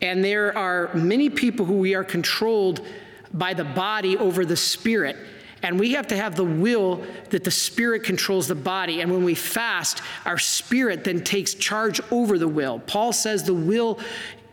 And 0.02 0.24
there 0.24 0.56
are 0.58 0.94
many 0.94 1.30
people 1.30 1.66
who 1.66 1.78
we 1.78 1.96
are 1.96 2.04
controlled 2.04 2.86
by 3.34 3.54
the 3.54 3.64
body 3.64 4.18
over 4.18 4.46
the 4.46 4.58
spirit. 4.58 5.18
And 5.64 5.80
we 5.80 5.94
have 5.94 6.08
to 6.08 6.16
have 6.16 6.36
the 6.36 6.44
will 6.44 7.04
that 7.32 7.44
the 7.44 7.52
spirit 7.52 8.04
controls 8.04 8.48
the 8.48 8.56
body. 8.56 9.02
And 9.02 9.12
when 9.12 9.24
we 9.24 9.34
fast, 9.34 10.02
our 10.26 10.38
spirit 10.38 11.04
then 11.04 11.24
takes 11.24 11.56
charge 11.56 12.00
over 12.12 12.38
the 12.38 12.48
will. 12.48 12.80
Paul 12.80 13.12
says 13.12 13.44
the 13.44 13.56
will 13.56 14.00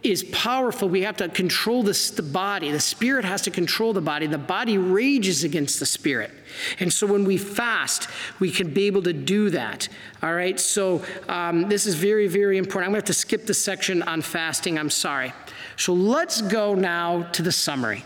is 0.05 0.23
powerful. 0.25 0.87
We 0.87 1.03
have 1.03 1.17
to 1.17 1.31
control 1.31 1.83
the 1.83 2.29
body. 2.31 2.71
The 2.71 2.79
spirit 2.79 3.25
has 3.25 3.41
to 3.43 3.51
control 3.51 3.95
the 3.95 4.03
body. 4.03 4.27
The 4.27 4.37
body 4.37 4.77
rages 4.77 5.45
against 5.45 5.81
the 5.81 5.87
spirit. 5.87 6.31
And 6.79 6.93
so 6.93 7.07
when 7.07 7.25
we 7.25 7.39
fast, 7.39 8.09
we 8.39 8.51
can 8.51 8.75
be 8.75 8.87
able 8.87 9.03
to 9.05 9.15
do 9.15 9.49
that. 9.51 9.89
All 10.23 10.35
right, 10.35 10.61
so 10.61 11.03
um, 11.27 11.71
this 11.71 11.87
is 11.87 11.95
very, 11.95 12.29
very 12.29 12.59
important. 12.59 12.89
I'm 12.89 12.93
going 12.93 13.03
to 13.03 13.09
have 13.09 13.17
to 13.17 13.21
skip 13.21 13.47
the 13.47 13.55
section 13.55 14.03
on 14.03 14.21
fasting. 14.21 14.79
I'm 14.79 14.91
sorry. 14.91 15.33
So 15.77 15.95
let's 15.95 16.43
go 16.43 16.75
now 16.75 17.23
to 17.33 17.43
the 17.43 17.53
summary. 17.53 18.05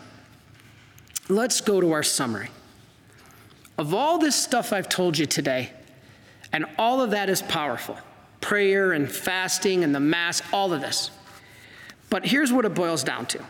Let's 1.29 1.61
go 1.61 1.81
to 1.81 1.93
our 1.93 2.05
summary. 2.05 2.49
Of 3.77 3.93
all 3.93 4.19
this 4.19 4.37
stuff 4.37 4.73
I've 4.73 4.89
told 4.89 5.19
you 5.19 5.27
today, 5.27 5.73
and 6.53 6.65
all 6.79 7.01
of 7.03 7.11
that 7.11 7.29
is 7.29 7.43
powerful 7.43 7.99
prayer 8.41 8.93
and 8.93 9.11
fasting 9.11 9.83
and 9.83 9.93
the 9.93 10.01
Mass, 10.01 10.41
all 10.53 10.73
of 10.73 10.81
this. 10.81 11.11
But 12.11 12.27
here's 12.27 12.53
what 12.53 12.65
it 12.65 12.75
boils 12.75 13.05
down 13.05 13.27
to 13.27 13.45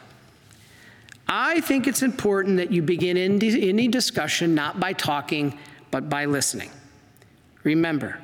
I 1.26 1.60
think 1.60 1.86
it's 1.86 2.02
important 2.02 2.56
that 2.56 2.72
you 2.72 2.82
begin 2.82 3.16
any 3.16 3.88
discussion 3.88 4.54
not 4.54 4.80
by 4.80 4.94
talking, 4.94 5.58
but 5.90 6.08
by 6.08 6.24
listening. 6.24 6.70
Remember, 7.64 8.18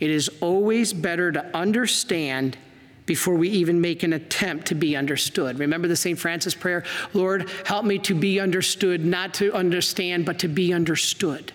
it 0.00 0.10
is 0.10 0.28
always 0.40 0.92
better 0.92 1.32
to 1.32 1.56
understand 1.56 2.58
before 3.06 3.36
we 3.36 3.48
even 3.48 3.80
make 3.80 4.02
an 4.02 4.12
attempt 4.12 4.66
to 4.66 4.74
be 4.74 4.96
understood. 4.96 5.58
Remember 5.58 5.88
the 5.88 5.96
St. 5.96 6.18
Francis 6.18 6.54
prayer 6.54 6.84
Lord, 7.14 7.48
help 7.64 7.86
me 7.86 7.98
to 8.00 8.14
be 8.14 8.40
understood, 8.40 9.04
not 9.04 9.32
to 9.34 9.52
understand, 9.54 10.26
but 10.26 10.40
to 10.40 10.48
be 10.48 10.74
understood. 10.74 11.52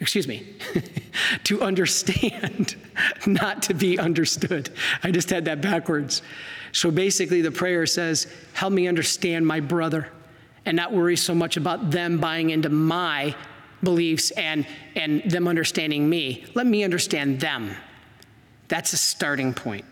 Excuse 0.00 0.26
me, 0.26 0.54
to 1.44 1.60
understand, 1.60 2.76
not 3.26 3.62
to 3.62 3.74
be 3.74 3.98
understood. 3.98 4.70
I 5.02 5.10
just 5.10 5.28
had 5.28 5.44
that 5.44 5.60
backwards. 5.60 6.22
So 6.72 6.90
basically, 6.90 7.42
the 7.42 7.50
prayer 7.50 7.84
says, 7.86 8.32
Help 8.54 8.72
me 8.72 8.88
understand 8.88 9.46
my 9.46 9.60
brother 9.60 10.08
and 10.64 10.76
not 10.76 10.92
worry 10.92 11.16
so 11.16 11.34
much 11.34 11.56
about 11.56 11.90
them 11.90 12.18
buying 12.18 12.50
into 12.50 12.70
my 12.70 13.34
beliefs 13.82 14.30
and, 14.32 14.66
and 14.96 15.22
them 15.30 15.46
understanding 15.46 16.08
me. 16.08 16.46
Let 16.54 16.66
me 16.66 16.82
understand 16.82 17.40
them. 17.40 17.74
That's 18.68 18.92
a 18.92 18.98
starting 18.98 19.52
point. 19.52 19.84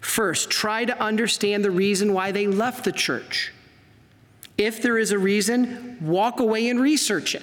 First, 0.00 0.50
try 0.50 0.84
to 0.84 1.00
understand 1.00 1.64
the 1.64 1.70
reason 1.70 2.12
why 2.12 2.32
they 2.32 2.46
left 2.46 2.84
the 2.84 2.92
church. 2.92 3.52
If 4.56 4.82
there 4.82 4.98
is 4.98 5.12
a 5.12 5.18
reason, 5.18 5.98
walk 6.00 6.40
away 6.40 6.68
and 6.68 6.80
research 6.80 7.34
it. 7.34 7.42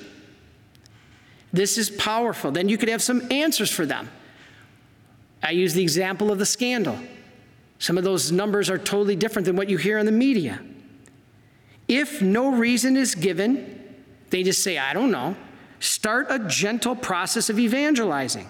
This 1.56 1.77
is 1.77 1.90
powerful. 1.90 2.52
Then 2.52 2.68
you 2.68 2.77
could 2.77 2.90
have 2.90 3.02
some 3.02 3.32
answers 3.32 3.72
for 3.72 3.86
them. 3.86 4.10
I 5.41 5.52
use 5.52 5.73
the 5.73 5.82
example 5.82 6.30
of 6.30 6.38
the 6.38 6.45
scandal. 6.45 6.99
Some 7.80 7.98
of 7.98 8.03
those 8.03 8.30
numbers 8.30 8.69
are 8.69 8.77
totally 8.77 9.15
different 9.15 9.45
than 9.45 9.56
what 9.56 9.69
you 9.69 9.77
hear 9.77 9.98
in 9.98 10.06
the 10.06 10.11
media. 10.11 10.60
If 11.88 12.22
no 12.22 12.52
reason 12.52 12.98
is 12.98 13.15
given, 13.15 13.84
they 14.32 14.44
just 14.44 14.64
say, 14.64 14.77
I 14.77 14.94
don't 14.94 15.11
know. 15.11 15.38
Start 15.80 16.27
a 16.30 16.40
gentle 16.40 16.95
process 16.95 17.49
of 17.49 17.57
evangelizing. 17.57 18.49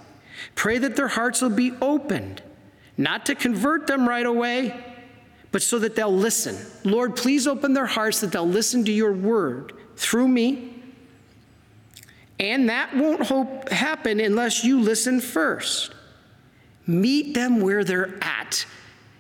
Pray 0.56 0.80
that 0.80 0.96
their 0.96 1.10
hearts 1.10 1.42
will 1.42 1.50
be 1.52 1.74
opened, 1.82 2.42
not 2.98 3.26
to 3.28 3.36
convert 3.36 3.86
them 3.86 4.10
right 4.10 4.26
away, 4.26 4.84
but 5.52 5.62
so 5.62 5.78
that 5.78 5.96
they'll 5.96 6.12
listen. 6.12 6.58
Lord, 6.84 7.16
please 7.16 7.46
open 7.46 7.74
their 7.74 7.86
hearts 7.86 8.20
that 8.22 8.32
they'll 8.32 8.48
listen 8.48 8.84
to 8.86 8.92
your 8.92 9.14
word 9.14 9.74
through 9.96 10.28
me. 10.28 10.75
And 12.40 12.70
that 12.70 12.96
won't 12.96 13.26
hope 13.26 13.70
happen 13.70 14.20
unless 14.20 14.64
you 14.64 14.82
listen 14.82 15.22
first. 15.22 15.94
Meet 16.86 17.34
them 17.34 17.62
where 17.62 17.84
they're 17.84 18.18
at. 18.22 18.66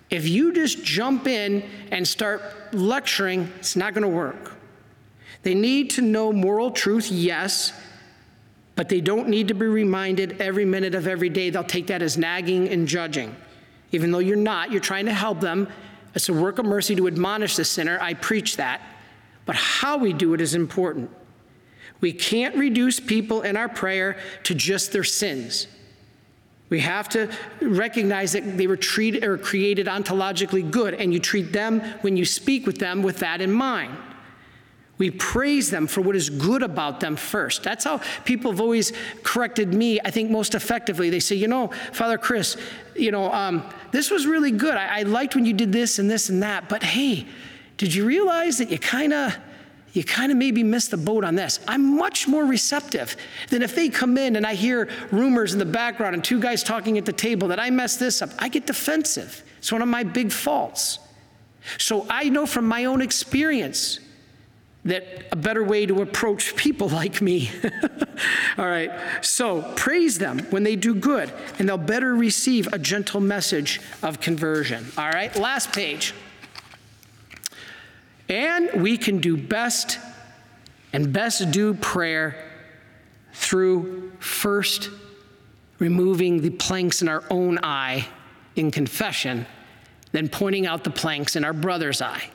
If 0.09 0.27
you 0.27 0.53
just 0.53 0.83
jump 0.83 1.27
in 1.27 1.63
and 1.91 2.07
start 2.07 2.41
lecturing, 2.73 3.51
it's 3.57 3.75
not 3.75 3.93
going 3.93 4.03
to 4.03 4.07
work. 4.07 4.53
They 5.43 5.55
need 5.55 5.91
to 5.91 6.01
know 6.01 6.31
moral 6.31 6.71
truth, 6.71 7.11
yes, 7.11 7.73
but 8.75 8.89
they 8.89 9.01
don't 9.01 9.29
need 9.29 9.47
to 9.47 9.53
be 9.53 9.65
reminded 9.65 10.41
every 10.41 10.65
minute 10.65 10.95
of 10.95 11.07
every 11.07 11.29
day. 11.29 11.49
They'll 11.49 11.63
take 11.63 11.87
that 11.87 12.01
as 12.01 12.17
nagging 12.17 12.67
and 12.69 12.87
judging. 12.87 13.35
Even 13.91 14.11
though 14.11 14.19
you're 14.19 14.35
not, 14.35 14.71
you're 14.71 14.81
trying 14.81 15.05
to 15.05 15.13
help 15.13 15.39
them. 15.39 15.67
It's 16.13 16.29
a 16.29 16.33
work 16.33 16.59
of 16.59 16.65
mercy 16.65 16.95
to 16.95 17.07
admonish 17.07 17.55
the 17.55 17.65
sinner. 17.65 17.97
I 18.01 18.13
preach 18.13 18.57
that. 18.57 18.81
But 19.45 19.55
how 19.55 19.97
we 19.97 20.13
do 20.13 20.33
it 20.33 20.41
is 20.41 20.55
important. 20.55 21.09
We 22.05 22.13
can't 22.13 22.55
reduce 22.55 22.99
people 22.99 23.41
in 23.41 23.57
our 23.57 23.67
prayer 23.67 24.19
to 24.43 24.53
just 24.53 24.91
their 24.91 25.03
sins. 25.03 25.65
We 26.69 26.81
have 26.81 27.09
to 27.09 27.31
recognize 27.59 28.33
that 28.33 28.59
they 28.59 28.67
were 28.67 28.77
treated 28.77 29.23
or 29.23 29.39
created 29.39 29.87
ontologically 29.87 30.69
good, 30.69 30.93
and 30.93 31.11
you 31.11 31.19
treat 31.19 31.51
them 31.51 31.79
when 32.01 32.15
you 32.15 32.23
speak 32.23 32.67
with 32.67 32.77
them 32.77 33.01
with 33.01 33.17
that 33.21 33.41
in 33.41 33.51
mind. 33.51 33.97
We 34.99 35.09
praise 35.09 35.71
them 35.71 35.87
for 35.87 36.01
what 36.01 36.15
is 36.15 36.29
good 36.29 36.61
about 36.61 36.99
them 36.99 37.15
first. 37.15 37.63
That's 37.63 37.85
how 37.85 38.01
people 38.23 38.51
have 38.51 38.61
always 38.61 38.93
corrected 39.23 39.73
me, 39.73 39.99
I 40.05 40.11
think, 40.11 40.29
most 40.29 40.53
effectively. 40.53 41.09
They 41.09 41.19
say, 41.19 41.35
you 41.35 41.47
know, 41.47 41.69
Father 41.91 42.19
Chris, 42.19 42.55
you 42.95 43.09
know, 43.09 43.33
um, 43.33 43.67
this 43.91 44.11
was 44.11 44.27
really 44.27 44.51
good. 44.51 44.75
I, 44.75 44.99
I 44.99 45.01
liked 45.01 45.33
when 45.33 45.47
you 45.47 45.53
did 45.53 45.71
this 45.71 45.97
and 45.97 46.07
this 46.07 46.29
and 46.29 46.43
that, 46.43 46.69
but 46.69 46.83
hey, 46.83 47.25
did 47.77 47.95
you 47.95 48.05
realize 48.05 48.59
that 48.59 48.69
you 48.69 48.77
kind 48.77 49.11
of 49.11 49.35
you 49.95 50.03
kind 50.03 50.31
of 50.31 50.37
maybe 50.37 50.61
missed 50.61 50.91
the 50.91 50.97
boat 50.97 51.23
on 51.23 51.35
this. 51.35 51.59
I'm 51.67 51.97
much 51.97 52.27
more 52.27 52.45
receptive 52.45 53.15
than 53.49 53.61
if 53.61 53.73
they 53.73 53.87
come 53.87 54.17
in 54.17 54.35
and 54.35 54.45
I 54.45 54.53
hear 54.53 54.89
rumors 55.09 55.53
in 55.53 55.59
the 55.59 55.65
background 55.65 56.13
and 56.13 56.23
two 56.23 56.39
guys 56.39 56.63
talking 56.63 56.97
at 56.97 57.05
the 57.05 57.13
table 57.13 57.47
that 57.47 57.59
I 57.59 57.69
messed 57.69 57.99
this 57.99 58.21
up. 58.21 58.29
I 58.37 58.49
get 58.49 58.67
defensive. 58.67 59.41
It's 59.57 59.71
one 59.71 59.81
of 59.81 59.87
my 59.87 60.03
big 60.03 60.33
faults. 60.33 60.99
So 61.77 62.05
I 62.09 62.29
know 62.29 62.45
from 62.45 62.67
my 62.67 62.85
own 62.85 63.01
experience 63.01 63.99
that 64.83 65.25
a 65.31 65.35
better 65.35 65.63
way 65.63 65.85
to 65.85 66.01
approach 66.01 66.55
people 66.57 66.89
like 67.01 67.21
me. 67.21 67.49
All 68.57 68.67
right, 68.67 68.91
so 69.21 69.61
praise 69.75 70.17
them 70.17 70.39
when 70.51 70.63
they 70.63 70.75
do 70.75 70.93
good, 70.93 71.33
and 71.57 71.67
they'll 71.67 71.77
better 71.77 72.15
receive 72.15 72.71
a 72.71 72.79
gentle 72.79 73.19
message 73.19 73.81
of 74.03 74.21
conversion. 74.21 74.85
All 74.97 75.09
right, 75.09 75.35
last 75.35 75.73
page. 75.73 76.13
And 78.29 78.81
we 78.81 78.97
can 78.97 79.19
do 79.19 79.37
best 79.37 79.99
and 80.93 81.11
best 81.11 81.51
do 81.51 81.73
prayer 81.73 82.35
through 83.33 84.11
first 84.19 84.89
removing 85.79 86.41
the 86.41 86.49
planks 86.49 87.01
in 87.01 87.07
our 87.07 87.23
own 87.29 87.59
eye 87.61 88.07
in 88.55 88.71
confession, 88.71 89.45
then 90.11 90.29
pointing 90.29 90.65
out 90.65 90.83
the 90.83 90.89
planks 90.89 91.35
in 91.35 91.43
our 91.43 91.53
brother's 91.53 92.01
eye. 92.01 92.29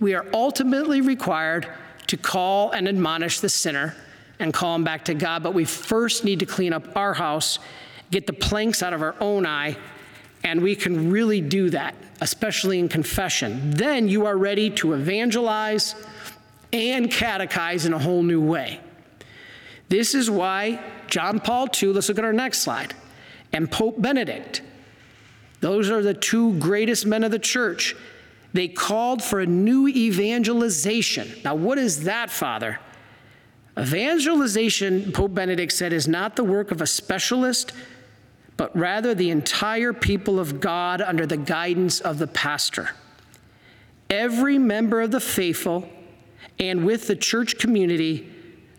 We 0.00 0.14
are 0.14 0.26
ultimately 0.32 1.00
required 1.00 1.68
to 2.06 2.16
call 2.16 2.70
and 2.70 2.88
admonish 2.88 3.40
the 3.40 3.48
sinner 3.48 3.94
and 4.38 4.52
call 4.52 4.74
him 4.74 4.84
back 4.84 5.04
to 5.06 5.14
God, 5.14 5.42
but 5.42 5.54
we 5.54 5.64
first 5.64 6.24
need 6.24 6.40
to 6.40 6.46
clean 6.46 6.72
up 6.72 6.96
our 6.96 7.14
house, 7.14 7.58
get 8.10 8.26
the 8.26 8.32
planks 8.32 8.82
out 8.82 8.92
of 8.92 9.02
our 9.02 9.14
own 9.20 9.46
eye, 9.46 9.76
and 10.44 10.62
we 10.62 10.76
can 10.76 11.10
really 11.10 11.40
do 11.40 11.70
that, 11.70 11.94
especially 12.20 12.78
in 12.78 12.88
confession. 12.88 13.70
Then 13.70 14.08
you 14.08 14.26
are 14.26 14.36
ready 14.36 14.70
to 14.70 14.94
evangelize 14.94 15.94
and 16.72 17.10
catechize 17.10 17.86
in 17.86 17.92
a 17.92 17.98
whole 17.98 18.22
new 18.22 18.40
way. 18.40 18.80
This 19.88 20.14
is 20.14 20.30
why 20.30 20.82
John 21.08 21.40
Paul 21.40 21.68
II, 21.80 21.90
let's 21.90 22.08
look 22.08 22.18
at 22.18 22.24
our 22.24 22.32
next 22.32 22.58
slide, 22.58 22.94
and 23.52 23.70
Pope 23.70 24.00
Benedict, 24.00 24.62
those 25.60 25.90
are 25.90 26.02
the 26.02 26.14
two 26.14 26.58
greatest 26.58 27.06
men 27.06 27.24
of 27.24 27.30
the 27.30 27.38
church. 27.38 27.96
They 28.52 28.68
called 28.68 29.22
for 29.22 29.40
a 29.40 29.46
new 29.46 29.88
evangelization. 29.88 31.30
Now, 31.44 31.54
what 31.54 31.78
is 31.78 32.04
that, 32.04 32.30
Father? 32.30 32.78
Evangelization, 33.78 35.12
Pope 35.12 35.34
Benedict 35.34 35.72
said, 35.72 35.92
is 35.92 36.08
not 36.08 36.36
the 36.36 36.44
work 36.44 36.70
of 36.70 36.80
a 36.80 36.86
specialist 36.86 37.72
but 38.56 38.76
rather 38.76 39.14
the 39.14 39.30
entire 39.30 39.92
people 39.92 40.38
of 40.38 40.60
God 40.60 41.00
under 41.00 41.26
the 41.26 41.36
guidance 41.36 42.00
of 42.00 42.18
the 42.18 42.26
pastor. 42.26 42.90
Every 44.08 44.58
member 44.58 45.00
of 45.00 45.10
the 45.10 45.20
faithful 45.20 45.88
and 46.58 46.86
with 46.86 47.06
the 47.06 47.16
church 47.16 47.58
community 47.58 48.32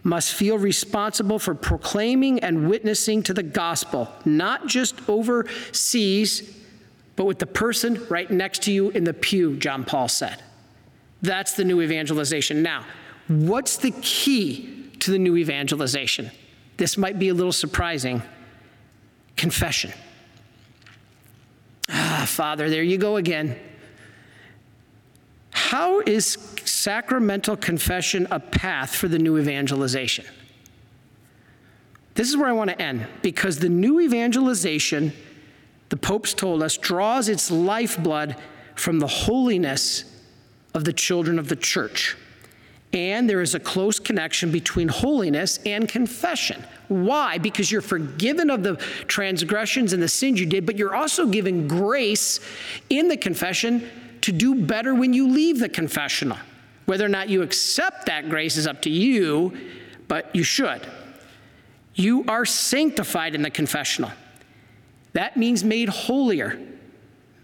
must 0.03 0.33
feel 0.33 0.57
responsible 0.57 1.37
for 1.37 1.53
proclaiming 1.53 2.39
and 2.39 2.69
witnessing 2.69 3.21
to 3.23 3.33
the 3.33 3.43
gospel, 3.43 4.09
not 4.25 4.65
just 4.67 5.07
overseas, 5.09 6.57
but 7.15 7.25
with 7.25 7.39
the 7.39 7.45
person 7.45 8.05
right 8.09 8.29
next 8.31 8.63
to 8.63 8.71
you 8.71 8.89
in 8.91 9.03
the 9.03 9.13
pew, 9.13 9.57
John 9.57 9.83
Paul 9.83 10.07
said. 10.07 10.41
That's 11.21 11.53
the 11.53 11.65
new 11.65 11.81
evangelization. 11.81 12.63
Now, 12.63 12.85
what's 13.27 13.77
the 13.77 13.91
key 14.01 14.91
to 14.99 15.11
the 15.11 15.19
new 15.19 15.35
evangelization? 15.35 16.31
This 16.77 16.97
might 16.97 17.19
be 17.19 17.29
a 17.29 17.33
little 17.33 17.51
surprising 17.51 18.21
confession. 19.37 19.93
Ah, 21.89 22.25
Father, 22.27 22.69
there 22.69 22.83
you 22.83 22.97
go 22.97 23.15
again. 23.15 23.57
How 25.51 26.01
is 26.01 26.37
sacramental 26.65 27.55
confession 27.55 28.27
a 28.31 28.39
path 28.39 28.95
for 28.95 29.07
the 29.07 29.19
new 29.19 29.37
evangelization? 29.37 30.25
This 32.15 32.29
is 32.29 32.37
where 32.37 32.49
I 32.49 32.51
want 32.51 32.71
to 32.71 32.81
end 32.81 33.05
because 33.21 33.59
the 33.59 33.69
new 33.69 33.99
evangelization, 33.99 35.13
the 35.89 35.97
popes 35.97 36.33
told 36.33 36.63
us, 36.63 36.77
draws 36.77 37.29
its 37.29 37.51
lifeblood 37.51 38.35
from 38.75 38.99
the 38.99 39.07
holiness 39.07 40.03
of 40.73 40.83
the 40.83 40.93
children 40.93 41.37
of 41.37 41.47
the 41.47 41.55
church. 41.55 42.15
And 42.97 43.29
there 43.29 43.43
is 43.43 43.53
a 43.53 43.59
close 43.59 43.99
connection 43.99 44.51
between 44.51 44.87
holiness 44.87 45.59
and 45.67 45.87
confession. 45.87 46.63
Why? 46.87 47.37
Because 47.37 47.71
you're 47.71 47.79
forgiven 47.79 48.49
of 48.49 48.63
the 48.63 48.77
transgressions 49.05 49.93
and 49.93 50.01
the 50.01 50.07
sins 50.07 50.39
you 50.39 50.47
did, 50.47 50.65
but 50.65 50.79
you're 50.79 50.95
also 50.95 51.27
given 51.27 51.67
grace 51.67 52.39
in 52.89 53.07
the 53.07 53.15
confession 53.15 53.87
to 54.21 54.31
do 54.31 54.55
better 54.55 54.95
when 54.95 55.13
you 55.13 55.29
leave 55.29 55.59
the 55.59 55.69
confessional. 55.69 56.39
Whether 56.87 57.05
or 57.05 57.09
not 57.09 57.29
you 57.29 57.43
accept 57.43 58.07
that 58.07 58.31
grace 58.31 58.57
is 58.57 58.65
up 58.65 58.81
to 58.81 58.89
you, 58.89 59.55
but 60.07 60.35
you 60.35 60.41
should. 60.41 60.81
You 61.93 62.25
are 62.27 62.45
sanctified 62.45 63.35
in 63.35 63.43
the 63.43 63.51
confessional. 63.51 64.09
That 65.13 65.37
means 65.37 65.63
made 65.63 65.89
holier. 65.89 66.59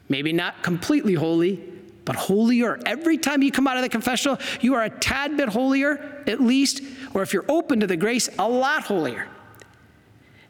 Maybe 0.10 0.34
not 0.34 0.64
completely 0.64 1.14
holy, 1.14 1.73
but 2.06 2.16
holier. 2.16 2.80
Every 2.86 3.18
time 3.18 3.42
you 3.42 3.52
come 3.52 3.68
out 3.68 3.78
of 3.78 3.84
the 3.84 3.90
confessional, 3.90 4.38
you 4.62 4.76
are 4.76 4.84
a 4.84 4.90
tad 4.90 5.38
bit 5.38 5.50
holier, 5.50 6.24
at 6.28 6.42
least, 6.42 6.82
or 7.14 7.22
if 7.22 7.34
you're 7.34 7.46
open 7.50 7.80
to 7.80 7.88
the 7.88 7.98
grace, 7.98 8.30
a 8.38 8.48
lot 8.48 8.84
holier. 8.84 9.28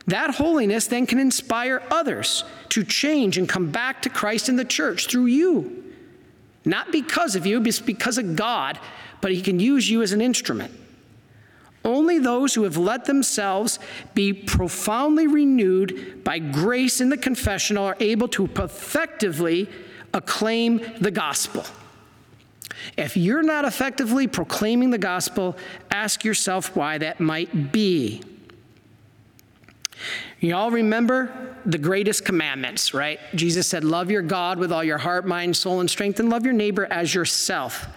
That 0.07 0.35
holiness 0.35 0.87
then 0.87 1.05
can 1.05 1.19
inspire 1.19 1.81
others 1.89 2.43
to 2.69 2.83
change 2.83 3.37
and 3.37 3.47
come 3.47 3.71
back 3.71 4.01
to 4.01 4.09
Christ 4.09 4.49
in 4.49 4.55
the 4.55 4.65
church 4.65 5.07
through 5.07 5.27
you. 5.27 5.93
Not 6.65 6.91
because 6.91 7.35
of 7.35 7.45
you, 7.45 7.59
but 7.59 7.81
because 7.85 8.17
of 8.17 8.35
God, 8.35 8.79
but 9.21 9.31
He 9.31 9.41
can 9.41 9.59
use 9.59 9.89
you 9.89 10.01
as 10.01 10.11
an 10.11 10.21
instrument. 10.21 10.73
Only 11.85 12.17
those 12.17 12.53
who 12.53 12.63
have 12.63 12.77
let 12.77 13.05
themselves 13.05 13.77
be 14.13 14.31
profoundly 14.31 15.27
renewed 15.27 16.23
by 16.23 16.39
grace 16.39 17.01
in 17.01 17.09
the 17.09 17.17
confessional 17.17 17.85
are 17.85 17.97
able 17.99 18.29
to 18.29 18.45
effectively 18.45 19.69
acclaim 20.13 20.81
the 20.99 21.11
gospel. 21.11 21.65
If 22.97 23.15
you're 23.17 23.43
not 23.43 23.65
effectively 23.65 24.27
proclaiming 24.27 24.89
the 24.89 24.97
gospel, 24.97 25.55
ask 25.91 26.23
yourself 26.23 26.75
why 26.75 26.97
that 26.97 27.19
might 27.19 27.71
be. 27.71 28.23
You 30.39 30.55
all 30.55 30.71
remember 30.71 31.55
the 31.65 31.77
greatest 31.77 32.25
commandments, 32.25 32.93
right? 32.93 33.19
Jesus 33.35 33.67
said, 33.67 33.83
Love 33.83 34.11
your 34.11 34.21
God 34.21 34.59
with 34.59 34.71
all 34.71 34.83
your 34.83 34.97
heart, 34.97 35.25
mind, 35.25 35.55
soul, 35.55 35.79
and 35.79 35.89
strength, 35.89 36.19
and 36.19 36.29
love 36.29 36.43
your 36.43 36.53
neighbor 36.53 36.85
as 36.91 37.13
yourself. 37.15 37.87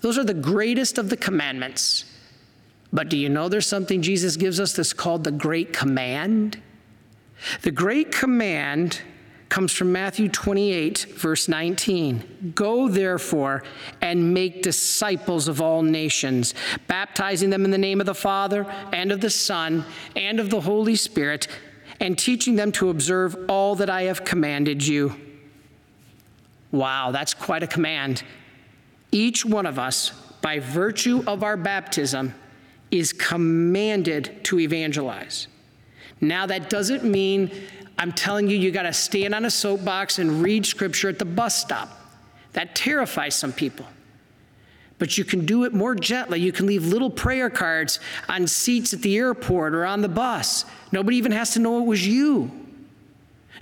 Those 0.00 0.18
are 0.18 0.24
the 0.24 0.34
greatest 0.34 0.98
of 0.98 1.08
the 1.08 1.16
commandments. 1.16 2.04
But 2.92 3.08
do 3.08 3.16
you 3.16 3.28
know 3.28 3.48
there's 3.48 3.66
something 3.66 4.02
Jesus 4.02 4.36
gives 4.36 4.60
us 4.60 4.74
that's 4.74 4.92
called 4.92 5.24
the 5.24 5.32
Great 5.32 5.72
Command? 5.72 6.60
The 7.62 7.70
Great 7.70 8.12
Command 8.12 9.00
comes 9.48 9.72
from 9.72 9.92
Matthew 9.92 10.28
28, 10.28 11.06
verse 11.16 11.48
19. 11.48 12.52
Go 12.54 12.88
therefore 12.88 13.62
and 14.00 14.34
make 14.34 14.62
disciples 14.62 15.48
of 15.48 15.60
all 15.60 15.82
nations, 15.82 16.54
baptizing 16.86 17.50
them 17.50 17.64
in 17.64 17.70
the 17.70 17.78
name 17.78 18.00
of 18.00 18.06
the 18.06 18.14
Father 18.14 18.66
and 18.92 19.10
of 19.10 19.20
the 19.20 19.30
Son 19.30 19.84
and 20.14 20.38
of 20.38 20.50
the 20.50 20.60
Holy 20.60 20.96
Spirit, 20.96 21.48
and 22.00 22.18
teaching 22.18 22.56
them 22.56 22.72
to 22.72 22.90
observe 22.90 23.36
all 23.48 23.74
that 23.76 23.90
I 23.90 24.02
have 24.02 24.24
commanded 24.24 24.86
you. 24.86 25.14
Wow, 26.70 27.10
that's 27.10 27.34
quite 27.34 27.62
a 27.62 27.66
command. 27.66 28.22
Each 29.10 29.44
one 29.44 29.66
of 29.66 29.78
us, 29.78 30.10
by 30.42 30.58
virtue 30.58 31.24
of 31.26 31.42
our 31.42 31.56
baptism, 31.56 32.34
is 32.90 33.12
commanded 33.12 34.44
to 34.44 34.60
evangelize. 34.60 35.48
Now, 36.20 36.46
that 36.46 36.70
doesn't 36.70 37.04
mean 37.04 37.50
I'm 37.98 38.12
telling 38.12 38.48
you, 38.48 38.56
you 38.56 38.70
got 38.70 38.82
to 38.84 38.92
stand 38.92 39.34
on 39.34 39.44
a 39.44 39.50
soapbox 39.50 40.18
and 40.18 40.42
read 40.42 40.64
scripture 40.64 41.08
at 41.08 41.18
the 41.18 41.24
bus 41.24 41.60
stop. 41.60 41.90
That 42.52 42.74
terrifies 42.74 43.34
some 43.34 43.52
people. 43.52 43.86
But 44.98 45.18
you 45.18 45.24
can 45.24 45.46
do 45.46 45.64
it 45.64 45.74
more 45.74 45.94
gently. 45.94 46.40
You 46.40 46.52
can 46.52 46.66
leave 46.66 46.86
little 46.86 47.10
prayer 47.10 47.50
cards 47.50 48.00
on 48.28 48.46
seats 48.46 48.94
at 48.94 49.02
the 49.02 49.16
airport 49.16 49.74
or 49.74 49.84
on 49.84 50.00
the 50.00 50.08
bus. 50.08 50.64
Nobody 50.92 51.16
even 51.16 51.32
has 51.32 51.52
to 51.54 51.60
know 51.60 51.80
it 51.80 51.86
was 51.86 52.06
you. 52.06 52.50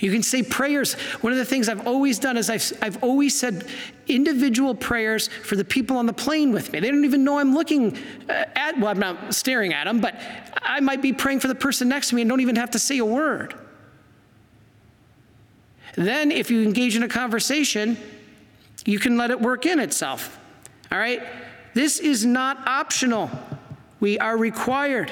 You 0.00 0.12
can 0.12 0.22
say 0.22 0.42
prayers. 0.42 0.94
One 1.22 1.32
of 1.32 1.38
the 1.38 1.44
things 1.44 1.68
I've 1.68 1.86
always 1.86 2.18
done 2.18 2.36
is 2.36 2.50
I've, 2.50 2.72
I've 2.82 3.02
always 3.02 3.38
said 3.38 3.66
individual 4.06 4.74
prayers 4.74 5.28
for 5.28 5.56
the 5.56 5.64
people 5.64 5.96
on 5.96 6.06
the 6.06 6.12
plane 6.12 6.52
with 6.52 6.72
me. 6.72 6.80
They 6.80 6.90
don't 6.90 7.04
even 7.04 7.24
know 7.24 7.38
I'm 7.38 7.54
looking 7.54 7.96
uh, 8.28 8.44
at, 8.54 8.78
well, 8.78 8.88
I'm 8.88 8.98
not 8.98 9.34
staring 9.34 9.72
at 9.72 9.84
them, 9.84 10.00
but 10.00 10.20
I 10.60 10.80
might 10.80 11.00
be 11.00 11.12
praying 11.12 11.40
for 11.40 11.48
the 11.48 11.54
person 11.54 11.88
next 11.88 12.10
to 12.10 12.14
me 12.14 12.22
and 12.22 12.28
don't 12.28 12.40
even 12.40 12.56
have 12.56 12.72
to 12.72 12.78
say 12.78 12.98
a 12.98 13.04
word. 13.04 13.54
Then, 15.94 16.30
if 16.30 16.50
you 16.50 16.62
engage 16.62 16.94
in 16.94 17.02
a 17.02 17.08
conversation, 17.08 17.96
you 18.84 18.98
can 18.98 19.16
let 19.16 19.30
it 19.30 19.40
work 19.40 19.64
in 19.64 19.80
itself. 19.80 20.38
All 20.92 20.98
right? 20.98 21.22
This 21.72 21.98
is 21.98 22.24
not 22.24 22.66
optional. 22.68 23.30
We 23.98 24.18
are 24.18 24.36
required 24.36 25.10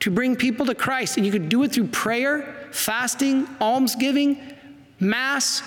to 0.00 0.10
bring 0.10 0.36
people 0.36 0.66
to 0.66 0.74
Christ, 0.74 1.16
and 1.16 1.26
you 1.26 1.32
could 1.32 1.48
do 1.48 1.64
it 1.64 1.72
through 1.72 1.88
prayer, 1.88 2.55
fasting, 2.76 3.48
almsgiving, 3.60 4.54
mass, 5.00 5.62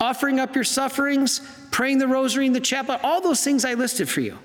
offering 0.00 0.38
up 0.38 0.54
your 0.54 0.64
sufferings, 0.64 1.40
praying 1.70 1.98
the 1.98 2.08
rosary 2.08 2.46
in 2.46 2.52
the 2.52 2.60
chapel, 2.60 2.98
all 3.02 3.20
those 3.20 3.42
things 3.42 3.64
I 3.64 3.74
listed 3.74 4.08
for 4.08 4.20
you. 4.20 4.38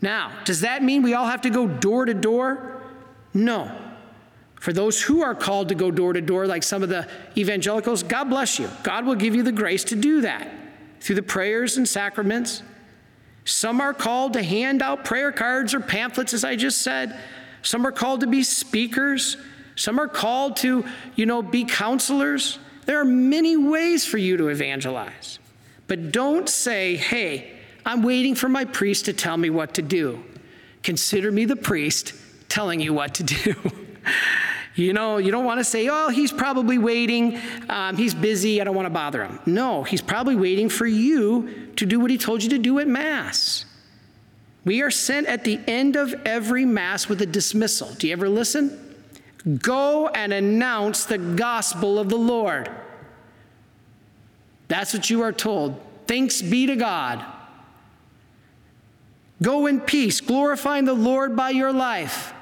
Now, 0.00 0.32
does 0.44 0.60
that 0.60 0.82
mean 0.82 1.02
we 1.02 1.14
all 1.14 1.26
have 1.26 1.42
to 1.42 1.50
go 1.50 1.66
door 1.66 2.04
to 2.04 2.14
door? 2.14 2.82
No. 3.32 3.74
For 4.60 4.72
those 4.72 5.00
who 5.00 5.22
are 5.22 5.34
called 5.34 5.68
to 5.68 5.74
go 5.74 5.90
door 5.90 6.12
to 6.12 6.20
door, 6.20 6.46
like 6.46 6.62
some 6.62 6.82
of 6.82 6.88
the 6.88 7.08
evangelicals, 7.36 8.02
God 8.02 8.24
bless 8.24 8.58
you. 8.58 8.68
God 8.82 9.06
will 9.06 9.14
give 9.14 9.34
you 9.34 9.42
the 9.42 9.52
grace 9.52 9.84
to 9.84 9.96
do 9.96 10.22
that 10.22 10.50
through 11.00 11.16
the 11.16 11.22
prayers 11.22 11.76
and 11.76 11.88
sacraments. 11.88 12.62
Some 13.44 13.80
are 13.80 13.92
called 13.92 14.32
to 14.34 14.42
hand 14.42 14.82
out 14.82 15.04
prayer 15.04 15.32
cards 15.32 15.74
or 15.74 15.80
pamphlets, 15.80 16.32
as 16.32 16.44
I 16.44 16.56
just 16.56 16.82
said. 16.82 17.18
Some 17.62 17.86
are 17.86 17.92
called 17.92 18.20
to 18.20 18.26
be 18.26 18.42
speakers. 18.42 19.36
Some 19.76 19.98
are 19.98 20.08
called 20.08 20.56
to, 20.58 20.84
you 21.16 21.26
know, 21.26 21.42
be 21.42 21.64
counselors. 21.64 22.58
There 22.86 23.00
are 23.00 23.04
many 23.04 23.56
ways 23.56 24.06
for 24.06 24.18
you 24.18 24.36
to 24.36 24.48
evangelize. 24.48 25.38
But 25.86 26.12
don't 26.12 26.48
say, 26.48 26.96
hey, 26.96 27.52
I'm 27.84 28.02
waiting 28.02 28.34
for 28.34 28.48
my 28.48 28.64
priest 28.64 29.06
to 29.06 29.12
tell 29.12 29.36
me 29.36 29.50
what 29.50 29.74
to 29.74 29.82
do. 29.82 30.24
Consider 30.82 31.32
me 31.32 31.44
the 31.44 31.56
priest 31.56 32.14
telling 32.48 32.80
you 32.80 32.92
what 32.92 33.14
to 33.14 33.22
do. 33.24 33.54
You 34.76 34.92
know, 34.92 35.18
you 35.18 35.30
don't 35.30 35.44
want 35.44 35.60
to 35.60 35.64
say, 35.64 35.88
oh, 35.88 36.08
he's 36.08 36.32
probably 36.32 36.78
waiting. 36.78 37.40
Um, 37.68 37.96
he's 37.96 38.12
busy. 38.12 38.60
I 38.60 38.64
don't 38.64 38.74
want 38.74 38.86
to 38.86 38.90
bother 38.90 39.22
him. 39.24 39.38
No, 39.46 39.84
he's 39.84 40.02
probably 40.02 40.34
waiting 40.34 40.68
for 40.68 40.86
you 40.86 41.70
to 41.76 41.86
do 41.86 42.00
what 42.00 42.10
he 42.10 42.18
told 42.18 42.42
you 42.42 42.50
to 42.50 42.58
do 42.58 42.80
at 42.80 42.88
Mass. 42.88 43.66
We 44.64 44.82
are 44.82 44.90
sent 44.90 45.28
at 45.28 45.44
the 45.44 45.60
end 45.68 45.94
of 45.94 46.12
every 46.24 46.64
Mass 46.64 47.08
with 47.08 47.22
a 47.22 47.26
dismissal. 47.26 47.94
Do 47.94 48.08
you 48.08 48.12
ever 48.12 48.28
listen? 48.28 48.83
Go 49.58 50.08
and 50.08 50.32
announce 50.32 51.04
the 51.04 51.18
gospel 51.18 51.98
of 51.98 52.08
the 52.08 52.16
Lord. 52.16 52.70
That's 54.68 54.94
what 54.94 55.10
you 55.10 55.22
are 55.22 55.32
told. 55.32 55.78
Thanks 56.06 56.40
be 56.40 56.66
to 56.66 56.76
God. 56.76 57.24
Go 59.42 59.66
in 59.66 59.80
peace, 59.80 60.20
glorifying 60.20 60.86
the 60.86 60.94
Lord 60.94 61.36
by 61.36 61.50
your 61.50 61.72
life. 61.72 62.32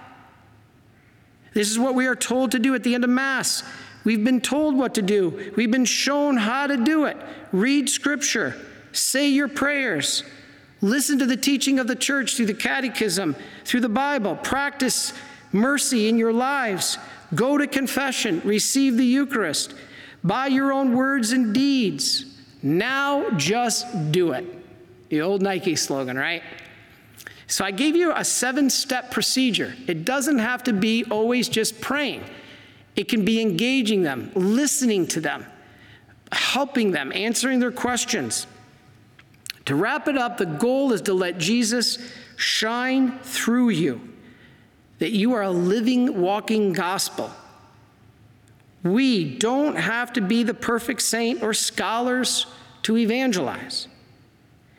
This 1.54 1.70
is 1.70 1.78
what 1.78 1.94
we 1.94 2.06
are 2.06 2.14
told 2.14 2.52
to 2.52 2.58
do 2.58 2.74
at 2.74 2.84
the 2.84 2.94
end 2.94 3.04
of 3.04 3.10
Mass. 3.10 3.64
We've 4.04 4.24
been 4.24 4.40
told 4.40 4.76
what 4.76 4.94
to 4.94 5.02
do, 5.02 5.52
we've 5.56 5.70
been 5.70 5.84
shown 5.84 6.36
how 6.36 6.66
to 6.66 6.76
do 6.76 7.04
it. 7.04 7.16
Read 7.52 7.88
Scripture, 7.88 8.56
say 8.92 9.28
your 9.28 9.48
prayers, 9.48 10.24
listen 10.80 11.18
to 11.18 11.26
the 11.26 11.36
teaching 11.36 11.78
of 11.78 11.86
the 11.86 11.96
church 11.96 12.36
through 12.36 12.46
the 12.46 12.54
catechism, 12.54 13.36
through 13.64 13.80
the 13.80 13.88
Bible, 13.88 14.36
practice 14.36 15.12
mercy 15.52 16.08
in 16.08 16.18
your 16.18 16.32
lives, 16.32 16.98
go 17.34 17.58
to 17.58 17.66
confession, 17.66 18.40
receive 18.44 18.96
the 18.96 19.04
Eucharist, 19.04 19.74
by 20.24 20.46
your 20.46 20.72
own 20.72 20.94
words 20.96 21.32
and 21.32 21.54
deeds. 21.54 22.26
Now 22.62 23.30
just 23.30 24.12
do 24.12 24.32
it. 24.32 24.46
The 25.08 25.20
old 25.20 25.42
Nike 25.42 25.76
slogan, 25.76 26.16
right? 26.16 26.42
So 27.46 27.64
I 27.64 27.70
gave 27.70 27.96
you 27.96 28.12
a 28.14 28.24
seven 28.24 28.70
step 28.70 29.10
procedure. 29.10 29.74
It 29.86 30.04
doesn't 30.04 30.38
have 30.38 30.62
to 30.64 30.72
be 30.72 31.04
always 31.10 31.48
just 31.48 31.80
praying, 31.80 32.24
it 32.96 33.08
can 33.08 33.24
be 33.24 33.40
engaging 33.40 34.02
them, 34.02 34.30
listening 34.34 35.06
to 35.08 35.20
them, 35.20 35.46
helping 36.30 36.92
them, 36.92 37.12
answering 37.14 37.60
their 37.60 37.72
questions. 37.72 38.46
To 39.66 39.74
wrap 39.74 40.08
it 40.08 40.16
up, 40.16 40.38
the 40.38 40.46
goal 40.46 40.92
is 40.92 41.02
to 41.02 41.14
let 41.14 41.38
Jesus 41.38 41.98
shine 42.36 43.18
through 43.20 43.70
you, 43.70 44.00
that 45.02 45.10
you 45.10 45.32
are 45.32 45.42
a 45.42 45.50
living, 45.50 46.20
walking 46.20 46.72
gospel. 46.72 47.28
We 48.84 49.36
don't 49.36 49.74
have 49.74 50.12
to 50.12 50.20
be 50.20 50.44
the 50.44 50.54
perfect 50.54 51.02
saint 51.02 51.42
or 51.42 51.52
scholars 51.54 52.46
to 52.84 52.96
evangelize. 52.96 53.88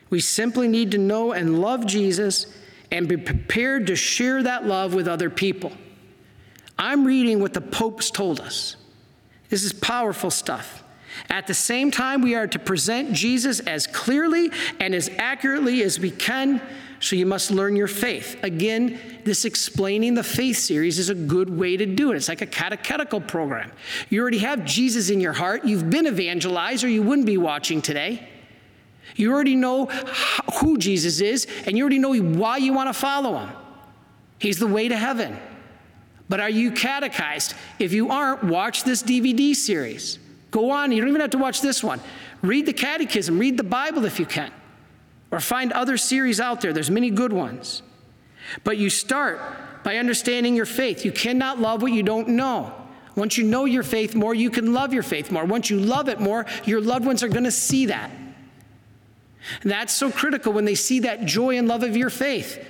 We 0.08 0.20
simply 0.20 0.66
need 0.66 0.92
to 0.92 0.98
know 0.98 1.32
and 1.32 1.60
love 1.60 1.84
Jesus 1.84 2.46
and 2.90 3.06
be 3.06 3.18
prepared 3.18 3.86
to 3.88 3.96
share 3.96 4.42
that 4.42 4.64
love 4.64 4.94
with 4.94 5.08
other 5.08 5.28
people. 5.28 5.72
I'm 6.78 7.04
reading 7.04 7.40
what 7.40 7.52
the 7.52 7.60
popes 7.60 8.10
told 8.10 8.40
us. 8.40 8.76
This 9.50 9.62
is 9.62 9.74
powerful 9.74 10.30
stuff. 10.30 10.82
At 11.28 11.46
the 11.46 11.52
same 11.52 11.90
time, 11.90 12.22
we 12.22 12.34
are 12.34 12.46
to 12.46 12.58
present 12.58 13.12
Jesus 13.12 13.60
as 13.60 13.86
clearly 13.86 14.50
and 14.80 14.94
as 14.94 15.10
accurately 15.18 15.82
as 15.82 16.00
we 16.00 16.10
can, 16.10 16.62
so 17.00 17.16
you 17.16 17.26
must 17.26 17.50
learn 17.50 17.76
your 17.76 17.88
faith. 17.88 18.36
Again, 18.42 18.98
this 19.24 19.44
explaining 19.44 20.14
the 20.14 20.22
faith 20.22 20.58
series 20.58 20.98
is 20.98 21.08
a 21.08 21.14
good 21.14 21.50
way 21.50 21.76
to 21.76 21.86
do 21.86 22.12
it. 22.12 22.16
It's 22.16 22.28
like 22.28 22.42
a 22.42 22.46
catechetical 22.46 23.20
program. 23.20 23.72
You 24.10 24.20
already 24.20 24.38
have 24.38 24.64
Jesus 24.64 25.10
in 25.10 25.20
your 25.20 25.32
heart, 25.32 25.64
you've 25.64 25.90
been 25.90 26.06
evangelized, 26.06 26.84
or 26.84 26.88
you 26.88 27.02
wouldn't 27.02 27.26
be 27.26 27.38
watching 27.38 27.82
today. 27.82 28.28
You 29.16 29.32
already 29.32 29.56
know 29.56 29.86
who 30.60 30.78
Jesus 30.78 31.20
is, 31.20 31.46
and 31.66 31.76
you 31.76 31.84
already 31.84 31.98
know 31.98 32.14
why 32.14 32.56
you 32.56 32.72
want 32.72 32.88
to 32.88 32.94
follow 32.94 33.38
him. 33.38 33.50
He's 34.38 34.58
the 34.58 34.66
way 34.66 34.88
to 34.88 34.96
heaven. 34.96 35.38
But 36.28 36.40
are 36.40 36.50
you 36.50 36.70
catechized? 36.70 37.54
If 37.78 37.92
you 37.92 38.10
aren't, 38.10 38.44
watch 38.44 38.84
this 38.84 39.02
DVD 39.02 39.54
series. 39.54 40.18
Go 40.50 40.70
on, 40.70 40.92
you 40.92 41.00
don't 41.00 41.08
even 41.08 41.20
have 41.20 41.30
to 41.30 41.38
watch 41.38 41.60
this 41.60 41.82
one. 41.82 42.00
Read 42.42 42.66
the 42.66 42.72
catechism, 42.72 43.38
read 43.38 43.56
the 43.56 43.64
Bible 43.64 44.04
if 44.04 44.20
you 44.20 44.26
can, 44.26 44.52
or 45.34 45.40
find 45.40 45.72
other 45.72 45.96
series 45.96 46.38
out 46.38 46.60
there. 46.60 46.72
There's 46.72 46.92
many 46.92 47.10
good 47.10 47.32
ones. 47.32 47.82
But 48.62 48.78
you 48.78 48.88
start 48.88 49.40
by 49.82 49.96
understanding 49.96 50.54
your 50.54 50.64
faith. 50.64 51.04
You 51.04 51.10
cannot 51.10 51.58
love 51.58 51.82
what 51.82 51.90
you 51.90 52.04
don't 52.04 52.28
know. 52.28 52.72
Once 53.16 53.36
you 53.36 53.42
know 53.42 53.64
your 53.64 53.82
faith 53.82 54.14
more, 54.14 54.32
you 54.32 54.48
can 54.48 54.72
love 54.72 54.94
your 54.94 55.02
faith 55.02 55.32
more. 55.32 55.44
Once 55.44 55.70
you 55.70 55.80
love 55.80 56.08
it 56.08 56.20
more, 56.20 56.46
your 56.64 56.80
loved 56.80 57.04
ones 57.04 57.24
are 57.24 57.28
going 57.28 57.42
to 57.42 57.50
see 57.50 57.86
that. 57.86 58.12
And 59.62 59.72
that's 59.72 59.92
so 59.92 60.08
critical 60.08 60.52
when 60.52 60.66
they 60.66 60.76
see 60.76 61.00
that 61.00 61.24
joy 61.24 61.58
and 61.58 61.66
love 61.66 61.82
of 61.82 61.96
your 61.96 62.10
faith. 62.10 62.64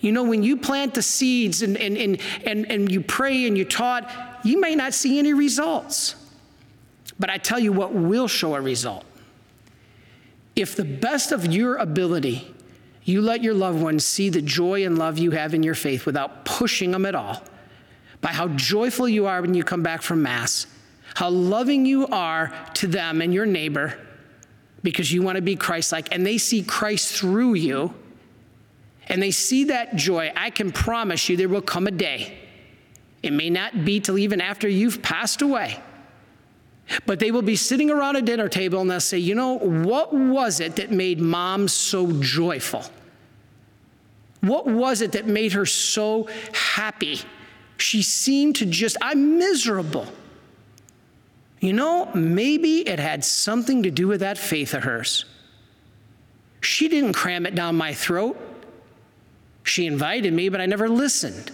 You 0.00 0.12
know, 0.12 0.22
when 0.22 0.42
you 0.42 0.58
plant 0.58 0.92
the 0.92 1.02
seeds 1.02 1.62
and, 1.62 1.78
and, 1.78 1.96
and, 1.96 2.20
and, 2.44 2.70
and 2.70 2.92
you 2.92 3.00
pray 3.00 3.46
and 3.46 3.56
you 3.56 3.64
taught, 3.64 4.10
you 4.44 4.60
may 4.60 4.74
not 4.74 4.92
see 4.92 5.18
any 5.18 5.32
results. 5.32 6.16
But 7.18 7.30
I 7.30 7.38
tell 7.38 7.58
you 7.58 7.72
what 7.72 7.94
will 7.94 8.28
show 8.28 8.54
a 8.56 8.60
result. 8.60 9.06
If 10.56 10.76
the 10.76 10.84
best 10.84 11.32
of 11.32 11.46
your 11.46 11.76
ability, 11.76 12.54
you 13.04 13.22
let 13.22 13.42
your 13.42 13.54
loved 13.54 13.80
ones 13.80 14.04
see 14.04 14.28
the 14.28 14.42
joy 14.42 14.84
and 14.84 14.98
love 14.98 15.18
you 15.18 15.30
have 15.30 15.54
in 15.54 15.62
your 15.62 15.74
faith 15.74 16.06
without 16.06 16.44
pushing 16.44 16.90
them 16.90 17.06
at 17.06 17.14
all, 17.14 17.42
by 18.20 18.28
how 18.30 18.48
joyful 18.48 19.08
you 19.08 19.26
are 19.26 19.40
when 19.40 19.54
you 19.54 19.64
come 19.64 19.82
back 19.82 20.02
from 20.02 20.22
Mass, 20.22 20.66
how 21.14 21.30
loving 21.30 21.86
you 21.86 22.06
are 22.08 22.52
to 22.74 22.86
them 22.86 23.22
and 23.22 23.32
your 23.32 23.46
neighbor 23.46 23.98
because 24.82 25.12
you 25.12 25.22
want 25.22 25.36
to 25.36 25.42
be 25.42 25.56
Christ 25.56 25.92
like, 25.92 26.14
and 26.14 26.24
they 26.26 26.38
see 26.38 26.62
Christ 26.62 27.14
through 27.14 27.54
you, 27.54 27.94
and 29.08 29.22
they 29.22 29.30
see 29.30 29.64
that 29.64 29.96
joy, 29.96 30.32
I 30.36 30.50
can 30.50 30.70
promise 30.70 31.28
you 31.28 31.36
there 31.36 31.48
will 31.48 31.60
come 31.60 31.86
a 31.86 31.90
day. 31.90 32.38
It 33.22 33.32
may 33.32 33.50
not 33.50 33.84
be 33.84 34.00
till 34.00 34.18
even 34.18 34.40
after 34.40 34.68
you've 34.68 35.02
passed 35.02 35.42
away. 35.42 35.78
But 37.06 37.20
they 37.20 37.30
will 37.30 37.42
be 37.42 37.56
sitting 37.56 37.90
around 37.90 38.16
a 38.16 38.22
dinner 38.22 38.48
table 38.48 38.80
and 38.80 38.90
they'll 38.90 39.00
say, 39.00 39.18
You 39.18 39.34
know, 39.34 39.58
what 39.58 40.12
was 40.12 40.60
it 40.60 40.76
that 40.76 40.90
made 40.90 41.20
mom 41.20 41.68
so 41.68 42.10
joyful? 42.20 42.84
What 44.40 44.66
was 44.66 45.00
it 45.00 45.12
that 45.12 45.26
made 45.26 45.52
her 45.52 45.66
so 45.66 46.28
happy? 46.52 47.20
She 47.76 48.02
seemed 48.02 48.56
to 48.56 48.66
just, 48.66 48.96
I'm 49.00 49.38
miserable. 49.38 50.06
You 51.60 51.74
know, 51.74 52.10
maybe 52.14 52.88
it 52.88 52.98
had 52.98 53.24
something 53.24 53.82
to 53.82 53.90
do 53.90 54.08
with 54.08 54.20
that 54.20 54.38
faith 54.38 54.72
of 54.72 54.84
hers. 54.84 55.26
She 56.62 56.88
didn't 56.88 57.12
cram 57.12 57.46
it 57.46 57.54
down 57.54 57.76
my 57.76 57.92
throat. 57.92 58.38
She 59.62 59.86
invited 59.86 60.32
me, 60.32 60.48
but 60.48 60.60
I 60.60 60.66
never 60.66 60.88
listened. 60.88 61.52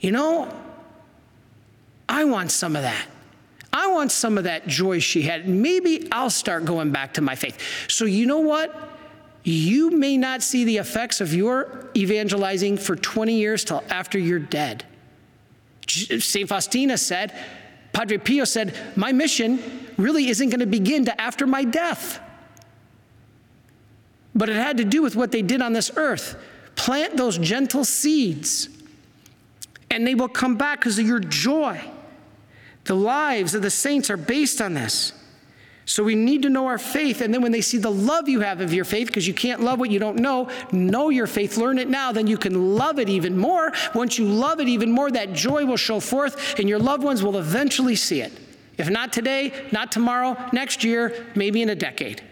You 0.00 0.12
know, 0.12 0.54
I 2.08 2.24
want 2.24 2.50
some 2.50 2.76
of 2.76 2.82
that. 2.82 3.06
I 3.72 3.88
want 3.88 4.10
some 4.10 4.38
of 4.38 4.44
that 4.44 4.66
joy 4.66 4.98
she 4.98 5.22
had. 5.22 5.48
Maybe 5.48 6.08
I'll 6.10 6.30
start 6.30 6.64
going 6.64 6.90
back 6.90 7.14
to 7.14 7.20
my 7.20 7.34
faith. 7.34 7.60
So, 7.88 8.06
you 8.06 8.26
know 8.26 8.40
what? 8.40 8.74
You 9.44 9.90
may 9.90 10.16
not 10.16 10.42
see 10.42 10.64
the 10.64 10.78
effects 10.78 11.20
of 11.20 11.32
your 11.32 11.88
evangelizing 11.96 12.76
for 12.76 12.96
20 12.96 13.34
years 13.34 13.64
till 13.64 13.84
after 13.88 14.18
you're 14.18 14.38
dead. 14.38 14.84
St. 15.86 16.48
Faustina 16.48 16.98
said, 16.98 17.34
Padre 17.92 18.18
Pio 18.18 18.44
said, 18.44 18.74
My 18.96 19.12
mission 19.12 19.62
really 19.96 20.28
isn't 20.28 20.50
going 20.50 20.60
to 20.60 20.66
begin 20.66 21.04
to 21.06 21.20
after 21.20 21.46
my 21.46 21.64
death. 21.64 22.20
But 24.34 24.48
it 24.48 24.56
had 24.56 24.76
to 24.78 24.84
do 24.84 25.02
with 25.02 25.16
what 25.16 25.32
they 25.32 25.42
did 25.42 25.62
on 25.62 25.72
this 25.72 25.90
earth. 25.96 26.36
Plant 26.76 27.16
those 27.16 27.38
gentle 27.38 27.84
seeds, 27.84 28.68
and 29.90 30.06
they 30.06 30.14
will 30.14 30.28
come 30.28 30.56
back 30.56 30.80
because 30.80 30.98
of 30.98 31.06
your 31.06 31.18
joy. 31.18 31.80
The 32.88 32.96
lives 32.96 33.54
of 33.54 33.60
the 33.60 33.70
saints 33.70 34.08
are 34.08 34.16
based 34.16 34.62
on 34.62 34.72
this. 34.72 35.12
So 35.84 36.02
we 36.02 36.14
need 36.14 36.40
to 36.42 36.48
know 36.48 36.68
our 36.68 36.78
faith. 36.78 37.20
And 37.20 37.34
then 37.34 37.42
when 37.42 37.52
they 37.52 37.60
see 37.60 37.76
the 37.76 37.90
love 37.90 38.30
you 38.30 38.40
have 38.40 38.62
of 38.62 38.72
your 38.72 38.86
faith, 38.86 39.08
because 39.08 39.28
you 39.28 39.34
can't 39.34 39.60
love 39.60 39.78
what 39.78 39.90
you 39.90 39.98
don't 39.98 40.16
know, 40.16 40.48
know 40.72 41.10
your 41.10 41.26
faith, 41.26 41.58
learn 41.58 41.78
it 41.78 41.90
now, 41.90 42.12
then 42.12 42.26
you 42.26 42.38
can 42.38 42.76
love 42.76 42.98
it 42.98 43.10
even 43.10 43.36
more. 43.36 43.74
Once 43.94 44.18
you 44.18 44.24
love 44.24 44.58
it 44.58 44.68
even 44.68 44.90
more, 44.90 45.10
that 45.10 45.34
joy 45.34 45.66
will 45.66 45.76
show 45.76 46.00
forth, 46.00 46.58
and 46.58 46.66
your 46.66 46.78
loved 46.78 47.02
ones 47.02 47.22
will 47.22 47.36
eventually 47.36 47.94
see 47.94 48.22
it. 48.22 48.32
If 48.78 48.88
not 48.88 49.12
today, 49.12 49.52
not 49.70 49.92
tomorrow, 49.92 50.38
next 50.54 50.82
year, 50.82 51.26
maybe 51.34 51.60
in 51.60 51.68
a 51.68 51.74
decade. 51.74 52.22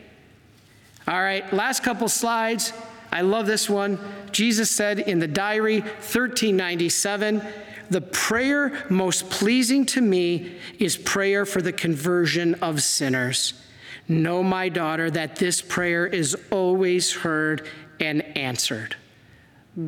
All 1.07 1.21
right, 1.21 1.53
last 1.53 1.83
couple 1.83 2.09
slides. 2.09 2.73
I 3.13 3.21
love 3.21 3.45
this 3.45 3.69
one. 3.69 3.99
Jesus 4.33 4.71
said 4.71 5.01
in 5.01 5.19
the 5.19 5.29
diary, 5.29 5.81
1397, 5.81 7.43
the 7.91 8.01
prayer 8.01 8.85
most 8.91 9.31
pleasing 9.31 9.87
to 9.87 10.01
me 10.01 10.57
is 10.79 10.97
prayer 10.97 11.47
for 11.47 11.63
the 11.63 11.73
conversion 11.73 12.55
of 12.57 12.83
sinners. 12.83 13.55
Know, 14.09 14.43
my 14.43 14.69
daughter, 14.69 15.11
that 15.11 15.37
this 15.37 15.61
prayer 15.61 16.07
is 16.07 16.37
always 16.51 17.13
heard 17.13 17.67
and 17.99 18.23
answered. 18.37 18.97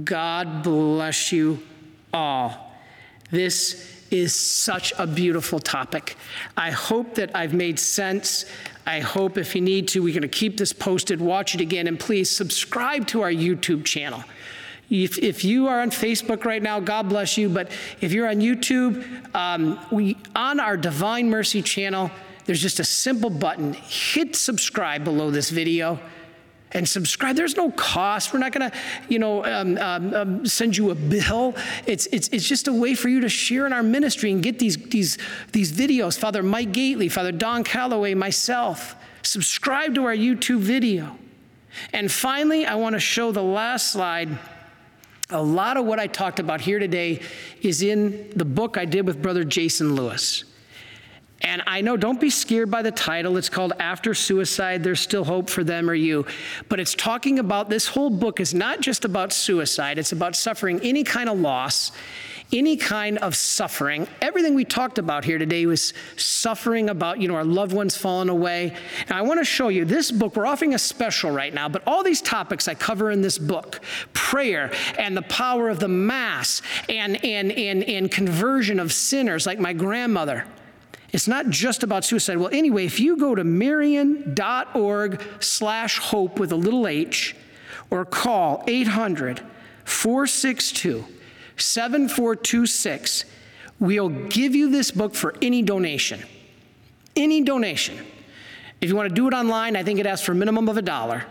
God 0.04 0.62
bless 0.62 1.32
you 1.32 1.62
all. 2.12 2.74
This 3.30 4.04
is 4.10 4.34
such 4.34 4.92
a 4.98 5.06
beautiful 5.06 5.60
topic. 5.60 6.16
I 6.56 6.70
hope 6.70 7.14
that 7.16 7.34
I've 7.36 7.54
made 7.54 7.78
sense. 7.78 8.46
I 8.86 9.00
hope 9.00 9.36
if 9.36 9.54
you 9.54 9.60
need 9.60 9.88
to, 9.88 10.02
we're 10.02 10.14
going 10.14 10.22
to 10.22 10.28
keep 10.28 10.56
this 10.56 10.72
posted, 10.72 11.20
watch 11.20 11.54
it 11.54 11.60
again, 11.60 11.86
and 11.86 12.00
please 12.00 12.30
subscribe 12.30 13.06
to 13.08 13.20
our 13.20 13.30
YouTube 13.30 13.84
channel. 13.84 14.24
If, 14.90 15.18
if 15.18 15.44
you 15.44 15.66
are 15.66 15.80
on 15.80 15.90
Facebook 15.90 16.44
right 16.44 16.62
now, 16.62 16.80
God 16.80 17.08
bless 17.08 17.36
you. 17.36 17.48
But 17.48 17.70
if 18.00 18.12
you're 18.12 18.28
on 18.28 18.36
YouTube, 18.36 19.04
um, 19.34 19.78
we 19.90 20.16
on 20.34 20.60
our 20.60 20.76
Divine 20.76 21.28
Mercy 21.28 21.60
channel, 21.62 22.10
there's 22.46 22.62
just 22.62 22.80
a 22.80 22.84
simple 22.84 23.28
button. 23.28 23.74
Hit 23.74 24.34
subscribe 24.34 25.04
below 25.04 25.30
this 25.30 25.50
video 25.50 26.00
and 26.72 26.88
subscribe. 26.88 27.36
There's 27.36 27.56
no 27.56 27.70
cost. 27.72 28.32
We're 28.32 28.38
not 28.38 28.52
going 28.52 28.70
to, 28.70 28.76
you 29.08 29.18
know, 29.18 29.44
um, 29.44 29.78
um, 29.78 30.14
um, 30.14 30.46
send 30.46 30.76
you 30.76 30.90
a 30.90 30.94
bill. 30.94 31.54
It's, 31.86 32.06
it's, 32.06 32.28
it's 32.28 32.46
just 32.46 32.68
a 32.68 32.72
way 32.72 32.94
for 32.94 33.08
you 33.08 33.20
to 33.20 33.28
share 33.28 33.66
in 33.66 33.72
our 33.72 33.82
ministry 33.82 34.30
and 34.32 34.42
get 34.42 34.58
these, 34.58 34.76
these, 34.76 35.18
these 35.52 35.72
videos. 35.72 36.18
Father 36.18 36.42
Mike 36.42 36.72
Gaitley, 36.72 37.10
Father 37.10 37.32
Don 37.32 37.64
Calloway, 37.64 38.14
myself. 38.14 38.96
Subscribe 39.22 39.94
to 39.94 40.04
our 40.04 40.14
YouTube 40.14 40.60
video. 40.60 41.18
And 41.92 42.10
finally, 42.10 42.66
I 42.66 42.74
want 42.76 42.94
to 42.94 43.00
show 43.00 43.32
the 43.32 43.42
last 43.42 43.92
slide 43.92 44.38
a 45.30 45.42
lot 45.42 45.76
of 45.76 45.84
what 45.84 45.98
I 45.98 46.06
talked 46.06 46.40
about 46.40 46.60
here 46.60 46.78
today 46.78 47.20
is 47.60 47.82
in 47.82 48.30
the 48.34 48.46
book 48.46 48.78
I 48.78 48.86
did 48.86 49.06
with 49.06 49.20
Brother 49.20 49.44
Jason 49.44 49.94
Lewis. 49.94 50.44
And 51.42 51.62
I 51.66 51.82
know, 51.82 51.96
don't 51.96 52.20
be 52.20 52.30
scared 52.30 52.70
by 52.70 52.82
the 52.82 52.90
title. 52.90 53.36
It's 53.36 53.50
called 53.50 53.74
After 53.78 54.14
Suicide 54.14 54.82
There's 54.82 55.00
Still 55.00 55.24
Hope 55.24 55.50
for 55.50 55.62
Them 55.62 55.88
or 55.88 55.94
You. 55.94 56.26
But 56.68 56.80
it's 56.80 56.94
talking 56.94 57.38
about 57.38 57.68
this 57.68 57.86
whole 57.86 58.10
book 58.10 58.40
is 58.40 58.54
not 58.54 58.80
just 58.80 59.04
about 59.04 59.32
suicide, 59.32 59.98
it's 59.98 60.12
about 60.12 60.34
suffering 60.34 60.80
any 60.80 61.04
kind 61.04 61.28
of 61.28 61.38
loss 61.38 61.92
any 62.52 62.76
kind 62.76 63.18
of 63.18 63.36
suffering. 63.36 64.08
Everything 64.22 64.54
we 64.54 64.64
talked 64.64 64.98
about 64.98 65.24
here 65.24 65.38
today 65.38 65.66
was 65.66 65.92
suffering 66.16 66.88
about, 66.88 67.20
you 67.20 67.28
know, 67.28 67.34
our 67.34 67.44
loved 67.44 67.72
ones 67.72 67.96
falling 67.96 68.28
away. 68.28 68.74
And 69.02 69.12
I 69.12 69.22
want 69.22 69.40
to 69.40 69.44
show 69.44 69.68
you 69.68 69.84
this 69.84 70.10
book. 70.10 70.34
We're 70.34 70.46
offering 70.46 70.74
a 70.74 70.78
special 70.78 71.30
right 71.30 71.52
now, 71.52 71.68
but 71.68 71.82
all 71.86 72.02
these 72.02 72.22
topics 72.22 72.66
I 72.66 72.74
cover 72.74 73.10
in 73.10 73.20
this 73.20 73.38
book 73.38 73.80
prayer 74.14 74.72
and 74.98 75.16
the 75.16 75.22
power 75.22 75.68
of 75.68 75.78
the 75.80 75.88
Mass 75.88 76.62
and, 76.88 77.22
and, 77.24 77.52
and, 77.52 77.84
and 77.84 78.10
conversion 78.10 78.80
of 78.80 78.92
sinners 78.92 79.46
like 79.46 79.58
my 79.58 79.72
grandmother. 79.72 80.46
It's 81.12 81.28
not 81.28 81.48
just 81.48 81.82
about 81.82 82.04
suicide. 82.04 82.36
Well, 82.36 82.50
anyway, 82.52 82.84
if 82.84 83.00
you 83.00 83.16
go 83.16 83.34
to 83.34 83.44
marian.org 83.44 85.22
slash 85.40 85.98
hope 85.98 86.38
with 86.38 86.52
a 86.52 86.56
little 86.56 86.86
h 86.86 87.34
or 87.90 88.04
call 88.04 88.62
800 88.66 89.40
462 89.84 91.04
7426. 91.60 93.24
We'll 93.80 94.08
give 94.08 94.54
you 94.54 94.70
this 94.70 94.90
book 94.90 95.14
for 95.14 95.34
any 95.40 95.62
donation. 95.62 96.22
Any 97.14 97.42
donation. 97.42 97.98
If 98.80 98.88
you 98.88 98.96
want 98.96 99.08
to 99.08 99.14
do 99.14 99.28
it 99.28 99.34
online, 99.34 99.76
I 99.76 99.82
think 99.82 99.98
it 99.98 100.06
asks 100.06 100.24
for 100.24 100.32
a 100.32 100.34
minimum 100.36 100.68
of 100.68 100.76
a 100.76 100.82
dollar. 100.82 101.24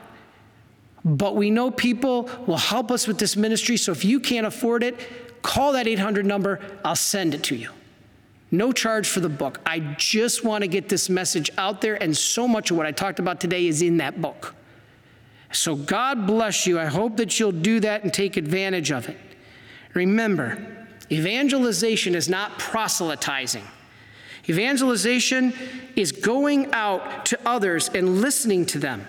But 1.06 1.36
we 1.36 1.50
know 1.50 1.72
people 1.72 2.30
will 2.46 2.58
help 2.58 2.92
us 2.92 3.08
with 3.08 3.18
this 3.18 3.38
ministry, 3.38 3.78
so 3.78 3.92
if 3.92 4.04
you 4.04 4.20
can't 4.20 4.46
afford 4.46 4.84
it, 4.84 5.42
call 5.42 5.72
that 5.74 5.88
800 5.88 6.26
number. 6.26 6.60
I'll 6.84 6.96
send 6.96 7.34
it 7.34 7.44
to 7.44 7.56
you. 7.56 7.72
No 8.52 8.72
charge 8.72 9.08
for 9.08 9.20
the 9.20 9.30
book. 9.30 9.60
I 9.66 9.80
just 9.98 10.44
want 10.44 10.64
to 10.64 10.68
get 10.68 10.90
this 10.90 11.10
message 11.10 11.50
out 11.58 11.82
there, 11.82 12.02
and 12.02 12.16
so 12.16 12.48
much 12.48 12.72
of 12.72 12.78
what 12.78 12.86
I 12.86 12.92
talked 12.92 13.20
about 13.20 13.40
today 13.40 13.68
is 13.68 13.82
in 13.82 13.98
that 13.98 14.22
book. 14.22 14.54
So 15.52 15.76
God 15.76 16.28
bless 16.28 16.68
you. 16.68 16.80
I 16.80 16.86
hope 16.86 17.18
that 17.18 17.40
you'll 17.40 17.52
do 17.52 17.80
that 17.82 18.04
and 18.04 18.14
take 18.14 18.36
advantage 18.38 18.92
of 18.92 19.08
it. 19.08 19.18
Remember, 19.98 20.64
evangelization 21.12 22.14
is 22.14 22.30
not 22.30 22.60
proselytizing. 22.60 23.64
Evangelization 24.48 25.56
is 25.96 26.12
going 26.12 26.72
out 26.72 27.26
to 27.26 27.40
others 27.48 27.90
and 27.90 28.22
listening 28.22 28.68
to 28.68 28.78
them. 28.78 29.08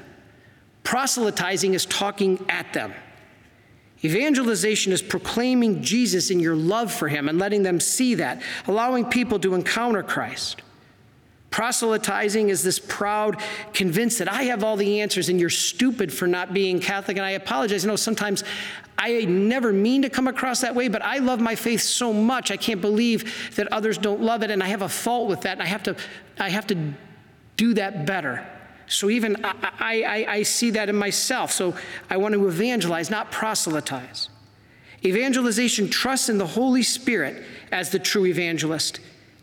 Proselytizing 0.84 1.74
is 1.74 1.84
talking 1.84 2.42
at 2.48 2.72
them. 2.72 2.94
Evangelization 4.02 4.90
is 4.90 5.02
proclaiming 5.02 5.82
Jesus 5.82 6.30
in 6.30 6.40
your 6.40 6.56
love 6.56 6.90
for 6.90 7.08
him 7.08 7.28
and 7.28 7.38
letting 7.38 7.64
them 7.64 7.80
see 7.80 8.14
that, 8.14 8.40
allowing 8.66 9.04
people 9.04 9.38
to 9.40 9.54
encounter 9.54 10.02
Christ. 10.02 10.62
Proselytizing 11.50 12.50
is 12.50 12.62
this 12.62 12.78
proud, 12.78 13.40
convinced 13.72 14.18
that 14.18 14.30
I 14.30 14.44
have 14.44 14.62
all 14.62 14.76
the 14.76 15.00
answers 15.00 15.28
and 15.28 15.40
you're 15.40 15.48
stupid 15.48 16.12
for 16.12 16.26
not 16.26 16.52
being 16.52 16.78
Catholic. 16.78 17.16
And 17.16 17.24
I 17.24 17.30
apologize. 17.30 17.84
You 17.84 17.88
know 17.88 17.96
sometimes 17.96 18.44
I 18.98 19.24
never 19.24 19.72
mean 19.72 20.02
to 20.02 20.10
come 20.10 20.28
across 20.28 20.60
that 20.60 20.74
way, 20.74 20.88
but 20.88 21.02
I 21.02 21.18
love 21.18 21.40
my 21.40 21.54
faith 21.54 21.80
so 21.80 22.12
much. 22.12 22.50
I 22.50 22.56
can't 22.56 22.80
believe 22.80 23.54
that 23.56 23.72
others 23.72 23.96
don't 23.96 24.20
love 24.20 24.42
it. 24.42 24.50
And 24.50 24.62
I 24.62 24.66
have 24.68 24.82
a 24.82 24.88
fault 24.88 25.28
with 25.28 25.42
that. 25.42 25.52
And 25.52 25.62
I 25.62 25.66
have 25.66 25.82
to, 25.84 25.96
I 26.38 26.50
have 26.50 26.66
to 26.66 26.92
do 27.56 27.74
that 27.74 28.04
better. 28.04 28.46
So 28.86 29.08
even 29.08 29.36
I, 29.44 30.02
I, 30.02 30.26
I 30.28 30.42
see 30.42 30.70
that 30.70 30.88
in 30.88 30.96
myself. 30.96 31.50
So 31.52 31.74
I 32.10 32.18
want 32.18 32.34
to 32.34 32.46
evangelize, 32.46 33.10
not 33.10 33.30
proselytize. 33.30 34.28
Evangelization 35.04 35.88
trusts 35.88 36.28
in 36.28 36.38
the 36.38 36.46
Holy 36.46 36.82
Spirit 36.82 37.44
as 37.70 37.90
the 37.90 37.98
true 37.98 38.26
evangelist 38.26 39.00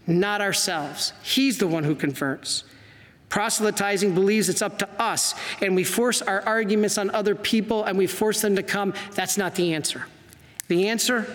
not 0.07 0.41
ourselves. 0.41 1.13
He's 1.23 1.57
the 1.57 1.67
one 1.67 1.83
who 1.83 1.95
converts. 1.95 2.63
Proselytizing 3.29 4.13
believes 4.13 4.49
it's 4.49 4.61
up 4.61 4.79
to 4.79 4.89
us, 5.01 5.35
and 5.61 5.75
we 5.75 5.83
force 5.83 6.21
our 6.21 6.41
arguments 6.41 6.97
on 6.97 7.09
other 7.09 7.35
people 7.35 7.83
and 7.83 7.97
we 7.97 8.07
force 8.07 8.41
them 8.41 8.55
to 8.55 8.63
come. 8.63 8.93
That's 9.13 9.37
not 9.37 9.55
the 9.55 9.73
answer. 9.73 10.05
The 10.67 10.87
answer 10.87 11.27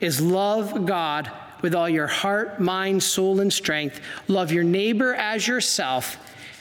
is 0.00 0.20
love 0.20 0.86
God 0.86 1.30
with 1.62 1.74
all 1.74 1.88
your 1.88 2.06
heart, 2.06 2.60
mind, 2.60 3.02
soul, 3.02 3.40
and 3.40 3.52
strength. 3.52 4.00
Love 4.28 4.52
your 4.52 4.64
neighbor 4.64 5.14
as 5.14 5.46
yourself, 5.46 6.16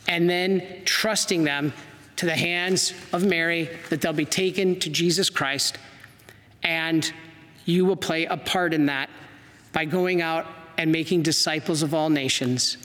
and 0.07 0.29
then 0.29 0.81
trusting 0.85 1.43
them 1.43 1.73
to 2.17 2.25
the 2.25 2.35
hands 2.35 2.93
of 3.11 3.25
Mary 3.25 3.69
that 3.89 4.01
they'll 4.01 4.13
be 4.13 4.25
taken 4.25 4.79
to 4.79 4.89
Jesus 4.89 5.29
Christ. 5.29 5.77
And 6.63 7.11
you 7.65 7.85
will 7.85 7.95
play 7.95 8.25
a 8.25 8.37
part 8.37 8.73
in 8.73 8.85
that 8.85 9.09
by 9.73 9.85
going 9.85 10.21
out 10.21 10.47
and 10.77 10.91
making 10.91 11.23
disciples 11.23 11.81
of 11.81 11.93
all 11.93 12.09
nations. 12.09 12.77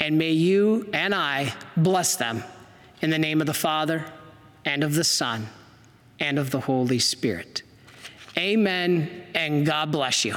And 0.00 0.18
may 0.18 0.32
you 0.32 0.88
and 0.92 1.14
I 1.14 1.54
bless 1.76 2.16
them 2.16 2.44
in 3.00 3.10
the 3.10 3.18
name 3.18 3.40
of 3.40 3.46
the 3.46 3.54
Father 3.54 4.04
and 4.64 4.84
of 4.84 4.94
the 4.94 5.04
Son 5.04 5.46
and 6.20 6.38
of 6.38 6.50
the 6.50 6.60
Holy 6.60 6.98
Spirit. 6.98 7.62
Amen, 8.36 9.24
and 9.34 9.64
God 9.64 9.90
bless 9.90 10.24
you. 10.24 10.36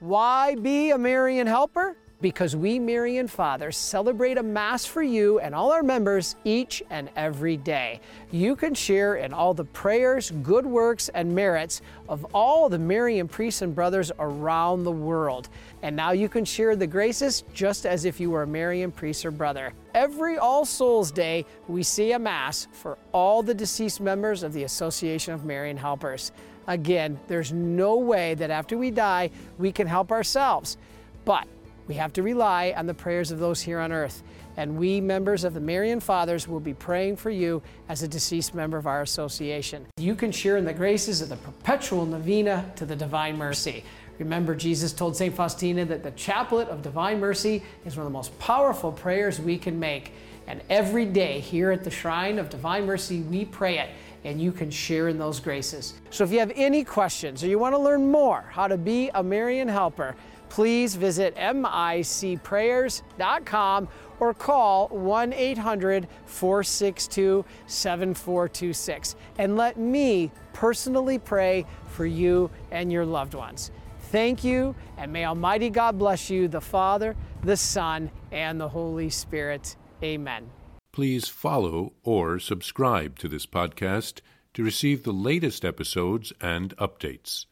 Why 0.00 0.54
be 0.54 0.90
a 0.90 0.98
Marian 0.98 1.46
helper? 1.46 1.96
Because 2.20 2.56
we 2.56 2.78
Marian 2.78 3.28
fathers 3.28 3.76
celebrate 3.76 4.38
a 4.38 4.42
Mass 4.42 4.86
for 4.86 5.02
you 5.02 5.40
and 5.40 5.54
all 5.54 5.72
our 5.72 5.82
members 5.82 6.36
each 6.44 6.82
and 6.88 7.10
every 7.16 7.56
day. 7.56 8.00
You 8.30 8.56
can 8.56 8.72
share 8.72 9.16
in 9.16 9.34
all 9.34 9.52
the 9.52 9.64
prayers, 9.64 10.30
good 10.42 10.64
works, 10.64 11.10
and 11.10 11.34
merits 11.34 11.82
of 12.08 12.24
all 12.32 12.68
the 12.68 12.78
Marian 12.78 13.28
priests 13.28 13.62
and 13.62 13.74
brothers 13.74 14.10
around 14.18 14.84
the 14.84 14.92
world. 14.92 15.48
And 15.82 15.94
now 15.94 16.12
you 16.12 16.28
can 16.28 16.44
share 16.44 16.76
the 16.76 16.86
graces 16.86 17.44
just 17.52 17.84
as 17.84 18.04
if 18.04 18.18
you 18.18 18.30
were 18.30 18.44
a 18.44 18.46
Marian 18.46 18.90
priest 18.90 19.26
or 19.26 19.30
brother. 19.30 19.74
Every 19.94 20.38
All 20.38 20.64
Souls 20.64 21.10
Day, 21.10 21.44
we 21.68 21.82
see 21.82 22.12
a 22.12 22.18
Mass 22.18 22.68
for 22.72 22.96
all 23.12 23.42
the 23.42 23.54
deceased 23.54 24.00
members 24.00 24.42
of 24.42 24.52
the 24.52 24.62
Association 24.62 25.34
of 25.34 25.44
Marian 25.44 25.76
Helpers. 25.76 26.32
Again, 26.66 27.18
there's 27.28 27.52
no 27.52 27.96
way 27.96 28.34
that 28.34 28.50
after 28.50 28.78
we 28.78 28.90
die, 28.90 29.30
we 29.58 29.72
can 29.72 29.86
help 29.86 30.10
ourselves. 30.10 30.78
But 31.24 31.46
we 31.86 31.94
have 31.94 32.12
to 32.14 32.22
rely 32.22 32.74
on 32.76 32.86
the 32.86 32.94
prayers 32.94 33.30
of 33.30 33.38
those 33.38 33.60
here 33.60 33.78
on 33.78 33.92
earth. 33.92 34.22
And 34.56 34.76
we, 34.78 35.00
members 35.00 35.44
of 35.44 35.54
the 35.54 35.60
Marian 35.60 36.00
Fathers, 36.00 36.46
will 36.46 36.60
be 36.60 36.74
praying 36.74 37.16
for 37.16 37.30
you 37.30 37.60
as 37.88 38.02
a 38.02 38.08
deceased 38.08 38.54
member 38.54 38.78
of 38.78 38.86
our 38.86 39.02
association. 39.02 39.86
You 39.96 40.14
can 40.14 40.30
share 40.30 40.56
in 40.56 40.64
the 40.64 40.72
graces 40.72 41.20
of 41.20 41.28
the 41.28 41.36
perpetual 41.36 42.06
novena 42.06 42.70
to 42.76 42.86
the 42.86 42.94
Divine 42.94 43.36
Mercy. 43.36 43.84
Remember, 44.18 44.54
Jesus 44.54 44.92
told 44.92 45.16
St. 45.16 45.34
Faustina 45.34 45.84
that 45.86 46.04
the 46.04 46.12
chaplet 46.12 46.68
of 46.68 46.82
divine 46.82 47.18
mercy 47.18 47.62
is 47.84 47.96
one 47.96 48.06
of 48.06 48.12
the 48.12 48.16
most 48.16 48.38
powerful 48.38 48.92
prayers 48.92 49.40
we 49.40 49.58
can 49.58 49.78
make. 49.78 50.12
And 50.46 50.62
every 50.70 51.04
day 51.04 51.40
here 51.40 51.72
at 51.72 51.82
the 51.82 51.90
Shrine 51.90 52.38
of 52.38 52.48
Divine 52.48 52.86
Mercy, 52.86 53.22
we 53.22 53.44
pray 53.44 53.78
it, 53.78 53.90
and 54.24 54.40
you 54.40 54.52
can 54.52 54.70
share 54.70 55.08
in 55.08 55.18
those 55.18 55.40
graces. 55.40 55.94
So 56.10 56.22
if 56.22 56.30
you 56.30 56.38
have 56.38 56.52
any 56.54 56.84
questions 56.84 57.42
or 57.42 57.48
you 57.48 57.58
want 57.58 57.74
to 57.74 57.78
learn 57.78 58.10
more 58.10 58.44
how 58.50 58.68
to 58.68 58.76
be 58.76 59.10
a 59.14 59.22
Marian 59.22 59.68
helper, 59.68 60.14
please 60.48 60.94
visit 60.94 61.34
micprayers.com 61.36 63.88
or 64.20 64.34
call 64.34 64.86
1 64.88 65.32
800 65.32 66.06
462 66.26 67.44
7426 67.66 69.16
and 69.38 69.56
let 69.56 69.76
me 69.76 70.30
personally 70.52 71.18
pray 71.18 71.66
for 71.88 72.06
you 72.06 72.48
and 72.70 72.92
your 72.92 73.04
loved 73.04 73.34
ones. 73.34 73.72
Thank 74.14 74.44
you, 74.44 74.76
and 74.96 75.12
may 75.12 75.24
Almighty 75.24 75.70
God 75.70 75.98
bless 75.98 76.30
you, 76.30 76.46
the 76.46 76.60
Father, 76.60 77.16
the 77.42 77.56
Son, 77.56 78.12
and 78.30 78.60
the 78.60 78.68
Holy 78.68 79.10
Spirit. 79.10 79.74
Amen. 80.04 80.50
Please 80.92 81.26
follow 81.26 81.94
or 82.04 82.38
subscribe 82.38 83.18
to 83.18 83.28
this 83.28 83.46
podcast 83.46 84.20
to 84.52 84.62
receive 84.62 85.02
the 85.02 85.12
latest 85.12 85.64
episodes 85.64 86.32
and 86.40 86.76
updates. 86.76 87.46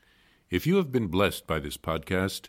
If 0.51 0.67
you 0.67 0.77
have 0.77 0.93
been 0.93 1.09
blessed 1.09 1.49
by 1.49 1.59
this 1.59 1.77
podcast, 1.77 2.49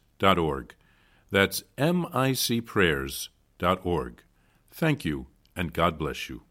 micprayers.org. 0.21 0.75
That's 1.31 1.63
micprayers.org. 1.77 4.23
Thank 4.71 5.05
you, 5.05 5.27
and 5.55 5.73
God 5.73 5.97
bless 5.97 6.29
you. 6.29 6.43